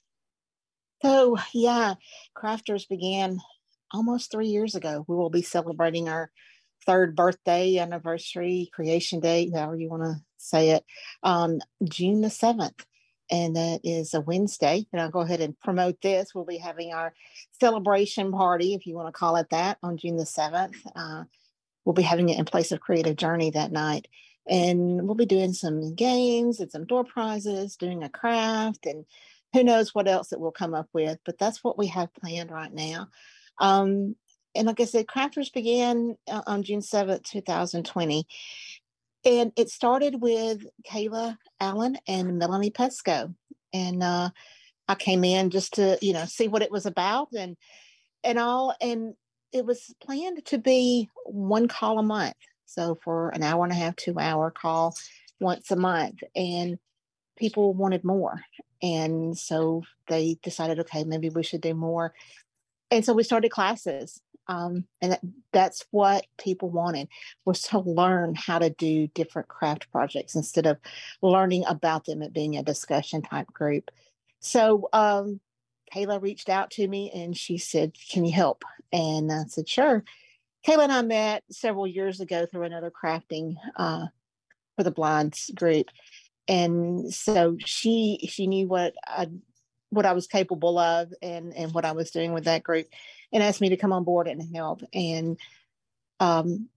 So, 1.03 1.37
yeah, 1.55 1.95
Crafters 2.37 2.89
began 2.89 3.39
almost 3.93 4.31
three 4.31 4.49
years 4.49 4.75
ago. 4.75 5.05
We 5.09 5.17
will 5.17 5.31
be 5.31 5.43
celebrating 5.43 6.09
our 6.09 6.31
third 6.89 7.15
birthday, 7.15 7.77
anniversary, 7.77 8.71
creation 8.73 9.21
day, 9.21 9.51
however 9.55 9.77
you 9.77 9.91
want 9.91 10.05
to 10.05 10.17
say 10.39 10.71
it, 10.71 10.85
on 11.23 11.61
June 11.85 12.23
the 12.23 12.29
7th. 12.29 12.81
And 13.31 13.57
that 13.57 13.81
is 13.85 14.15
a 14.15 14.23
Wednesday. 14.23 14.87
And 14.91 15.03
I'll 15.03 15.11
go 15.11 15.21
ahead 15.21 15.43
and 15.43 15.61
promote 15.61 16.01
this. 16.01 16.35
We'll 16.35 16.47
be 16.47 16.57
having 16.57 16.95
our 16.95 17.13
celebration 17.61 18.33
party, 18.33 18.73
if 18.73 18.87
you 18.87 18.95
want 18.95 19.09
to 19.09 19.19
call 19.19 19.37
it 19.37 19.51
that, 19.51 19.77
on 19.83 19.99
June 19.99 20.17
the 20.17 20.25
7th. 20.25 20.77
Uh, 20.97 21.25
we'll 21.85 21.93
be 21.93 22.01
having 22.01 22.31
it 22.31 22.39
in 22.39 22.47
place 22.47 22.73
of 22.73 22.81
Creative 22.81 23.17
Journey 23.17 23.51
that 23.51 23.71
night. 23.71 24.09
And 24.49 25.03
we'll 25.03 25.15
be 25.15 25.27
doing 25.27 25.53
some 25.53 25.95
games 25.95 26.59
and 26.59 26.73
some 26.73 26.87
door 26.87 27.05
prizes, 27.05 27.77
doing 27.77 28.03
a 28.03 28.09
craft, 28.09 28.87
and 28.87 29.05
who 29.53 29.63
knows 29.63 29.95
what 29.95 30.09
else 30.09 30.29
that 30.29 30.41
we'll 30.41 30.53
come 30.53 30.73
up 30.73 30.89
with. 30.95 31.19
But 31.27 31.39
that's 31.39 31.63
what 31.63 31.77
we 31.77 31.89
have 31.89 32.15
planned 32.15 32.51
right 32.51 32.73
now. 32.73 33.09
Um, 33.59 34.17
and 34.55 34.67
like 34.67 34.81
I 34.81 34.85
said, 34.85 35.07
Crafters 35.07 35.53
began 35.53 36.17
uh, 36.31 36.43
on 36.47 36.63
June 36.63 36.81
7th, 36.81 37.25
2020. 37.25 38.27
And 39.25 39.53
it 39.57 39.69
started 39.69 40.21
with 40.21 40.67
Kayla 40.87 41.37
Allen 41.61 41.99
and 42.07 42.39
Melanie 42.39 42.71
Pesco. 42.71 43.35
And 43.73 44.03
uh, 44.03 44.31
I 44.87 44.95
came 44.95 45.25
in 45.25 45.51
just 45.51 45.75
to, 45.75 45.99
you 46.01 46.13
know, 46.13 46.25
see 46.25 46.49
what 46.49 46.63
it 46.63 46.71
was 46.71 46.87
about 46.87 47.29
and 47.37 47.57
and 48.25 48.39
all. 48.39 48.75
And 48.81 49.15
it 49.53 49.67
was 49.67 49.95
planned 50.01 50.45
to 50.47 50.59
be 50.59 51.09
one 51.25 51.69
call 51.69 51.99
a 51.99 52.03
month. 52.03 52.37
So 52.67 52.99
for 53.03 53.31
an 53.31 53.43
hour 53.43 53.65
and 53.65 53.73
a 53.73 53.77
half, 53.77 53.97
two 53.97 54.19
hour 54.19 54.51
call 54.51 54.95
once 55.41 55.71
a 55.71 55.77
month. 55.77 56.21
And 56.35 56.79
people 57.37 57.75
wanted 57.75 58.05
more. 58.05 58.41
And 58.83 59.37
so 59.37 59.83
they 60.09 60.39
decided, 60.43 60.79
okay, 60.81 61.05
maybe 61.05 61.29
we 61.29 61.43
should 61.43 61.61
do 61.61 61.75
more. 61.75 62.15
And 62.91 63.05
so 63.05 63.13
we 63.13 63.23
started 63.23 63.51
classes 63.51 64.21
um, 64.49 64.85
and 65.03 65.13
that, 65.13 65.21
that's 65.53 65.87
what 65.91 66.27
people 66.39 66.71
wanted 66.71 67.09
was 67.45 67.63
to 67.63 67.79
learn 67.81 68.35
how 68.35 68.59
to 68.59 68.71
do 68.71 69.07
different 69.09 69.49
craft 69.49 69.91
projects 69.93 70.35
instead 70.35 70.67
of 70.67 70.79
learning 71.23 71.65
about 71.69 72.07
them 72.07 72.23
and 72.23 72.33
being 72.33 72.57
a 72.57 72.63
discussion 72.63 73.23
type 73.23 73.49
group. 73.53 73.91
So 74.41 74.89
um, 74.93 75.41
kayla 75.95 76.21
reached 76.21 76.49
out 76.49 76.71
to 76.73 76.89
me 76.89 77.11
and 77.15 77.37
she 77.37 77.59
said 77.59 77.93
can 78.11 78.25
you 78.25 78.33
help? 78.33 78.65
And 78.93 79.31
i 79.31 79.45
said 79.49 79.69
sure. 79.69 80.05
Kayla 80.67 80.85
and 80.85 80.93
i 80.93 81.03
met 81.03 81.45
several 81.51 81.87
years 81.87 82.21
ago 82.21 82.47
through 82.47 82.65
another 82.65 82.91
crafting 82.91 83.57
uh, 83.77 84.07
for 84.77 84.83
the 84.83 84.91
blinds 84.91 85.51
group. 85.55 85.87
And 86.47 87.13
so 87.13 87.57
she 87.59 88.27
she 88.31 88.47
knew 88.47 88.67
what 88.67 88.95
i 89.07 89.29
what 89.91 90.07
i 90.07 90.13
was 90.13 90.27
capable 90.27 90.79
of 90.79 91.13
and 91.23 91.55
and 91.55 91.73
what 91.73 91.85
i 91.85 91.93
was 91.93 92.11
doing 92.11 92.33
with 92.33 92.45
that 92.45 92.63
group 92.63 92.87
and 93.33 93.43
asked 93.43 93.61
me 93.61 93.71
to 93.71 93.77
come 93.77 93.93
on 93.93 94.05
board 94.05 94.27
and 94.27 94.55
help. 94.55 94.83
And 94.93 95.39
um, 96.21 96.69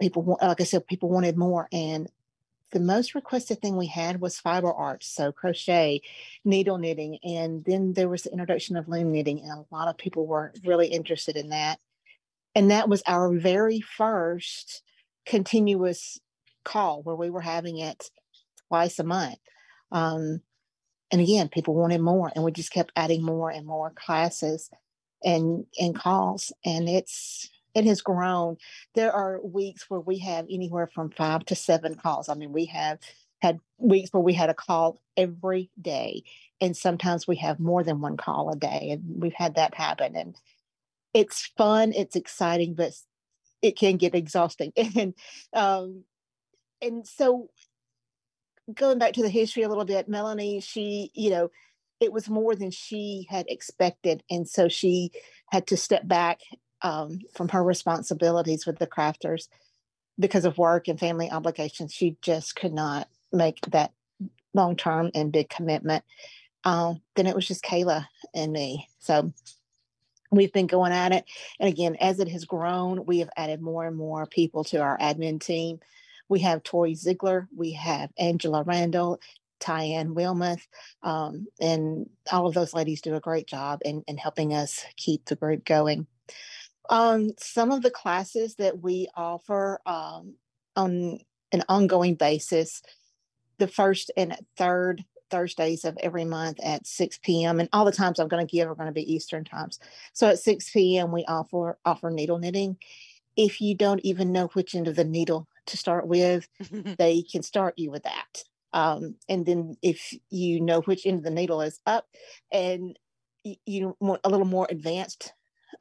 people, 0.00 0.38
like 0.40 0.60
I 0.60 0.64
said, 0.64 0.86
people 0.86 1.08
wanted 1.08 1.36
more. 1.36 1.68
And 1.72 2.08
the 2.72 2.80
most 2.80 3.14
requested 3.14 3.60
thing 3.60 3.76
we 3.76 3.86
had 3.86 4.20
was 4.20 4.38
fiber 4.38 4.72
arts, 4.72 5.06
so 5.06 5.32
crochet, 5.32 6.02
needle 6.44 6.78
knitting, 6.78 7.18
and 7.22 7.64
then 7.64 7.92
there 7.92 8.08
was 8.08 8.24
the 8.24 8.32
introduction 8.32 8.76
of 8.76 8.88
loom 8.88 9.12
knitting, 9.12 9.40
and 9.40 9.50
a 9.50 9.74
lot 9.74 9.88
of 9.88 9.96
people 9.96 10.26
were 10.26 10.52
really 10.64 10.88
interested 10.88 11.36
in 11.36 11.50
that. 11.50 11.78
And 12.54 12.70
that 12.70 12.88
was 12.88 13.02
our 13.06 13.32
very 13.32 13.80
first 13.80 14.82
continuous 15.24 16.18
call 16.64 17.02
where 17.02 17.14
we 17.14 17.30
were 17.30 17.40
having 17.40 17.78
it 17.78 18.10
twice 18.68 18.98
a 18.98 19.04
month. 19.04 19.38
Um, 19.92 20.40
and 21.12 21.20
again, 21.20 21.48
people 21.48 21.74
wanted 21.74 22.00
more, 22.00 22.32
and 22.34 22.44
we 22.44 22.50
just 22.50 22.72
kept 22.72 22.92
adding 22.96 23.22
more 23.22 23.50
and 23.50 23.64
more 23.64 23.90
classes 23.90 24.70
and 25.24 25.66
and 25.78 25.94
calls 25.94 26.52
and 26.64 26.88
it's 26.88 27.48
it 27.74 27.84
has 27.84 28.00
grown. 28.00 28.56
There 28.94 29.12
are 29.12 29.38
weeks 29.42 29.90
where 29.90 30.00
we 30.00 30.18
have 30.20 30.46
anywhere 30.50 30.86
from 30.86 31.10
five 31.10 31.44
to 31.46 31.54
seven 31.54 31.94
calls. 31.94 32.28
I 32.28 32.34
mean 32.34 32.52
we 32.52 32.66
have 32.66 32.98
had 33.42 33.58
weeks 33.78 34.12
where 34.12 34.22
we 34.22 34.32
had 34.32 34.50
a 34.50 34.54
call 34.54 35.00
every 35.16 35.70
day 35.80 36.24
and 36.60 36.76
sometimes 36.76 37.26
we 37.26 37.36
have 37.36 37.60
more 37.60 37.82
than 37.82 38.00
one 38.00 38.16
call 38.16 38.50
a 38.50 38.56
day 38.56 38.90
and 38.90 39.20
we've 39.22 39.34
had 39.34 39.56
that 39.56 39.74
happen 39.74 40.16
and 40.16 40.36
it's 41.12 41.46
fun 41.56 41.92
it's 41.94 42.16
exciting 42.16 42.74
but 42.74 42.92
it 43.62 43.76
can 43.76 43.96
get 43.96 44.14
exhausting 44.14 44.72
and 44.76 45.14
um 45.52 46.04
and 46.80 47.06
so 47.06 47.50
going 48.72 48.98
back 48.98 49.12
to 49.12 49.22
the 49.22 49.28
history 49.28 49.62
a 49.62 49.68
little 49.68 49.84
bit 49.84 50.08
melanie 50.08 50.60
she 50.60 51.10
you 51.14 51.30
know 51.30 51.50
it 52.00 52.12
was 52.12 52.28
more 52.28 52.54
than 52.54 52.70
she 52.70 53.26
had 53.30 53.46
expected. 53.48 54.22
And 54.30 54.48
so 54.48 54.68
she 54.68 55.12
had 55.50 55.66
to 55.68 55.76
step 55.76 56.06
back 56.06 56.40
um, 56.82 57.20
from 57.34 57.48
her 57.50 57.62
responsibilities 57.62 58.66
with 58.66 58.78
the 58.78 58.86
crafters 58.86 59.48
because 60.18 60.44
of 60.44 60.58
work 60.58 60.88
and 60.88 60.98
family 60.98 61.30
obligations. 61.30 61.92
She 61.92 62.16
just 62.22 62.56
could 62.56 62.72
not 62.72 63.08
make 63.32 63.60
that 63.70 63.92
long 64.54 64.76
term 64.76 65.10
and 65.14 65.32
big 65.32 65.48
commitment. 65.48 66.04
Um, 66.64 67.00
then 67.14 67.26
it 67.26 67.34
was 67.34 67.46
just 67.46 67.64
Kayla 67.64 68.06
and 68.34 68.52
me. 68.52 68.88
So 68.98 69.32
we've 70.30 70.52
been 70.52 70.66
going 70.66 70.92
at 70.92 71.12
it. 71.12 71.24
And 71.60 71.68
again, 71.68 71.96
as 72.00 72.18
it 72.18 72.28
has 72.28 72.44
grown, 72.44 73.06
we 73.06 73.20
have 73.20 73.30
added 73.36 73.62
more 73.62 73.86
and 73.86 73.96
more 73.96 74.26
people 74.26 74.64
to 74.64 74.78
our 74.78 74.98
admin 74.98 75.40
team. 75.40 75.80
We 76.28 76.40
have 76.40 76.64
Tori 76.64 76.94
Ziegler, 76.94 77.48
we 77.56 77.72
have 77.72 78.10
Angela 78.18 78.64
Randall, 78.64 79.20
Tyann 79.60 80.14
Wilmoth, 80.14 80.66
um, 81.02 81.46
and 81.60 82.08
all 82.30 82.46
of 82.46 82.54
those 82.54 82.74
ladies 82.74 83.00
do 83.00 83.14
a 83.14 83.20
great 83.20 83.46
job 83.46 83.80
in, 83.84 84.02
in 84.06 84.16
helping 84.16 84.54
us 84.54 84.84
keep 84.96 85.24
the 85.24 85.36
group 85.36 85.64
going. 85.64 86.06
Um, 86.88 87.30
some 87.38 87.72
of 87.72 87.82
the 87.82 87.90
classes 87.90 88.56
that 88.56 88.80
we 88.80 89.08
offer 89.16 89.80
um, 89.86 90.34
on 90.76 91.18
an 91.52 91.64
ongoing 91.68 92.14
basis, 92.14 92.82
the 93.58 93.68
first 93.68 94.10
and 94.16 94.36
third 94.56 95.04
Thursdays 95.30 95.84
of 95.84 95.96
every 96.00 96.24
month 96.24 96.58
at 96.62 96.86
6 96.86 97.18
p.m. 97.22 97.60
And 97.60 97.68
all 97.72 97.84
the 97.84 97.92
times 97.92 98.18
I'm 98.18 98.28
going 98.28 98.46
to 98.46 98.50
give 98.50 98.68
are 98.68 98.74
going 98.74 98.86
to 98.86 98.92
be 98.92 99.12
Eastern 99.12 99.44
times. 99.44 99.78
So 100.12 100.28
at 100.28 100.38
6 100.38 100.70
p.m. 100.70 101.12
we 101.12 101.24
offer 101.26 101.78
offer 101.84 102.10
needle 102.10 102.38
knitting. 102.38 102.76
If 103.36 103.60
you 103.60 103.74
don't 103.74 104.00
even 104.04 104.32
know 104.32 104.46
which 104.48 104.74
end 104.74 104.88
of 104.88 104.96
the 104.96 105.04
needle 105.04 105.46
to 105.66 105.76
start 105.76 106.06
with, 106.06 106.48
they 106.98 107.22
can 107.22 107.42
start 107.42 107.74
you 107.76 107.90
with 107.90 108.04
that. 108.04 108.44
Um, 108.76 109.14
and 109.26 109.46
then 109.46 109.78
if 109.80 110.12
you 110.28 110.60
know 110.60 110.82
which 110.82 111.06
end 111.06 111.16
of 111.16 111.24
the 111.24 111.30
needle 111.30 111.62
is 111.62 111.80
up 111.86 112.06
and 112.52 112.98
you 113.64 113.96
want 114.00 114.20
a 114.22 114.28
little 114.28 114.44
more 114.44 114.66
advanced 114.68 115.32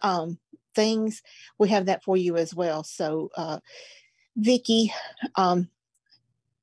um, 0.01 0.39
things, 0.75 1.21
we 1.59 1.67
have 1.67 1.87
that 1.87 2.05
for 2.05 2.15
you 2.15 2.37
as 2.37 2.55
well. 2.55 2.85
So 2.85 3.31
uh, 3.35 3.59
Vicki, 4.37 4.93
um, 5.35 5.67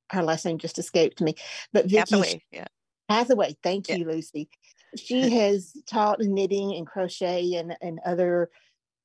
her 0.09 0.23
last 0.23 0.43
name 0.43 0.57
just 0.57 0.79
escaped 0.79 1.21
me, 1.21 1.35
but 1.71 1.85
Vicki 1.85 1.97
Hathaway, 1.97 2.41
yeah. 2.49 2.65
Hathaway, 3.09 3.55
thank 3.61 3.89
you, 3.89 4.03
Lucy. 4.03 4.49
She 4.97 5.29
has 5.37 5.71
taught 5.85 6.19
knitting 6.19 6.73
and 6.73 6.87
crochet 6.87 7.53
and, 7.53 7.77
and 7.79 7.99
other 8.03 8.49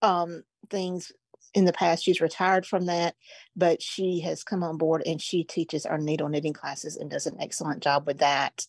um, 0.01 0.45
things 0.71 1.13
in 1.55 1.65
the 1.65 1.73
past 1.73 2.05
she's 2.05 2.21
retired 2.21 2.67
from 2.67 2.87
that 2.87 3.15
but 3.57 3.83
she 3.83 4.21
has 4.21 4.45
come 4.45 4.63
on 4.63 4.79
board 4.79 5.03
and 5.05 5.21
she 5.21 5.43
teaches 5.43 5.85
our 5.85 5.99
needle 5.99 6.29
knitting 6.29 6.53
classes 6.53 6.97
and 6.97 7.11
does 7.11 7.27
an 7.27 7.37
excellent 7.41 7.83
job 7.83 8.07
with 8.07 8.19
that. 8.19 8.67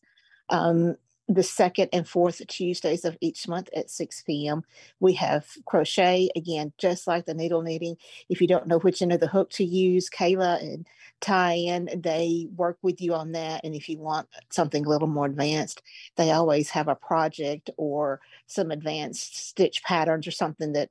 Um, 0.50 0.96
the 1.32 1.44
second 1.44 1.90
and 1.94 2.08
fourth 2.08 2.42
tuesdays 2.48 3.06
of 3.06 3.16
each 3.22 3.48
month 3.48 3.70
at 3.76 3.92
6 3.92 4.24
p.m 4.24 4.64
we 5.00 5.14
have 5.14 5.46
crochet 5.66 6.30
again 6.36 6.74
just 6.80 7.06
like 7.06 7.28
the 7.28 7.36
needle 7.36 7.62
knitting. 7.62 7.98
If 8.30 8.42
you 8.42 8.48
don't 8.48 8.66
know 8.66 8.80
which 8.80 9.04
end 9.04 9.14
of 9.14 9.20
the 9.20 9.28
hook 9.28 9.52
to 9.52 9.64
use 9.64 10.10
kayla 10.10 10.60
and 10.60 10.88
Tyann 11.22 12.02
they 12.02 12.48
work 12.56 12.80
with 12.82 13.00
you 13.00 13.14
on 13.14 13.34
that 13.34 13.62
and 13.64 13.76
if 13.76 13.90
you 13.90 14.00
want 14.00 14.28
something 14.50 14.84
a 14.84 14.90
little 14.90 15.08
more 15.08 15.28
advanced 15.28 15.84
they 16.16 16.32
always 16.32 16.72
have 16.72 16.88
a 16.88 16.96
project 16.96 17.70
or 17.78 18.22
some 18.48 18.72
advanced 18.72 19.38
stitch 19.38 19.84
patterns 19.84 20.26
or 20.26 20.32
something 20.32 20.74
that 20.74 20.90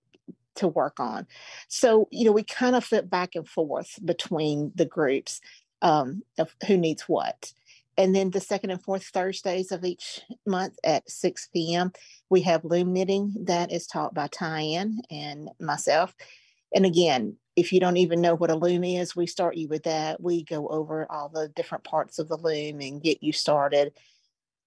to 0.59 0.69
work 0.69 1.01
on. 1.01 1.27
So, 1.69 2.09
you 2.11 2.25
know, 2.25 2.33
we 2.33 2.43
kind 2.43 2.77
of 2.77 2.85
flip 2.85 3.11
back 3.11 3.35
and 3.35 3.49
forth 3.49 3.99
between 4.05 4.73
the 4.75 4.85
groups 4.85 5.41
um, 5.83 6.23
of 6.39 6.55
who 6.67 6.77
needs 6.77 7.03
what. 7.03 7.53
And 7.97 8.15
then 8.15 8.31
the 8.31 8.41
second 8.41 8.71
and 8.71 8.83
fourth 8.83 9.05
Thursdays 9.07 9.73
of 9.73 9.85
each 9.85 10.21
month 10.47 10.79
at 10.85 11.11
6 11.11 11.49
p.m., 11.53 11.93
we 12.31 12.43
have 12.43 12.65
loom 12.65 12.93
knitting 12.93 13.35
that 13.47 13.73
is 13.73 13.89
taught 13.89 14.15
by 14.15 14.29
Tyann 14.29 14.99
and 15.11 15.51
myself. 15.61 16.15
And 16.73 16.87
again, 16.87 17.37
if 17.57 17.73
you 17.73 17.81
don't 17.81 17.97
even 17.97 18.21
know 18.21 18.37
what 18.37 18.51
a 18.51 18.57
loom 18.57 18.85
is, 18.85 19.17
we 19.17 19.27
start 19.27 19.57
you 19.57 19.67
with 19.67 19.83
that. 19.83 20.21
We 20.21 20.45
go 20.45 20.69
over 20.69 21.11
all 21.11 21.29
the 21.29 21.49
different 21.49 21.83
parts 21.83 22.21
of 22.21 22.29
the 22.29 22.37
loom 22.37 22.81
and 22.81 23.03
get 23.03 23.21
you 23.21 23.33
started. 23.33 23.93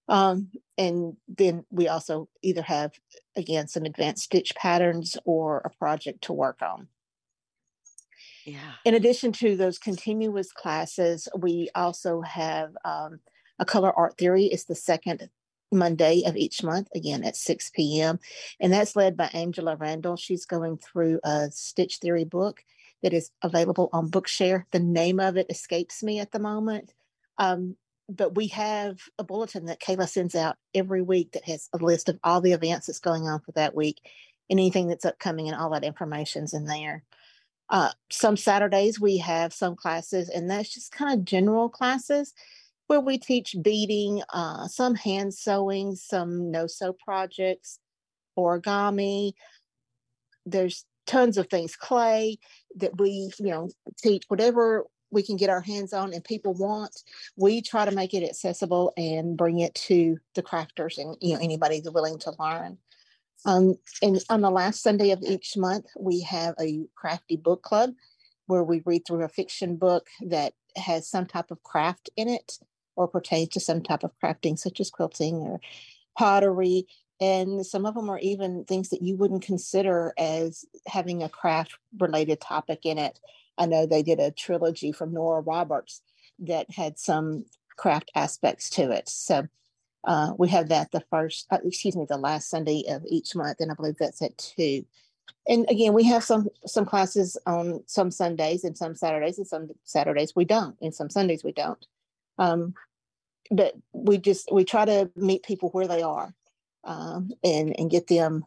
Um, 0.08 0.50
and 0.76 1.16
then 1.28 1.64
we 1.70 1.88
also 1.88 2.28
either 2.42 2.62
have, 2.62 2.92
again, 3.36 3.68
some 3.68 3.84
advanced 3.84 4.24
stitch 4.24 4.54
patterns 4.54 5.16
or 5.24 5.58
a 5.58 5.70
project 5.70 6.22
to 6.24 6.32
work 6.32 6.60
on. 6.62 6.88
Yeah. 8.44 8.72
In 8.84 8.94
addition 8.94 9.32
to 9.32 9.56
those 9.56 9.78
continuous 9.78 10.52
classes, 10.52 11.28
we 11.38 11.68
also 11.74 12.22
have 12.22 12.72
um, 12.84 13.20
a 13.58 13.64
color 13.64 13.92
art 13.92 14.18
theory. 14.18 14.46
It's 14.46 14.64
the 14.64 14.74
second 14.74 15.28
Monday 15.70 16.22
of 16.26 16.36
each 16.36 16.62
month, 16.62 16.88
again 16.94 17.24
at 17.24 17.36
6 17.36 17.70
p.m. 17.70 18.18
And 18.60 18.72
that's 18.72 18.96
led 18.96 19.16
by 19.16 19.26
Angela 19.32 19.76
Randall. 19.76 20.16
She's 20.16 20.44
going 20.44 20.78
through 20.78 21.20
a 21.24 21.50
Stitch 21.50 21.98
Theory 21.98 22.24
book 22.24 22.64
that 23.02 23.12
is 23.12 23.30
available 23.42 23.88
on 23.92 24.10
Bookshare. 24.10 24.64
The 24.70 24.80
name 24.80 25.18
of 25.18 25.36
it 25.36 25.46
escapes 25.48 26.02
me 26.02 26.20
at 26.20 26.32
the 26.32 26.38
moment. 26.38 26.92
Um, 27.38 27.76
but 28.08 28.34
we 28.34 28.48
have 28.48 28.98
a 29.18 29.24
bulletin 29.24 29.66
that 29.66 29.80
Kayla 29.80 30.08
sends 30.08 30.34
out 30.34 30.56
every 30.74 31.02
week 31.02 31.32
that 31.32 31.44
has 31.44 31.68
a 31.72 31.78
list 31.78 32.08
of 32.08 32.18
all 32.24 32.40
the 32.40 32.52
events 32.52 32.86
that's 32.86 32.98
going 32.98 33.28
on 33.28 33.40
for 33.40 33.52
that 33.52 33.74
week 33.74 33.98
and 34.50 34.58
anything 34.58 34.88
that's 34.88 35.04
upcoming 35.04 35.48
and 35.48 35.56
all 35.56 35.70
that 35.70 35.84
information's 35.84 36.54
in 36.54 36.66
there. 36.66 37.04
Uh, 37.70 37.90
some 38.10 38.36
Saturdays 38.36 39.00
we 39.00 39.16
have 39.18 39.52
some 39.52 39.74
classes, 39.74 40.28
and 40.28 40.50
that's 40.50 40.74
just 40.74 40.92
kind 40.92 41.18
of 41.18 41.24
general 41.24 41.68
classes 41.68 42.34
where 42.86 43.00
we 43.00 43.16
teach 43.16 43.56
beading, 43.62 44.22
uh, 44.34 44.68
some 44.68 44.94
hand 44.94 45.32
sewing, 45.32 45.94
some 45.94 46.50
no 46.50 46.66
sew 46.66 46.92
projects, 46.92 47.78
origami. 48.38 49.32
There's 50.44 50.84
tons 51.06 51.38
of 51.38 51.48
things, 51.48 51.76
clay 51.76 52.38
that 52.76 53.00
we, 53.00 53.30
you 53.38 53.50
know, 53.50 53.70
teach 54.02 54.24
whatever 54.28 54.84
we 55.12 55.22
can 55.22 55.36
get 55.36 55.50
our 55.50 55.60
hands 55.60 55.92
on 55.92 56.12
and 56.12 56.24
people 56.24 56.54
want. 56.54 57.02
We 57.36 57.62
try 57.62 57.84
to 57.84 57.94
make 57.94 58.14
it 58.14 58.24
accessible 58.24 58.92
and 58.96 59.36
bring 59.36 59.60
it 59.60 59.74
to 59.74 60.18
the 60.34 60.42
crafters 60.42 60.98
and 60.98 61.16
you 61.20 61.34
know 61.34 61.40
anybody 61.40 61.80
that's 61.80 61.94
willing 61.94 62.18
to 62.20 62.32
learn. 62.38 62.78
Um, 63.44 63.76
and 64.00 64.22
on 64.30 64.40
the 64.40 64.50
last 64.50 64.82
Sunday 64.82 65.10
of 65.10 65.22
each 65.22 65.56
month, 65.56 65.86
we 65.98 66.20
have 66.22 66.54
a 66.60 66.86
crafty 66.94 67.36
book 67.36 67.62
club 67.62 67.90
where 68.46 68.64
we 68.64 68.82
read 68.84 69.02
through 69.06 69.24
a 69.24 69.28
fiction 69.28 69.76
book 69.76 70.08
that 70.20 70.54
has 70.76 71.08
some 71.08 71.26
type 71.26 71.50
of 71.50 71.62
craft 71.62 72.10
in 72.16 72.28
it 72.28 72.58
or 72.96 73.08
pertains 73.08 73.48
to 73.50 73.60
some 73.60 73.82
type 73.82 74.04
of 74.04 74.12
crafting, 74.22 74.58
such 74.58 74.80
as 74.80 74.90
quilting 74.90 75.36
or 75.36 75.60
pottery. 76.16 76.86
And 77.20 77.64
some 77.64 77.86
of 77.86 77.94
them 77.94 78.10
are 78.10 78.18
even 78.18 78.64
things 78.64 78.90
that 78.90 79.02
you 79.02 79.16
wouldn't 79.16 79.44
consider 79.44 80.12
as 80.18 80.64
having 80.86 81.22
a 81.22 81.28
craft 81.28 81.76
related 81.98 82.40
topic 82.40 82.80
in 82.84 82.98
it. 82.98 83.18
I 83.58 83.66
know 83.66 83.86
they 83.86 84.02
did 84.02 84.20
a 84.20 84.30
trilogy 84.30 84.92
from 84.92 85.12
Nora 85.12 85.40
Roberts 85.40 86.02
that 86.40 86.70
had 86.70 86.98
some 86.98 87.44
craft 87.76 88.10
aspects 88.14 88.70
to 88.70 88.90
it. 88.90 89.08
So 89.08 89.46
uh, 90.04 90.32
we 90.38 90.48
have 90.48 90.68
that 90.68 90.90
the 90.90 91.02
first, 91.10 91.46
uh, 91.50 91.58
excuse 91.64 91.96
me, 91.96 92.06
the 92.08 92.16
last 92.16 92.50
Sunday 92.50 92.84
of 92.88 93.04
each 93.06 93.34
month, 93.34 93.60
and 93.60 93.70
I 93.70 93.74
believe 93.74 93.96
that's 93.98 94.22
at 94.22 94.36
two. 94.36 94.84
And 95.46 95.66
again, 95.70 95.92
we 95.92 96.04
have 96.04 96.24
some 96.24 96.48
some 96.66 96.84
classes 96.84 97.36
on 97.46 97.82
some 97.86 98.10
Sundays 98.10 98.64
and 98.64 98.76
some 98.76 98.94
Saturdays, 98.94 99.38
and 99.38 99.46
some 99.46 99.70
Saturdays 99.84 100.34
we 100.34 100.44
don't, 100.44 100.76
and 100.80 100.94
some 100.94 101.10
Sundays 101.10 101.44
we 101.44 101.52
don't. 101.52 101.86
Um, 102.38 102.74
but 103.50 103.74
we 103.92 104.18
just 104.18 104.50
we 104.52 104.64
try 104.64 104.84
to 104.84 105.10
meet 105.14 105.44
people 105.44 105.70
where 105.70 105.86
they 105.86 106.02
are, 106.02 106.34
um, 106.84 107.30
and 107.44 107.78
and 107.78 107.90
get 107.90 108.08
them 108.08 108.44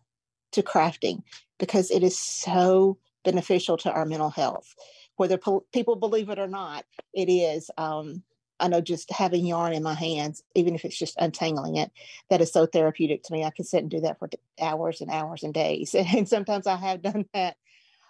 to 0.52 0.62
crafting 0.62 1.24
because 1.58 1.92
it 1.92 2.04
is 2.04 2.18
so 2.18 2.98
beneficial 3.26 3.76
to 3.78 3.92
our 3.92 4.06
mental 4.06 4.30
health. 4.30 4.74
Whether 5.18 5.38
po- 5.38 5.66
people 5.74 5.98
believe 5.98 6.30
it 6.30 6.40
or 6.40 6.48
not, 6.48 6.86
it 7.14 7.30
is. 7.30 7.70
Um, 7.78 8.24
I 8.60 8.70
know 8.70 8.80
just 8.80 9.12
having 9.12 9.46
yarn 9.46 9.74
in 9.74 9.84
my 9.84 9.94
hands, 9.94 10.42
even 10.54 10.76
if 10.76 10.86
it's 10.86 10.98
just 10.98 11.18
untangling 11.18 11.76
it, 11.76 11.92
that 12.30 12.40
is 12.40 12.54
so 12.54 12.66
therapeutic 12.66 13.24
to 13.24 13.34
me. 13.34 13.44
I 13.44 13.50
can 13.50 13.66
sit 13.66 13.82
and 13.82 13.92
do 13.92 14.00
that 14.02 14.20
for 14.20 14.30
hours 14.62 15.02
and 15.02 15.12
hours 15.12 15.44
and 15.44 15.54
days. 15.54 15.94
And 16.16 16.30
sometimes 16.30 16.68
I 16.68 16.78
have 16.78 17.02
done 17.02 17.26
that. 17.34 17.58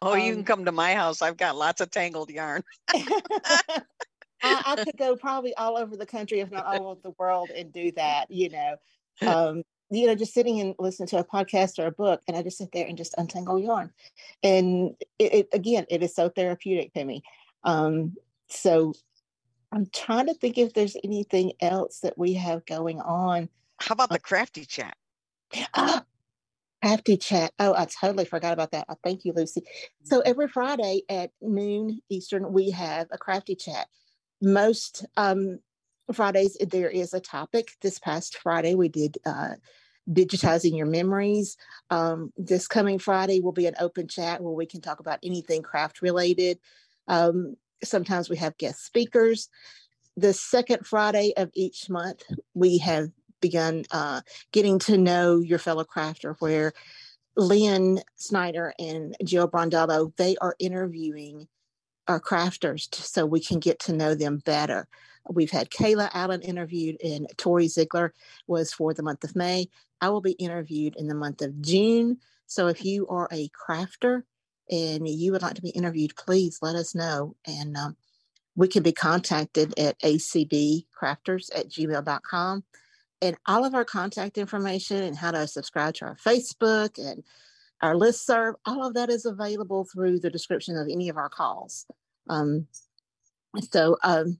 Oh, 0.01 0.13
um, 0.13 0.19
you 0.19 0.33
can 0.33 0.39
um 0.39 0.45
come 0.45 0.65
to 0.65 0.71
my 0.71 0.93
house. 0.93 1.21
I've 1.21 1.37
got 1.37 1.55
lots 1.55 1.81
of 1.81 1.89
tangled 1.89 2.29
yarn. 2.29 2.63
I, 2.93 3.83
I, 4.43 4.83
could 4.83 4.97
go 4.97 5.15
probably 5.15 5.55
all 5.55 5.77
over 5.77 5.95
the 5.95 6.05
country, 6.05 6.41
if 6.41 6.51
not 6.51 6.65
all 6.65 6.89
over 6.89 7.01
the 7.01 7.13
world, 7.17 7.49
and 7.49 7.73
do 7.73 7.91
that. 7.93 8.29
You 8.29 8.49
know, 8.49 8.75
um, 9.21 9.63
you 9.89 10.07
know, 10.07 10.15
just 10.15 10.33
sitting 10.33 10.59
and 10.59 10.75
listening 10.79 11.07
to 11.09 11.19
a 11.19 11.23
podcast 11.23 11.79
or 11.79 11.87
a 11.87 11.91
book, 11.91 12.21
and 12.27 12.35
I 12.35 12.43
just 12.43 12.57
sit 12.57 12.71
there 12.73 12.87
and 12.87 12.97
just 12.97 13.15
untangle 13.17 13.59
yarn, 13.59 13.91
and 14.43 14.95
it, 15.19 15.33
it 15.33 15.49
again, 15.53 15.85
it 15.89 16.03
is 16.03 16.15
so 16.15 16.29
therapeutic 16.29 16.93
to 16.93 17.03
me. 17.03 17.23
Um, 17.63 18.15
so 18.49 18.93
I'm 19.71 19.87
trying 19.93 20.27
to 20.27 20.33
think 20.33 20.57
if 20.57 20.73
there's 20.73 20.95
anything 21.03 21.53
else 21.61 21.99
that 21.99 22.17
we 22.17 22.33
have 22.35 22.65
going 22.65 23.01
on. 23.01 23.49
How 23.79 23.93
about 23.93 24.09
the 24.09 24.19
crafty 24.19 24.65
chat? 24.65 24.95
Ah, 25.73 26.03
crafty 26.81 27.17
chat. 27.17 27.51
Oh, 27.59 27.73
I 27.75 27.85
totally 27.85 28.25
forgot 28.25 28.53
about 28.53 28.71
that. 28.71 28.85
Oh, 28.87 28.95
thank 29.03 29.25
you, 29.25 29.33
Lucy. 29.35 29.63
So 30.03 30.19
mm-hmm. 30.19 30.29
every 30.29 30.47
Friday 30.47 31.01
at 31.09 31.31
noon 31.41 31.99
Eastern, 32.09 32.53
we 32.53 32.71
have 32.71 33.07
a 33.11 33.17
crafty 33.17 33.55
chat. 33.55 33.87
Most 34.41 35.05
um, 35.17 35.59
Fridays 36.13 36.57
there 36.59 36.89
is 36.89 37.13
a 37.13 37.19
topic. 37.19 37.71
This 37.81 37.99
past 37.99 38.37
Friday 38.37 38.75
we 38.75 38.89
did 38.89 39.17
uh, 39.25 39.55
digitizing 40.09 40.77
your 40.77 40.85
memories. 40.85 41.57
Um, 41.89 42.31
this 42.37 42.67
coming 42.67 42.99
Friday 42.99 43.39
will 43.39 43.51
be 43.51 43.67
an 43.67 43.75
open 43.79 44.07
chat 44.07 44.41
where 44.41 44.53
we 44.53 44.65
can 44.65 44.81
talk 44.81 44.99
about 44.99 45.19
anything 45.23 45.61
craft 45.61 46.01
related. 46.01 46.59
Um, 47.07 47.55
sometimes 47.83 48.29
we 48.29 48.37
have 48.37 48.57
guest 48.57 48.85
speakers. 48.85 49.49
The 50.17 50.33
second 50.33 50.85
Friday 50.85 51.33
of 51.35 51.49
each 51.53 51.89
month, 51.89 52.23
we 52.53 52.77
have 52.79 53.09
begun 53.41 53.83
uh, 53.91 54.21
getting 54.51 54.79
to 54.79 54.97
know 54.97 55.39
your 55.39 55.59
fellow 55.59 55.83
crafter, 55.83 56.35
where 56.39 56.73
Lynn 57.35 57.99
Snyder 58.15 58.73
and 58.79 59.15
Jill 59.23 59.49
Brondello, 59.49 60.15
they 60.15 60.37
are 60.37 60.55
interviewing 60.57 61.47
our 62.07 62.21
crafters 62.21 62.93
so 62.93 63.25
we 63.25 63.39
can 63.39 63.59
get 63.59 63.79
to 63.79 63.93
know 63.93 64.15
them 64.15 64.41
better. 64.45 64.87
We've 65.29 65.51
had 65.51 65.69
Kayla 65.69 66.09
Allen 66.13 66.41
interviewed, 66.41 66.97
and 67.03 67.27
Tori 67.37 67.67
Ziegler 67.67 68.13
was 68.47 68.73
for 68.73 68.93
the 68.93 69.03
month 69.03 69.23
of 69.23 69.35
May. 69.35 69.69
I 70.01 70.09
will 70.09 70.21
be 70.21 70.33
interviewed 70.33 70.95
in 70.97 71.07
the 71.07 71.15
month 71.15 71.41
of 71.41 71.61
June. 71.61 72.17
So 72.47 72.67
if 72.67 72.85
you 72.85 73.07
are 73.07 73.27
a 73.31 73.49
crafter 73.49 74.23
and 74.69 75.07
you 75.07 75.31
would 75.31 75.41
like 75.41 75.55
to 75.55 75.61
be 75.61 75.69
interviewed, 75.69 76.15
please 76.15 76.59
let 76.61 76.75
us 76.75 76.93
know. 76.93 77.35
And 77.45 77.75
um, 77.75 77.95
we 78.55 78.67
can 78.67 78.83
be 78.83 78.91
contacted 78.91 79.77
at 79.79 79.99
acbcrafters 79.99 81.49
at 81.55 81.69
gmail.com. 81.69 82.63
And 83.21 83.37
all 83.47 83.65
of 83.65 83.73
our 83.73 83.85
contact 83.85 84.37
information 84.37 85.01
and 85.01 85.17
how 85.17 85.31
to 85.31 85.47
subscribe 85.47 85.95
to 85.95 86.05
our 86.05 86.17
Facebook 86.17 86.97
and 86.97 87.23
our 87.81 87.95
list 87.95 88.25
serve, 88.25 88.55
all 88.65 88.85
of 88.85 88.93
that 88.93 89.09
is 89.09 89.25
available 89.25 89.85
through 89.85 90.19
the 90.19 90.29
description 90.29 90.77
of 90.77 90.87
any 90.89 91.09
of 91.09 91.17
our 91.17 91.29
calls. 91.29 91.85
Um, 92.29 92.67
so 93.71 93.97
um, 94.03 94.39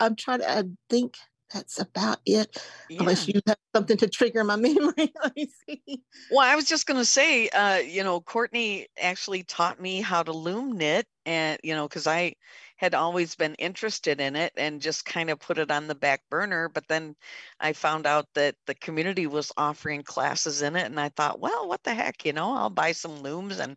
I'm 0.00 0.16
trying 0.16 0.40
to, 0.40 0.50
I 0.50 0.64
think 0.88 1.16
that's 1.52 1.80
about 1.80 2.18
it. 2.26 2.62
Yeah. 2.88 3.00
Unless 3.00 3.28
you 3.28 3.40
have 3.46 3.56
something 3.74 3.96
to 3.98 4.08
trigger 4.08 4.44
my 4.44 4.56
memory. 4.56 5.12
Me 5.36 5.48
see. 5.66 6.02
Well, 6.30 6.40
I 6.40 6.56
was 6.56 6.66
just 6.66 6.86
going 6.86 7.00
to 7.00 7.04
say, 7.04 7.48
uh, 7.48 7.76
you 7.76 8.04
know, 8.04 8.20
Courtney 8.20 8.88
actually 9.00 9.44
taught 9.44 9.80
me 9.80 10.00
how 10.00 10.22
to 10.22 10.32
loom 10.32 10.76
knit, 10.76 11.06
and 11.24 11.58
you 11.62 11.74
know, 11.74 11.88
because 11.88 12.06
I 12.06 12.34
had 12.76 12.94
always 12.94 13.34
been 13.34 13.54
interested 13.54 14.20
in 14.20 14.36
it 14.36 14.52
and 14.56 14.80
just 14.80 15.04
kind 15.04 15.30
of 15.30 15.40
put 15.40 15.58
it 15.58 15.70
on 15.70 15.88
the 15.88 15.94
back 15.94 16.22
burner. 16.30 16.68
But 16.68 16.86
then 16.88 17.16
I 17.58 17.72
found 17.72 18.06
out 18.06 18.26
that 18.34 18.54
the 18.66 18.74
community 18.74 19.26
was 19.26 19.50
offering 19.56 20.02
classes 20.02 20.62
in 20.62 20.76
it, 20.76 20.86
and 20.86 21.00
I 21.00 21.08
thought, 21.10 21.40
well, 21.40 21.66
what 21.66 21.82
the 21.82 21.94
heck, 21.94 22.24
you 22.24 22.32
know, 22.32 22.54
I'll 22.54 22.70
buy 22.70 22.92
some 22.92 23.20
looms 23.22 23.58
and. 23.58 23.76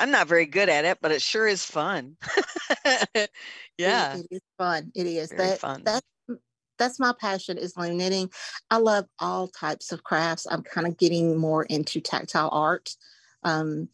I'm 0.00 0.10
not 0.10 0.28
very 0.28 0.46
good 0.46 0.68
at 0.68 0.84
it, 0.84 0.98
but 1.02 1.12
it 1.12 1.20
sure 1.20 1.46
is 1.46 1.64
fun. 1.64 2.16
yeah, 2.84 4.16
it, 4.16 4.20
it 4.20 4.26
is 4.30 4.40
fun. 4.56 4.90
It 4.94 5.06
is 5.06 5.30
Very 5.30 5.50
that 5.50 5.58
fun. 5.58 5.82
That's 5.84 6.06
that's 6.78 6.98
my 6.98 7.12
passion 7.20 7.58
is 7.58 7.76
loom 7.76 7.98
knitting. 7.98 8.30
I 8.70 8.78
love 8.78 9.04
all 9.18 9.48
types 9.48 9.92
of 9.92 10.02
crafts. 10.02 10.46
I'm 10.50 10.62
kind 10.62 10.86
of 10.86 10.96
getting 10.96 11.36
more 11.36 11.64
into 11.64 12.00
tactile 12.00 12.48
art. 12.50 12.96
Um, 13.44 13.90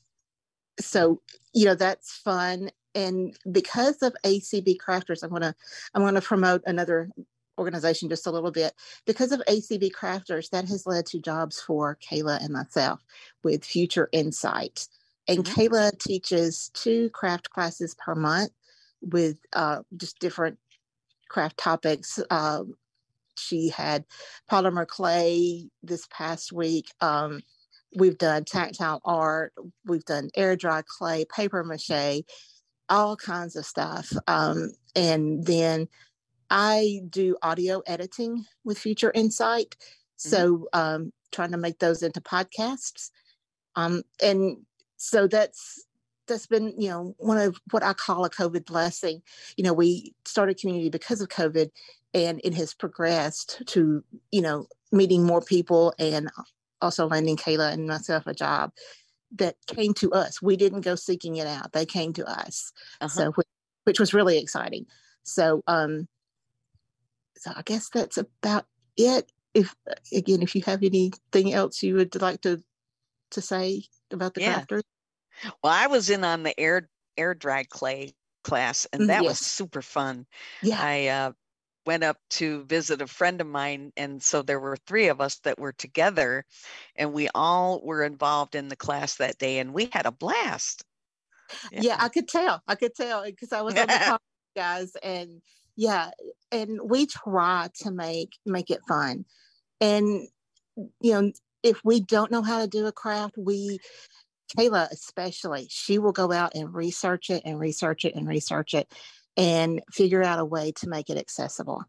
so 0.81 1.21
you 1.53 1.65
know 1.65 1.75
that's 1.75 2.13
fun. 2.13 2.71
And 2.95 3.37
because 3.51 4.03
of 4.03 4.17
ACB 4.25 4.77
Crafters, 4.79 5.25
I'm 5.25 5.31
gonna 5.31 5.55
I'm 5.93 6.03
gonna 6.03 6.21
promote 6.21 6.63
another 6.67 7.11
organization 7.59 8.09
just 8.09 8.27
a 8.27 8.31
little 8.31 8.53
bit. 8.53 8.73
Because 9.07 9.33
of 9.33 9.43
ACB 9.49 9.91
Crafters, 9.91 10.51
that 10.51 10.69
has 10.69 10.87
led 10.87 11.07
to 11.07 11.19
jobs 11.19 11.61
for 11.61 11.99
Kayla 12.01 12.43
and 12.43 12.53
myself 12.53 13.05
with 13.43 13.65
Future 13.65 14.09
Insight. 14.13 14.87
And 15.29 15.45
mm-hmm. 15.45 15.61
Kayla 15.61 15.99
teaches 15.99 16.71
two 16.75 17.11
craft 17.11 17.51
classes 17.51 17.95
per 17.95 18.15
month 18.15 18.51
with 19.01 19.39
uh, 19.53 19.81
just 19.97 20.19
different 20.19 20.59
craft 21.29 21.59
topics. 21.59 22.19
Um, 22.31 22.75
she 23.39 23.69
had 23.69 24.05
polymer 24.51 24.87
clay 24.87 25.69
this 25.83 26.07
past 26.11 26.53
week. 26.53 26.87
Um, 27.01 27.43
we've 27.95 28.19
done 28.19 28.45
tactile 28.45 29.01
art, 29.05 29.53
we've 29.85 30.05
done 30.05 30.31
air 30.35 30.57
dry 30.57 30.83
clay, 30.87 31.25
paper 31.35 31.65
mache, 31.65 32.23
all 32.89 33.17
kinds 33.17 33.57
of 33.57 33.65
stuff. 33.65 34.11
Um, 34.27 34.73
and 34.95 35.45
then 35.45 35.89
I 36.51 37.01
do 37.11 37.37
audio 37.43 37.83
editing 37.87 38.45
with 38.65 38.79
Future 38.79 39.13
Insight. 39.15 39.77
Mm-hmm. 39.79 40.29
So 40.29 40.69
um, 40.73 41.13
trying 41.33 41.53
to 41.53 41.59
make 41.59 41.79
those 41.79 42.03
into 42.03 42.21
podcasts. 42.21 43.11
Um, 43.75 44.03
and 44.23 44.59
so 44.97 45.27
that's 45.27 45.85
that's 46.27 46.47
been 46.47 46.75
you 46.79 46.89
know 46.89 47.15
one 47.19 47.39
of 47.39 47.57
what 47.71 47.83
i 47.83 47.93
call 47.93 48.25
a 48.25 48.31
covid 48.31 48.65
blessing 48.65 49.23
you 49.57 49.65
know 49.65 49.73
we 49.73 50.15
started 50.25 50.59
community 50.59 50.91
because 50.91 51.21
of 51.21 51.29
covid 51.29 51.71
and 52.15 52.41
it 52.43 52.55
has 52.55 52.75
progressed 52.75 53.63
to 53.67 54.03
you 54.33 54.41
know 54.41 54.67
meeting 54.93 55.25
more 55.25 55.41
people 55.41 55.95
and 55.99 56.31
also 56.81 57.07
landing 57.07 57.37
Kayla 57.37 57.73
and 57.73 57.87
myself 57.87 58.27
a 58.27 58.35
job 58.35 58.73
that 59.33 59.57
came 59.67 59.95
to 59.95 60.13
us. 60.13 60.41
We 60.41 60.57
didn't 60.57 60.83
go 60.83 60.95
seeking 60.95 61.37
it 61.37 61.47
out; 61.47 61.73
they 61.73 61.87
came 61.87 62.13
to 62.15 62.27
us. 62.27 62.73
Uh-huh. 63.01 63.09
So, 63.09 63.33
which, 63.33 63.49
which, 63.85 64.01
was 64.01 64.15
really 64.15 64.39
exciting. 64.39 64.87
So, 65.23 65.63
um, 65.67 66.09
so 67.37 67.53
I 67.55 67.63
guess 67.63 67.89
that's 67.89 68.19
about 68.19 68.67
it. 68.97 69.31
If 69.55 69.75
again, 70.13 70.43
if 70.43 70.55
you 70.55 70.63
have 70.67 70.83
anything 70.83 71.53
else 71.53 71.83
you 71.83 71.95
would 71.97 72.21
like 72.21 72.43
to 72.43 72.63
to 73.33 73.41
say 73.41 73.85
about 74.11 74.35
the 74.35 74.43
yeah. 74.43 74.61
crafters. 74.61 74.83
Well, 75.63 75.73
I 75.73 75.87
was 75.87 76.11
in 76.11 76.25
on 76.25 76.43
the 76.43 76.59
air 76.59 76.89
air 77.17 77.35
dry 77.35 77.65
clay 77.65 78.15
class, 78.45 78.87
and 78.93 79.09
that 79.11 79.23
yes. 79.23 79.31
was 79.31 79.39
super 79.39 79.83
fun. 79.83 80.27
Yeah, 80.63 80.79
I 80.81 81.07
uh, 81.09 81.33
went 81.87 82.03
up 82.03 82.19
to 82.29 82.65
visit 82.65 83.01
a 83.01 83.07
friend 83.07 83.41
of 83.41 83.47
mine 83.47 83.93
and 83.97 84.23
so 84.23 84.43
there 84.43 84.59
were 84.59 84.77
three 84.87 85.07
of 85.09 85.21
us 85.21 85.37
that 85.45 85.59
were 85.59 85.73
together 85.73 86.45
and 86.97 87.13
we 87.13 87.29
all 87.35 87.81
were 87.83 88.03
involved 88.03 88.55
in 88.55 88.69
the 88.69 88.77
class 88.77 89.15
that 89.15 89.39
day 89.39 89.61
and 89.61 89.73
we 89.73 89.89
had 89.93 90.05
a 90.05 90.13
blast 90.13 90.85
yeah, 91.71 91.81
yeah 91.83 91.97
i 92.01 92.09
could 92.09 92.27
tell 92.27 92.61
i 92.67 92.75
could 92.75 92.95
tell 92.95 93.25
because 93.25 93.53
i 93.53 93.63
was 93.63 93.75
on 93.77 93.87
the 93.87 94.19
guys 94.57 94.97
and 95.03 95.41
yeah 95.77 96.11
and 96.51 96.81
we 96.85 97.07
try 97.07 97.69
to 97.75 97.91
make 97.93 98.33
make 98.45 98.71
it 98.71 98.81
fun 98.89 99.25
and 99.81 100.27
you 101.01 101.13
know 101.13 101.31
if 101.67 101.85
we 101.85 102.01
don't 102.01 102.31
know 102.31 102.43
how 102.43 102.61
to 102.61 102.67
do 102.67 102.87
a 102.87 102.93
craft 102.93 103.35
we 103.37 103.79
kayla 104.57 104.89
especially 104.91 105.67
she 105.69 105.99
will 105.99 106.13
go 106.13 106.33
out 106.33 106.55
and 106.55 106.73
research 106.73 107.31
it 107.31 107.43
and 107.45 107.59
research 107.59 108.05
it 108.05 108.15
and 108.15 108.29
research 108.29 108.75
it 108.75 108.91
and 109.37 109.83
figure 109.93 110.23
out 110.23 110.39
a 110.39 110.45
way 110.45 110.73
to 110.73 110.89
make 110.89 111.11
it 111.11 111.19
accessible. 111.19 111.85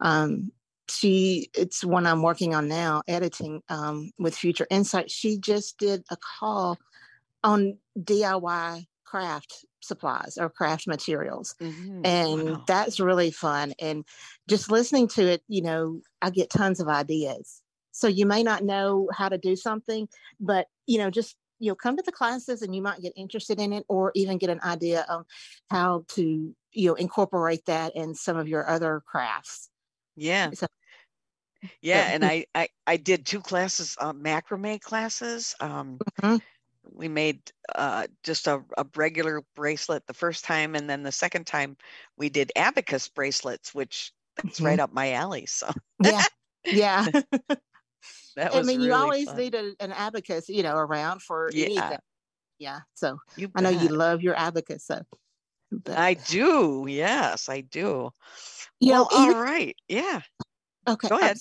Um, 0.00 0.52
she, 0.88 1.50
it's 1.54 1.84
one 1.84 2.06
I'm 2.06 2.22
working 2.22 2.54
on 2.54 2.68
now, 2.68 3.02
editing 3.08 3.62
um, 3.68 4.12
with 4.18 4.36
Future 4.36 4.66
Insight. 4.70 5.10
She 5.10 5.38
just 5.38 5.78
did 5.78 6.04
a 6.10 6.16
call 6.16 6.78
on 7.42 7.78
DIY 7.98 8.86
craft 9.04 9.64
supplies 9.80 10.38
or 10.38 10.48
craft 10.48 10.86
materials. 10.86 11.54
Mm-hmm. 11.60 12.02
And 12.04 12.50
wow. 12.50 12.64
that's 12.66 13.00
really 13.00 13.30
fun. 13.30 13.74
And 13.80 14.04
just 14.48 14.70
listening 14.70 15.08
to 15.08 15.22
it, 15.22 15.42
you 15.48 15.62
know, 15.62 16.00
I 16.20 16.30
get 16.30 16.50
tons 16.50 16.80
of 16.80 16.88
ideas. 16.88 17.61
So 17.92 18.08
you 18.08 18.26
may 18.26 18.42
not 18.42 18.64
know 18.64 19.08
how 19.14 19.28
to 19.28 19.38
do 19.38 19.54
something, 19.54 20.08
but 20.40 20.66
you 20.86 20.98
know, 20.98 21.10
just 21.10 21.36
you'll 21.58 21.76
come 21.76 21.96
to 21.96 22.02
the 22.04 22.12
classes 22.12 22.62
and 22.62 22.74
you 22.74 22.82
might 22.82 23.00
get 23.00 23.12
interested 23.16 23.60
in 23.60 23.72
it 23.72 23.84
or 23.88 24.10
even 24.16 24.36
get 24.36 24.50
an 24.50 24.60
idea 24.64 25.06
of 25.08 25.24
how 25.70 26.04
to 26.08 26.54
you 26.72 26.88
know 26.88 26.94
incorporate 26.94 27.64
that 27.66 27.94
in 27.94 28.14
some 28.14 28.36
of 28.36 28.48
your 28.48 28.68
other 28.68 29.02
crafts. 29.06 29.70
Yeah. 30.16 30.50
So, 30.52 30.66
yeah 31.80 32.10
and 32.12 32.24
I, 32.24 32.46
I 32.54 32.68
i 32.86 32.96
did 32.96 33.24
two 33.24 33.40
classes 33.40 33.96
uh, 34.00 34.12
macrame 34.12 34.80
classes 34.80 35.54
um 35.60 35.98
mm-hmm. 36.20 36.36
we 36.92 37.08
made 37.08 37.40
uh 37.74 38.08
just 38.24 38.48
a, 38.48 38.62
a 38.76 38.84
regular 38.96 39.42
bracelet 39.54 40.06
the 40.06 40.14
first 40.14 40.44
time 40.44 40.74
and 40.74 40.90
then 40.90 41.04
the 41.04 41.12
second 41.12 41.46
time 41.46 41.76
we 42.16 42.28
did 42.28 42.50
abacus 42.56 43.08
bracelets 43.08 43.72
which 43.72 44.12
that's 44.36 44.56
mm-hmm. 44.56 44.66
right 44.66 44.80
up 44.80 44.92
my 44.92 45.12
alley 45.12 45.46
so. 45.46 45.70
Yeah. 46.02 46.24
Yeah 46.64 47.06
I 48.36 48.62
mean, 48.62 48.78
really 48.78 48.86
you 48.86 48.94
always 48.94 49.26
fun. 49.26 49.36
need 49.36 49.54
a, 49.54 49.72
an 49.80 49.92
abacus, 49.92 50.48
you 50.48 50.62
know, 50.62 50.76
around 50.76 51.22
for 51.22 51.50
yeah. 51.52 51.66
anything. 51.66 51.98
Yeah. 52.58 52.80
So 52.94 53.18
I 53.54 53.60
know 53.60 53.70
you 53.70 53.88
love 53.88 54.22
your 54.22 54.36
abacus. 54.36 54.84
So 54.84 55.02
but, 55.70 55.98
I 55.98 56.14
do. 56.14 56.86
Yes, 56.88 57.48
I 57.48 57.62
do. 57.62 58.10
You 58.80 58.92
well, 58.92 59.08
know, 59.10 59.22
even, 59.22 59.36
all 59.36 59.42
right. 59.42 59.76
Yeah. 59.88 60.20
Okay. 60.88 61.08
Go 61.08 61.18
ahead. 61.18 61.38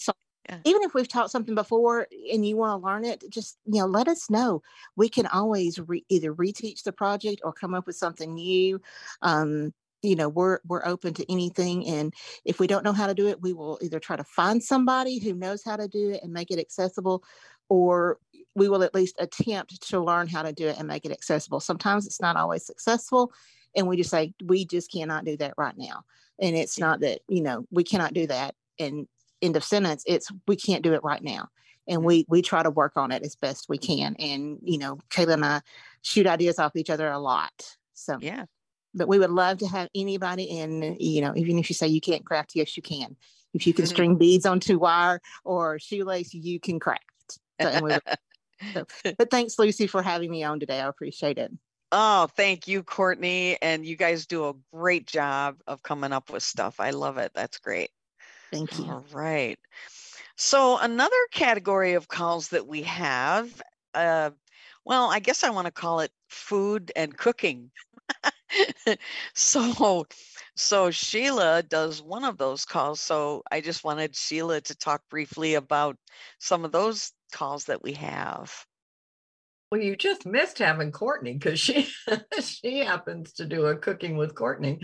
Yeah. 0.49 0.57
Even 0.65 0.81
if 0.81 0.93
we've 0.93 1.07
taught 1.07 1.29
something 1.29 1.53
before 1.53 2.07
and 2.33 2.45
you 2.45 2.57
want 2.57 2.81
to 2.81 2.85
learn 2.85 3.05
it, 3.05 3.23
just 3.29 3.57
you 3.65 3.79
know, 3.79 3.85
let 3.85 4.07
us 4.07 4.29
know. 4.29 4.61
We 4.95 5.07
can 5.07 5.27
always 5.27 5.79
re- 5.79 6.05
either 6.09 6.33
reteach 6.33 6.83
the 6.83 6.91
project 6.91 7.41
or 7.43 7.53
come 7.53 7.73
up 7.73 7.85
with 7.85 7.95
something 7.95 8.33
new. 8.33 8.81
Um, 9.21 9.73
you 10.01 10.15
know, 10.15 10.29
we're 10.29 10.59
we're 10.65 10.85
open 10.85 11.13
to 11.15 11.31
anything, 11.31 11.87
and 11.87 12.13
if 12.43 12.59
we 12.59 12.67
don't 12.67 12.83
know 12.83 12.93
how 12.93 13.07
to 13.07 13.13
do 13.13 13.27
it, 13.27 13.41
we 13.41 13.53
will 13.53 13.77
either 13.81 13.99
try 13.99 14.15
to 14.15 14.23
find 14.23 14.63
somebody 14.63 15.19
who 15.19 15.33
knows 15.33 15.63
how 15.63 15.75
to 15.75 15.87
do 15.87 16.09
it 16.11 16.23
and 16.23 16.33
make 16.33 16.51
it 16.51 16.59
accessible, 16.59 17.23
or 17.69 18.17
we 18.55 18.67
will 18.67 18.83
at 18.83 18.95
least 18.95 19.15
attempt 19.19 19.81
to 19.89 19.99
learn 19.99 20.27
how 20.27 20.41
to 20.41 20.51
do 20.51 20.67
it 20.67 20.77
and 20.77 20.87
make 20.87 21.05
it 21.05 21.11
accessible. 21.11 21.59
Sometimes 21.59 22.05
it's 22.05 22.21
not 22.21 22.35
always 22.35 22.65
successful, 22.65 23.31
and 23.75 23.87
we 23.87 23.97
just 23.97 24.09
say 24.09 24.33
we 24.43 24.65
just 24.65 24.91
cannot 24.91 25.25
do 25.25 25.37
that 25.37 25.53
right 25.57 25.77
now. 25.77 26.03
And 26.39 26.55
it's 26.55 26.79
not 26.79 27.01
that 27.01 27.19
you 27.27 27.41
know 27.41 27.65
we 27.71 27.83
cannot 27.83 28.13
do 28.13 28.27
that 28.27 28.55
and 28.79 29.07
end 29.41 29.55
of 29.55 29.63
sentence 29.63 30.03
it's 30.05 30.31
we 30.47 30.55
can't 30.55 30.83
do 30.83 30.93
it 30.93 31.03
right 31.03 31.23
now. 31.23 31.49
And 31.87 31.99
mm-hmm. 31.99 32.07
we 32.07 32.25
we 32.27 32.41
try 32.41 32.63
to 32.63 32.71
work 32.71 32.93
on 32.95 33.11
it 33.11 33.23
as 33.23 33.35
best 33.35 33.69
we 33.69 33.77
can 33.77 34.15
and 34.19 34.57
you 34.63 34.77
know 34.77 34.99
kayla 35.09 35.33
and 35.33 35.45
i 35.45 35.61
shoot 36.03 36.27
ideas 36.27 36.59
off 36.59 36.75
each 36.75 36.89
other 36.89 37.09
a 37.09 37.19
lot 37.19 37.75
so. 37.93 38.17
Yeah 38.21 38.45
but 38.93 39.07
we 39.07 39.19
would 39.19 39.29
love 39.29 39.57
to 39.59 39.67
have 39.67 39.89
anybody 39.95 40.43
in 40.43 40.95
you 40.99 41.21
know 41.21 41.33
even 41.35 41.57
if 41.57 41.69
you 41.69 41.73
say 41.73 41.87
you 41.87 42.01
can't 42.01 42.25
craft 42.25 42.51
yes 42.55 42.75
you 42.75 42.83
can 42.83 43.15
if 43.53 43.65
you 43.65 43.73
can 43.73 43.85
string 43.87 44.15
beads 44.15 44.45
onto 44.45 44.77
wire 44.77 45.21
or 45.43 45.79
shoelace 45.79 46.33
you 46.33 46.59
can 46.59 46.79
craft 46.79 47.03
so, 47.61 47.81
would, 47.81 48.01
so, 48.73 48.85
but 49.17 49.29
thanks 49.29 49.57
lucy 49.59 49.87
for 49.87 50.01
having 50.01 50.29
me 50.29 50.43
on 50.43 50.59
today 50.59 50.79
i 50.79 50.87
appreciate 50.87 51.37
it 51.37 51.51
Oh, 51.93 52.27
thank 52.37 52.69
you, 52.69 52.83
Courtney. 52.83 53.57
And 53.61 53.85
you 53.85 53.97
guys 53.97 54.25
do 54.25 54.47
a 54.47 54.53
great 54.73 55.05
job 55.05 55.57
of 55.67 55.83
coming 55.83 56.13
up 56.13 56.29
with 56.29 56.41
stuff. 56.41 56.79
I 56.79 56.91
love 56.91 57.17
it. 57.17 57.33
That's 57.35 57.57
great. 57.59 57.89
Thank 58.51 58.79
you. 58.79 58.85
All 58.85 59.05
right. 59.11 59.59
So, 60.37 60.77
another 60.77 61.15
category 61.31 61.93
of 61.93 62.07
calls 62.07 62.49
that 62.49 62.65
we 62.65 62.83
have, 62.83 63.61
uh, 63.93 64.31
well, 64.85 65.11
I 65.11 65.19
guess 65.19 65.43
I 65.43 65.49
want 65.49 65.65
to 65.65 65.71
call 65.71 65.99
it 65.99 66.11
food 66.29 66.91
and 66.95 67.15
cooking. 67.15 67.71
so, 69.33 70.05
so 70.55 70.91
Sheila 70.91 71.63
does 71.63 72.01
one 72.01 72.23
of 72.23 72.37
those 72.37 72.65
calls. 72.65 72.99
So, 73.01 73.43
I 73.51 73.61
just 73.61 73.83
wanted 73.83 74.15
Sheila 74.15 74.61
to 74.61 74.75
talk 74.75 75.01
briefly 75.09 75.55
about 75.55 75.97
some 76.39 76.65
of 76.65 76.71
those 76.71 77.11
calls 77.31 77.65
that 77.65 77.83
we 77.83 77.93
have. 77.93 78.53
Well, 79.71 79.81
you 79.81 79.95
just 79.95 80.25
missed 80.25 80.59
having 80.59 80.91
Courtney 80.91 81.33
because 81.33 81.59
she 81.59 81.87
she 82.41 82.79
happens 82.79 83.33
to 83.33 83.45
do 83.45 83.67
a 83.67 83.77
cooking 83.77 84.17
with 84.17 84.35
Courtney. 84.35 84.81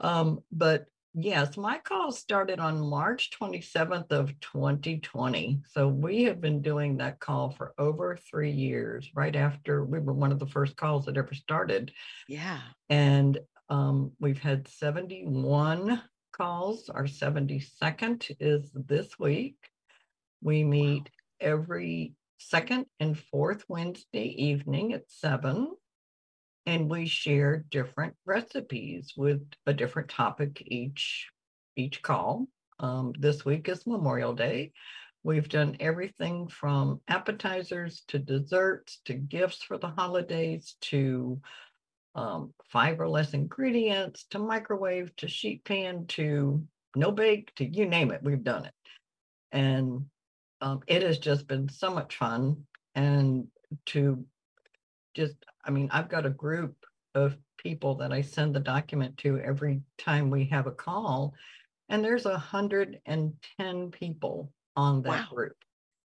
Um, 0.00 0.40
but 0.52 0.84
yes, 1.18 1.56
my 1.56 1.78
call 1.78 2.12
started 2.12 2.60
on 2.60 2.80
March 2.80 3.30
27th 3.40 4.10
of 4.10 4.38
2020. 4.40 5.60
So 5.68 5.88
we 5.88 6.24
have 6.24 6.40
been 6.40 6.62
doing 6.62 6.96
that 6.98 7.18
call 7.20 7.50
for 7.50 7.74
over 7.78 8.16
three 8.30 8.50
years, 8.50 9.10
right 9.14 9.34
after 9.34 9.84
we 9.84 9.98
were 9.98 10.12
one 10.12 10.32
of 10.32 10.38
the 10.38 10.46
first 10.46 10.76
calls 10.76 11.06
that 11.06 11.16
ever 11.16 11.34
started. 11.34 11.92
Yeah. 12.28 12.60
And 12.88 13.38
um, 13.68 14.12
we've 14.20 14.40
had 14.40 14.68
71 14.68 16.00
calls. 16.32 16.88
Our 16.88 17.04
72nd 17.04 18.36
is 18.40 18.70
this 18.74 19.18
week. 19.18 19.56
We 20.40 20.64
meet 20.64 21.02
wow. 21.02 21.48
every 21.52 22.14
second 22.38 22.86
and 23.00 23.18
fourth 23.18 23.64
Wednesday 23.68 24.28
evening 24.44 24.92
at 24.92 25.02
seven. 25.08 25.72
And 26.68 26.90
we 26.90 27.06
share 27.06 27.64
different 27.70 28.14
recipes 28.26 29.14
with 29.16 29.40
a 29.64 29.72
different 29.72 30.10
topic 30.10 30.62
each 30.66 31.26
each 31.76 32.02
call. 32.02 32.46
Um, 32.78 33.14
this 33.18 33.42
week 33.42 33.70
is 33.70 33.86
Memorial 33.86 34.34
Day. 34.34 34.72
We've 35.22 35.48
done 35.48 35.78
everything 35.80 36.46
from 36.46 37.00
appetizers 37.08 38.02
to 38.08 38.18
desserts 38.18 39.00
to 39.06 39.14
gifts 39.14 39.62
for 39.62 39.78
the 39.78 39.88
holidays 39.88 40.76
to 40.82 41.40
um, 42.14 42.52
five 42.70 43.00
or 43.00 43.08
less 43.08 43.32
ingredients 43.32 44.26
to 44.32 44.38
microwave 44.38 45.16
to 45.16 45.26
sheet 45.26 45.64
pan 45.64 46.04
to 46.08 46.62
no 46.94 47.10
bake 47.10 47.50
to 47.54 47.64
you 47.64 47.86
name 47.86 48.10
it, 48.10 48.22
we've 48.22 48.44
done 48.44 48.66
it. 48.66 48.74
And 49.52 50.04
um, 50.60 50.80
it 50.86 51.02
has 51.02 51.18
just 51.18 51.48
been 51.48 51.70
so 51.70 51.90
much 51.90 52.16
fun 52.16 52.66
and 52.94 53.46
to 53.86 54.22
just 55.18 55.36
i 55.64 55.70
mean 55.70 55.88
i've 55.92 56.08
got 56.08 56.26
a 56.26 56.30
group 56.30 56.74
of 57.14 57.36
people 57.56 57.94
that 57.96 58.12
i 58.12 58.22
send 58.22 58.54
the 58.54 58.60
document 58.60 59.16
to 59.16 59.38
every 59.40 59.80
time 59.98 60.30
we 60.30 60.44
have 60.44 60.66
a 60.66 60.72
call 60.72 61.34
and 61.88 62.04
there's 62.04 62.24
110 62.24 63.90
people 63.90 64.52
on 64.76 65.02
that 65.02 65.08
wow. 65.08 65.26
group. 65.34 65.56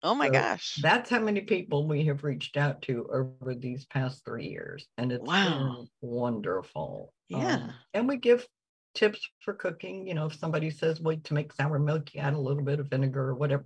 Oh 0.05 0.15
my 0.15 0.27
so 0.27 0.33
gosh. 0.33 0.79
that's 0.83 1.09
how 1.09 1.21
many 1.21 1.43
people 1.43 1.87
we 1.87 2.05
have 2.07 2.25
reached 2.25 2.57
out 2.57 2.83
to 2.83 3.09
over 3.13 3.55
these 3.55 3.85
past 3.87 4.25
three 4.25 4.49
years 4.49 4.87
and 4.99 5.13
it's 5.13 5.25
wow. 5.25 5.87
wonderful. 6.01 7.13
Yeah. 7.29 7.55
um, 7.55 7.73
and 7.95 8.09
we 8.09 8.17
give 8.17 8.47
tips 8.95 9.27
for 9.41 9.55
cooking 9.55 10.07
you 10.07 10.13
know 10.13 10.27
if 10.27 10.35
somebody 10.35 10.69
says 10.71 11.01
wait 11.01 11.25
to 11.25 11.33
make 11.33 11.51
sour 11.55 11.79
milk 11.79 12.13
you 12.13 12.21
add 12.21 12.35
a 12.35 12.39
little 12.39 12.63
bit 12.63 12.79
of 12.81 12.89
vinegar 12.89 13.29
or 13.29 13.35
whatever. 13.35 13.65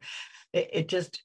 It, 0.52 0.70
it 0.72 0.88
just 0.88 1.22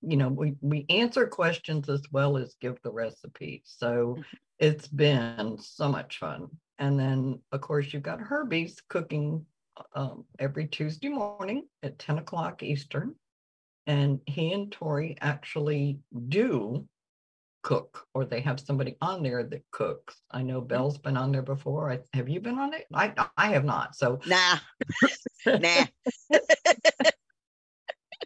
you 0.00 0.16
know 0.16 0.28
we 0.28 0.54
we 0.60 0.86
answer 0.88 1.26
questions 1.26 1.88
as 1.88 2.02
well 2.12 2.36
as 2.36 2.54
give 2.60 2.78
the 2.82 2.90
recipe 2.90 3.62
so 3.64 4.14
mm-hmm. 4.14 4.22
it's 4.58 4.86
been 4.86 5.56
so 5.58 5.88
much 5.88 6.18
fun 6.18 6.48
and 6.78 6.98
then 6.98 7.40
of 7.52 7.60
course 7.60 7.92
you've 7.92 8.02
got 8.02 8.20
herbie's 8.20 8.80
cooking 8.88 9.44
um, 9.94 10.24
every 10.38 10.66
Tuesday 10.66 11.08
morning 11.08 11.66
at 11.82 11.98
10 11.98 12.18
o'clock 12.18 12.62
Eastern. 12.62 13.14
And 13.86 14.20
he 14.26 14.52
and 14.52 14.70
Tori 14.70 15.16
actually 15.20 16.00
do 16.28 16.86
cook, 17.62 18.06
or 18.14 18.24
they 18.24 18.40
have 18.40 18.60
somebody 18.60 18.96
on 19.00 19.22
there 19.22 19.42
that 19.42 19.62
cooks. 19.70 20.20
I 20.30 20.42
know 20.42 20.60
Belle's 20.60 20.98
been 20.98 21.16
on 21.16 21.32
there 21.32 21.42
before. 21.42 21.90
I, 21.90 22.00
have 22.12 22.28
you 22.28 22.40
been 22.40 22.58
on 22.58 22.74
it? 22.74 22.86
I 22.92 23.14
I 23.36 23.48
have 23.48 23.64
not. 23.64 23.96
So 23.96 24.20
nah, 24.26 24.58
nah. 25.46 25.86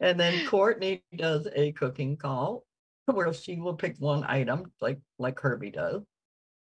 and 0.03 0.19
then 0.20 0.47
Courtney 0.47 1.03
does 1.16 1.49
a 1.55 1.73
cooking 1.73 2.16
call 2.16 2.65
where 3.07 3.33
she 3.33 3.57
will 3.57 3.74
pick 3.74 3.97
one 3.99 4.24
item 4.29 4.70
like 4.81 4.99
like 5.19 5.41
Herbie 5.41 5.70
does, 5.70 6.03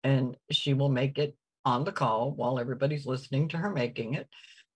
and 0.02 0.36
she 0.50 0.74
will 0.74 0.88
make 0.88 1.18
it 1.18 1.36
on 1.64 1.84
the 1.84 1.92
call 1.92 2.32
while 2.32 2.58
everybody's 2.58 3.06
listening 3.06 3.48
to 3.48 3.58
her 3.58 3.70
making 3.70 4.14
it. 4.14 4.28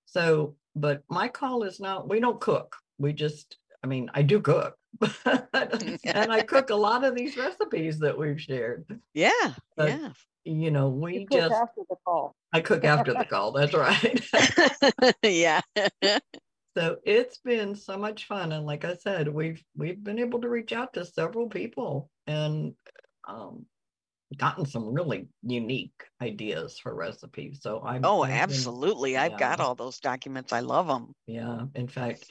So, 0.06 0.56
but 0.76 1.02
my 1.08 1.28
call 1.28 1.62
is 1.62 1.80
not. 1.80 2.08
We 2.08 2.20
don't 2.20 2.40
cook. 2.40 2.76
We 2.98 3.12
just. 3.12 3.56
I 3.82 3.86
mean, 3.86 4.10
I 4.12 4.20
do 4.20 4.40
cook, 4.40 4.76
and 5.24 6.30
I 6.30 6.42
cook 6.42 6.68
a 6.68 6.76
lot 6.76 7.02
of 7.02 7.14
these 7.14 7.34
recipes 7.38 7.98
that 8.00 8.16
we've 8.16 8.38
shared. 8.38 8.84
Yeah, 9.14 9.54
But, 9.74 9.88
yeah. 9.88 10.10
You 10.44 10.70
know, 10.70 10.90
we 10.90 11.20
You 11.20 11.26
cook 11.26 11.38
just. 11.38 11.54
after 11.54 11.80
the 11.88 11.96
call. 12.06 12.34
I 12.52 12.60
cook 12.60 12.84
after 12.84 13.14
the 13.14 13.24
call. 13.30 13.52
That's 13.52 13.72
right. 13.72 14.20
yeah. 15.22 15.60
So 16.76 16.96
it's 17.04 17.38
been 17.38 17.74
so 17.74 17.98
much 17.98 18.26
fun, 18.26 18.52
and 18.52 18.64
like 18.66 18.84
I 18.84 18.94
said, 18.94 19.28
we've 19.28 19.62
we've 19.76 20.02
been 20.02 20.18
able 20.18 20.40
to 20.40 20.48
reach 20.48 20.72
out 20.72 20.94
to 20.94 21.04
several 21.04 21.48
people 21.48 22.10
and 22.26 22.74
um, 23.26 23.66
gotten 24.36 24.64
some 24.66 24.92
really 24.94 25.28
unique 25.42 26.04
ideas 26.22 26.78
for 26.78 26.94
recipes. 26.94 27.58
So 27.62 27.82
I'm. 27.84 28.04
Oh, 28.04 28.22
I've 28.22 28.28
been- 28.30 28.38
absolutely. 28.40 29.16
I've 29.16 29.38
got 29.38 29.60
all 29.60 29.74
those 29.74 29.98
documents. 30.00 30.52
I 30.52 30.60
love 30.60 30.86
them. 30.86 31.12
Yeah, 31.26 31.66
in 31.74 31.88
fact, 31.88 32.26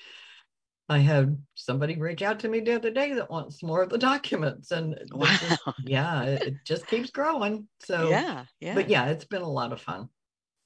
I 0.88 1.00
had 1.00 1.38
somebody 1.56 1.98
reach 1.98 2.22
out 2.22 2.40
to 2.40 2.50
me 2.50 2.62
the 2.62 2.76
other 2.76 2.92
day 2.92 3.14
that 3.14 3.30
wants 3.30 3.62
more 3.62 3.84
of 3.84 3.90
the 3.90 3.98
documents, 3.98 4.72
and 4.72 4.98
just- 5.22 5.62
yeah, 5.84 6.24
it, 6.24 6.42
it 6.44 6.54
just 6.66 6.88
keeps 6.88 7.12
growing. 7.12 7.68
So 7.82 8.10
Yeah, 8.10 8.46
yeah. 8.60 8.76
but 8.76 8.90
yeah, 8.90 9.08
it's 9.08 9.26
been 9.26 9.42
a 9.42 9.50
lot 9.50 9.74
of 9.74 9.82
fun, 9.82 10.10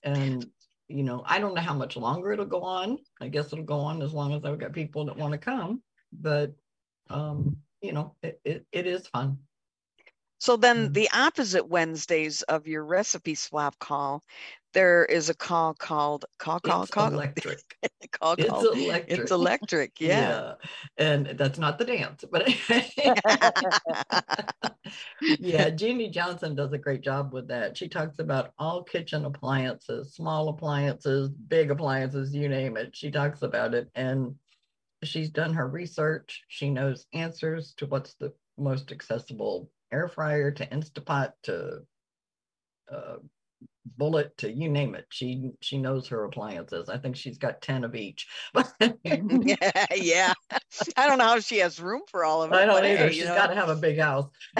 and 0.03 0.45
you 0.88 1.03
know, 1.03 1.23
I 1.26 1.39
don't 1.39 1.53
know 1.53 1.61
how 1.61 1.73
much 1.73 1.95
longer 1.95 2.31
it'll 2.31 2.45
go 2.45 2.61
on. 2.61 2.97
I 3.22 3.27
guess 3.27 3.51
it'll 3.53 3.65
go 3.65 3.80
on 3.80 4.01
as 4.01 4.14
long 4.14 4.34
as 4.34 4.43
I've 4.43 4.60
got 4.60 4.73
people 4.73 5.05
that 5.05 5.18
want 5.18 5.31
to 5.31 5.38
come, 5.38 5.81
but 6.11 6.53
um, 7.10 7.57
you 7.81 7.93
know, 7.93 8.15
it, 8.22 8.39
it, 8.43 8.65
it 8.72 8.88
is 8.88 9.07
fun. 9.07 9.38
So 10.39 10.57
then 10.57 10.91
the 10.91 11.10
opposite 11.14 11.69
Wednesdays 11.69 12.41
of 12.41 12.68
your 12.68 12.84
recipe 12.84 13.35
swap 13.35 13.80
call, 13.80 14.23
there 14.73 15.05
is 15.05 15.29
a 15.29 15.33
call 15.33 15.73
called 15.73 16.25
call 16.37 16.59
call 16.59 16.83
It's 16.83 16.91
call 16.91 17.07
electric. 17.13 17.59
call 18.11 18.33
It's 18.37 18.49
call. 18.49 18.71
electric. 18.71 19.19
It's 19.19 19.31
electric. 19.31 19.93
Yeah. 19.99 20.55
and 20.97 21.27
that's 21.37 21.57
not 21.57 21.77
the 21.77 21.85
dance, 21.85 22.25
but 22.29 22.47
yeah, 25.39 25.69
Jeannie 25.69 26.09
Johnson 26.09 26.55
does 26.55 26.73
a 26.73 26.77
great 26.77 27.01
job 27.01 27.33
with 27.33 27.47
that. 27.47 27.77
She 27.77 27.87
talks 27.87 28.19
about 28.19 28.51
all 28.57 28.83
kitchen 28.83 29.25
appliances, 29.25 30.13
small 30.15 30.49
appliances, 30.49 31.29
big 31.29 31.71
appliances, 31.71 32.33
you 32.33 32.49
name 32.49 32.75
it. 32.77 32.95
She 32.95 33.11
talks 33.11 33.41
about 33.41 33.73
it 33.73 33.89
and 33.95 34.35
she's 35.03 35.29
done 35.29 35.53
her 35.53 35.67
research. 35.67 36.43
She 36.47 36.69
knows 36.69 37.05
answers 37.13 37.73
to 37.77 37.85
what's 37.85 38.15
the 38.15 38.33
most 38.57 38.91
accessible 38.91 39.71
air 39.91 40.07
fryer 40.07 40.51
to 40.51 40.65
Instapot 40.67 41.33
to 41.43 41.79
uh, 42.91 43.15
bullet 43.98 44.38
to 44.38 44.52
you 44.52 44.69
name 44.69 44.95
it. 44.95 45.06
She 45.10 45.52
she 45.61 45.77
knows 45.77 46.07
her 46.07 46.23
appliances. 46.23 46.90
I 46.90 46.98
think 46.98 47.15
she's 47.15 47.38
got 47.38 47.61
10 47.61 47.84
of 47.84 47.95
each. 47.95 48.27
yeah, 48.56 49.85
yeah. 49.95 50.34
I 50.98 51.07
don't 51.07 51.18
know 51.18 51.26
how 51.26 51.40
she 51.40 51.57
has 51.60 51.80
room 51.80 52.02
for 52.07 52.23
all 52.23 52.44
of 52.44 52.49
them 52.49 52.60
I 52.60 52.65
don't 52.65 52.85
either. 52.85 53.11
She's 53.11 53.26
got 53.26 53.48
to 53.48 53.56
have 53.56 53.69
a 53.69 53.76
big 53.76 53.99
house. 53.99 54.30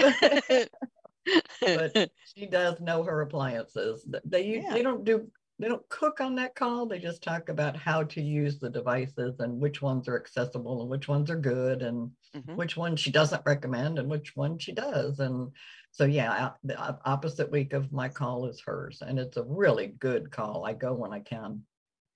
but 1.60 2.10
she 2.34 2.46
does 2.46 2.80
know 2.80 3.02
her 3.02 3.22
appliances. 3.22 4.06
They 4.24 4.44
u- 4.44 4.66
they 4.72 4.82
don't 4.82 5.04
do 5.04 5.30
they 5.58 5.68
don't 5.68 5.88
cook 5.88 6.20
on 6.20 6.34
that 6.34 6.54
call. 6.56 6.86
They 6.86 6.98
just 6.98 7.22
talk 7.22 7.48
about 7.48 7.76
how 7.76 8.02
to 8.02 8.20
use 8.20 8.58
the 8.58 8.70
devices 8.70 9.38
and 9.38 9.60
which 9.60 9.80
ones 9.80 10.08
are 10.08 10.18
accessible 10.18 10.82
and 10.82 10.90
which 10.90 11.06
ones 11.08 11.30
are 11.30 11.36
good 11.38 11.82
and 11.82 12.10
Mhm. 12.34 12.56
which 12.56 12.76
one 12.76 12.96
she 12.96 13.12
doesn't 13.12 13.46
recommend 13.46 13.98
and 14.00 14.10
which 14.10 14.34
one 14.34 14.58
she 14.58 14.72
does. 14.72 15.20
And 15.20 15.52
so 15.94 16.04
yeah, 16.06 16.50
the 16.64 16.76
opposite 17.04 17.52
week 17.52 17.72
of 17.72 17.92
my 17.92 18.08
call 18.08 18.46
is 18.46 18.60
hers, 18.60 19.00
and 19.00 19.16
it's 19.16 19.36
a 19.36 19.44
really 19.44 19.94
good 20.00 20.28
call. 20.32 20.64
I 20.64 20.72
go 20.72 20.92
when 20.92 21.12
I 21.12 21.20
can. 21.20 21.62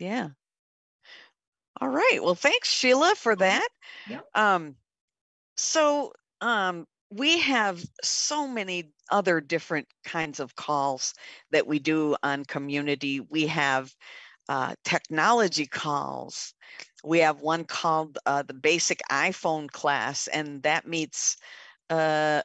Yeah. 0.00 0.30
All 1.80 1.88
right. 1.88 2.18
Well, 2.20 2.34
thanks, 2.34 2.68
Sheila, 2.68 3.14
for 3.14 3.36
that. 3.36 3.68
Yeah. 4.10 4.22
Um, 4.34 4.74
so 5.56 6.12
um, 6.40 6.88
we 7.10 7.38
have 7.38 7.80
so 8.02 8.48
many 8.48 8.90
other 9.12 9.40
different 9.40 9.86
kinds 10.05 10.40
of 10.40 10.56
calls 10.56 11.14
that 11.52 11.68
we 11.68 11.78
do 11.78 12.16
on 12.24 12.44
community. 12.46 13.20
We 13.20 13.46
have 13.46 13.94
uh, 14.48 14.74
technology 14.82 15.66
calls. 15.66 16.52
We 17.05 17.20
have 17.20 17.42
one 17.42 17.64
called 17.64 18.18
uh, 18.26 18.42
the 18.42 18.55
basic 18.55 19.02
iPhone 19.09 19.70
class, 19.70 20.26
and 20.26 20.64
that 20.64 20.88
meets 20.88 21.36
uh, 21.90 22.42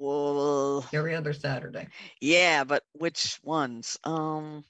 well, 0.00 0.84
Every 0.92 1.14
other 1.14 1.32
Saturday. 1.32 1.88
yeah, 2.20 2.64
but 2.64 2.84
which 2.92 3.38
ones? 3.42 3.98
Um, 4.04 4.64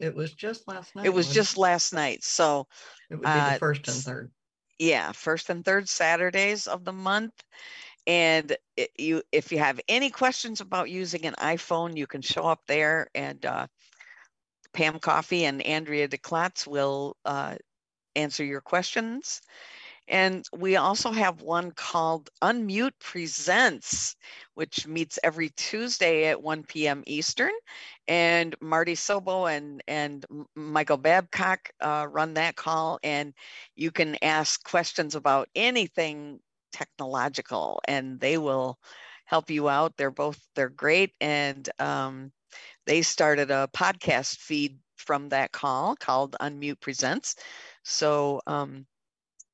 It 0.00 0.14
was 0.14 0.32
just 0.32 0.68
last 0.68 0.94
night. 0.96 1.06
it 1.06 1.10
was 1.14 1.32
just 1.32 1.56
last 1.58 1.92
night. 1.94 2.24
So 2.24 2.66
It 3.10 3.16
would 3.16 3.22
be 3.22 3.28
uh, 3.28 3.52
the 3.52 3.58
first 3.58 3.88
and 3.88 3.96
third. 3.96 4.32
yeah 4.78 5.12
first 5.12 5.50
and 5.50 5.64
third 5.64 5.88
saturdays 5.88 6.66
of 6.66 6.84
the 6.84 6.92
month 6.92 7.44
and 8.06 8.56
i- 8.78 8.88
you 8.98 9.22
if 9.32 9.52
you 9.52 9.58
have 9.58 9.80
any 9.88 10.10
questions 10.10 10.60
about 10.60 10.90
using 10.90 11.26
an 11.26 11.34
iphone 11.54 11.96
you 11.96 12.06
can 12.06 12.22
show 12.22 12.44
up 12.46 12.60
there 12.66 13.08
and 13.14 13.46
uh, 13.46 13.66
pam 14.72 14.98
coffee 14.98 15.44
and 15.44 15.62
andrea 15.62 16.08
declatz 16.08 16.66
will 16.66 17.16
uh, 17.24 17.54
answer 18.16 18.44
your 18.44 18.60
questions 18.60 19.40
and 20.08 20.44
we 20.56 20.76
also 20.76 21.10
have 21.12 21.40
one 21.42 21.70
called 21.72 22.30
unmute 22.42 22.92
presents 23.00 24.16
which 24.54 24.86
meets 24.86 25.18
every 25.24 25.50
tuesday 25.50 26.26
at 26.26 26.42
1 26.42 26.62
p.m 26.64 27.02
eastern. 27.06 27.52
And 28.08 28.54
marty 28.60 28.94
sobo 28.94 29.50
and 29.50 29.82
and 29.88 30.24
michael 30.54 30.96
babcock 30.98 31.70
uh, 31.80 32.06
run 32.10 32.34
that 32.34 32.56
call 32.56 32.98
and 33.02 33.32
you 33.76 33.90
can 33.90 34.16
ask 34.22 34.62
questions 34.64 35.14
about 35.14 35.48
anything 35.54 36.40
technological 36.72 37.80
and 37.86 38.20
they 38.20 38.36
will 38.38 38.78
help 39.26 39.50
you 39.50 39.68
out. 39.68 39.96
They're 39.96 40.10
both 40.10 40.38
they're 40.54 40.68
great 40.68 41.12
and 41.20 41.68
um, 41.78 42.32
they 42.86 43.02
started 43.02 43.50
a 43.50 43.68
podcast 43.74 44.38
feed 44.38 44.78
from 44.96 45.28
that 45.30 45.52
call 45.52 45.96
called 45.96 46.36
unmute 46.40 46.80
presents. 46.80 47.36
So 47.84 48.40
um, 48.46 48.86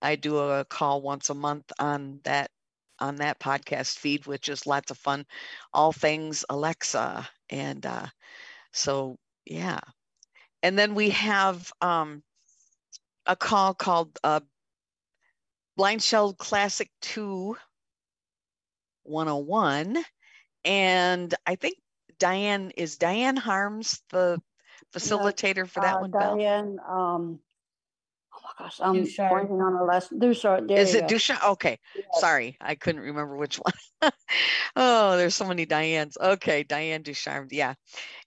i 0.03 0.17
do 0.17 0.39
a 0.39 0.65
call 0.65 1.01
once 1.03 1.31
a 1.31 1.35
month 1.35 1.71
on 1.79 2.21
that 2.25 2.51
on 3.01 3.17
that 3.17 3.39
podcast 3.41 3.99
feed 3.99 4.27
which 4.27 4.49
is 4.49 4.67
lots 4.67 4.91
of 4.91 4.99
fun 4.99 5.25
all 5.73 5.93
things 5.93 6.45
alexa 6.51 7.29
and 7.51 7.87
uh, 7.87 8.07
so 8.73 9.17
yeah 9.47 9.81
and 10.63 10.79
then 10.79 10.95
we 10.95 11.11
have 11.11 11.73
um, 11.81 12.23
a 13.27 13.37
call 13.37 13.75
called 13.75 14.19
uh, 14.25 14.41
BlindShell 15.79 16.37
Classic 16.37 16.91
2 17.01 17.57
101. 19.03 19.99
And 20.65 21.35
I 21.47 21.57
think 21.57 21.77
Diane, 22.19 22.71
is 22.77 22.97
Diane 22.99 23.37
Harms 23.37 24.03
the 24.11 24.41
facilitator 24.93 25.69
for 25.69 25.81
that 25.81 25.99
Uh, 25.99 26.01
one? 26.01 26.13
Diane, 26.13 26.79
um, 26.89 27.41
oh 28.51 28.55
gosh, 28.59 28.81
I'm 28.81 29.05
Duchard. 29.05 29.31
blanking 29.31 29.65
on 29.65 29.75
the 29.75 29.85
last, 29.85 30.19
Duchard, 30.19 30.69
there 30.69 30.85
Is 30.85 30.95
it 30.95 31.07
go. 31.07 31.07
Dusha? 31.07 31.51
Okay, 31.53 31.79
sorry, 32.13 32.57
I 32.61 32.75
couldn't 32.77 33.03
remember 33.03 33.37
which 33.37 33.57
one. 33.57 33.75
oh, 34.77 35.17
there's 35.17 35.35
so 35.35 35.47
many 35.47 35.67
Dianes. 35.67 36.17
Okay, 36.21 36.63
Diane 36.65 37.03
Ducharme, 37.03 37.49
yeah. 37.51 37.75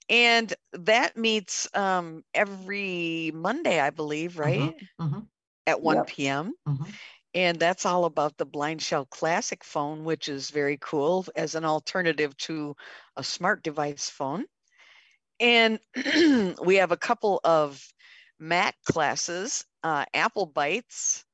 And 0.09 0.53
that 0.73 1.17
meets 1.17 1.73
um, 1.75 2.23
every 2.33 3.31
Monday, 3.33 3.79
I 3.79 3.91
believe, 3.91 4.39
right? 4.39 4.75
mhm. 4.99 5.27
At 5.67 5.81
1 5.81 6.03
Yep. 6.03 6.07
p.m. 6.27 6.53
Mhm. 6.67 6.99
And 7.35 7.59
that's 7.59 7.85
all 7.85 8.05
about 8.05 8.37
the 8.37 8.45
BlindShell 8.47 9.09
Classic 9.09 9.63
phone, 9.63 10.03
which 10.03 10.29
is 10.29 10.51
very 10.51 10.77
cool 10.81 11.25
as 11.35 11.55
an 11.55 11.65
alternative 11.65 12.37
to 12.37 12.75
a 13.17 13.23
smart 13.23 13.63
device 13.63 14.09
phone. 14.09 14.45
And 15.39 15.79
we 16.63 16.75
have 16.77 16.91
a 16.91 16.97
couple 16.97 17.39
of 17.43 17.93
Mac 18.39 18.75
classes, 18.85 19.65
uh, 19.83 20.05
Apple 20.13 20.45
Bites. 20.45 21.25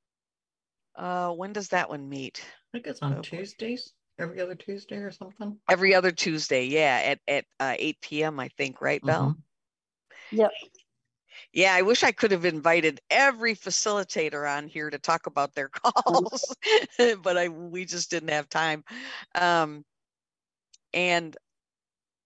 Uh, 0.96 1.32
when 1.32 1.54
does 1.54 1.70
that 1.70 1.90
one 1.90 2.10
meet? 2.10 2.44
I 2.44 2.78
think 2.78 2.88
it's 2.88 3.02
on 3.02 3.22
Tuesdays, 3.22 3.94
every 4.18 4.42
other 4.42 4.56
Tuesday 4.56 4.98
or 4.98 5.12
something. 5.12 5.58
Every 5.70 5.96
other 5.96 6.12
Tuesday, 6.12 6.66
yeah, 6.66 7.02
at, 7.06 7.20
at 7.28 7.46
uh, 7.60 7.76
8 7.78 8.02
p.m., 8.02 8.40
I 8.40 8.50
think, 8.50 8.82
right, 8.82 9.02
Belle? 9.02 9.38
Yep. 10.32 10.52
Yeah, 11.54 11.74
I 11.74 11.84
wish 11.84 12.04
I 12.04 12.12
could 12.12 12.32
have 12.32 12.46
invited 12.46 13.00
every 13.10 13.56
facilitator 13.56 14.50
on 14.50 14.68
here 14.68 14.90
to 14.90 15.00
talk 15.00 15.26
about 15.26 15.54
their 15.54 15.70
calls, 15.74 16.56
but 17.24 17.38
I 17.38 17.48
we 17.48 17.86
just 17.86 18.12
didn't 18.12 18.30
have 18.30 18.50
time. 18.50 18.84
Um, 19.36 19.86
and 20.94 21.36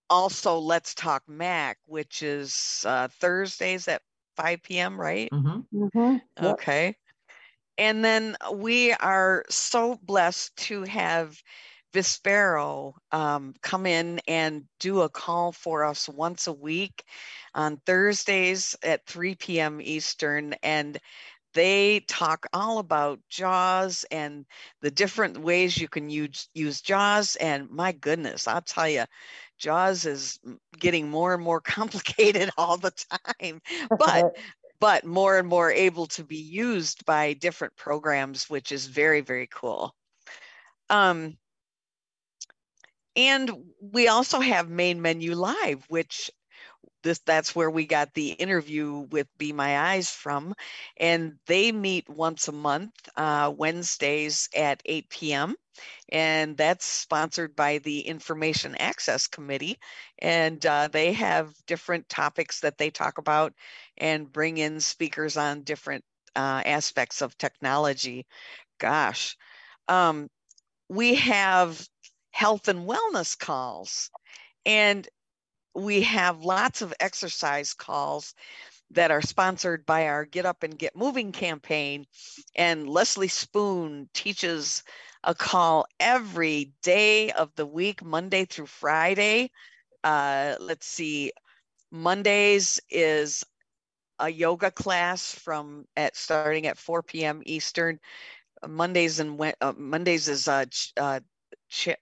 also, 0.09 0.57
let's 0.57 0.93
talk 0.93 1.23
Mac, 1.27 1.77
which 1.85 2.21
is 2.23 2.83
uh, 2.87 3.07
Thursdays 3.19 3.87
at 3.87 4.01
5 4.35 4.63
p.m. 4.63 4.99
Right? 4.99 5.29
Mm-hmm. 5.31 5.83
Mm-hmm. 5.83 6.17
Yep. 6.41 6.53
Okay. 6.53 6.95
And 7.77 8.05
then 8.05 8.37
we 8.53 8.93
are 8.93 9.43
so 9.49 9.99
blessed 10.03 10.55
to 10.57 10.83
have 10.83 11.41
Vispero 11.93 12.93
um, 13.11 13.53
come 13.61 13.85
in 13.85 14.19
and 14.27 14.63
do 14.79 15.01
a 15.01 15.09
call 15.09 15.51
for 15.51 15.83
us 15.83 16.09
once 16.09 16.47
a 16.47 16.53
week 16.53 17.03
on 17.53 17.77
Thursdays 17.85 18.75
at 18.83 19.05
3 19.05 19.35
p.m. 19.35 19.79
Eastern. 19.81 20.55
And 20.63 20.99
they 21.53 21.99
talk 22.07 22.47
all 22.51 22.79
about 22.79 23.19
JAWS 23.29 24.05
and 24.09 24.45
the 24.81 24.89
different 24.89 25.37
ways 25.37 25.77
you 25.77 25.87
can 25.87 26.09
use, 26.09 26.49
use 26.55 26.81
JAWS. 26.81 27.35
And 27.35 27.69
my 27.69 27.91
goodness, 27.91 28.47
I'll 28.47 28.61
tell 28.61 28.89
you, 28.89 29.05
JAWS 29.63 30.05
is 30.05 30.39
getting 30.77 31.09
more 31.09 31.33
and 31.33 31.43
more 31.43 31.61
complicated 31.77 32.51
all 32.57 32.77
the 32.77 32.91
time. 32.91 33.61
But 33.97 34.35
but 34.79 35.05
more 35.05 35.37
and 35.37 35.47
more 35.47 35.71
able 35.71 36.07
to 36.07 36.25
be 36.25 36.35
used 36.37 37.05
by 37.05 37.33
different 37.33 37.73
programs, 37.77 38.49
which 38.49 38.73
is 38.73 38.87
very, 38.87 39.21
very 39.21 39.47
cool. 39.47 39.95
Um, 40.89 41.37
and 43.15 43.49
we 43.79 44.09
also 44.09 44.41
have 44.41 44.69
main 44.69 45.01
menu 45.01 45.35
live, 45.35 45.85
which 45.87 46.29
this 47.03 47.19
that's 47.19 47.55
where 47.55 47.69
we 47.69 47.85
got 47.85 48.13
the 48.13 48.31
interview 48.31 49.07
with 49.11 49.27
Be 49.37 49.53
My 49.53 49.77
Eyes 49.91 50.09
from, 50.09 50.55
and 50.97 51.37
they 51.47 51.71
meet 51.71 52.09
once 52.09 52.47
a 52.47 52.51
month, 52.53 52.93
uh, 53.17 53.53
Wednesdays 53.55 54.49
at 54.55 54.81
8 54.85 55.09
p.m. 55.09 55.55
And 56.09 56.57
that's 56.57 56.85
sponsored 56.85 57.55
by 57.55 57.79
the 57.79 58.01
Information 58.01 58.75
Access 58.75 59.27
Committee, 59.27 59.79
and 60.19 60.63
uh, 60.65 60.87
they 60.89 61.13
have 61.13 61.53
different 61.67 62.09
topics 62.09 62.61
that 62.61 62.77
they 62.77 62.89
talk 62.89 63.17
about 63.17 63.53
and 63.97 64.31
bring 64.31 64.57
in 64.57 64.79
speakers 64.79 65.37
on 65.37 65.63
different 65.63 66.03
uh, 66.35 66.61
aspects 66.65 67.21
of 67.21 67.37
technology. 67.37 68.25
Gosh, 68.79 69.37
um, 69.87 70.29
we 70.89 71.15
have 71.15 71.87
health 72.31 72.67
and 72.67 72.87
wellness 72.87 73.37
calls, 73.37 74.09
and 74.65 75.07
we 75.75 76.01
have 76.03 76.43
lots 76.43 76.81
of 76.81 76.93
exercise 76.99 77.73
calls 77.73 78.33
that 78.91 79.11
are 79.11 79.21
sponsored 79.21 79.85
by 79.85 80.07
our 80.07 80.25
Get 80.25 80.45
Up 80.45 80.63
and 80.63 80.77
Get 80.77 80.95
Moving 80.95 81.31
campaign. 81.31 82.05
And 82.55 82.87
Leslie 82.89 83.27
Spoon 83.27 84.09
teaches 84.13 84.83
a 85.23 85.33
call 85.33 85.85
every 85.99 86.73
day 86.83 87.31
of 87.31 87.51
the 87.55 87.65
week, 87.65 88.03
Monday 88.03 88.45
through 88.45 88.67
Friday. 88.67 89.51
Uh, 90.03 90.55
let's 90.59 90.85
see, 90.85 91.31
Mondays 91.91 92.79
is 92.89 93.43
a 94.19 94.29
yoga 94.29 94.71
class 94.71 95.33
from 95.33 95.85
at 95.97 96.15
starting 96.15 96.67
at 96.67 96.77
4 96.77 96.95
p.m. 96.95 97.33
Eastern. 97.35 97.99
Mondays 98.67 99.19
and 99.19 99.39
uh, 99.61 99.73
Mondays 99.77 100.27
is 100.27 100.47
uh, 100.47 100.65
uh, 100.97 101.19
chair, 101.69 101.97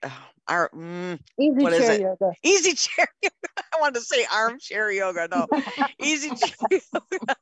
our, 0.51 0.69
mm, 0.75 1.19
Easy 1.39 1.67
what 1.67 1.73
is 1.73 1.89
chair 1.89 1.95
it? 1.95 2.01
yoga. 2.01 2.35
Easy 2.43 2.73
chair 2.75 3.07
yoga. 3.23 3.65
I 3.73 3.81
wanted 3.81 3.99
to 3.99 4.05
say 4.05 4.25
armchair 4.31 4.91
yoga. 4.91 5.27
No, 5.31 5.47
easy 5.99 6.33
chair 6.33 6.81
yoga. 6.93 7.35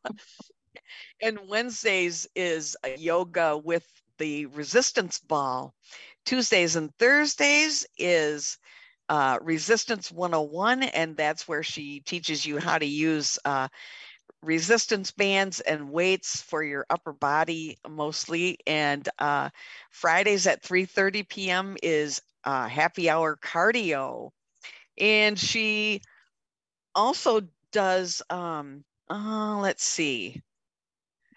And 1.22 1.48
Wednesdays 1.50 2.28
is 2.36 2.78
a 2.84 2.90
yoga 2.90 3.58
with 3.58 3.86
the 4.18 4.46
resistance 4.48 5.20
ball. 5.20 5.74
Tuesdays 6.26 6.76
and 6.76 6.96
Thursdays 6.98 7.86
is 7.98 8.58
uh, 9.10 9.40
Resistance 9.42 10.12
101, 10.12 10.84
and 10.84 11.18
that's 11.18 11.48
where 11.48 11.64
she 11.64 12.02
teaches 12.02 12.46
you 12.46 12.60
how 12.60 12.78
to 12.78 12.86
use 12.86 13.40
uh, 13.46 13.70
resistance 14.42 15.12
bands 15.12 15.60
and 15.60 15.92
weights 15.92 16.42
for 16.42 16.64
your 16.64 16.86
upper 16.90 17.14
body 17.14 17.78
mostly. 17.88 18.60
And 18.68 19.08
uh, 19.20 19.50
Fridays 19.92 20.48
at 20.48 20.64
3:30 20.64 21.24
p.m. 21.24 21.78
is 21.84 22.22
uh, 22.46 22.68
happy 22.68 23.10
hour 23.10 23.38
cardio, 23.38 24.32
and 25.00 25.40
she 25.40 26.02
also 26.96 27.42
does. 27.72 28.22
Um, 28.30 28.86
uh, 29.10 29.60
let's 29.62 29.84
see, 29.86 30.42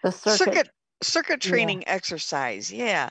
The 0.03 0.11
circuit. 0.11 0.61
circuit 0.61 0.69
circuit 1.03 1.41
Yeah. 1.43 1.73
training 1.73 1.87
exercise. 1.87 2.71
Yeah, 2.73 3.09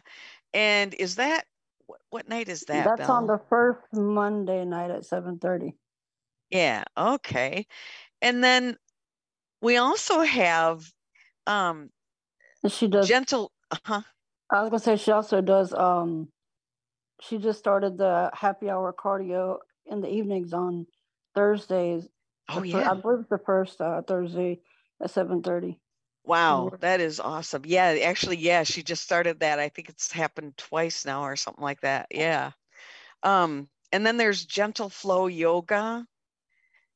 and 0.54 0.94
is 0.94 1.16
that 1.16 1.46
what, 1.86 2.00
what 2.10 2.28
night 2.28 2.48
is 2.48 2.64
that? 2.66 2.92
That's 2.92 3.08
on 3.08 3.26
the 3.28 3.40
first 3.50 3.80
Monday 3.92 4.64
night 4.64 4.90
at 4.90 5.02
7:30. 5.04 5.74
Yeah, 6.50 6.84
okay. 6.96 7.66
And 8.22 8.44
then 8.44 8.78
we 9.62 9.78
also 9.78 10.20
have 10.22 10.84
um 11.46 11.90
She 12.68 12.88
does 12.88 13.08
gentle 13.08 13.52
uh-huh. 13.70 14.02
I 14.52 14.62
was 14.62 14.70
gonna 14.70 14.80
say 14.80 14.96
she 14.96 15.12
also 15.12 15.42
does 15.42 15.74
um 15.74 16.31
she 17.22 17.38
just 17.38 17.58
started 17.58 17.96
the 17.98 18.30
happy 18.34 18.68
hour 18.68 18.92
cardio 18.92 19.58
in 19.86 20.00
the 20.00 20.08
evenings 20.08 20.52
on 20.52 20.86
Thursdays. 21.34 22.08
Oh, 22.48 22.60
The 22.60 22.72
fir- 22.72 22.80
yeah. 22.80 22.90
I 22.90 22.94
believe 22.94 23.28
the 23.30 23.38
first 23.38 23.80
uh, 23.80 24.02
Thursday 24.02 24.60
at 25.00 25.10
seven 25.10 25.42
thirty. 25.42 25.78
Wow, 26.24 26.70
that 26.80 27.00
is 27.00 27.18
awesome. 27.18 27.62
Yeah, 27.64 27.98
actually, 28.04 28.36
yeah, 28.36 28.62
she 28.62 28.82
just 28.82 29.02
started 29.02 29.40
that. 29.40 29.58
I 29.58 29.68
think 29.68 29.88
it's 29.88 30.12
happened 30.12 30.56
twice 30.56 31.04
now 31.04 31.22
or 31.22 31.34
something 31.34 31.62
like 31.64 31.80
that. 31.80 32.06
Yeah. 32.12 32.52
Um, 33.24 33.68
and 33.90 34.06
then 34.06 34.16
there's 34.16 34.44
gentle 34.44 34.88
flow 34.88 35.26
yoga. 35.26 36.06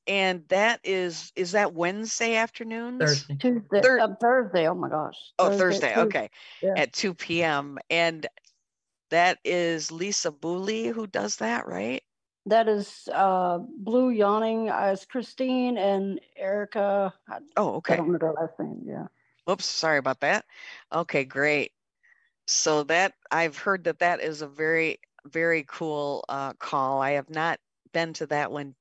And 0.08 0.44
that 0.48 0.80
is 0.84 1.32
is 1.34 1.52
that 1.52 1.74
Wednesday 1.74 2.36
afternoons? 2.36 3.00
Thursday. 3.00 3.36
Tuesday 3.40 3.80
Thir- 3.82 3.98
uh, 4.00 4.14
Thursday, 4.20 4.68
oh 4.68 4.74
my 4.74 4.88
gosh. 4.88 5.16
Oh, 5.40 5.48
at 5.48 5.58
Thursday. 5.58 5.96
Okay. 5.96 6.30
Yeah. 6.62 6.74
At 6.76 6.92
2 6.92 7.14
p.m. 7.14 7.78
And 7.90 8.26
that 9.10 9.38
is 9.44 9.90
Lisa 9.92 10.30
Booley 10.30 10.86
who 10.92 11.06
does 11.06 11.36
that, 11.36 11.66
right? 11.66 12.02
That 12.46 12.68
is 12.68 13.08
uh 13.12 13.58
Blue 13.78 14.10
Yawning 14.10 14.68
as 14.68 15.04
Christine 15.04 15.78
and 15.78 16.20
Erica. 16.36 17.14
I, 17.28 17.38
Oh, 17.56 17.74
I 17.88 17.96
okay. 17.96 17.96
don't 17.96 18.12
know 18.12 18.18
their 18.18 18.32
last 18.32 18.58
name, 18.58 18.82
yeah. 18.86 19.06
Whoops, 19.46 19.66
sorry 19.66 19.98
about 19.98 20.20
that. 20.20 20.44
Okay, 20.92 21.24
great. 21.24 21.72
So 22.46 22.84
that 22.84 23.14
I've 23.30 23.58
heard 23.58 23.84
that 23.84 24.00
that 24.00 24.20
is 24.20 24.42
a 24.42 24.48
very, 24.48 24.98
very 25.26 25.64
cool 25.68 26.24
uh, 26.28 26.52
call. 26.54 27.00
I 27.02 27.12
have 27.12 27.30
not 27.30 27.60
been 27.92 28.12
to 28.14 28.26
that 28.26 28.50
one 28.52 28.74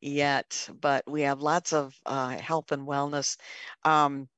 yet, 0.00 0.68
but 0.80 1.04
we 1.10 1.22
have 1.22 1.40
lots 1.42 1.72
of 1.72 1.98
uh, 2.06 2.38
health 2.38 2.72
and 2.72 2.86
wellness. 2.86 3.36
Um, 3.84 4.28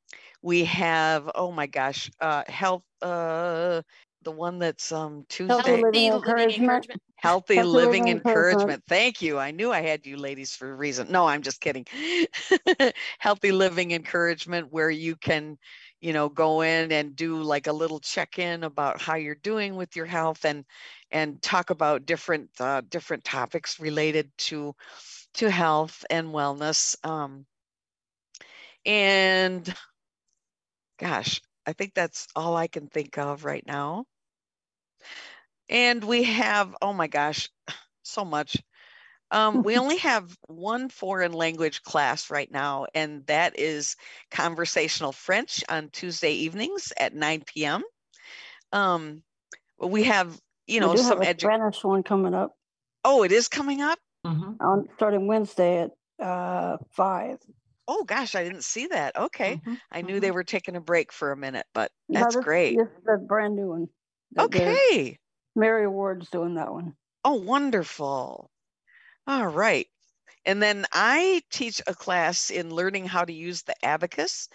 we 0.43 0.65
have, 0.65 1.31
oh 1.35 1.53
my 1.53 1.67
gosh, 1.67 2.11
uh, 2.21 2.45
health, 2.49 2.85
uh, 3.03 3.83
the 4.23 4.33
one 4.33 4.59
that's 4.59 4.93
um, 4.93 5.25
Healthy 5.49 5.77
Tuesday. 5.77 5.77
living 5.77 6.07
encouragement. 6.07 6.87
Healthy, 7.17 7.63
Healthy 7.63 7.79
living 7.79 7.79
living 7.79 8.09
encouragement. 8.09 8.75
encouragement. 8.75 8.83
Thank 8.89 9.23
you. 9.23 9.39
I 9.39 9.51
knew 9.53 9.71
I 9.73 9.81
had 9.83 10.07
you 10.07 10.17
ladies 10.17 10.55
for 10.55 10.71
a 10.71 10.75
reason. 10.77 11.11
No, 11.11 11.27
I'm 11.27 11.43
just 11.43 11.61
kidding. 11.61 11.87
Healthy 13.19 13.53
living 13.53 13.93
encouragement, 13.93 14.73
where 14.73 14.91
you 14.91 15.17
can, 15.17 15.59
you 16.01 16.13
know, 16.13 16.29
go 16.29 16.63
in 16.63 16.93
and 16.93 17.15
do 17.17 17.43
like 17.43 17.67
a 17.67 17.73
little 17.73 18.01
check-in 18.01 18.65
about 18.65 19.01
how 19.01 19.15
you're 19.17 19.35
doing 19.37 19.77
with 19.77 19.97
your 19.97 20.07
health 20.07 20.45
and 20.45 20.65
and 21.11 21.41
talk 21.43 21.71
about 21.71 22.07
different 22.07 22.51
uh, 22.61 22.83
different 22.89 23.25
topics 23.25 23.79
related 23.81 24.31
to 24.39 24.75
to 25.35 25.51
health 25.51 26.05
and 26.11 26.29
wellness. 26.29 26.97
Um, 27.07 27.47
and 28.85 29.73
gosh, 30.99 31.41
I 31.67 31.73
think 31.73 31.95
that's 31.95 32.27
all 32.35 32.57
I 32.57 32.67
can 32.69 32.89
think 32.89 33.19
of 33.19 33.45
right 33.45 33.65
now. 33.67 34.07
And 35.69 36.05
we 36.05 36.25
have, 36.25 36.77
oh 36.83 36.93
my 36.93 37.07
gosh, 37.07 37.49
so 38.03 38.25
much. 38.25 38.57
Um, 39.31 39.63
we 39.63 39.79
only 39.79 39.97
have 40.11 40.37
one 40.49 40.89
foreign 40.89 41.33
language 41.33 41.83
class 41.83 42.31
right 42.31 42.51
now, 42.51 42.87
and 42.95 43.25
that 43.27 43.59
is 43.59 43.97
conversational 44.31 45.13
French 45.13 45.65
on 45.69 45.89
Tuesday 45.91 46.33
evenings 46.33 46.93
at 46.99 47.15
9 47.15 47.43
p.m. 47.47 47.83
Um, 48.73 49.23
we 49.81 50.05
have, 50.05 50.39
you 50.67 50.81
know, 50.81 50.91
we 50.91 50.97
do 50.97 51.03
some 51.03 51.21
have 51.21 51.29
a 51.29 51.35
edu- 51.35 51.41
Spanish 51.41 51.83
one 51.85 52.03
coming 52.03 52.35
up 52.35 52.57
Oh, 53.05 53.25
it 53.25 53.33
is 53.33 53.49
coming 53.49 53.81
up. 53.81 53.99
Mm-hmm. 54.25 54.53
on 54.65 54.89
starting 54.95 55.27
Wednesday 55.27 55.83
at 55.83 56.25
uh 56.25 56.77
five. 56.91 57.39
Oh 57.89 58.05
gosh, 58.05 58.37
I 58.37 58.45
didn't 58.45 58.63
see 58.63 58.87
that. 58.87 59.17
Okay, 59.17 59.57
Mm-hmm. 59.57 59.75
I 59.91 60.03
knew 60.03 60.21
they 60.21 60.31
were 60.31 60.45
taking 60.45 60.77
a 60.77 60.81
break 60.81 61.11
for 61.11 61.33
a 61.33 61.37
minute, 61.37 61.67
but 61.75 61.91
No, 62.09 62.21
that's 62.21 62.37
this- 62.37 62.45
great. 62.45 62.79
This 62.79 62.87
is 62.87 63.05
a 63.13 63.19
brand 63.19 63.57
new 63.57 63.69
one. 63.71 63.89
Okay. 64.39 65.19
Mary 65.55 65.87
Ward's 65.87 66.31
doing 66.31 66.55
that 66.55 66.73
one. 66.73 66.95
Oh, 67.25 67.35
wonderful. 67.35 68.51
All 69.27 69.47
right. 69.47 69.87
And 70.45 70.61
then 70.61 70.87
I 70.93 71.43
teach 71.51 71.81
a 71.87 71.95
class 71.95 72.51
in 72.51 72.75
learning 72.75 73.07
how 73.07 73.25
to 73.25 73.33
use 73.33 73.63
the 73.63 73.77
abacus. 73.85 74.49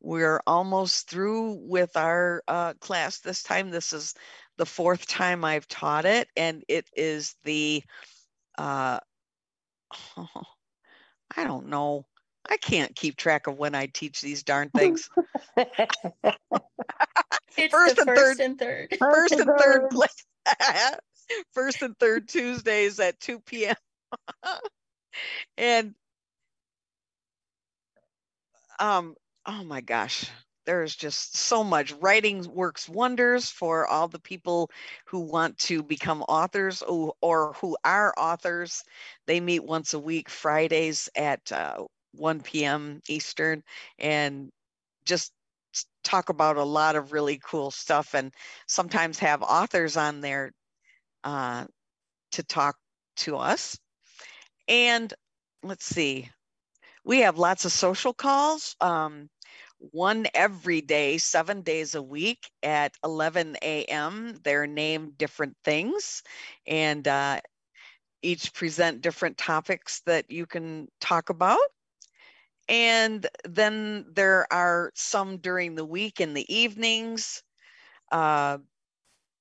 We're 0.00 0.40
almost 0.46 1.10
through 1.10 1.58
with 1.60 1.96
our 1.96 2.42
uh, 2.48 2.74
class 2.74 3.18
this 3.18 3.42
time. 3.42 3.70
This 3.70 3.92
is 3.92 4.14
the 4.56 4.66
fourth 4.66 5.06
time 5.06 5.44
I've 5.44 5.68
taught 5.68 6.06
it, 6.06 6.28
and 6.36 6.64
it 6.68 6.88
is 6.96 7.34
the, 7.44 7.82
uh, 8.56 9.00
oh, 10.16 10.28
I 11.36 11.44
don't 11.44 11.68
know. 11.68 12.06
I 12.48 12.56
can't 12.56 12.94
keep 12.94 13.16
track 13.16 13.46
of 13.46 13.58
when 13.58 13.74
I 13.74 13.86
teach 13.86 14.20
these 14.20 14.42
darn 14.42 14.70
things. 14.70 15.08
first, 15.56 15.88
and, 17.58 17.70
first 17.70 17.96
third, 17.96 18.40
and 18.40 18.58
third. 18.58 18.96
First 18.98 19.34
and 19.34 19.50
third 19.58 19.90
place. 19.90 20.24
first 21.52 21.82
and 21.82 21.98
third 21.98 22.28
Tuesdays 22.28 23.00
at 23.00 23.18
2 23.20 23.40
p.m. 23.40 23.76
and 25.56 25.94
um, 28.78 29.14
oh 29.46 29.64
my 29.64 29.80
gosh, 29.80 30.30
there's 30.66 30.94
just 30.96 31.36
so 31.36 31.62
much. 31.62 31.92
Writing 31.92 32.46
works 32.52 32.88
wonders 32.88 33.50
for 33.50 33.86
all 33.86 34.08
the 34.08 34.18
people 34.18 34.70
who 35.06 35.20
want 35.20 35.58
to 35.58 35.82
become 35.82 36.22
authors 36.22 36.82
or, 36.82 37.14
or 37.20 37.52
who 37.54 37.76
are 37.84 38.14
authors. 38.16 38.82
They 39.26 39.40
meet 39.40 39.64
once 39.64 39.94
a 39.94 39.98
week, 39.98 40.28
Fridays 40.28 41.08
at 41.14 41.52
uh, 41.52 41.84
1 42.16 42.64
p.m. 42.64 43.00
Eastern, 43.08 43.62
and 43.98 44.50
just 45.04 45.32
talk 46.04 46.28
about 46.28 46.56
a 46.56 46.64
lot 46.64 46.96
of 46.96 47.12
really 47.12 47.40
cool 47.44 47.70
stuff 47.70 48.14
and 48.14 48.32
sometimes 48.66 49.18
have 49.18 49.42
authors 49.42 49.96
on 49.96 50.20
there 50.20 50.52
uh, 51.24 51.64
to 52.32 52.42
talk 52.44 52.76
to 53.16 53.36
us. 53.36 53.78
And 54.68 55.12
let's 55.62 55.84
see, 55.84 56.30
we 57.04 57.20
have 57.20 57.38
lots 57.38 57.64
of 57.64 57.72
social 57.72 58.12
calls. 58.14 58.76
Um, 58.80 59.28
one 59.92 60.26
every 60.34 60.80
day, 60.80 61.18
seven 61.18 61.62
days 61.62 61.94
a 61.94 62.02
week 62.02 62.50
at 62.62 62.94
11 63.04 63.84
a.m. 63.86 64.38
They're 64.44 64.66
named 64.66 65.18
different 65.18 65.56
things 65.64 66.22
and 66.66 67.06
uh, 67.06 67.40
each 68.22 68.54
present 68.54 69.02
different 69.02 69.36
topics 69.38 70.00
that 70.06 70.30
you 70.30 70.46
can 70.46 70.88
talk 71.00 71.30
about. 71.30 71.60
And 72.68 73.26
then 73.44 74.06
there 74.12 74.46
are 74.52 74.90
some 74.94 75.38
during 75.38 75.74
the 75.74 75.84
week 75.84 76.20
in 76.20 76.34
the 76.34 76.54
evenings. 76.54 77.42
Uh, 78.10 78.58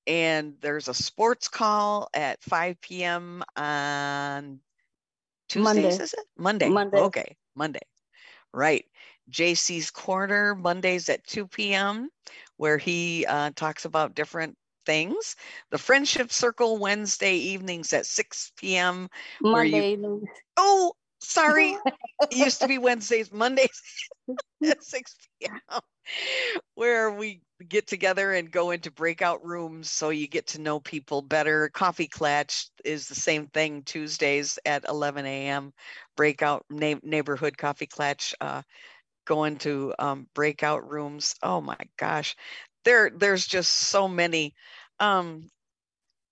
and 0.06 0.56
there's 0.62 0.88
a 0.88 0.94
sports 0.94 1.48
call 1.48 2.10
at 2.14 2.42
5 2.44 2.82
p.m. 2.82 3.44
on 3.56 4.60
Tuesdays, 5.48 5.64
Monday. 5.64 5.88
is 5.88 6.14
it? 6.14 6.26
Monday. 6.38 6.70
Monday. 6.70 7.00
Okay, 7.00 7.36
Monday. 7.56 7.80
Right. 8.54 8.86
JC's 9.32 9.90
Corner, 9.90 10.56
Mondays 10.56 11.08
at 11.10 11.26
2 11.26 11.48
p.m., 11.48 12.10
where 12.58 12.78
he 12.78 13.26
uh, 13.26 13.52
talks 13.56 13.86
about 13.86 14.16
different 14.16 14.58
things. 14.86 15.36
The 15.72 15.78
Friendship 15.78 16.32
Circle, 16.32 16.78
Wednesday 16.78 17.36
evenings 17.36 17.94
at 17.94 18.06
6 18.06 18.52
p.m. 18.58 19.10
Monday. 19.42 19.96
You... 19.96 20.26
Oh, 20.58 20.94
sorry. 21.24 21.78
it 22.32 22.38
used 22.38 22.62
to 22.62 22.68
be 22.68 22.78
Wednesdays, 22.78 23.32
Mondays 23.32 23.82
at 24.64 24.84
6 24.84 25.16
p.m., 25.42 25.80
where 26.76 27.12
we 27.12 27.42
get 27.68 27.88
together 27.88 28.34
and 28.34 28.52
go 28.52 28.72
into 28.72 28.92
breakout 28.92 29.46
rooms 29.46 29.90
so 29.90 30.10
you 30.10 30.28
get 30.28 30.48
to 30.48 30.62
know 30.62 30.80
people 30.80 31.22
better. 31.22 31.70
Coffee 31.70 32.08
Klatch 32.08 32.70
is 32.84 33.08
the 33.08 33.16
same 33.16 33.48
thing 33.48 33.84
Tuesdays 33.84 34.60
at 34.66 34.88
11 34.88 35.26
a.m. 35.26 35.74
Breakout 36.18 36.66
na- 36.70 37.00
neighborhood 37.04 37.58
coffee 37.58 37.88
klatch. 37.88 38.34
Uh, 38.42 38.62
go 39.26 39.46
into 39.46 39.94
um, 40.00 40.28
breakout 40.34 40.90
rooms. 40.90 41.36
Oh 41.42 41.62
my 41.62 41.78
gosh, 41.98 42.36
there 42.84 43.10
there's 43.10 43.46
just 43.46 43.72
so 43.72 44.08
many. 44.08 44.54
Um, 45.00 45.50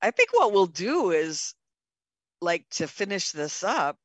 I 0.01 0.11
think 0.11 0.33
what 0.33 0.51
we'll 0.51 0.65
do 0.65 1.11
is 1.11 1.53
like 2.41 2.65
to 2.71 2.87
finish 2.87 3.31
this 3.31 3.63
up. 3.63 3.97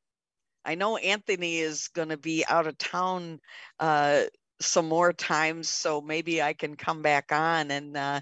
I 0.67 0.75
know 0.75 0.97
Anthony 0.97 1.59
is 1.59 1.87
going 1.87 2.09
to 2.09 2.17
be 2.17 2.43
out 2.45 2.67
of 2.67 2.77
town 2.77 3.39
uh, 3.79 4.23
some 4.59 4.89
more 4.89 5.13
times, 5.13 5.69
so 5.69 6.01
maybe 6.01 6.41
I 6.41 6.51
can 6.51 6.75
come 6.75 7.01
back 7.01 7.31
on 7.31 7.71
and 7.71 7.95
uh, 7.95 8.21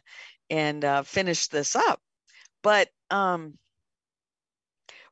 and 0.52 0.86
uh, 0.86 1.02
finish 1.02 1.48
this 1.48 1.76
up. 1.76 2.00
But 2.62 2.90
um, 3.10 3.58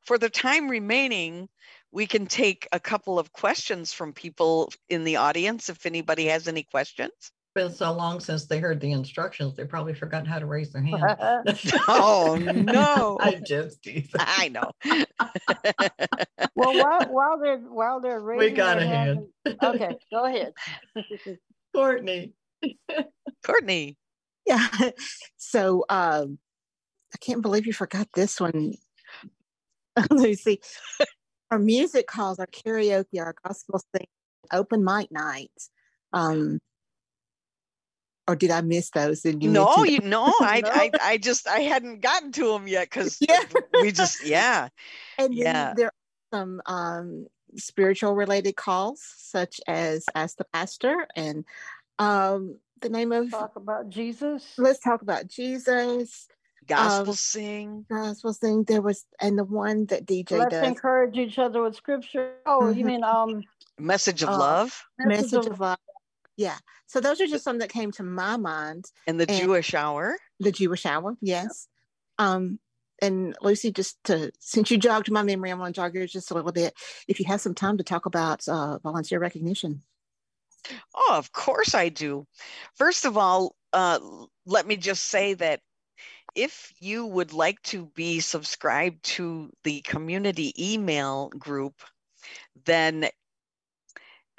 for 0.02 0.16
the 0.16 0.30
time 0.30 0.68
remaining, 0.68 1.48
we 1.90 2.06
can 2.06 2.26
take 2.26 2.68
a 2.70 2.78
couple 2.78 3.18
of 3.18 3.32
questions 3.32 3.92
from 3.92 4.12
people 4.12 4.72
in 4.88 5.02
the 5.02 5.16
audience 5.16 5.68
if 5.68 5.86
anybody 5.86 6.26
has 6.26 6.46
any 6.46 6.62
questions. 6.62 7.32
Been 7.54 7.70
so 7.70 7.92
long 7.92 8.18
since 8.18 8.46
they 8.46 8.58
heard 8.58 8.80
the 8.80 8.90
instructions, 8.90 9.54
they 9.54 9.64
probably 9.64 9.94
forgot 9.94 10.26
how 10.26 10.40
to 10.40 10.46
raise 10.46 10.72
their 10.72 10.82
hand. 10.82 11.04
oh 11.88 12.36
no! 12.52 13.16
I 13.20 13.34
just 13.36 13.80
teasing. 13.80 14.10
I 14.18 14.48
know. 14.48 14.72
well, 16.56 16.74
while, 16.74 17.06
while 17.12 17.38
they're 17.40 17.58
while 17.58 18.00
they're 18.00 18.20
raising, 18.20 18.50
we 18.50 18.56
got 18.56 18.78
a 18.78 18.86
hand. 18.86 19.28
hand. 19.46 19.58
Okay, 19.62 19.96
go 20.10 20.24
ahead. 20.24 20.52
Courtney. 21.72 22.32
Courtney. 23.46 23.98
Yeah. 24.46 24.66
So 25.36 25.84
um, 25.88 26.38
I 27.14 27.18
can't 27.20 27.40
believe 27.40 27.66
you 27.68 27.72
forgot 27.72 28.08
this 28.14 28.40
one. 28.40 28.72
Lucy. 30.10 30.60
our 31.52 31.60
music 31.60 32.08
calls, 32.08 32.40
our 32.40 32.48
karaoke, 32.48 33.20
our 33.20 33.36
gospel 33.46 33.80
sing, 33.94 34.08
open 34.52 34.82
mic 34.84 35.12
nights. 35.12 35.70
Um, 36.12 36.58
or 38.26 38.36
did 38.36 38.50
I 38.50 38.60
miss 38.60 38.90
those? 38.90 39.22
Did 39.22 39.42
you 39.42 39.50
no, 39.50 39.84
you 39.84 40.00
no, 40.00 40.32
I, 40.40 40.60
no? 40.60 40.70
I 40.70 40.90
I 41.00 41.18
just 41.18 41.48
I 41.48 41.60
hadn't 41.60 42.00
gotten 42.00 42.32
to 42.32 42.52
them 42.52 42.66
yet 42.66 42.90
because 42.90 43.18
yeah. 43.28 43.42
we 43.80 43.92
just 43.92 44.24
yeah, 44.26 44.68
and 45.18 45.34
yeah. 45.34 45.74
there 45.76 45.86
are 45.86 45.92
some 46.32 46.60
um, 46.66 47.26
spiritual 47.56 48.14
related 48.14 48.56
calls 48.56 49.02
such 49.16 49.60
as 49.66 50.04
Ask 50.14 50.36
the 50.36 50.46
Pastor 50.52 51.06
and 51.14 51.44
um, 51.98 52.58
the 52.80 52.88
name 52.88 53.12
of 53.12 53.30
talk 53.30 53.56
about 53.56 53.88
Jesus. 53.88 54.54
Let's 54.58 54.80
talk 54.80 55.02
about 55.02 55.28
Jesus 55.28 56.28
gospel 56.66 57.10
um, 57.10 57.14
sing 57.14 57.86
gospel 57.90 58.32
sing 58.32 58.64
there 58.64 58.80
was 58.80 59.04
and 59.20 59.38
the 59.38 59.44
one 59.44 59.86
that 59.86 60.06
dj 60.06 60.30
let's 60.32 60.50
does. 60.50 60.66
encourage 60.66 61.16
each 61.16 61.38
other 61.38 61.62
with 61.62 61.76
scripture 61.76 62.34
oh 62.46 62.60
mm-hmm. 62.62 62.78
you 62.78 62.84
mean 62.84 63.04
um 63.04 63.42
message 63.78 64.22
of 64.22 64.30
uh, 64.30 64.38
love 64.38 64.82
message, 64.98 65.32
message 65.32 65.46
of, 65.46 65.60
love 65.60 65.78
yeah. 66.36 66.56
So 66.86 67.00
those 67.00 67.20
are 67.20 67.26
just 67.26 67.44
some 67.44 67.58
that 67.58 67.70
came 67.70 67.90
to 67.92 68.02
my 68.02 68.36
mind. 68.36 68.86
And 69.06 69.20
the 69.20 69.28
and 69.28 69.40
jewish 69.40 69.74
hour? 69.74 70.16
The 70.40 70.52
jewish 70.52 70.86
hour 70.86 71.16
yes. 71.20 71.68
Um 72.18 72.58
and 73.02 73.36
lucy 73.42 73.72
just 73.72 74.02
to 74.04 74.30
since 74.38 74.70
you 74.70 74.78
jogged 74.78 75.10
my 75.10 75.24
memory 75.24 75.50
i'm 75.50 75.58
going 75.58 75.72
to 75.72 75.76
jog 75.76 75.94
yours 75.94 76.12
just 76.12 76.30
a 76.30 76.34
little 76.34 76.52
bit. 76.52 76.74
If 77.08 77.18
you 77.20 77.26
have 77.26 77.40
some 77.40 77.54
time 77.54 77.78
to 77.78 77.84
talk 77.84 78.06
about 78.06 78.46
uh, 78.48 78.78
volunteer 78.78 79.18
recognition. 79.18 79.82
Oh 80.94 81.14
of 81.16 81.32
course 81.32 81.74
i 81.74 81.88
do. 81.88 82.26
First 82.76 83.04
of 83.04 83.16
all 83.16 83.56
uh, 83.72 83.98
let 84.46 84.66
me 84.66 84.76
just 84.76 85.04
say 85.04 85.34
that 85.34 85.60
if 86.34 86.72
you 86.80 87.06
would 87.06 87.32
like 87.32 87.60
to 87.62 87.86
be 87.94 88.20
subscribed 88.20 89.02
to 89.04 89.50
the 89.62 89.80
community 89.82 90.52
email 90.58 91.28
group, 91.30 91.74
then 92.64 93.08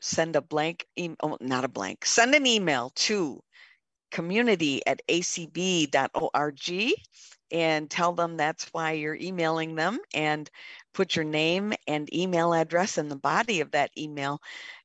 send 0.05 0.35
a 0.35 0.41
blank 0.41 0.85
email, 0.97 1.17
oh, 1.23 1.37
not 1.41 1.65
a 1.65 1.69
blank, 1.69 2.05
send 2.05 2.35
an 2.35 2.45
email 2.45 2.91
to 2.95 3.41
community 4.11 4.85
at 4.85 5.01
acb.org 5.09 6.93
and 7.51 7.89
tell 7.89 8.13
them 8.13 8.37
that's 8.37 8.65
why 8.71 8.93
you're 8.93 9.15
emailing 9.15 9.75
them 9.75 9.99
and 10.13 10.49
put 10.93 11.15
your 11.15 11.25
name 11.25 11.73
and 11.87 12.13
email 12.13 12.53
address 12.53 12.97
in 12.97 13.07
the 13.07 13.15
body 13.15 13.61
of 13.61 13.71
that 13.71 13.91
email. 13.97 14.41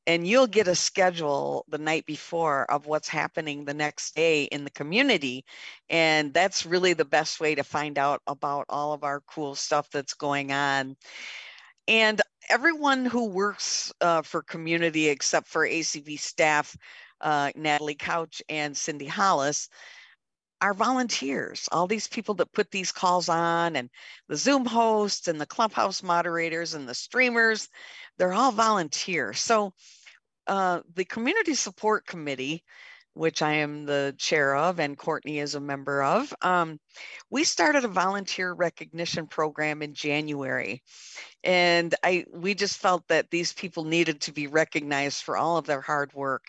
And 0.07 0.27
you'll 0.27 0.47
get 0.47 0.69
a 0.69 0.75
schedule 0.75 1.65
the 1.69 1.79
night 1.79 2.05
before 2.07 2.71
of 2.71 2.87
what's 2.87 3.09
happening 3.09 3.65
the 3.65 3.75
next 3.75 4.15
day 4.15 4.45
in 4.45 4.65
the 4.65 4.71
community. 4.71 5.45
And 5.89 6.35
that's 6.35 6.67
really 6.67 6.93
the 6.93 7.05
best 7.05 7.41
way 7.41 7.55
to 7.55 7.65
find 7.65 7.99
out 7.99 8.21
about 8.27 8.67
all 8.69 8.93
of 8.93 9.05
our 9.05 9.21
cool 9.21 9.55
stuff 9.55 9.89
that's 9.91 10.15
going 10.15 10.53
on. 10.53 10.97
And 11.89 12.21
everyone 12.51 13.07
who 13.07 13.31
works 13.31 13.93
uh, 14.03 14.23
for 14.23 14.43
community 14.43 15.09
except 15.09 15.49
for 15.49 15.67
ACB 15.67 16.19
staff 16.21 16.77
uh, 17.23 17.51
natalie 17.57 17.95
couch 17.97 18.43
and 18.51 18.77
cindy 18.77 19.07
hollis 19.07 19.69
are 20.61 20.75
volunteers, 20.75 21.69
all 21.73 21.87
these 21.87 22.09
people 22.09 22.35
that 22.35 22.53
put 22.53 22.71
these 22.71 22.93
calls 22.93 23.29
on, 23.29 23.77
and 23.77 23.89
the 24.29 24.37
Zoom 24.37 24.67
hosts 24.67 25.29
and 25.29 25.41
the 25.41 25.47
Clubhouse 25.47 26.03
moderators 26.03 26.75
and 26.75 26.89
the 26.89 26.95
streamers, 26.95 27.69
they're 28.19 28.35
all 28.35 28.53
volunteers. 28.53 29.41
So 29.41 29.73
uh, 30.47 30.81
the 30.95 31.05
Community 31.07 31.55
Support 31.55 32.07
Committee 32.07 32.65
which 33.15 33.43
I 33.43 33.55
am 33.55 33.85
the 33.87 34.15
chair 34.19 34.55
of, 34.55 34.79
and 34.81 34.97
Courtney 34.97 35.39
is 35.39 35.55
a 35.55 35.61
member 35.61 36.03
of. 36.03 36.33
Um, 36.43 36.79
we 37.31 37.45
started 37.45 37.85
a 37.85 37.89
volunteer 37.89 38.53
recognition 38.53 39.27
program 39.27 39.83
in 39.83 39.95
January, 39.95 40.83
and 41.45 41.95
I 42.05 42.25
we 42.33 42.55
just 42.55 42.79
felt 42.79 43.07
that 43.09 43.31
these 43.31 43.53
people 43.53 43.85
needed 43.85 44.21
to 44.23 44.33
be 44.33 44.47
recognized 44.47 45.23
for 45.23 45.37
all 45.37 45.57
of 45.57 45.67
their 45.67 45.81
hard 45.81 46.13
work, 46.15 46.45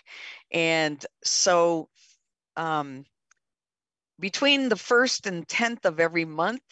and 0.52 1.04
so 1.24 1.88
um, 2.56 3.04
between 4.20 4.68
the 4.68 4.76
first 4.76 5.26
and 5.26 5.46
tenth 5.48 5.84
of 5.84 6.00
every 6.00 6.24
month. 6.24 6.62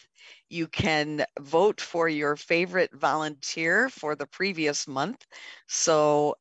You 0.49 0.67
can 0.67 1.25
vote 1.39 1.79
for 1.79 2.09
your 2.09 2.35
favorite 2.35 2.91
volunteer 2.93 3.87
for 3.89 4.15
the 4.15 4.27
previous 4.27 4.85
month. 4.85 5.25
So 5.67 6.35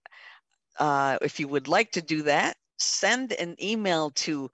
uh, 0.79 1.19
if 1.23 1.39
you 1.39 1.47
would 1.49 1.69
like 1.69 1.93
to 1.93 2.03
do 2.03 2.23
that, 2.23 2.57
send 2.81 3.33
an 3.33 3.57
email 3.63 4.11
to 4.11 4.51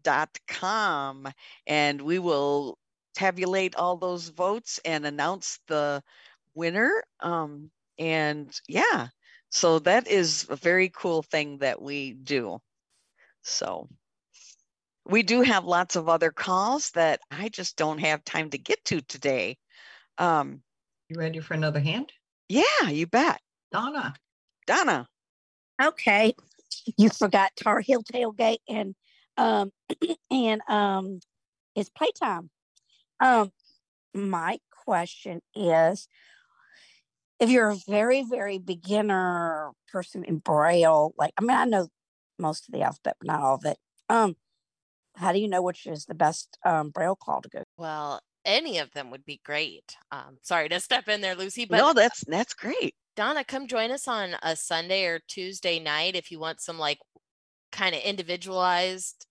and 1.66 2.02
we 2.02 2.20
will 2.20 2.78
tabulate 3.16 3.76
all 3.76 3.98
those 3.98 4.30
votes 4.30 4.80
and 4.86 5.06
announce 5.06 5.60
the 5.68 6.02
winner. 6.56 7.04
Um, 7.22 7.72
and 7.98 8.60
yeah, 8.68 9.08
so 9.50 9.80
that 9.80 10.08
is 10.08 10.46
a 10.50 10.56
very 10.56 10.90
cool 10.90 11.24
thing 11.24 11.60
that 11.60 11.82
we 11.82 12.14
do. 12.14 12.60
So 13.42 13.90
we 15.06 15.24
do 15.24 15.42
have 15.42 15.66
lots 15.66 15.96
of 15.96 16.08
other 16.08 16.32
calls 16.32 16.92
that 16.92 17.20
I 17.32 17.50
just 17.50 17.76
don't 17.76 18.00
have 18.00 18.24
time 18.24 18.50
to 18.52 18.58
get 18.58 18.84
to 18.86 19.02
today. 19.02 19.58
Um, 20.18 20.62
you 21.10 21.20
ready 21.20 21.40
for 21.40 21.56
another 21.56 21.80
hand? 21.80 22.12
Yeah, 22.48 22.90
you 22.90 23.08
bet. 23.08 23.42
Donna. 23.72 24.14
Donna. 24.68 25.08
Okay. 25.82 26.36
You 26.98 27.10
forgot 27.10 27.52
Tar 27.56 27.80
Heel 27.80 28.04
Tailgate 28.04 28.60
and 28.68 28.96
um 29.38 29.72
and 30.32 30.62
um 30.70 31.20
it's 31.76 31.90
playtime. 31.90 32.50
Um 33.20 33.52
my 34.14 34.60
question 34.86 35.42
is 35.56 36.08
if 37.40 37.50
you're 37.50 37.70
a 37.70 37.78
very, 37.88 38.24
very 38.24 38.60
beginner 38.60 39.72
person 39.92 40.24
in 40.24 40.38
Braille, 40.38 41.14
like 41.18 41.34
I 41.38 41.42
mean 41.42 41.58
I 41.58 41.66
know 41.66 41.88
most 42.38 42.68
of 42.68 42.74
the 42.74 42.84
alphabet, 42.84 43.16
but 43.20 43.28
not 43.28 43.42
all 43.42 43.56
of 43.56 43.66
it. 43.66 43.78
Um, 44.10 44.36
how 45.16 45.34
do 45.34 45.40
you 45.40 45.48
know 45.48 45.62
which 45.62 45.86
is 45.86 46.06
the 46.06 46.16
best 46.16 46.58
um, 46.64 46.90
Braille 46.92 47.16
call 47.16 47.42
to 47.42 47.50
go? 47.50 47.64
Well, 47.78 48.22
any 48.46 48.78
of 48.80 48.92
them 48.92 49.12
would 49.12 49.26
be 49.26 49.42
great. 49.46 49.96
Um, 50.12 50.38
sorry 50.42 50.70
to 50.70 50.80
step 50.80 51.08
in 51.08 51.22
there, 51.22 51.36
Lucy, 51.36 51.66
but 51.66 51.78
no, 51.78 51.94
that's 51.94 52.24
that's 52.28 52.54
great. 52.54 52.96
Donna, 53.16 53.44
come 53.44 53.68
join 53.68 53.92
us 53.92 54.08
on 54.08 54.36
a 54.44 54.56
Sunday 54.56 55.06
or 55.06 55.20
Tuesday 55.28 55.80
night 55.80 56.16
if 56.16 56.32
you 56.32 56.40
want 56.40 56.62
some 56.62 56.80
like 56.80 57.00
kind 57.72 57.94
of 57.94 58.02
individualized 58.02 59.26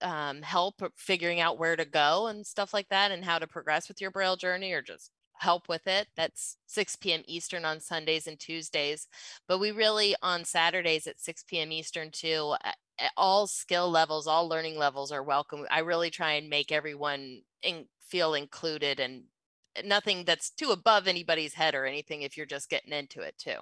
um, 0.00 0.42
help 0.42 0.82
figuring 0.96 1.40
out 1.40 1.58
where 1.58 1.76
to 1.76 1.84
go 1.84 2.26
and 2.26 2.46
stuff 2.46 2.72
like 2.74 2.88
that, 2.90 3.10
and 3.10 3.24
how 3.24 3.38
to 3.38 3.46
progress 3.46 3.88
with 3.88 4.00
your 4.00 4.10
Braille 4.10 4.36
journey, 4.36 4.72
or 4.72 4.82
just 4.82 5.10
help 5.42 5.68
with 5.68 5.86
it. 5.86 6.06
That's 6.16 6.56
6 6.66 6.96
p.m. 6.96 7.22
Eastern 7.26 7.64
on 7.64 7.80
Sundays 7.80 8.26
and 8.26 8.38
Tuesdays. 8.38 9.08
But 9.48 9.58
we 9.58 9.72
really 9.72 10.14
on 10.22 10.44
Saturdays 10.44 11.06
at 11.06 11.20
6 11.20 11.44
p.m. 11.44 11.72
Eastern 11.72 12.10
too. 12.10 12.54
All 13.16 13.46
skill 13.46 13.90
levels, 13.90 14.26
all 14.26 14.48
learning 14.48 14.78
levels 14.78 15.10
are 15.10 15.22
welcome. 15.22 15.66
I 15.70 15.80
really 15.80 16.10
try 16.10 16.32
and 16.32 16.48
make 16.48 16.70
everyone 16.70 17.42
in, 17.62 17.86
feel 18.08 18.34
included 18.34 19.00
and 19.00 19.24
nothing 19.84 20.24
that's 20.24 20.50
too 20.50 20.70
above 20.70 21.08
anybody's 21.08 21.54
head 21.54 21.74
or 21.74 21.86
anything 21.86 22.22
if 22.22 22.36
you're 22.36 22.46
just 22.46 22.70
getting 22.70 22.92
into 22.92 23.20
it 23.20 23.36
too. 23.36 23.58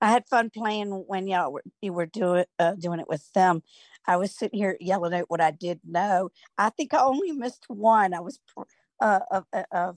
I 0.00 0.10
had 0.10 0.26
fun 0.28 0.50
playing 0.50 0.90
when 1.06 1.26
y'all 1.26 1.52
were, 1.52 1.62
you 1.82 1.92
were 1.92 2.06
doing 2.06 2.44
uh, 2.58 2.74
doing 2.74 3.00
it 3.00 3.08
with 3.08 3.30
them. 3.32 3.62
I 4.06 4.16
was 4.16 4.36
sitting 4.36 4.58
here 4.58 4.76
yelling 4.80 5.14
out 5.14 5.30
what 5.30 5.40
I 5.40 5.50
did 5.50 5.80
know. 5.84 6.30
I 6.58 6.70
think 6.70 6.92
I 6.94 7.02
only 7.02 7.32
missed 7.32 7.64
one. 7.68 8.12
I 8.12 8.20
was 8.20 8.38
uh, 9.00 9.20
of, 9.30 9.44
of 9.72 9.96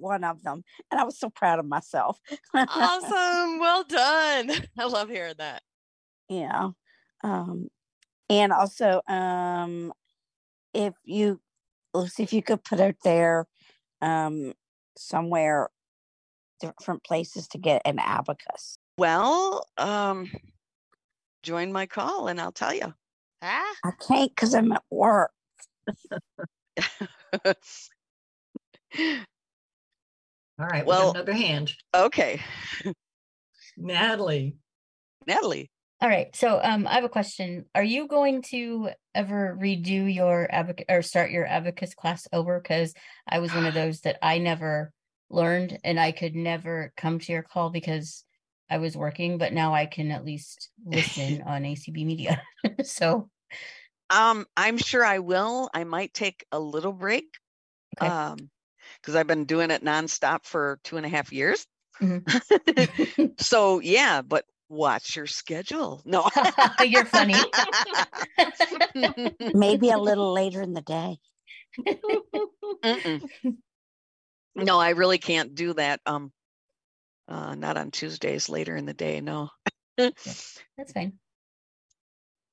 one 0.00 0.24
of 0.24 0.42
them. 0.42 0.62
And 0.90 1.00
I 1.00 1.04
was 1.04 1.18
so 1.18 1.30
proud 1.30 1.58
of 1.58 1.66
myself. 1.66 2.20
awesome. 2.54 3.58
Well 3.58 3.84
done. 3.84 4.50
I 4.78 4.84
love 4.84 5.08
hearing 5.08 5.34
that. 5.38 5.62
Yeah. 6.28 6.70
Um, 7.22 7.68
and 8.28 8.52
also, 8.52 9.02
um, 9.08 9.92
if 10.72 10.94
you, 11.04 11.40
let's 11.92 12.14
see 12.14 12.22
if 12.22 12.32
you 12.32 12.42
could 12.42 12.64
put 12.64 12.80
out 12.80 12.96
there 13.04 13.46
um, 14.00 14.54
somewhere 14.96 15.68
different 16.60 17.04
places 17.04 17.48
to 17.48 17.58
get 17.58 17.82
an 17.84 17.98
abacus. 17.98 18.78
Well, 18.96 19.66
um, 19.78 20.30
join 21.42 21.72
my 21.72 21.86
call 21.86 22.28
and 22.28 22.40
I'll 22.40 22.52
tell 22.52 22.74
you. 22.74 22.94
Ah. 23.42 23.74
I 23.84 23.90
can't 24.06 24.30
because 24.30 24.54
I'm 24.54 24.72
at 24.72 24.82
work. 24.90 25.30
All 30.60 30.66
right. 30.66 30.84
Well, 30.84 31.12
another 31.12 31.32
hand. 31.32 31.72
Okay. 31.94 32.42
Natalie. 33.78 34.56
Natalie. 35.26 35.70
All 36.02 36.08
right. 36.08 36.34
So 36.36 36.60
um, 36.62 36.86
I 36.86 36.94
have 36.94 37.04
a 37.04 37.08
question. 37.08 37.64
Are 37.74 37.82
you 37.82 38.06
going 38.08 38.42
to 38.50 38.90
ever 39.14 39.56
redo 39.58 40.12
your 40.12 40.46
abacus 40.52 40.84
or 40.88 41.00
start 41.00 41.30
your 41.30 41.46
abacus 41.46 41.94
class 41.94 42.28
over? 42.30 42.60
Because 42.60 42.92
I 43.26 43.38
was 43.38 43.54
one 43.54 43.64
of 43.64 43.72
those 43.72 44.00
that 44.00 44.18
I 44.22 44.36
never 44.36 44.92
learned 45.30 45.78
and 45.82 45.98
I 45.98 46.12
could 46.12 46.34
never 46.34 46.92
come 46.94 47.20
to 47.20 47.32
your 47.32 47.42
call 47.42 47.70
because 47.70 48.24
I 48.68 48.78
was 48.78 48.96
working, 48.96 49.38
but 49.38 49.54
now 49.54 49.72
I 49.72 49.86
can 49.86 50.10
at 50.10 50.26
least 50.26 50.68
listen 50.84 51.42
on 51.46 51.62
ACB 51.62 52.04
Media. 52.04 52.42
so 52.82 53.30
um 54.10 54.44
I'm 54.58 54.76
sure 54.76 55.04
I 55.04 55.20
will. 55.20 55.70
I 55.72 55.84
might 55.84 56.12
take 56.12 56.44
a 56.52 56.60
little 56.60 56.92
break. 56.92 57.24
Okay. 57.98 58.10
Um 58.10 58.50
because 59.00 59.16
I've 59.16 59.26
been 59.26 59.44
doing 59.44 59.70
it 59.70 59.84
nonstop 59.84 60.44
for 60.44 60.78
two 60.84 60.96
and 60.96 61.06
a 61.06 61.08
half 61.08 61.32
years. 61.32 61.66
Mm-hmm. 62.00 63.26
so 63.38 63.80
yeah, 63.80 64.22
but 64.22 64.44
watch 64.68 65.16
your 65.16 65.26
schedule. 65.26 66.00
No, 66.04 66.28
you're 66.84 67.04
funny. 67.04 67.34
Maybe 69.54 69.90
a 69.90 69.98
little 69.98 70.32
later 70.32 70.62
in 70.62 70.72
the 70.72 70.80
day. 70.80 71.18
no, 74.54 74.78
I 74.78 74.90
really 74.90 75.18
can't 75.18 75.54
do 75.54 75.74
that. 75.74 76.00
Um, 76.06 76.32
uh, 77.28 77.54
not 77.54 77.76
on 77.76 77.90
Tuesdays 77.90 78.48
later 78.48 78.76
in 78.76 78.86
the 78.86 78.94
day. 78.94 79.20
No. 79.20 79.50
That's 79.96 80.92
fine. 80.94 81.18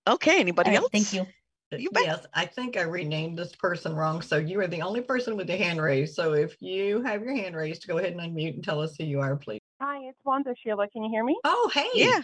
Okay. 0.07 0.39
Anybody 0.39 0.71
right, 0.71 0.79
else? 0.79 0.89
Thank 0.91 1.13
you. 1.13 1.25
You 1.71 1.89
yes, 1.95 2.25
I 2.33 2.45
think 2.45 2.77
I 2.77 2.83
renamed 2.83 3.37
this 3.37 3.53
person 3.53 3.93
wrong. 3.93 4.21
So 4.21 4.37
you 4.37 4.59
are 4.61 4.67
the 4.67 4.81
only 4.81 5.01
person 5.01 5.35
with 5.35 5.47
the 5.47 5.57
hand 5.57 5.81
raised. 5.81 6.15
So 6.15 6.33
if 6.33 6.55
you 6.61 7.01
have 7.01 7.21
your 7.21 7.35
hand 7.35 7.57
raised, 7.57 7.87
go 7.87 7.97
ahead 7.97 8.13
and 8.13 8.21
unmute 8.21 8.55
and 8.55 8.63
tell 8.63 8.79
us 8.79 8.95
who 8.97 9.03
you 9.03 9.19
are, 9.19 9.35
please. 9.35 9.59
Hi, 9.81 9.99
it's 10.07 10.17
Wanda 10.23 10.55
Sheila. 10.63 10.87
Can 10.87 11.03
you 11.03 11.09
hear 11.09 11.25
me? 11.25 11.37
Oh, 11.43 11.69
hey. 11.73 11.89
Yeah. 11.93 12.21